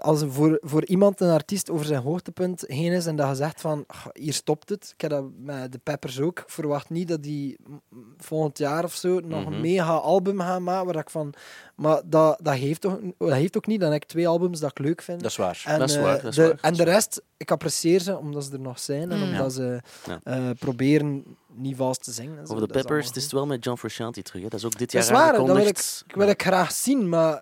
als 0.00 0.22
voor, 0.28 0.58
voor 0.62 0.84
iemand, 0.84 1.20
een 1.20 1.30
artiest, 1.30 1.70
over 1.70 1.86
zijn 1.86 2.02
hoogtepunt 2.02 2.64
heen 2.66 2.92
is 2.92 3.06
en 3.06 3.16
dat 3.16 3.28
je 3.28 3.34
zegt 3.34 3.60
van, 3.60 3.84
"Ach, 3.86 4.06
hier 4.12 4.32
stopt 4.32 4.68
het. 4.68 4.90
Ik 4.94 5.00
heb 5.00 5.10
dat 5.10 5.24
met 5.38 5.72
de 5.72 5.78
Peppers 5.82 6.20
ook. 6.20 6.38
Ik 6.38 6.44
verwacht 6.50 6.90
niet 6.90 7.08
dat 7.08 7.22
die 7.22 7.56
volgend 8.18 8.58
jaar 8.58 8.84
of 8.84 8.94
zo 8.94 9.20
nog 9.20 9.44
Mhm. 9.44 9.52
een 9.52 9.60
mega 9.60 9.92
album 9.94 10.40
gaan 10.40 10.62
maken. 10.62 10.86
Waar 10.86 10.96
ik 10.96 11.10
van, 11.10 11.34
maar 11.74 12.00
dat, 12.04 12.38
dat, 12.42 12.54
heeft 12.54 12.80
toch, 12.80 12.98
dat 13.18 13.32
heeft 13.32 13.56
ook 13.56 13.66
niet. 13.66 13.80
Dan 13.80 13.92
heb 13.92 14.02
ik 14.02 14.08
twee 14.08 14.28
albums 14.28 14.60
dat 14.60 14.70
ik 14.70 14.78
leuk 14.78 15.02
vind. 15.02 15.20
Dat 15.22 15.30
is 15.30 15.36
waar. 15.36 15.62
En, 15.66 15.78
Dat 15.78 15.88
is 15.88 15.96
eh, 15.96 16.02
waar, 16.02 16.14
dat 16.22 16.24
is 16.30 16.34
de, 16.36 16.42
waar, 16.42 16.58
en 16.60 16.74
dat 16.74 16.86
de 16.86 16.92
rest, 16.92 17.22
ik 17.36 17.50
apprecieer 17.50 18.00
ze 18.00 18.16
omdat 18.18 18.44
ze 18.44 18.52
er 18.52 18.60
nog 18.60 18.78
zijn 18.78 19.10
en 19.10 19.18
Mm. 19.18 19.30
omdat 19.32 19.52
ze 19.52 19.80
Ja. 20.06 20.20
eh, 20.24 20.50
proberen 20.58 21.24
niet 21.54 21.76
vals 21.76 21.98
te 21.98 22.12
zingen. 22.12 22.32
Over 22.42 22.54
de 22.54 22.60
Dat 22.60 22.68
is 22.76 22.82
Peppers, 22.82 23.06
het 23.06 23.16
is 23.16 23.32
wel 23.32 23.46
met 23.46 23.64
John 23.64 23.78
Frusciante 23.78 24.22
terug. 24.22 24.42
Hè. 24.42 24.48
Dat 24.48 24.58
is 24.58 24.64
ook 24.64 24.78
dit 24.78 24.80
Dat 24.80 24.92
jaar 24.92 25.02
is 25.02 25.10
waar, 25.10 25.32
dat 25.32 25.34
wil 25.36 25.44
ik, 25.44 25.50
aangekondigd. 25.50 26.04
ik 26.08 26.14
wil 26.14 26.28
ik 26.28 26.42
graag 26.42 26.72
zien, 26.72 27.08
maar 27.08 27.40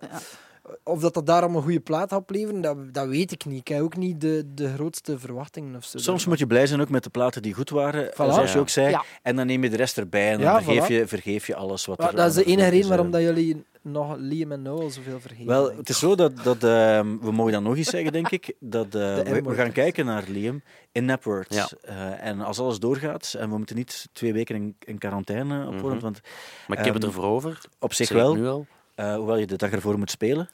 of 0.82 1.00
dat, 1.00 1.14
dat 1.14 1.26
daarom 1.26 1.56
een 1.56 1.62
goede 1.62 1.80
plaat 1.80 2.10
gaat 2.10 2.20
opleveren, 2.20 2.60
dat, 2.60 2.94
dat 2.94 3.06
weet 3.08 3.32
ik 3.32 3.44
niet. 3.44 3.58
Ik 3.60 3.68
heb 3.68 3.80
ook 3.80 3.96
niet 3.96 4.20
de, 4.20 4.44
de 4.54 4.72
grootste 4.74 5.18
verwachtingen 5.18 5.76
of 5.76 5.84
zo. 5.84 5.98
Soms 5.98 6.26
moet 6.26 6.38
je 6.38 6.46
blij 6.46 6.66
zijn 6.66 6.80
ook 6.80 6.88
met 6.88 7.02
de 7.04 7.10
platen 7.10 7.42
die 7.42 7.54
goed 7.54 7.70
waren, 7.70 8.10
Voilà. 8.12 8.14
zoals 8.16 8.52
je 8.52 8.58
ook 8.58 8.68
zei. 8.68 8.90
Ja. 8.90 9.04
En 9.22 9.36
dan 9.36 9.46
neem 9.46 9.62
je 9.62 9.70
de 9.70 9.76
rest 9.76 9.98
erbij 9.98 10.30
en 10.32 10.38
dan 10.40 10.46
Ja, 10.46 10.62
vergeef, 10.62 10.84
voilà. 10.84 10.92
je, 10.92 11.06
vergeef 11.06 11.46
je 11.46 11.54
alles 11.54 11.84
wat 11.86 11.98
Maar 11.98 12.08
er 12.10 12.16
dat 12.16 12.26
is 12.26 12.34
de 12.34 12.44
enige 12.44 12.68
reden 12.68 12.88
waarom 12.88 13.06
eh. 13.06 13.12
dat 13.12 13.22
jullie 13.22 13.64
nog 13.82 14.16
Liam 14.18 14.52
en 14.52 14.62
Noel 14.62 14.90
zoveel 14.90 15.20
vergeten. 15.20 15.46
Wel, 15.46 15.76
het 15.76 15.88
is 15.88 15.98
zo 15.98 16.14
dat, 16.14 16.32
dat 16.42 16.62
ehm, 16.64 17.18
we 17.20 17.32
mogen 17.32 17.52
dan 17.52 17.62
nog 17.62 17.76
iets 17.76 17.90
zeggen, 17.90 18.12
denk 18.12 18.28
ik, 18.30 18.52
dat 18.60 18.84
eh, 18.94 19.16
we, 19.22 19.54
gaan 19.54 19.72
kijken 19.72 20.04
naar 20.06 20.24
Liam 20.28 20.62
in 20.92 21.04
Napworth. 21.04 21.54
Ja. 21.54 21.68
Eh, 21.82 22.26
en 22.26 22.40
als 22.40 22.58
alles 22.58 22.78
doorgaat, 22.78 23.34
en 23.38 23.50
we 23.50 23.56
moeten 23.56 23.76
niet 23.76 24.08
twee 24.12 24.32
weken 24.32 24.54
in, 24.54 24.76
in 24.84 24.98
quarantaine 24.98 25.66
op 25.66 25.74
Mhm. 25.74 25.98
want 25.98 26.20
Maar 26.66 26.78
ik 26.78 26.84
heb 26.84 26.94
het 26.94 27.02
Ehm, 27.04 27.12
ervoor 27.12 27.30
over. 27.30 27.60
op 27.78 27.92
zich 27.92 28.08
wel, 28.08 28.34
Nu 28.34 28.46
al. 28.46 28.66
Eh, 28.94 29.14
hoewel 29.14 29.36
je 29.36 29.46
de 29.46 29.56
dag 29.56 29.70
ervoor 29.70 29.98
moet 29.98 30.10
spelen. 30.10 30.48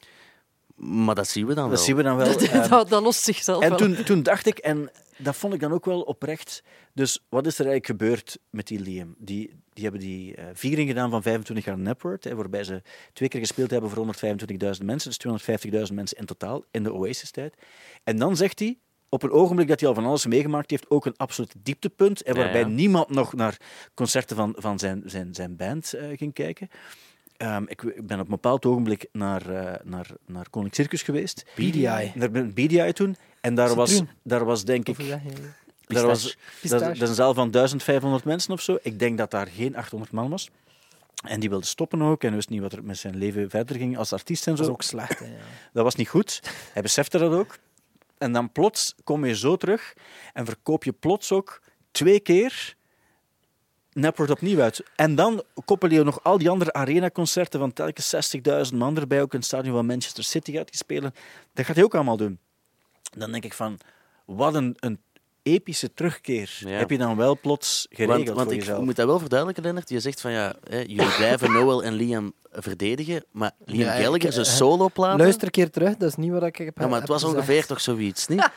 Maar 0.75 1.15
dat 1.15 1.27
zien 1.27 1.45
we 1.45 1.53
dan 1.53 1.69
Dat 1.69 1.77
wel. 1.77 1.85
zien 1.85 1.95
we 1.95 2.03
dan 2.03 2.17
wel. 2.17 2.27
ehm, 2.37 2.69
dat, 2.69 2.89
dat 2.89 3.03
lost 3.03 3.23
zichzelf 3.23 3.63
En 3.63 3.69
wel. 3.69 3.77
toen, 3.77 4.03
toen 4.03 4.23
dacht 4.23 4.45
ik, 4.45 4.57
en 4.57 4.91
dat 5.17 5.35
vond 5.35 5.53
ik 5.53 5.59
dan 5.59 5.71
ook 5.71 5.85
wel 5.85 6.01
oprecht. 6.01 6.63
Dus 6.93 7.25
wat 7.29 7.45
is 7.45 7.59
er 7.59 7.65
eigenlijk 7.65 8.01
gebeurd 8.01 8.37
met 8.49 8.67
die 8.67 8.79
Liam? 8.79 9.15
Die, 9.17 9.55
die 9.73 9.83
hebben 9.83 10.01
die 10.01 10.35
eh, 10.35 10.45
viering 10.53 10.87
gedaan 10.87 11.09
van 11.09 11.21
25 11.21 11.65
jaar 11.65 11.95
hè, 12.19 12.35
waarbij 12.35 12.63
ze 12.63 12.81
twee 13.13 13.29
keer 13.29 13.39
gespeeld 13.39 13.71
hebben 13.71 13.89
voor 13.89 14.05
125.000 14.05 14.85
mensen, 14.85 15.13
dus 15.17 15.87
250.000 15.89 15.93
mensen 15.93 16.17
in 16.17 16.25
totaal 16.25 16.63
in 16.71 16.83
de 16.83 16.93
Oasis-tijd. 16.93 17.53
En 18.03 18.17
dan 18.17 18.35
zegt 18.35 18.59
hij, 18.59 18.79
op 19.09 19.23
een 19.23 19.31
ogenblik 19.31 19.67
dat 19.67 19.79
hij 19.79 19.89
al 19.89 19.95
van 19.95 20.05
alles 20.05 20.25
meegemaakt 20.25 20.69
heeft, 20.69 20.89
ook 20.89 21.05
een 21.05 21.17
absoluut 21.17 21.53
dieptepunt, 21.57 22.21
en 22.21 22.35
waarbij 22.35 22.61
ja. 22.61 22.67
niemand 22.67 23.09
nog 23.09 23.33
naar 23.33 23.57
concerten 23.93 24.35
van, 24.35 24.55
van 24.57 24.79
zijn, 24.79 25.03
zijn, 25.05 25.33
zijn 25.33 25.55
band 25.55 25.93
eh, 25.93 26.17
ging 26.17 26.33
kijken. 26.33 26.69
Ehm, 27.41 27.63
ik, 27.67 27.81
ben 27.81 28.19
op 28.19 28.25
een 28.25 28.29
bepaald 28.29 28.65
ogenblik 28.65 29.05
naar, 29.11 29.49
eh, 29.49 29.79
naar, 29.83 30.07
naar 30.25 30.49
Koninklijk 30.49 30.75
Circus 30.75 31.01
geweest. 31.01 31.45
BDI. 31.55 32.11
Naar 32.15 32.31
BDI 32.31 32.93
toen. 32.93 33.15
En 33.41 33.55
daar 33.55 33.75
was, 33.75 34.01
daar 34.23 34.45
was 34.45 34.63
denk 34.63 34.87
ik... 34.87 34.97
Daar 35.87 36.05
was, 36.05 36.37
Pistache. 36.61 36.85
dat, 36.85 36.97
dat 36.97 37.09
een 37.09 37.15
zaal 37.15 37.33
van 37.33 37.51
1500 37.51 38.23
mensen 38.23 38.53
of 38.53 38.61
zo. 38.61 38.77
Ik 38.81 38.99
denk 38.99 39.17
dat 39.17 39.31
daar 39.31 39.47
geen 39.47 39.75
800 39.75 40.11
man 40.11 40.29
was. 40.29 40.49
En 41.27 41.39
die 41.39 41.49
wilde 41.49 41.65
stoppen 41.65 42.01
ook 42.01 42.23
en 42.23 42.33
wist 42.33 42.49
niet 42.49 42.61
wat 42.61 42.73
er 42.73 42.83
met 42.83 42.97
zijn 42.97 43.17
leven 43.17 43.49
verder 43.49 43.75
ging 43.75 43.97
als 43.97 44.13
artiest 44.13 44.47
en 44.47 44.55
Dat 44.55 44.65
zo. 44.65 44.71
is 44.71 44.75
ook 44.77 44.83
slecht. 44.83 45.19
Hè, 45.19 45.25
ja. 45.25 45.41
Dat 45.73 45.83
was 45.83 45.95
niet 45.95 46.09
goed. 46.09 46.39
Hij 46.73 46.81
besefte 46.81 47.17
dat 47.17 47.31
ook. 47.31 47.57
En 48.17 48.31
dan 48.31 48.51
plots 48.51 48.95
kom 49.03 49.25
je 49.25 49.35
zo 49.35 49.55
terug 49.55 49.93
en 50.33 50.45
verkoop 50.45 50.83
je 50.83 50.91
plots 50.91 51.31
ook 51.31 51.61
twee 51.91 52.19
keer 52.19 52.75
Napworth 53.93 54.29
opnieuw 54.31 54.61
uit. 54.61 54.83
En 54.95 55.15
dan 55.15 55.43
koppel 55.65 55.89
je 55.89 56.03
nog 56.03 56.23
al 56.23 56.37
die 56.37 56.49
andere 56.49 56.73
arenaconcerten 56.73 57.59
van 57.59 57.73
telkens 57.73 58.35
60.000 58.71 58.77
man 58.77 58.97
erbij, 58.97 59.21
ook 59.21 59.33
een 59.33 59.43
stadion 59.43 59.73
van 59.75 59.85
Manchester 59.85 60.23
City 60.23 60.51
gaat 60.51 60.67
spelen. 60.75 61.13
Dat 61.53 61.65
gaat 61.65 61.75
hij 61.75 61.83
ook 61.85 61.95
allemaal 61.95 62.17
doen. 62.17 62.39
Dan 63.17 63.31
denk 63.31 63.43
ik 63.43 63.53
van, 63.53 63.77
wat 64.25 64.55
een, 64.55 64.75
een 64.79 64.99
epische 65.43 65.93
terugkeer 65.93 66.57
Ja. 66.59 66.69
heb 66.69 66.89
je 66.89 66.97
dan 66.97 67.17
wel 67.17 67.39
plots 67.39 67.87
geregeld 67.89 68.25
Want, 68.25 68.27
want 68.37 68.41
voor 68.47 68.53
ik 68.53 68.59
jezelf. 68.59 68.83
moet 68.83 68.95
dat 68.95 69.05
wel 69.05 69.19
verduidelijken, 69.19 69.63
Lennart. 69.63 69.89
Je 69.89 69.99
zegt 69.99 70.21
van 70.21 70.31
ja, 70.31 70.55
hè, 70.69 70.77
jullie 70.79 71.15
blijven 71.15 71.51
Noel 71.61 71.83
en 71.83 71.93
Liam 71.93 72.33
verdedigen, 72.51 73.25
maar 73.31 73.51
Liam 73.65 73.87
Ja, 73.87 73.91
Gallagher, 74.01 74.31
zijn 74.33 74.45
eh, 74.45 74.51
soloplaten... 74.51 75.19
Luister 75.19 75.43
een 75.43 75.51
keer 75.51 75.69
terug, 75.69 75.97
dat 75.97 76.09
is 76.09 76.15
niet 76.15 76.31
wat 76.31 76.43
ik 76.43 76.55
heb 76.57 76.77
Ja, 76.77 76.83
maar 76.87 76.91
het 76.91 76.99
heb 76.99 77.07
was 77.07 77.21
gezegd. 77.21 77.39
ongeveer 77.39 77.65
toch 77.65 77.81
zoiets, 77.81 78.27
niet? 78.27 78.49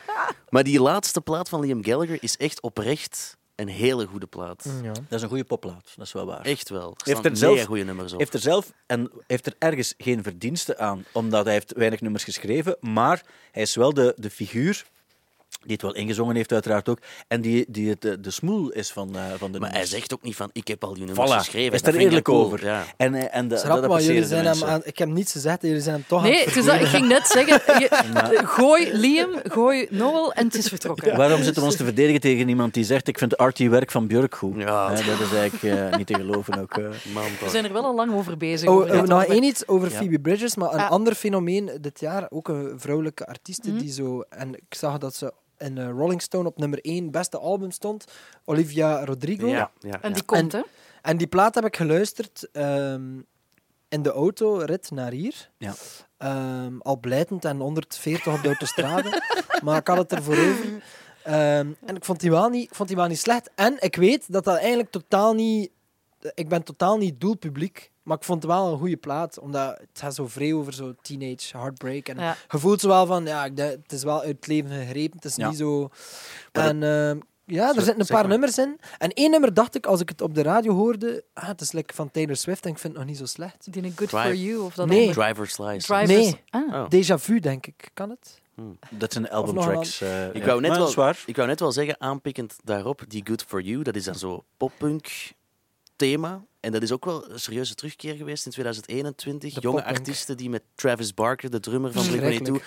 maar 0.49 0.63
die 0.65 0.81
laatste 0.81 1.21
plaat 1.21 1.49
van 1.49 1.61
Liam 1.61 1.85
Gallagher 1.85 2.19
is 2.21 2.37
echt 2.37 2.61
oprecht 2.63 3.37
een 3.57 3.69
hele 3.69 4.07
goede 4.07 4.27
plaat. 4.27 4.65
Ja. 4.83 4.93
Dat 4.93 5.03
is 5.09 5.23
een 5.23 5.29
goede 5.29 5.45
popplaat, 5.45 5.93
dat 5.97 6.07
is 6.07 6.13
wel 6.13 6.27
waar. 6.27 6.41
Echt 6.45 6.69
wel. 6.69 6.91
Er 6.97 7.13
Heeft 7.13 7.25
er 7.25 7.37
zelf- 7.37 7.65
goede 7.65 7.85
nummers 7.85 8.13
op. 8.13 8.19
heeft 8.19 8.35
er 8.35 8.41
zelf 8.41 8.73
en 8.87 9.11
heeft 9.27 9.47
er 9.47 9.55
ergens 9.59 9.95
geen 9.99 10.23
verdienste 10.23 10.79
aan, 10.79 11.05
omdat 11.13 11.45
hij 11.45 11.55
heeft 11.55 11.73
weinig 11.73 12.01
nummers 12.01 12.25
geschreven, 12.25 12.77
maar 12.81 13.23
hij 13.53 13.63
is 13.63 13.75
wel 13.75 13.95
de, 13.95 14.15
de 14.17 14.31
figuur 14.31 14.85
die 15.65 15.73
het 15.73 15.83
wel 15.83 15.95
ingezongen 15.95 16.37
heeft 16.37 16.53
uiteraard 16.53 16.89
ook, 16.89 16.99
en 17.29 17.41
die, 17.41 17.65
die 17.69 17.89
het, 17.89 18.01
de, 18.01 18.21
de 18.21 18.31
smoel 18.31 18.71
is 18.71 18.91
van, 18.91 19.17
eh, 19.17 19.23
van 19.39 19.53
de 19.53 19.61
Maar 19.61 19.73
hij 19.73 19.87
zegt 19.87 20.13
ook 20.15 20.23
niet 20.23 20.37
van, 20.37 20.51
ik 20.53 20.69
heb 20.69 20.85
al 20.85 20.95
die 20.95 21.05
nummers 21.05 21.31
Voilà, 21.31 21.35
geschreven. 21.37 21.69
hij 21.71 21.81
is 21.81 21.87
er 21.87 21.95
ik 21.95 22.01
eerlijk 22.01 22.25
cool, 22.25 22.45
over. 22.45 22.65
Ja. 22.65 22.85
En, 22.97 23.15
eh, 23.15 23.37
en 23.39 23.49
de, 23.49 23.57
Schrap, 23.57 23.81
dat 23.81 23.91
maar 23.91 24.03
jullie 24.03 24.25
zijn 24.25 24.47
hem 24.47 24.65
aan, 24.65 24.81
ik 24.85 24.99
heb 24.99 25.09
niets 25.09 25.33
gezegd, 25.33 25.63
jullie 25.63 25.81
zijn 25.81 25.95
hem 25.95 26.05
toch 26.09 26.19
aan 26.23 26.29
Nee, 26.31 26.45
het 26.45 26.55
het 26.55 26.81
ik 26.81 26.87
ging 26.87 27.09
net 27.09 27.27
zeggen, 27.27 27.61
je- 27.83 28.41
gooi 28.59 28.93
Liam, 28.93 29.31
gooi 29.45 29.87
Noel 29.91 30.33
en 30.33 30.45
het 30.47 30.55
is 30.55 30.69
vertrokken. 30.69 31.17
Waarom 31.17 31.43
zitten 31.43 31.63
we 31.63 31.69
ons 31.69 31.77
te 31.77 31.85
verdedigen 31.85 32.21
tegen 32.21 32.49
iemand 32.49 32.75
die 32.75 32.85
zegt 32.85 33.09
ik 33.09 33.19
vind 33.19 33.37
arty 33.37 33.69
werk 33.69 33.91
van 33.91 34.07
Björk 34.07 34.35
goed? 34.35 34.57
Ja. 34.57 34.89
Dat 34.89 34.99
is 35.21 35.33
eigenlijk 35.33 35.63
eh, 35.91 35.97
niet 35.99 36.07
te 36.07 36.15
geloven 36.15 36.61
ook. 36.61 36.73
eh. 36.79 36.85
Man, 37.13 37.25
We 37.41 37.49
zijn 37.51 37.65
er 37.65 37.73
wel 37.73 37.85
al 37.85 37.95
lang 37.95 38.13
over 38.15 38.37
bezig. 38.37 38.69
Oh, 38.69 38.75
over 38.75 38.91
eh, 38.95 39.03
nog 39.03 39.25
één 39.25 39.43
iets 39.43 39.69
over 39.69 39.91
Ja. 39.91 39.97
Phoebe 39.97 40.19
Bridgers, 40.21 40.55
maar 40.55 40.73
een 40.73 40.79
Ah. 40.81 40.91
ander 40.91 41.15
fenomeen 41.15 41.71
dit 41.81 42.01
jaar, 42.01 42.27
ook 42.31 42.49
een 42.49 42.73
vrouwelijke 42.77 43.27
artieste 43.27 43.71
Mhm. 43.71 43.79
die 43.79 43.93
zo... 43.93 44.21
En 44.29 44.55
ik 44.55 44.75
zag 44.75 44.99
dat 44.99 45.15
ze 45.15 45.33
in 45.59 45.79
eh, 45.79 45.89
Rolling 45.89 46.23
Stone 46.23 46.49
op 46.49 46.59
nummer 46.59 46.79
1 46.81 47.11
beste 47.11 47.39
album 47.39 47.71
stond, 47.71 48.05
Olivia 48.45 49.05
Rodrigo. 49.05 49.47
Ja, 49.47 49.71
ja, 49.79 50.03
En 50.03 50.09
ja. 50.09 50.15
die 50.15 50.25
komt, 50.25 50.53
hè? 50.53 50.63
En 51.03 51.17
die 51.17 51.27
plaat 51.27 51.55
heb 51.55 51.65
ik 51.65 51.77
geluisterd 51.77 52.49
ehm, 52.53 53.21
in 53.89 54.03
de 54.03 54.11
autorit 54.13 54.91
naar 54.91 55.13
hier. 55.13 55.51
Ja. 55.59 55.75
Ehm, 56.17 56.79
al 56.79 56.97
blijtend 56.97 57.45
en 57.45 57.59
140 57.59 58.35
op 58.35 58.43
de 58.43 58.49
autostrade. 58.49 59.23
maar 59.65 59.79
ik 59.79 59.87
had 59.87 59.97
het 59.97 60.13
ervoor 60.13 60.39
over. 60.39 60.83
Ehm, 61.23 61.69
en 61.87 61.97
ik 61.97 62.05
vond, 62.05 62.21
die 62.21 62.31
wel 62.31 62.49
niet, 62.49 62.65
ik 62.65 62.75
vond 62.75 62.89
die 62.89 62.97
wel 62.97 63.07
niet 63.07 63.19
slecht. 63.19 63.51
En 63.55 63.77
ik 63.79 63.97
weet 63.97 64.33
dat 64.33 64.45
dat 64.45 64.57
eigenlijk 64.57 64.91
totaal 64.91 65.35
niet... 65.35 65.71
Ik 66.35 66.49
ben 66.49 66.63
totaal 66.63 66.97
niet 66.99 67.21
doelpubliek. 67.21 67.91
Maar 68.03 68.17
ik 68.17 68.25
vond 68.25 68.43
het 68.43 68.53
wel 68.53 68.73
een 68.73 68.79
goede 68.79 68.97
plaat. 68.97 69.39
Omdat 69.39 69.79
het 69.79 69.99
gaat 70.01 70.15
zo 70.15 70.27
vrij 70.27 70.53
over 70.53 70.73
zo 70.75 70.95
teenage 71.03 71.57
heartbreak. 71.59 72.09
En 72.09 72.19
Ja. 72.19 72.37
je 72.51 72.59
voelt 72.59 72.81
zo 72.81 72.89
wel 72.89 73.07
van... 73.07 73.25
Ja, 73.27 73.49
het 73.55 73.93
is 73.93 74.03
wel 74.03 74.21
uit 74.21 74.37
het 74.37 74.47
leven 74.47 74.71
gegrepen. 74.71 75.17
Het 75.17 75.25
is 75.25 75.37
Ja. 75.37 75.49
niet 75.49 75.59
zo... 75.59 75.89
En 76.53 76.83
ehm, 76.83 77.19
ja, 77.45 77.69
er 77.69 77.75
zitten 77.83 78.01
een 78.01 78.07
paar 78.07 78.19
maar. 78.21 78.29
nummers 78.29 78.59
in. 78.59 78.81
En 78.99 79.11
één 79.13 79.31
nummer 79.31 79.55
dacht 79.55 79.75
ik, 79.75 79.87
als 79.87 80.01
ik 80.01 80.09
het 80.09 80.21
op 80.21 80.35
de 80.35 80.43
radio 80.43 80.73
hoorde... 80.75 81.25
Ah, 81.35 81.47
het 81.49 81.61
is 81.61 81.73
like 81.73 81.95
van 81.95 82.11
Taylor 82.11 82.37
Swift 82.37 82.65
en 82.65 82.71
ik 82.71 82.79
vind 82.79 82.93
het 82.93 83.03
nog 83.03 83.11
niet 83.11 83.19
zo 83.21 83.27
slecht. 83.27 83.73
Die 83.73 83.83
een 83.85 83.93
Good 83.97 84.09
Drive. 84.09 84.25
For 84.27 84.35
You 84.35 84.61
of 84.61 84.75
dat 84.75 84.87
Nee. 84.87 85.07
nummer? 85.07 85.15
Driver's 85.25 85.59
License. 85.59 85.87
Drivers. 85.87 86.09
Nee. 86.31 86.41
Ah. 86.51 86.75
Oh. 86.75 86.85
Déjà 86.91 87.15
vu, 87.21 87.41
denk 87.41 87.67
ik. 87.67 87.91
Kan 87.95 88.11
het? 88.11 88.41
Dat 88.91 89.13
zijn 89.13 89.31
albumtracks. 89.31 90.01
eh, 90.01 90.27
Ik 90.29 90.37
ja. 90.37 90.45
wou, 90.47 90.61
net 90.61 90.77
wel, 90.77 91.11
ik 91.27 91.37
wou 91.37 91.49
net 91.49 91.61
wel 91.61 91.73
zeggen, 91.73 92.01
aanpikkend 92.01 92.57
daarop, 92.65 93.03
die 93.09 93.23
Good 93.27 93.43
For 93.43 93.61
You, 93.63 93.83
dat 93.83 93.97
is 93.97 94.05
dan 94.05 94.15
zo 94.15 94.45
poppunk 94.57 95.07
thema. 95.97 96.45
En 96.61 96.73
dat 96.73 96.83
is 96.83 96.93
ook 96.93 97.05
wel 97.05 97.31
een 97.31 97.41
serieuze 97.41 97.75
terugkeer 97.75 98.15
geweest 98.15 98.45
in 98.47 98.53
2021. 98.53 99.55
De 99.55 99.61
Jonge 99.61 99.85
artiesten 99.85 100.37
die 100.37 100.51
met 100.51 100.63
Travis 100.75 101.15
Barker, 101.15 101.51
de 101.51 101.61
drummer 101.61 101.93
van 101.93 102.03
Blink-182... 102.03 102.09
Verschrikkelijk. 102.09 102.65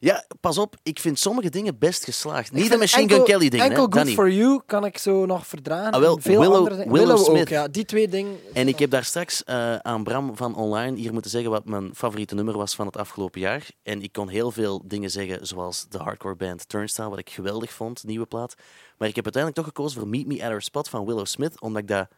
Ja, 0.00 0.24
pas 0.40 0.58
op, 0.58 0.76
ik 0.82 0.98
vind 1.00 1.18
sommige 1.18 1.48
dingen 1.50 1.78
best 1.78 2.04
geslaagd. 2.04 2.52
Niet 2.52 2.70
de 2.70 2.76
Machine 2.76 3.08
Gun 3.08 3.24
Kelly 3.24 3.48
dingen, 3.48 3.66
Enkel 3.66 3.86
Good. 3.90 4.08
For 4.10 4.30
You 4.30 4.60
kan 4.66 4.84
ik 4.84 4.98
zo 4.98 5.26
nog 5.26 5.46
verdragen. 5.46 5.92
Ah, 5.92 6.00
wel, 6.00 6.18
veel 6.20 6.40
Willow- 6.40 6.56
andere. 6.56 6.90
Willow 6.90 7.18
ook, 7.18 7.24
Smith. 7.24 7.48
ja. 7.48 7.68
Die 7.68 7.84
twee 7.84 8.08
dingen... 8.08 8.38
En 8.52 8.68
ik 8.68 8.78
heb 8.78 8.90
daar 8.90 9.04
straks 9.04 9.44
eh, 9.44 9.76
aan 9.76 10.04
Bram 10.04 10.36
van 10.36 10.54
Online 10.56 10.96
hier 10.98 11.12
moeten 11.12 11.30
zeggen 11.30 11.50
wat 11.50 11.64
mijn 11.64 11.94
favoriete 11.94 12.34
nummer 12.34 12.56
was 12.56 12.74
van 12.74 12.86
het 12.86 12.96
afgelopen 12.96 13.40
jaar. 13.40 13.66
En 13.82 14.02
ik 14.02 14.12
kon 14.12 14.28
heel 14.28 14.50
veel 14.50 14.82
dingen 14.84 15.10
zeggen, 15.10 15.46
zoals 15.46 15.86
de 15.88 15.98
hardcore 15.98 16.36
band 16.36 16.68
Turnstile, 16.68 17.08
wat 17.08 17.18
ik 17.18 17.30
geweldig 17.30 17.72
vond, 17.72 18.04
nieuwe 18.04 18.26
plaat. 18.26 18.54
Maar 18.98 19.08
ik 19.08 19.14
heb 19.16 19.24
uiteindelijk 19.24 19.54
toch 19.64 19.74
gekozen 19.74 20.00
voor 20.00 20.08
Meet 20.08 20.26
Me 20.26 20.42
at 20.44 20.50
Our 20.50 20.62
Spot 20.62 20.88
van 20.88 21.04
Willow 21.06 21.26
Smith, 21.26 21.60
omdat 21.60 21.82
ik 21.82 21.88
dat 21.88 22.08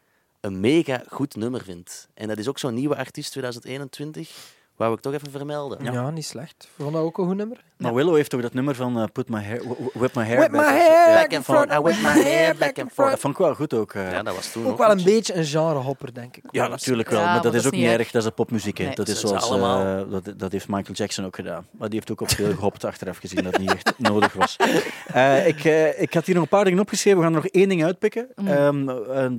een 0.40 0.60
mega 0.60 1.02
goed 1.08 1.36
nummer 1.36 1.62
vind. 1.64 2.08
En 2.14 2.28
dat 2.28 2.38
is 2.38 2.48
ook 2.48 2.58
zo'n 2.58 2.74
nieuwe 2.74 2.96
artiest 2.96 3.30
2021, 3.30 4.56
Wou 4.78 4.94
ik 4.94 5.00
toch 5.00 5.12
even 5.12 5.30
vermelden. 5.30 5.92
Ja. 5.92 6.10
niet 6.10 6.24
slecht. 6.24 6.68
Vond 6.76 6.92
dat 6.92 7.02
ook 7.02 7.18
een 7.18 7.26
goed 7.26 7.36
nummer. 7.36 7.56
Maar 7.76 7.94
Willow 7.94 8.14
heeft 8.14 8.34
ook 8.34 8.42
dat 8.42 8.52
nummer 8.54 8.74
van 8.74 8.98
eh, 8.98 9.04
Put 9.12 9.28
My 9.28 9.42
Hair, 9.44 9.62
Whip 9.92 10.14
My 10.14 10.24
Hair 10.24 10.38
Whip 10.38 10.50
Back 10.50 10.60
my 10.60 10.78
hair 10.78 11.28
and 11.36 11.44
forth, 11.44 11.70
I 11.72 11.78
whip 11.78 11.96
my 12.02 12.22
hair 12.22 12.56
back 12.56 12.78
and 12.78 12.92
forth. 12.92 13.10
Dat 13.10 13.20
vond 13.20 13.32
ik 13.34 13.38
wel 13.40 13.54
goed 13.54 13.74
ook. 13.74 13.92
eh. 13.94 14.10
Ja, 14.12 14.22
dat 14.22 14.34
was 14.34 14.52
toen 14.52 14.66
Ook 14.66 14.78
wel 14.78 14.90
een 14.90 15.02
beetje 15.04 15.34
een 15.34 15.44
genrehopper, 15.44 16.14
denk 16.14 16.36
ik. 16.36 16.44
Ja, 16.50 16.68
natuurlijk 16.68 17.10
wel, 17.10 17.20
Ja, 17.20 17.24
maar 17.24 17.34
dat 17.34 17.44
maar 17.44 17.54
is 17.54 17.58
dat 17.62 17.66
ook 17.66 17.72
is 17.72 17.78
niet 17.84 17.88
niet 17.90 17.98
erg. 18.00 18.10
Dat 18.10 18.22
is 18.22 18.28
een 18.28 18.34
popmuziek. 18.34 18.78
hè. 18.78 18.84
Nee. 18.84 18.94
Dat, 18.94 19.08
is 19.08 19.20
zoals, 19.20 19.50
allemaal. 19.50 20.04
eh, 20.04 20.10
dat, 20.10 20.38
dat 20.38 20.52
heeft 20.52 20.68
Michael 20.68 20.94
Jackson 20.94 21.24
ook 21.24 21.34
gedaan. 21.36 21.66
Maar 21.70 21.88
die 21.88 21.98
heeft 21.98 22.10
ook 22.10 22.20
op 22.20 22.30
veel 22.30 22.54
gehopt 22.58 22.84
achteraf 22.84 23.18
gezien 23.18 23.44
dat 23.44 23.58
niet 23.58 23.72
echt 23.72 23.92
nodig 23.98 24.32
was. 24.32 24.56
Eh, 25.06 25.46
ik, 25.46 25.64
eh, 25.64 26.00
ik 26.02 26.14
had 26.14 26.24
hier 26.26 26.34
nog 26.34 26.44
een 26.44 26.50
paar 26.50 26.64
dingen 26.64 26.80
opgeschreven. 26.80 27.18
We 27.18 27.24
gaan 27.24 27.34
er 27.34 27.42
nog 27.42 27.50
één 27.50 27.68
ding 27.68 27.84
uitpikken 27.84 28.28
Mm. 28.34 28.46
ehm, 28.48 28.84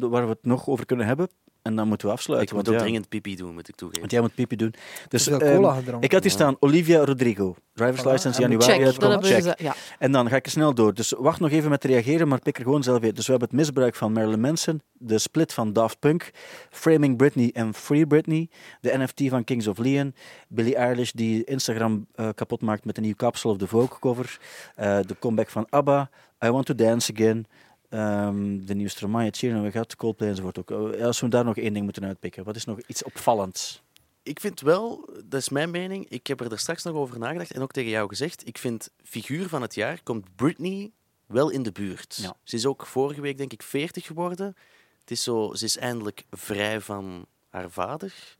waar 0.10 0.24
we 0.24 0.30
het 0.30 0.40
nog 0.46 0.68
over 0.68 0.86
kunnen 0.86 1.06
hebben. 1.06 1.30
En 1.62 1.76
dan 1.76 1.88
moeten 1.88 2.08
we 2.08 2.14
afsluiten. 2.14 2.50
Ik 2.50 2.56
moet 2.56 2.66
want 2.66 2.78
ook 2.78 2.84
ja, 2.84 2.90
dringend 2.90 3.10
pipi 3.10 3.36
doen, 3.36 3.54
moet 3.54 3.68
ik 3.68 3.76
toegeven. 3.76 4.00
Want 4.00 4.12
jij 4.12 4.22
moet 4.22 4.36
pipi 4.36 4.56
doen. 4.56 4.74
Dus, 5.08 5.28
ehm, 5.28 5.56
cola 5.56 5.74
gedronken. 5.74 6.02
ik 6.02 6.12
had 6.12 6.22
hier 6.22 6.32
staan 6.32 6.56
Olivia 6.60 7.04
Rodrigo. 7.06 7.56
Driver's 7.74 8.02
Voilà, 8.02 8.12
license 8.12 8.44
en 8.44 8.50
januari 8.50 8.92
check, 8.92 9.44
Check. 9.44 9.60
ja. 9.60 9.76
En 10.00 10.12
dan 10.12 10.30
ga 10.30 10.36
ik 10.36 10.46
er 10.46 10.52
snel 10.52 10.74
door. 10.74 10.94
Dus 10.94 11.14
wacht 11.18 11.40
nog 11.40 11.52
even 11.52 11.70
met 11.70 11.84
reageren, 11.84 12.28
maar 12.28 12.40
pik 12.40 12.58
er 12.58 12.64
gewoon 12.64 12.84
zelf 12.84 13.02
in. 13.02 13.14
Dus 13.14 13.26
we 13.26 13.32
hebben 13.32 13.50
het 13.50 13.58
misbruik 13.58 13.96
van 13.96 14.12
Marilyn 14.14 14.40
Manson, 14.40 14.82
de 14.94 15.18
split 15.18 15.54
van 15.54 15.74
Daft 15.74 16.00
Punk, 16.00 16.32
Framing 16.70 17.18
Britney 17.18 17.50
en 17.54 17.74
Free 17.74 18.08
Britney, 18.08 18.50
de 18.82 18.98
NFT 18.98 19.22
van 19.30 19.44
Kings 19.44 19.68
of 19.68 19.78
Leon, 19.78 20.14
Billie 20.48 20.76
Eilish 20.76 21.12
die 21.12 21.44
Instagram 21.44 22.08
eh, 22.16 22.30
kapot 22.36 22.62
maakt 22.62 22.86
met 22.86 22.98
een 22.98 23.04
nieuw 23.04 23.16
Capsule 23.16 23.54
of 23.54 23.60
the 23.60 23.68
Vogue 23.68 24.00
cover, 24.00 24.40
eh, 24.76 25.00
de 25.06 25.16
comeback 25.20 25.50
van 25.50 25.66
ABBA, 25.70 26.10
I 26.46 26.50
Want 26.50 26.66
to 26.66 26.76
Dance 26.76 27.12
Again, 27.14 27.46
ehm, 27.90 28.66
de 28.66 28.74
nieuwe 28.74 28.90
Stromae, 28.90 29.32
hebben 29.40 29.64
we 29.64 29.72
gehad, 29.72 29.96
Coldplay 29.96 30.30
enzovoort 30.30 30.60
ook. 30.60 30.72
Eh, 30.72 31.06
als 31.06 31.20
we 31.20 31.28
daar 31.28 31.46
nog 31.46 31.58
één 31.58 31.74
ding 31.74 31.84
moeten 31.84 32.06
uitpikken, 32.06 32.44
wat 32.44 32.56
is 32.56 32.66
nog 32.66 32.80
iets 32.88 33.04
opvallends? 33.04 33.82
Ik 34.24 34.40
vind 34.40 34.62
wel, 34.62 35.10
dat 35.26 35.40
is 35.42 35.50
mijn 35.50 35.72
mening, 35.72 36.10
ik 36.10 36.28
heb 36.28 36.42
er 36.42 36.50
daar 36.50 36.60
straks 36.60 36.84
nog 36.84 36.96
over 36.96 37.20
nagedacht 37.20 37.52
en 37.52 37.62
ook 37.62 37.72
tegen 37.72 37.90
jou 37.90 38.10
gezegd, 38.10 38.48
ik 38.48 38.58
vind 38.58 38.90
figuur 39.04 39.50
van 39.50 39.62
het 39.62 39.76
jaar 39.76 40.04
komt 40.04 40.36
Britney 40.36 40.92
wel 41.26 41.50
in 41.50 41.64
de 41.64 41.72
buurt. 41.72 42.18
Ja. 42.22 42.36
Ze 42.44 42.56
is 42.56 42.66
ook 42.66 42.86
vorige 42.86 43.22
week 43.22 43.38
denk 43.38 43.54
ik 43.54 43.64
40 43.64 44.06
geworden. 44.06 44.56
Het 45.00 45.12
is 45.12 45.24
zo, 45.24 45.54
ze 45.54 45.66
is 45.66 45.78
eindelijk 45.78 46.24
vrij 46.32 46.82
van 46.82 47.26
haar 47.50 47.72
vader. 47.72 48.38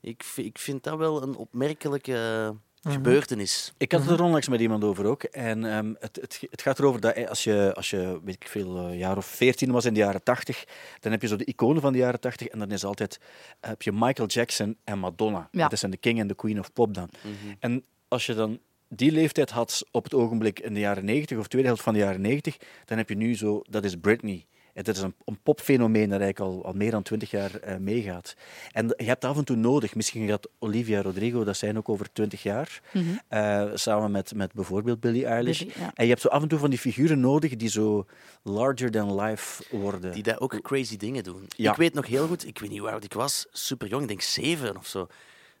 Ik, 0.00 0.32
ik 0.36 0.58
vind 0.58 0.82
dat 0.82 0.98
wel 0.98 1.22
een 1.22 1.36
opmerkelijke 1.36 2.54
Mhm. 2.88 2.96
gebeurtenis. 2.96 3.72
Ik 3.76 3.92
had 3.92 4.00
het 4.00 4.10
er 4.10 4.22
onlangs 4.24 4.48
met 4.48 4.60
iemand 4.60 4.84
over 4.84 5.06
ook. 5.06 5.22
En 5.22 5.64
ehm, 5.64 5.94
het, 5.98 6.18
het, 6.20 6.40
het 6.50 6.62
gaat 6.62 6.78
erover 6.78 7.00
dat 7.00 7.14
eh, 7.14 7.28
als 7.28 7.44
je, 7.44 7.72
als 7.74 7.90
je 7.90 8.20
weet 8.24 8.34
ik 8.34 8.48
veel, 8.48 8.78
eh, 8.78 8.98
jaar 8.98 9.16
of 9.16 9.26
veertien 9.26 9.70
was 9.70 9.84
in 9.84 9.94
de 9.94 10.00
jaren 10.00 10.22
tachtig, 10.22 10.64
dan 11.00 11.12
heb 11.12 11.22
je 11.22 11.28
zo 11.28 11.36
de 11.36 11.44
iconen 11.44 11.82
van 11.82 11.92
de 11.92 11.98
jaren 11.98 12.20
tachtig. 12.20 12.46
En 12.46 12.58
dan 12.58 12.70
is 12.70 12.84
altijd, 12.84 13.20
heb 13.60 13.82
je 13.82 13.92
Michael 13.92 14.28
Jackson 14.28 14.76
en 14.84 14.98
Madonna. 14.98 15.48
Ja. 15.50 15.68
Dat 15.68 15.78
zijn 15.78 15.90
de 15.90 15.96
king 15.96 16.20
en 16.20 16.26
de 16.26 16.34
queen 16.34 16.58
of 16.58 16.72
pop 16.72 16.94
dan. 16.94 17.08
Mhm. 17.22 17.54
En 17.58 17.84
als 18.08 18.26
je 18.26 18.34
dan 18.34 18.58
die 18.88 19.12
leeftijd 19.12 19.50
had 19.50 19.84
op 19.90 20.04
het 20.04 20.14
ogenblik 20.14 20.60
in 20.60 20.74
de 20.74 20.80
jaren 20.80 21.04
90 21.04 21.38
of 21.38 21.48
tweede 21.48 21.68
helft 21.68 21.82
van 21.82 21.92
de 21.92 21.98
jaren 21.98 22.20
90, 22.20 22.56
dan 22.84 22.98
heb 22.98 23.08
je 23.08 23.16
nu 23.16 23.36
zo, 23.36 23.62
dat 23.70 23.84
is 23.84 23.96
Britney. 23.96 24.46
Het 24.78 24.88
is 24.96 25.02
een, 25.02 25.14
een 25.24 25.38
popfenomeen 25.42 26.08
dat 26.08 26.20
eigenlijk 26.20 26.52
al, 26.54 26.64
al 26.64 26.72
meer 26.72 26.90
dan 26.90 27.02
twintig 27.02 27.30
jaar 27.30 27.54
eh, 27.54 27.76
meegaat. 27.76 28.34
En 28.72 28.94
je 28.96 29.04
hebt 29.04 29.24
af 29.24 29.36
en 29.36 29.44
toe 29.44 29.56
nodig, 29.56 29.94
misschien 29.94 30.28
gaat 30.28 30.48
Olivia 30.58 31.02
Rodrigo 31.02 31.44
dat 31.44 31.56
zijn 31.56 31.76
ook 31.76 31.88
over 31.88 32.12
twintig 32.12 32.42
jaar, 32.42 32.80
Mhm. 32.92 33.04
eh, 33.28 33.64
samen 33.74 34.10
met, 34.10 34.34
met 34.34 34.52
bijvoorbeeld 34.52 35.00
Billie 35.00 35.26
Eilish. 35.26 35.58
Billie, 35.58 35.74
ja. 35.78 35.90
En 35.94 36.04
je 36.04 36.10
hebt 36.10 36.22
zo 36.22 36.28
af 36.28 36.42
en 36.42 36.48
toe 36.48 36.58
van 36.58 36.70
die 36.70 36.78
figuren 36.78 37.20
nodig 37.20 37.56
die 37.56 37.68
zo 37.68 38.06
larger 38.42 38.90
than 38.90 39.20
life 39.20 39.62
worden. 39.76 40.12
Die 40.12 40.22
daar 40.22 40.40
ook 40.40 40.60
crazy 40.62 40.96
dingen 40.96 41.24
doen. 41.24 41.44
Ja. 41.48 41.70
Ik 41.70 41.76
weet 41.76 41.94
nog 41.94 42.06
heel 42.06 42.26
goed, 42.26 42.46
ik 42.46 42.58
weet 42.58 42.70
niet 42.70 42.78
hoe 42.78 42.90
oud 42.90 43.04
ik 43.04 43.12
was, 43.12 43.46
super 43.50 43.88
jong, 43.88 44.02
ik 44.02 44.08
denk 44.08 44.20
zeven 44.20 44.76
of 44.76 44.86
zo. 44.86 45.06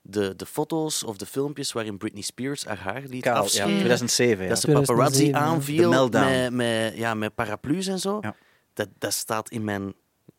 De, 0.02 0.36
de 0.36 0.46
foto's 0.46 1.02
of 1.04 1.16
de 1.16 1.26
filmpjes 1.26 1.72
waarin 1.72 1.96
Britney 1.98 2.22
Spears 2.22 2.64
haar 2.64 2.78
haar 2.78 3.02
liet 3.06 3.22
Kaal, 3.22 3.34
ja, 3.34 3.40
afscheren. 3.40 3.68
2007, 3.70 4.42
ja. 4.42 4.48
Dat 4.48 4.60
ze 4.60 4.66
paparazzi 4.66 5.30
2007, 5.30 5.40
ja. 5.40 5.46
aanviel 5.46 6.08
met, 6.10 6.50
met, 6.52 6.96
ja, 6.96 7.14
met 7.14 7.34
paraplu's 7.34 7.86
en 7.86 7.98
zo. 7.98 8.18
Ja. 8.20 8.34
Dat, 8.78 8.88
dat 8.98 9.12
staat 9.12 9.50
in 9.50 9.64
mijn, 9.64 9.94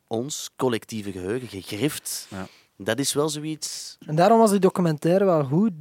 ons 0.08 0.50
collectieve 0.56 1.12
geheugen 1.12 1.48
gegrift. 1.48 2.28
Ja. 2.30 2.48
Dat 2.78 3.00
is 3.00 3.14
wel 3.14 3.30
zoiets... 3.30 3.98
En 4.06 4.16
daarom 4.16 4.40
was 4.40 4.52
die 4.52 4.60
documentaire 4.60 5.26
wel 5.26 5.44
goed. 5.44 5.72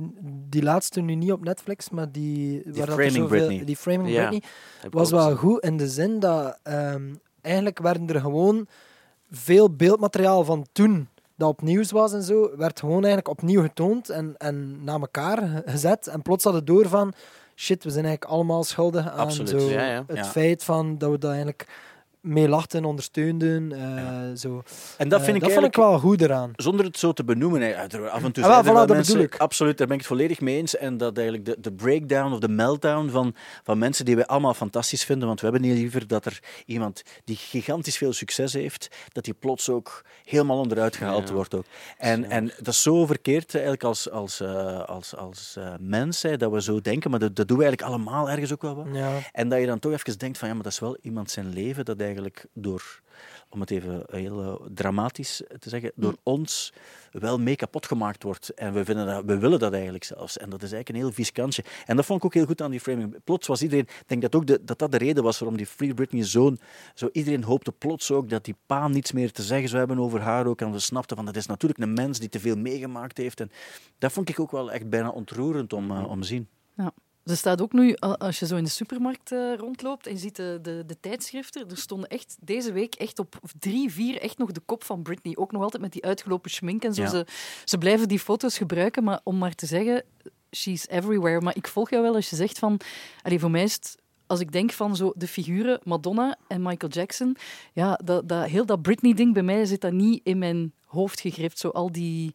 Die 0.50 0.62
laatste 0.62 1.00
nu 1.00 1.14
niet 1.14 1.32
op 1.32 1.44
Netflix, 1.44 1.90
maar 1.90 2.12
die... 2.12 2.62
waar 2.64 2.72
dat 2.74 2.86
er 2.86 2.92
Framing 2.92 3.12
zoveel- 3.12 3.46
Britney. 3.46 3.64
Die 3.64 3.76
Framing 3.76 4.08
Ja, 4.10 4.28
Britney 4.28 4.50
was 4.90 5.10
wel 5.10 5.36
goed 5.36 5.62
in 5.64 5.76
de 5.76 5.88
zin 5.88 6.20
dat 6.20 6.58
ehm, 6.62 7.14
eigenlijk 7.40 7.78
werden 7.78 8.08
er 8.08 8.20
gewoon 8.20 8.66
veel 9.30 9.70
beeldmateriaal 9.76 10.44
van 10.44 10.66
toen 10.72 11.08
dat 11.36 11.48
op 11.48 11.62
nieuws 11.62 11.90
was 11.90 12.12
en 12.12 12.22
zo, 12.22 12.56
werd 12.56 12.80
gewoon 12.80 13.04
eigenlijk 13.04 13.28
opnieuw 13.28 13.62
getoond 13.62 14.08
en, 14.10 14.34
en 14.38 14.84
na 14.84 14.92
elkaar 14.92 15.38
ge- 15.38 15.62
gezet. 15.70 16.06
En 16.06 16.22
plots 16.22 16.44
hadden 16.44 16.64
door 16.64 16.88
van, 16.88 17.12
shit, 17.56 17.84
we 17.84 17.90
zijn 17.90 18.04
eigenlijk 18.04 18.34
allemaal 18.34 18.64
schuldig 18.64 19.08
aan 19.10 19.18
Absoluut, 19.18 19.48
zo 19.48 19.58
ja, 19.70 19.90
ja. 19.90 20.04
het 20.06 20.16
Ja. 20.16 20.24
feit 20.24 20.64
van 20.64 20.98
dat 20.98 21.10
we 21.10 21.18
dat 21.18 21.30
eigenlijk 21.30 21.66
mee 22.20 22.48
lachten, 22.48 22.84
ondersteunden. 22.84 23.72
eh, 23.72 24.36
zo. 24.36 24.62
En 24.96 25.08
dat 25.08 25.18
Eh, 25.18 25.24
vind 25.24 25.36
ik 25.36 25.42
dat 25.42 25.52
vond 25.52 25.66
ik 25.66 25.76
wel 25.76 25.98
goed 25.98 26.20
eraan. 26.20 26.52
Zonder 26.56 26.84
het 26.84 26.98
zo 26.98 27.12
te 27.12 27.24
benoemen, 27.24 27.60
hè, 27.60 27.76
af 28.10 28.22
en 28.24 28.32
toe 28.32 28.44
Ah, 28.44 28.56
er 28.58 28.62
voilà, 28.62 28.66
wel 28.66 28.74
dat 28.74 28.88
mensen... 28.96 29.14
bedoel 29.14 29.28
ik. 29.32 29.36
Absoluut, 29.40 29.78
daar 29.78 29.86
ben 29.86 29.96
ik 29.96 30.02
het 30.02 30.12
volledig 30.12 30.40
mee 30.40 30.56
eens. 30.56 30.76
En 30.76 30.96
dat 30.96 31.16
eigenlijk 31.16 31.46
de, 31.46 31.56
de 31.60 31.72
breakdown 31.72 32.32
of 32.32 32.38
de 32.38 32.48
meltdown 32.48 33.08
van, 33.10 33.34
van 33.62 33.78
mensen 33.78 34.04
die 34.04 34.16
wij 34.16 34.26
allemaal 34.26 34.54
fantastisch 34.54 35.04
vinden, 35.04 35.26
want 35.28 35.40
we 35.40 35.46
hebben 35.48 35.68
niet 35.68 35.78
liever 35.78 36.06
dat 36.06 36.24
er 36.24 36.38
iemand 36.66 37.02
die 37.24 37.36
gigantisch 37.36 37.96
veel 37.96 38.12
succes 38.12 38.52
heeft, 38.52 38.88
dat 39.12 39.24
die 39.24 39.34
plots 39.34 39.68
ook 39.70 40.04
helemaal 40.24 40.58
onderuit 40.58 40.96
gehaald 40.96 41.28
Ja. 41.28 41.34
wordt. 41.34 41.54
Ook. 41.54 41.64
En, 41.98 42.24
en 42.30 42.46
dat 42.58 42.66
is 42.74 42.82
zo 42.82 43.06
verkeerd 43.06 43.52
eigenlijk 43.52 43.84
als, 43.84 44.10
als, 44.10 44.40
eh, 44.40 44.82
als, 44.84 45.16
als 45.16 45.54
eh, 45.58 45.72
mens, 45.80 46.22
hè, 46.22 46.36
dat 46.36 46.52
we 46.52 46.62
zo 46.62 46.80
denken, 46.80 47.10
maar 47.10 47.20
dat, 47.20 47.36
dat 47.36 47.48
doen 47.48 47.58
we 47.58 47.64
eigenlijk 47.64 47.92
allemaal 47.94 48.30
ergens 48.30 48.52
ook 48.52 48.62
wel 48.62 48.74
wat. 48.76 48.86
Ja. 48.92 49.10
En 49.32 49.48
dat 49.48 49.60
je 49.60 49.66
dan 49.66 49.78
toch 49.78 49.92
even 49.92 50.18
denkt 50.18 50.38
van 50.38 50.48
ja, 50.48 50.54
maar 50.54 50.62
dat 50.62 50.72
is 50.72 50.78
wel 50.78 50.96
iemand 51.02 51.30
zijn 51.30 51.48
leven 51.52 51.84
dat 51.84 51.98
eigenlijk 52.08 52.46
door, 52.52 53.00
om 53.48 53.60
het 53.60 53.70
even 53.70 54.04
heel 54.10 54.42
eh, 54.42 54.66
dramatisch 54.74 55.42
te 55.58 55.68
zeggen, 55.68 55.92
door 55.94 56.16
ons 56.22 56.72
wel 57.10 57.38
mee 57.38 57.56
kapot 57.56 57.86
gemaakt 57.86 58.22
wordt. 58.22 58.48
En 58.54 58.72
we, 58.72 58.84
vinden 58.84 59.06
dat, 59.06 59.24
we 59.24 59.38
willen 59.38 59.58
dat 59.58 59.72
eigenlijk 59.72 60.04
zelfs. 60.04 60.36
En 60.38 60.50
dat 60.50 60.62
is 60.62 60.72
eigenlijk 60.72 60.88
een 60.88 61.04
heel 61.04 61.14
vies 61.14 61.32
kantje. 61.32 61.64
En 61.86 61.96
dat 61.96 62.04
vond 62.04 62.18
ik 62.18 62.24
ook 62.24 62.34
heel 62.34 62.46
goed 62.46 62.62
aan 62.62 62.70
die 62.70 62.80
framing. 62.80 63.16
Plots 63.24 63.46
was 63.46 63.62
iedereen, 63.62 63.84
ik 63.84 64.04
denk 64.08 64.22
dat 64.22 64.34
ook 64.34 64.46
de, 64.46 64.64
dat, 64.64 64.78
dat 64.78 64.90
de 64.90 64.98
reden 64.98 65.22
was 65.22 65.38
waarom 65.38 65.56
die 65.56 65.66
Free 65.66 65.94
Britney 65.94 66.24
zoon, 66.24 66.58
zo 66.94 67.08
iedereen 67.12 67.44
hoopte 67.44 67.72
plots 67.72 68.10
ook 68.10 68.28
dat 68.28 68.44
die 68.44 68.54
pa 68.66 68.88
niets 68.88 69.12
meer 69.12 69.32
te 69.32 69.42
zeggen 69.42 69.68
zou 69.68 69.78
hebben 69.78 70.04
over 70.04 70.20
haar 70.20 70.46
ook. 70.46 70.60
En 70.60 70.72
we 70.72 70.78
snapten 70.78 71.16
van 71.16 71.24
dat 71.24 71.36
is 71.36 71.46
natuurlijk 71.46 71.80
een 71.80 71.92
mens 71.92 72.18
die 72.18 72.28
te 72.28 72.40
veel 72.40 72.56
meegemaakt 72.56 73.16
heeft. 73.16 73.40
En 73.40 73.50
dat 73.98 74.12
vond 74.12 74.28
ik 74.28 74.40
ook 74.40 74.50
wel 74.50 74.72
echt 74.72 74.88
bijna 74.88 75.08
ontroerend 75.08 75.72
om, 75.72 75.90
eh, 75.90 76.10
om 76.10 76.20
te 76.20 76.26
zien. 76.26 76.48
Ja. 76.76 76.92
Er 77.28 77.36
staat 77.36 77.62
ook 77.62 77.72
nu, 77.72 77.94
als 77.96 78.38
je 78.38 78.46
zo 78.46 78.56
in 78.56 78.64
de 78.64 78.70
supermarkt 78.70 79.32
eh, 79.32 79.54
rondloopt 79.56 80.06
en 80.06 80.12
je 80.12 80.18
ziet 80.18 80.36
de, 80.36 80.58
de, 80.62 80.82
de 80.86 81.00
tijdschriften, 81.00 81.70
er 81.70 81.76
stonden 81.76 82.08
echt 82.08 82.36
deze 82.40 82.72
week 82.72 82.94
echt 82.94 83.18
op 83.18 83.40
drie, 83.58 83.92
vier 83.92 84.20
echt 84.20 84.38
nog 84.38 84.52
de 84.52 84.60
kop 84.60 84.84
van 84.84 85.02
Britney. 85.02 85.36
Ook 85.36 85.52
nog 85.52 85.62
altijd 85.62 85.82
met 85.82 85.92
die 85.92 86.04
uitgelopen 86.04 86.50
schmink 86.50 86.84
en 86.84 86.94
zo. 86.94 87.02
Ja. 87.02 87.08
Ze, 87.08 87.26
ze 87.64 87.78
blijven 87.78 88.08
die 88.08 88.18
foto's 88.18 88.58
gebruiken, 88.58 89.04
maar 89.04 89.20
om 89.22 89.38
maar 89.38 89.54
te 89.54 89.66
zeggen, 89.66 90.04
she's 90.56 90.86
everywhere. 90.88 91.40
Maar 91.40 91.56
ik 91.56 91.68
volg 91.68 91.90
jou 91.90 92.02
wel 92.02 92.14
als 92.14 92.30
je 92.30 92.36
zegt 92.36 92.58
van, 92.58 92.80
allee, 93.22 93.40
voor 93.40 93.50
mij 93.50 93.62
is 93.62 93.74
het, 93.74 93.96
als 94.28 94.40
ik 94.40 94.52
denk 94.52 94.72
van 94.72 94.96
zo 94.96 95.12
de 95.16 95.26
figuren 95.28 95.80
Madonna 95.84 96.36
en 96.46 96.62
Michael 96.62 96.92
Jackson, 96.92 97.36
ja, 97.72 97.98
dat, 98.04 98.28
dat, 98.28 98.44
heel 98.46 98.66
dat 98.66 98.82
Britney-ding 98.82 99.32
bij 99.34 99.42
mij 99.42 99.64
zit 99.64 99.80
dat 99.80 99.92
niet 99.92 100.20
in 100.24 100.38
mijn 100.38 100.72
hoofd 100.86 101.20
gegrift. 101.20 101.58
Zo 101.58 101.68
al 101.68 101.92
die, 101.92 102.32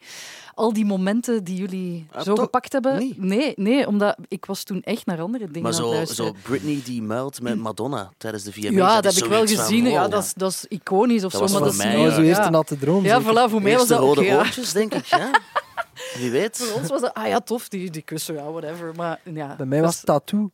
al 0.54 0.74
die 0.74 0.86
momenten 0.86 1.44
die 1.44 1.56
jullie 1.58 2.08
Ah, 2.12 2.22
zo 2.24 2.34
toch 2.34 2.44
gepakt 2.44 2.74
hebben. 2.74 3.14
Nee, 3.18 3.54
nee, 3.56 3.88
omdat 3.88 4.18
ik 4.28 4.46
was 4.46 4.64
toen 4.64 4.82
echt 4.82 5.06
naar 5.06 5.22
andere 5.22 5.46
dingen 5.48 5.62
Maar 5.62 5.72
aan 5.74 5.78
het 5.80 5.88
zo, 5.90 5.94
luisteren. 5.94 6.26
zo 6.36 6.40
Britney 6.42 6.82
die 6.84 7.02
muilt 7.02 7.42
met 7.42 7.58
Madonna 7.58 8.12
tijdens 8.18 8.44
de 8.44 8.54
VMA's. 8.54 8.72
ja, 8.74 9.02
dat 9.02 9.12
is 9.12 9.16
heb 9.16 9.26
ik 9.26 9.32
wel 9.32 9.48
van, 9.48 9.58
gezien. 9.58 9.86
ja, 9.86 10.08
dat, 10.08 10.24
is, 10.24 10.34
dat 10.34 10.52
is 10.52 10.66
iconisch 10.68 11.24
of 11.24 11.32
Dat 11.32 11.32
zo. 11.32 11.40
was 11.40 11.52
maar 11.52 11.60
voor 11.62 11.70
dat 11.72 11.80
is 11.80 11.84
mij, 11.86 11.96
niet- 11.96 12.06
Ja, 12.10 12.16
zo 12.16 12.22
eerst 12.22 12.46
een 12.46 12.52
natte 12.52 12.78
droom. 12.78 13.04
Ja, 13.06 13.22
voilà, 13.22 13.50
voor 13.52 13.62
mij 13.62 13.78
was 13.78 13.88
dat 13.88 14.00
ook, 14.00 14.16
rode 14.16 14.28
ja. 14.28 14.38
oortjes, 14.38 14.74
denk 14.74 14.94
ik. 14.94 15.06
Ja? 15.06 15.30
Wie 16.20 16.32
weet. 16.32 16.58
Voor 16.58 16.80
ons 16.80 16.90
was 16.90 17.02
dat, 17.02 17.14
ah 17.14 17.28
ja, 17.28 17.40
tof, 17.40 17.68
die, 17.70 17.90
die 17.90 18.02
kussen, 18.02 18.36
ja, 18.36 18.52
whatever. 18.52 18.92
Maar 18.96 19.20
ja, 19.34 19.56
Bij 19.56 19.66
mij 19.66 19.82
was 19.82 19.96
het 19.96 20.06
tattoo. 20.06 20.52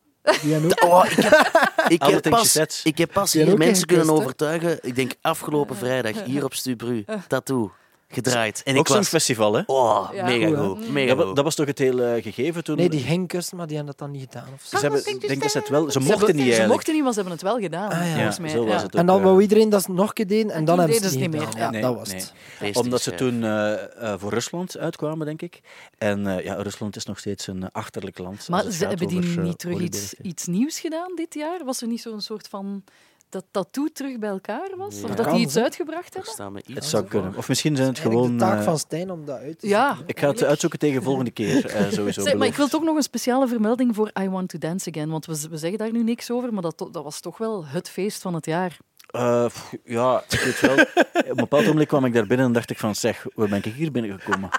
Oh, 0.84 1.04
ik 1.08 1.16
heb, 1.16 1.50
ik 1.88 2.02
heb 2.02 2.30
pas, 2.30 2.56
ik 2.84 2.98
heb 2.98 3.12
pas 3.12 3.32
hier 3.32 3.58
mensen 3.58 3.86
kunnen 3.86 4.10
overtuigen. 4.10 4.78
Ik 4.82 4.94
denk 4.94 5.12
afgelopen 5.20 5.76
vrijdag 5.76 6.24
hier 6.24 6.44
op 6.44 6.54
Stubru. 6.54 7.04
Tattoo. 7.28 7.72
Gedraaid. 8.12 8.62
En 8.64 8.74
ook 8.74 8.80
ik 8.80 8.86
zo'n 8.86 8.96
was... 8.96 9.08
festival, 9.08 9.54
hè? 9.54 9.62
Oh, 9.66 10.08
Ja. 10.12 10.24
mega 10.24 10.62
Goed. 10.62 10.90
Mega 10.90 11.06
Dat, 11.08 11.16
wa- 11.16 11.24
goed. 11.24 11.34
dat 11.36 11.44
was 11.44 11.54
toch 11.54 11.66
het 11.66 11.78
hele 11.78 12.18
gegeven 12.22 12.64
toen? 12.64 12.76
Nee, 12.76 12.88
die 12.88 13.26
kussen, 13.26 13.56
maar 13.56 13.66
die 13.66 13.76
hebben 13.76 13.94
dat 13.96 14.06
dan 14.08 14.16
niet 14.18 14.28
gedaan. 14.30 14.48
Of 14.54 14.62
zo. 14.62 14.76
Ze 14.76 14.82
hebben, 14.82 15.06
ik 15.06 15.28
denk 15.28 15.42
dat 15.42 15.50
ze 15.50 15.58
het 15.58 15.68
wel... 15.68 15.90
Ze 15.90 16.00
mochten 16.00 16.36
niet 16.36 16.54
Ze 16.54 16.66
mochten 16.66 16.94
niet, 16.94 17.02
maar 17.02 17.12
ze 17.12 17.18
hebben 17.20 17.34
het 17.38 17.42
wel 17.46 17.58
gedaan, 17.58 17.90
Ah, 17.90 18.06
ja. 18.06 18.12
volgens 18.14 18.36
Ja, 18.36 18.42
mij. 18.42 18.50
zo 18.50 18.64
was 18.64 18.74
Ja. 18.74 18.82
het 18.82 18.94
En 18.94 19.00
ook, 19.00 19.06
dan 19.06 19.22
wou 19.22 19.42
iedereen 19.42 19.68
dat 19.68 19.88
nog 19.88 20.08
een 20.08 20.12
keer 20.14 20.26
deden 20.26 20.50
en 20.50 20.56
En 20.58 20.64
dan 20.64 20.78
hebben 20.78 20.96
ze 20.96 21.00
deden 21.02 21.20
het 21.22 21.30
ze 21.32 21.38
niet 21.38 21.46
het 21.46 21.54
gedaan. 21.54 21.72
niet 21.72 21.80
Ja, 21.82 21.88
meer. 21.88 21.96
dat 21.96 22.08
was 22.08 22.12
nee. 22.60 22.72
het. 22.72 22.76
Omdat 22.76 23.02
ze 23.02 23.14
toen 23.14 23.44
eh, 23.44 23.72
eh, 24.12 24.18
voor 24.20 24.30
Rusland 24.32 24.78
uitkwamen, 24.78 25.26
denk 25.26 25.42
ik. 25.42 25.60
En 25.98 26.26
eh, 26.26 26.44
ja, 26.44 26.54
Rusland 26.54 26.96
is 26.96 27.04
nog 27.04 27.18
steeds 27.18 27.46
een 27.46 27.72
achterlijk 27.72 28.18
land. 28.18 28.48
Maar 28.48 28.70
ze 28.70 28.86
hebben 28.86 29.08
die 29.08 29.20
niet 29.20 29.58
terug 29.58 29.78
iets, 29.80 30.14
iets 30.14 30.46
nieuws 30.46 30.80
gedaan 30.80 31.12
dit 31.14 31.34
jaar? 31.34 31.64
Was 31.64 31.80
er 31.82 31.88
niet 31.88 32.00
zo'n 32.00 32.20
soort 32.20 32.48
van 32.48 32.84
dat 33.32 33.44
Tattoo 33.50 33.86
terug 33.92 34.18
bij 34.18 34.28
elkaar 34.28 34.68
was? 34.76 35.00
Ja. 35.00 35.04
Of 35.08 35.14
dat 35.14 35.30
die 35.30 35.40
iets 35.40 35.56
uitgebracht 35.56 36.14
hebben? 36.36 36.62
Het 36.72 36.84
zou 36.84 37.04
kunnen. 37.04 37.36
Of 37.36 37.48
misschien 37.48 37.76
zijn 37.76 37.88
het 37.88 37.98
gewoon... 37.98 38.30
de 38.32 38.36
taak 38.38 38.58
eh, 38.58 38.64
van 38.64 38.78
Stijn 38.78 39.10
om 39.10 39.24
dat 39.24 39.38
uit 39.38 39.58
te 39.58 39.68
Ja. 39.68 39.86
zoeken. 39.88 40.04
ik 40.08 40.20
ga 40.20 40.28
het 40.28 40.44
uitzoeken 40.44 40.78
tegen 40.78 40.98
de 40.98 41.02
volgende 41.04 41.30
keer, 41.30 41.66
eh, 41.66 41.90
sowieso. 41.92 42.22
Zeg, 42.22 42.34
maar 42.34 42.46
ik 42.46 42.54
wil 42.56 42.68
toch 42.68 42.82
nog 42.82 42.96
een 42.96 43.02
speciale 43.02 43.48
vermelding 43.48 43.94
voor 43.94 44.10
I 44.20 44.28
Want 44.28 44.48
to 44.48 44.58
Dance 44.58 44.90
Again. 44.90 45.10
Want 45.10 45.26
we, 45.26 45.38
we 45.50 45.56
zeggen 45.56 45.78
daar 45.78 45.92
nu 45.92 46.02
niks 46.02 46.30
over, 46.30 46.52
maar 46.52 46.62
dat, 46.62 46.78
dat 46.78 47.02
was 47.04 47.20
toch 47.20 47.38
wel 47.38 47.66
het 47.66 47.88
feest 47.88 48.22
van 48.22 48.34
het 48.34 48.46
jaar. 48.46 48.76
Eh, 49.10 49.46
pff, 49.46 49.74
ja, 49.84 50.22
ik 50.28 50.40
weet 50.40 50.60
wel. 50.60 50.72
Op 50.80 51.28
een 51.28 51.34
bepaald 51.36 51.66
moment 51.66 51.86
kwam 51.88 52.04
ik 52.04 52.12
daar 52.14 52.26
binnen 52.26 52.46
en 52.46 52.52
dacht 52.52 52.70
ik 52.70 52.78
van, 52.78 52.94
zeg, 52.94 53.26
hoe 53.34 53.48
ben 53.48 53.58
ik 53.64 53.64
hier 53.74 53.92
binnengekomen? 53.92 54.50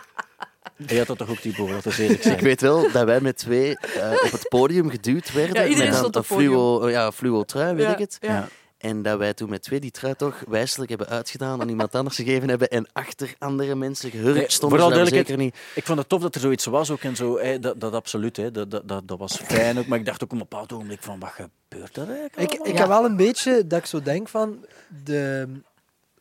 En 0.77 0.85
je 0.87 0.97
had 0.97 1.07
dat 1.07 1.17
toch 1.17 1.29
ook, 1.29 1.37
Thibaut, 1.37 1.69
dat 1.69 1.85
is 1.85 1.97
eerlijk 1.97 2.21
zijn. 2.21 2.35
Ik 2.35 2.41
weet 2.41 2.61
wel 2.61 2.91
dat 2.91 3.03
wij 3.03 3.21
met 3.21 3.37
twee 3.37 3.77
eh, 3.77 4.11
op 4.11 4.31
het 4.31 4.49
podium 4.49 4.89
geduwd 4.89 5.33
werden. 5.33 5.55
Ja, 5.61 5.67
iedereen 5.67 5.89
met 5.89 5.97
stond 5.97 6.15
een 6.15 6.21
op 6.21 6.27
het 6.27 6.37
podium. 6.37 6.51
fluo, 6.53 6.89
ja, 6.89 7.11
fluo 7.11 7.43
trui, 7.43 7.75
weet 7.75 7.85
Ja, 7.85 7.91
ik 7.93 7.97
het. 7.97 8.17
ja. 8.19 8.47
En 8.81 9.01
dat 9.01 9.17
wij 9.17 9.33
toen 9.33 9.49
met 9.49 9.61
twee 9.61 9.79
die 9.79 9.91
trui 9.91 10.15
toch 10.15 10.43
wijselijk 10.47 10.89
hebben 10.89 11.07
uitgedaan 11.07 11.61
aan 11.61 11.69
iemand 11.69 11.95
anders 11.95 12.15
gegeven 12.15 12.49
hebben 12.49 12.69
en 12.69 12.87
achter 12.93 13.33
andere 13.39 13.75
mensen 13.75 14.11
gehurkt 14.11 14.37
Nee, 14.37 14.51
stonden. 14.51 14.79
vooral 14.79 14.99
we 15.03 15.09
zeker 15.09 15.37
niet... 15.37 15.55
Ik 15.75 15.85
vond 15.85 15.99
het 15.99 16.09
tof 16.09 16.21
dat 16.21 16.35
er 16.35 16.41
zoiets 16.41 16.65
was 16.65 16.91
ook 16.91 17.01
en 17.01 17.15
zo. 17.15 17.39
Hè, 17.39 17.59
dat, 17.59 17.79
dat 17.79 17.93
absoluut, 17.93 18.37
hè, 18.37 18.51
dat, 18.51 18.71
dat, 18.71 18.87
dat, 18.87 19.07
dat 19.07 19.17
was 19.17 19.37
fijn 19.37 19.79
ook. 19.79 19.87
Maar 19.87 19.99
ik 19.99 20.05
dacht 20.05 20.23
ook 20.23 20.31
op 20.31 20.39
een 20.41 20.47
bepaald 20.49 20.73
ogenblik 20.73 21.03
van, 21.03 21.19
wat 21.19 21.29
gebeurt 21.29 21.97
er 21.97 22.07
eigenlijk 22.07 22.53
Ik, 22.53 22.67
ik 22.67 22.77
heb 22.77 22.87
wel 22.87 23.05
een 23.05 23.15
beetje 23.15 23.67
dat 23.67 23.79
ik 23.79 23.85
zo 23.85 24.01
denk 24.01 24.27
van 24.27 24.65
de, 25.03 25.47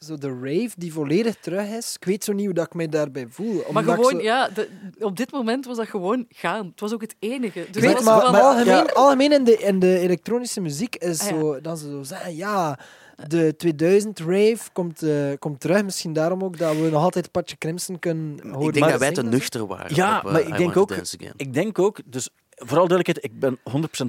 zo 0.06 0.16
de 0.16 0.28
rave 0.42 0.70
die 0.76 0.92
volledig 0.92 1.36
terug 1.40 1.68
is. 1.68 1.94
Ik 2.00 2.04
weet 2.04 2.24
zo 2.24 2.32
niet 2.32 2.44
hoe 2.44 2.54
dat 2.54 2.66
ik 2.66 2.74
mij 2.74 2.88
daarbij 2.88 3.26
voel. 3.30 3.62
Maar 3.72 3.82
gewoon, 3.84 4.10
zo- 4.10 4.20
ja, 4.20 4.48
de- 4.48 4.68
op 4.98 5.16
dit 5.16 5.32
moment 5.32 5.66
was 5.66 5.76
dat 5.76 5.88
gewoon 5.88 6.26
gaan. 6.28 6.66
Het 6.66 6.80
was 6.80 6.92
ook 6.92 7.00
het 7.00 7.14
enige. 7.18 7.66
Dus 7.70 7.82
weet, 7.82 7.92
was 7.94 8.04
maar, 8.04 8.22
algemeen, 8.22 8.66
ja. 8.74 8.82
algemeen 8.82 9.32
in, 9.32 9.44
de, 9.44 9.56
in 9.58 9.78
de 9.78 9.98
elektronische 9.98 10.60
muziek 10.60 10.96
is 10.96 11.20
Ah, 11.20 11.28
ja. 11.28 11.38
zo, 11.38 11.60
dat 11.60 11.78
ze 11.78 11.88
zo 11.90 12.02
zeggen, 12.02 12.36
ja, 12.36 12.78
de 13.26 13.54
2000 13.56 14.18
rave 14.18 14.58
komt, 14.72 15.02
eh, 15.02 15.12
komt 15.38 15.60
terug. 15.60 15.84
Misschien 15.84 16.12
daarom 16.12 16.44
ook 16.44 16.58
dat 16.58 16.76
we 16.76 16.88
nog 16.90 17.02
altijd 17.02 17.30
Patje 17.30 17.56
Crimson 17.58 17.98
kunnen 17.98 18.48
horen. 18.50 18.66
Ik 18.66 18.72
denk 18.74 18.90
dat 18.90 19.00
wij 19.00 19.12
te 19.12 19.22
nuchter 19.22 19.66
waren. 19.66 19.94
Ja, 19.94 20.18
op, 20.18 20.24
eh, 20.26 20.32
maar 20.32 20.42
I 20.42 20.46
ik 20.48 20.56
denk 20.56 20.76
ook, 20.76 20.92
ik 21.36 21.54
denk 21.54 21.78
ook, 21.78 21.98
dus 22.04 22.28
vooral 22.64 22.88
duidelijkheid, 22.88 23.24
ik 23.32 23.40
ben 23.40 23.58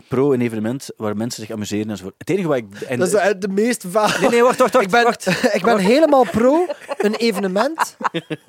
100% 0.03 0.07
pro 0.07 0.33
een 0.33 0.41
evenement 0.41 0.89
waar 0.97 1.17
mensen 1.17 1.41
zich 1.45 1.51
amuseren 1.55 1.89
enzovoort. 1.89 2.15
Het 2.17 2.29
enige 2.29 2.47
wat 2.47 2.57
ik... 2.57 2.81
En, 2.81 2.99
Dat 2.99 3.07
is 3.07 3.13
de, 3.13 3.37
de 3.37 3.47
meest 3.47 3.83
vaag. 3.87 4.21
Nee, 4.21 4.29
nee, 4.29 4.41
wacht, 4.43 4.59
wacht, 4.59 4.73
wacht. 4.73 4.85
Ik 4.85 4.91
ben, 4.91 5.03
wacht. 5.03 5.25
ik 5.57 5.61
ben 5.63 5.77
helemaal 5.77 6.23
pro 6.31 6.65
een 6.97 7.15
evenement 7.15 7.97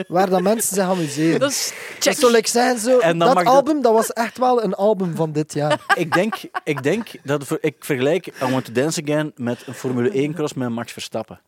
waar 0.08 0.30
dat 0.30 0.40
mensen 0.42 0.74
zich 0.74 0.84
amuseren. 0.84 1.40
Dat 1.40 1.50
is 1.50 1.72
Dat 1.98 2.16
zou 2.16 2.36
ik 2.36 2.46
zijn, 2.46 2.78
zo, 2.78 2.98
dan 3.00 3.18
dat 3.18 3.34
dat- 3.34 3.46
album, 3.46 3.82
dat 3.82 3.92
was 3.92 4.12
echt 4.12 4.38
wel 4.38 4.62
een 4.64 4.74
album 4.74 5.14
van 5.16 5.32
dit 5.32 5.54
jaar. 5.54 5.80
ik 5.96 6.12
denk, 6.12 6.34
ik 6.64 6.82
denk 6.82 7.06
dat 7.22 7.44
voor- 7.46 7.58
ik 7.60 7.76
vergelijk 7.78 8.26
I 8.26 8.32
Want 8.50 8.64
to 8.64 8.72
Dance 8.72 9.02
Again 9.02 9.32
met 9.36 9.62
een 9.66 9.74
Formule 9.74 10.10
1 10.10 10.34
cross 10.34 10.54
met 10.54 10.68
Max 10.68 10.92
Verstappen. 10.92 11.40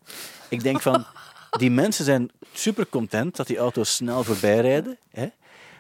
Ik 0.49 0.63
denk 0.63 0.81
van, 0.83 1.05
die 1.51 1.71
mensen 1.71 2.05
zijn 2.05 2.31
super 2.53 2.87
content 2.89 3.37
dat 3.37 3.47
die 3.47 3.59
auto's 3.59 3.95
snel 3.95 4.25
voorbij 4.25 4.61
rijden, 4.61 4.99
hè? 5.11 5.27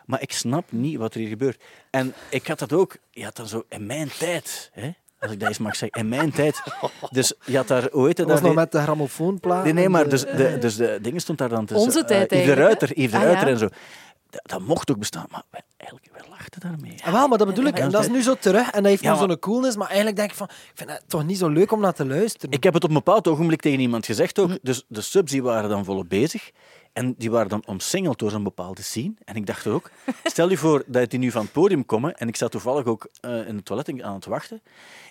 Maar 0.04 0.22
ik 0.22 0.32
snap 0.32 0.64
niet 0.72 0.96
wat 0.98 1.14
er 1.14 1.20
hier 1.20 1.28
gebeurt. 1.28 1.62
En 1.90 2.14
ik 2.28 2.46
had 2.46 2.58
dat 2.58 2.72
ook, 2.72 2.96
je 3.10 3.24
had 3.24 3.36
dan 3.36 3.46
zo 3.46 3.64
in 3.68 3.86
mijn 3.86 4.10
tijd, 4.18 4.70
hè? 4.72 4.90
als 5.20 5.32
ik 5.32 5.40
dat 5.40 5.48
eens 5.48 5.58
mag 5.58 5.76
zeggen, 5.76 6.00
in 6.00 6.08
mijn 6.08 6.30
tijd. 6.32 6.62
Dus 7.10 7.32
je 7.44 7.56
had 7.56 7.68
daar, 7.68 7.82
het 7.82 8.16
Dat 8.16 8.26
was 8.28 8.40
nog 8.40 8.54
met 8.54 8.72
de 8.72 8.80
grammofoonplaat. 8.80 9.64
Nee, 9.64 9.72
nee, 9.72 9.88
maar 9.88 10.04
de- 10.04 10.10
dus 10.10 10.20
de, 10.22 10.58
dus 10.60 10.76
de 10.76 10.98
dingen 11.02 11.20
stond 11.20 11.38
daar 11.38 11.48
dan 11.48 11.66
tussen. 11.66 11.86
Onze 11.86 12.00
eh, 12.00 12.06
tijd 12.06 12.30
Yves 12.30 12.30
de 12.30 12.36
eigenlijk, 12.36 12.66
Ruiter, 12.80 12.88
hè? 12.88 12.94
Yves 13.02 13.10
de 13.10 13.16
Ah, 13.16 13.22
Ruiter 13.22 13.46
ja. 13.46 13.52
en 13.52 13.58
zo. 13.58 13.68
Dat, 14.30 14.42
dat 14.42 14.60
mocht 14.60 14.90
ook 14.90 14.98
bestaan, 14.98 15.26
maar 15.30 15.42
wij, 15.50 15.60
eigenlijk, 15.76 16.12
wij 16.12 16.28
lachten 16.30 16.60
daarmee. 16.60 16.94
Ah, 17.04 17.12
wel, 17.12 17.28
maar 17.28 17.38
dat 17.38 17.46
bedoel 17.46 17.64
ik. 17.64 17.78
En 17.78 17.90
dat 17.90 18.02
is 18.02 18.08
nu 18.08 18.22
zo 18.22 18.34
terug. 18.34 18.70
En 18.70 18.82
dat 18.82 18.90
heeft 18.90 19.02
Ja, 19.02 19.12
nu 19.12 19.18
zo'n 19.18 19.38
coolness. 19.38 19.76
Maar 19.76 19.86
eigenlijk 19.86 20.16
denk 20.16 20.30
ik 20.30 20.36
van... 20.36 20.46
Ik 20.50 20.72
vind 20.74 20.90
het 20.90 21.02
toch 21.06 21.24
niet 21.24 21.38
zo 21.38 21.48
leuk 21.48 21.72
om 21.72 21.80
naar 21.80 21.92
te 21.92 22.06
luisteren. 22.06 22.50
Ik 22.50 22.62
heb 22.62 22.74
het 22.74 22.82
op 22.84 22.88
een 22.88 22.94
bepaald 22.94 23.28
ogenblik 23.28 23.60
tegen 23.60 23.80
iemand 23.80 24.06
gezegd 24.06 24.38
ook. 24.38 24.58
Dus 24.62 24.84
de 24.88 25.00
subs 25.00 25.30
die 25.30 25.42
waren 25.42 25.70
dan 25.70 25.84
volop 25.84 26.08
bezig. 26.08 26.50
En 26.94 27.14
die 27.18 27.30
waren 27.30 27.48
dan 27.48 27.62
omsingeld 27.66 28.18
door 28.18 28.30
zo'n 28.30 28.42
bepaalde 28.42 28.82
scene. 28.82 29.14
En 29.24 29.34
ik 29.34 29.46
dacht 29.46 29.66
ook, 29.66 29.90
stel 30.24 30.50
je 30.50 30.56
voor 30.56 30.82
dat 30.86 31.10
die 31.10 31.18
nu 31.18 31.30
van 31.30 31.42
het 31.42 31.52
podium 31.52 31.86
komen. 31.86 32.14
En 32.14 32.28
ik 32.28 32.36
zat 32.36 32.50
toevallig 32.50 32.84
ook 32.84 33.08
eh, 33.20 33.48
in 33.48 33.56
het 33.56 33.64
toilet 33.64 34.02
aan 34.02 34.14
het 34.14 34.24
wachten. 34.24 34.62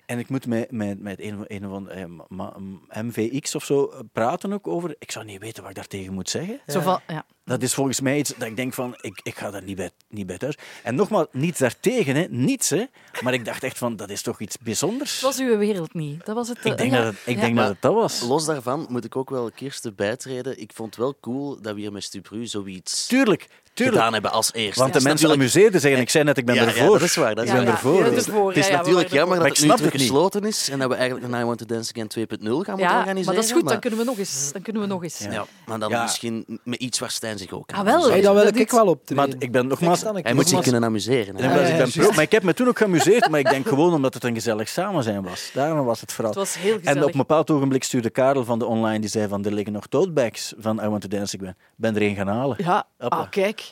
En 0.06 0.20
ik 0.20 0.30
moet 0.30 0.48
met, 0.48 0.72
met, 0.72 1.00
met 1.02 1.22
een, 1.22 1.46
een 1.48 1.70
van 1.70 1.90
eh, 1.90 3.02
MVX 3.02 3.56
of 3.56 3.64
zo 3.64 3.86
eh, 3.86 4.00
praten 4.12 4.54
ook 4.54 4.68
over. 4.68 4.96
Ik 5.00 5.12
zou 5.12 5.26
niet 5.26 5.40
weten 5.40 5.62
wat 5.62 5.72
ik 5.72 5.78
daartegen 5.78 6.14
moet 6.14 6.30
zeggen. 6.30 6.60
Zo 6.68 7.00
ja. 7.08 7.26
Dat 7.46 7.62
is 7.62 7.74
volgens 7.74 8.02
mij 8.02 8.18
iets 8.18 8.34
dat 8.38 8.48
ik 8.48 8.56
denk 8.56 8.74
van, 8.74 8.98
ik, 9.02 9.20
ik 9.24 9.38
ga 9.38 9.52
daar 9.52 9.64
niet 9.64 9.76
bij, 9.76 9.90
niet 10.10 10.26
bij 10.28 10.38
thuis. 10.38 10.58
En 10.84 10.96
nogmaals, 10.96 11.28
niets 11.32 11.60
daartegen, 11.60 12.16
hè. 12.16 12.26
niets. 12.30 12.70
Hè. 12.70 12.84
Maar 13.22 13.34
ik 13.34 13.46
dacht 13.46 13.64
echt 13.64 13.78
van, 13.78 13.96
dat 13.96 14.10
is 14.10 14.22
toch 14.22 14.40
iets 14.40 14.58
bijzonders. 14.58 15.12
Het 15.14 15.22
was 15.22 15.40
uw 15.40 15.58
wereld 15.58 15.94
niet. 15.94 16.26
Dat 16.26 16.36
was 16.36 16.48
het. 16.48 16.58
Ik 16.58 16.72
eh, 16.72 16.78
denk, 16.78 16.92
ja. 16.92 17.04
dat, 17.04 17.14
het, 17.14 17.22
ik 17.26 17.36
Ja. 17.36 17.42
denk 17.42 17.56
dat 17.56 17.68
het 17.68 17.82
dat 17.82 17.94
was. 17.94 18.22
Los 18.22 18.46
daarvan 18.46 18.86
moet 18.90 19.06
ik 19.06 19.16
ook 19.16 19.30
wel 19.30 19.52
Kirsten 19.52 19.96
bijtreden. 19.96 20.62
Ik 20.62 20.72
vond 20.74 20.90
het 20.90 21.04
wel 21.04 21.18
cool 21.22 21.62
dat 21.62 21.74
we 21.76 21.80
hier 21.80 21.92
met 21.92 22.04
Stubru 22.04 22.46
zoiets 22.48 23.08
Tuurlijk, 23.08 23.48
tuurlijk. 23.74 23.98
gedaan 23.98 24.14
hebben 24.14 24.32
als 24.32 24.54
eerste. 24.54 24.80
Want 24.80 24.94
de 24.94 25.00
is 25.00 25.04
mensen 25.06 25.28
natuurlijk- 25.28 25.54
amuseerden 25.56 25.82
zich 25.82 25.94
en 25.96 26.00
ik 26.02 26.10
zei 26.10 26.24
net, 26.24 26.38
ik 26.38 26.46
ben 26.46 26.56
Ja, 26.56 26.62
ja, 26.62 26.68
ervoor. 26.68 27.00
dat 27.00 27.08
is 27.08 27.16
waar, 27.16 27.36
dat 27.36 27.44
is 27.44 27.50
ik 27.52 27.56
ben 27.58 27.68
ervoor. 27.68 28.00
Ja, 28.06 28.12
ervoor. 28.12 28.48
Het 28.48 28.58
is 28.58 28.66
Ja, 28.66 28.72
ja, 28.72 28.78
natuurlijk 28.78 29.10
jammer 29.10 29.38
Maar 29.38 29.48
dat 29.48 29.58
het 29.58 29.84
nu 29.84 29.90
gesloten 29.90 30.44
is 30.46 30.70
en 30.70 30.80
dat 30.80 30.90
we 30.90 30.96
eigenlijk 30.96 31.34
een 31.34 31.40
I 31.40 31.44
Want 31.44 31.58
to 31.58 31.66
Dance 31.66 31.92
Again 31.94 32.08
2.0 32.08 32.28
gaan 32.40 32.50
moeten 32.50 32.76
Ja, 32.78 32.98
organiseren. 33.00 33.26
maar 33.26 33.36
dat 33.36 33.44
is 33.44 33.52
goed. 33.52 33.68
Dan 33.70 33.80
kunnen 33.80 34.00
we 34.00 34.06
nog 34.06 34.18
eens. 34.18 34.50
Dan 34.52 34.62
kunnen 34.62 34.82
we 34.82 34.88
nog 34.88 35.04
eens. 35.04 35.20
Ja, 35.20 35.46
maar 35.66 35.80
dan 35.80 35.90
Ja. 35.90 36.02
misschien 36.02 36.60
met 36.64 36.80
iets 36.80 37.00
waar 37.00 37.12
Stijn 37.12 37.38
zich 37.38 37.52
ook 37.52 37.72
aan 37.72 37.80
Ah, 37.80 37.94
wel. 37.94 38.10
Hey, 38.10 38.22
dan 38.22 38.36
wil 38.36 38.48
ik, 38.48 38.72
wel 38.72 38.88
optreden. 38.88 39.26
Maar 39.30 39.36
ik 39.40 39.52
ben 39.52 39.68
nogmaals... 39.68 40.02
Kijk 40.04 40.24
Hij 40.26 40.34
moet 40.34 40.50
zich 40.50 40.60
kunnen 40.62 40.84
amuseren. 40.84 41.38
Ja, 41.38 41.48
maar 41.48 41.60
ja, 41.60 41.68
ik 41.68 41.78
ben 41.78 41.86
ja, 41.86 41.92
pro, 41.92 42.02
juist. 42.02 42.16
maar 42.16 42.24
ik 42.24 42.32
heb 42.32 42.44
me 42.44 42.54
toen 42.54 42.68
ook 42.68 42.78
geamuseerd, 42.78 43.30
maar 43.30 43.40
ik 43.40 43.50
denk 43.50 43.68
gewoon 43.68 43.94
omdat 43.94 44.14
het 44.14 44.24
een 44.24 44.34
gezellig 44.34 44.70
samen 44.70 45.04
zijn 45.04 45.24
was. 45.24 45.50
Daarom 45.54 45.86
was 45.86 46.02
het 46.02 46.12
vooral. 46.14 46.30
Het 46.34 46.40
was 46.40 46.58
heel 46.58 46.78
En 46.84 47.04
op 47.04 47.12
een 47.12 47.18
bepaald 47.18 47.52
ogenblik 47.52 47.84
stuurde 47.84 48.10
Karel 48.10 48.46
van 48.46 48.60
de 48.60 48.66
online, 48.66 49.00
die 49.00 49.10
zei 49.10 49.28
van, 49.28 49.46
er 49.46 49.54
liggen 49.54 49.74
nog 49.74 49.88
totebags 49.88 50.54
van 50.60 50.80
I 50.84 50.88
Want 50.88 51.02
to 51.02 51.08
Dance 51.08 51.38
Again. 51.38 51.50
Ik 51.50 51.56
ben 51.76 51.96
er 51.96 52.02
een 52.02 52.16
gaan 52.16 52.28
halen. 52.28 52.58
Ja, 52.60 52.86
Hoppa. 52.98 53.18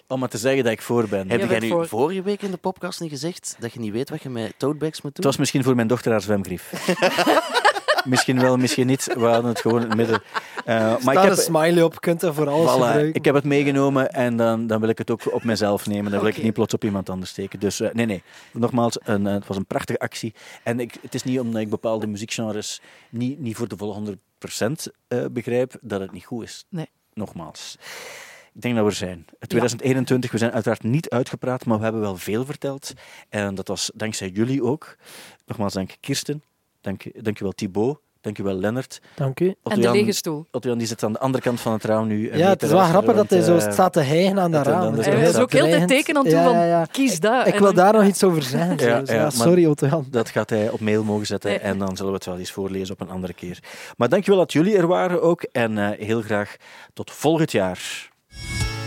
Om 0.07 0.19
maar 0.19 0.29
te 0.29 0.37
zeggen 0.37 0.63
dat 0.63 0.71
ik 0.73 0.81
voor 0.81 1.07
ben. 1.07 1.29
Heb 1.29 1.49
Jij 1.49 1.59
nu 1.59 1.67
voor. 1.67 1.87
vorige 1.87 2.21
week 2.21 2.41
in 2.41 2.51
de 2.51 2.57
podcast 2.57 2.99
niet 2.99 3.09
gezegd 3.09 3.55
dat 3.59 3.73
je 3.73 3.79
niet 3.79 3.91
weet 3.91 4.09
wat 4.09 4.21
je 4.23 4.29
met 4.29 4.53
totebags 4.57 5.01
moet 5.01 5.11
Het 5.13 5.15
doen? 5.15 5.25
was 5.25 5.37
misschien 5.37 5.63
voor 5.63 5.75
mijn 5.75 5.87
dochter 5.87 6.11
haar 6.11 6.21
zwemgrief. 6.21 6.71
misschien 8.05 8.39
wel, 8.39 8.57
misschien 8.57 8.87
niet. 8.87 9.13
We 9.13 9.25
hadden 9.25 9.45
het 9.45 9.61
gewoon 9.61 9.81
in 9.81 9.87
het 9.87 9.97
midden. 9.97 10.21
Eh, 10.65 10.75
maar 10.79 10.97
ik 10.97 11.03
Daar 11.03 11.23
heb, 11.23 11.31
een 11.31 11.37
smiley 11.37 11.83
op, 11.83 12.01
kunt 12.01 12.21
er 12.21 12.33
voor 12.33 12.49
alles 12.49 12.75
Voilà, 12.75 13.05
ik 13.15 13.25
heb 13.25 13.35
het 13.35 13.43
meegenomen 13.43 14.11
en 14.11 14.37
dan, 14.37 14.67
dan 14.67 14.79
wil 14.79 14.89
ik 14.89 14.97
het 14.97 15.11
ook 15.11 15.33
op 15.33 15.43
mezelf 15.43 15.87
nemen. 15.87 16.11
Dan 16.11 16.19
wil 16.19 16.29
ik 16.29 16.35
het 16.35 16.43
niet 16.43 16.53
plots 16.53 16.73
op 16.73 16.83
iemand 16.83 17.09
anders 17.09 17.31
steken. 17.31 17.59
Dus 17.59 17.79
eh, 17.79 17.93
nee, 17.93 18.05
nee. 18.05 18.23
Nogmaals, 18.53 18.97
een, 19.03 19.27
eh, 19.27 19.33
het 19.33 19.47
was 19.47 19.57
een 19.57 19.65
prachtige 19.65 19.99
actie. 19.99 20.33
En 20.63 20.79
ik, 20.79 20.97
het 21.01 21.13
is 21.13 21.23
niet 21.23 21.39
omdat 21.39 21.61
ik 21.61 21.69
bepaalde 21.69 22.07
muziekgenres 22.07 22.81
niet, 23.09 23.39
niet 23.39 23.55
voor 23.55 23.67
de 23.67 23.77
volle 23.77 24.17
100% 24.47 24.91
eh, 25.07 25.25
begrijp, 25.31 25.73
dat 25.81 25.99
het 25.99 26.11
niet 26.11 26.25
goed 26.25 26.43
is. 26.43 26.65
Nee. 26.69 26.89
Nogmaals. 27.13 27.77
Ik 28.55 28.61
denk 28.61 28.75
dat 28.75 28.83
we 28.83 28.89
er 28.89 28.95
zijn. 28.95 29.25
2021, 29.39 30.31
we 30.31 30.37
zijn 30.37 30.51
uiteraard 30.51 30.83
niet 30.83 31.09
uitgepraat, 31.09 31.65
maar 31.65 31.77
we 31.77 31.83
hebben 31.83 32.01
wel 32.01 32.17
veel 32.17 32.45
verteld. 32.45 32.93
En 33.29 33.55
dat 33.55 33.67
was 33.67 33.91
dankzij 33.95 34.29
jullie 34.29 34.63
ook. 34.63 34.95
Nogmaals, 35.45 35.73
dank 35.73 35.95
Kirsten. 35.99 36.43
Dank, 36.81 37.03
dankjewel 37.23 37.53
Thibaut. 37.53 37.99
Dankjewel 38.21 38.53
Lennart. 38.53 39.01
Dank 39.15 39.39
u. 39.39 39.45
En 39.47 39.51
de 39.51 39.69
Otto-Jan- 39.69 39.93
lege 39.95 40.11
stoel. 40.11 40.45
Otto-Jan 40.51 40.77
die 40.77 40.87
zit 40.87 41.03
aan 41.03 41.13
de 41.13 41.19
andere 41.19 41.43
kant 41.43 41.61
van 41.61 41.73
het 41.73 41.83
raam 41.83 42.07
nu. 42.07 42.37
Ja, 42.37 42.49
het 42.49 42.63
is 42.63 42.69
wel 42.69 42.83
grappig 42.83 43.15
dat 43.15 43.29
hij 43.29 43.41
zo 43.41 43.57
eh, 43.57 43.71
staat 43.71 43.93
te 43.93 43.99
hijgen 43.99 44.39
aan 44.39 44.51
dat 44.51 44.65
raam. 44.67 44.81
dan 44.81 44.97
is 44.99 45.05
Zo 45.05 45.11
het 45.11 45.19
Hij 45.19 45.29
is 45.29 45.35
ook 45.37 45.51
heel 45.51 45.61
dreigend. 45.61 45.89
teken 45.89 46.17
aan 46.17 46.23
Ja, 46.25 46.43
van 46.43 46.53
ja, 46.53 46.63
ja. 46.65 46.85
kies 46.85 47.19
dat. 47.19 47.47
Ik 47.47 47.53
wil 47.53 47.61
dan- 47.61 47.75
daar 47.75 47.93
nog 47.93 48.03
iets 48.05 48.23
over 48.23 48.43
zeggen. 48.43 48.71
Ja, 48.77 49.05
zo. 49.05 49.13
Ja, 49.13 49.17
ja, 49.17 49.21
maar- 49.21 49.31
sorry, 49.31 49.65
Otto-Jan. 49.65 50.05
Dat 50.09 50.29
gaat 50.29 50.49
hij 50.49 50.69
op 50.69 50.79
mail 50.79 51.03
mogen 51.03 51.25
zetten 51.25 51.49
Nee. 51.49 51.59
en 51.59 51.77
dan 51.77 51.95
zullen 51.95 52.11
we 52.11 52.17
het 52.17 52.25
wel 52.25 52.37
eens 52.37 52.51
voorlezen 52.51 52.93
op 52.93 53.01
een 53.01 53.09
andere 53.09 53.33
keer. 53.33 53.59
Maar 53.97 54.09
dankjewel 54.09 54.39
dat 54.39 54.53
jullie 54.53 54.77
er 54.77 54.87
waren 54.87 55.21
ook 55.21 55.41
en 55.41 55.77
eh, 55.77 56.05
heel 56.07 56.21
graag 56.21 56.55
tot 56.93 57.11
volgend 57.11 57.51
jaar. 57.51 58.09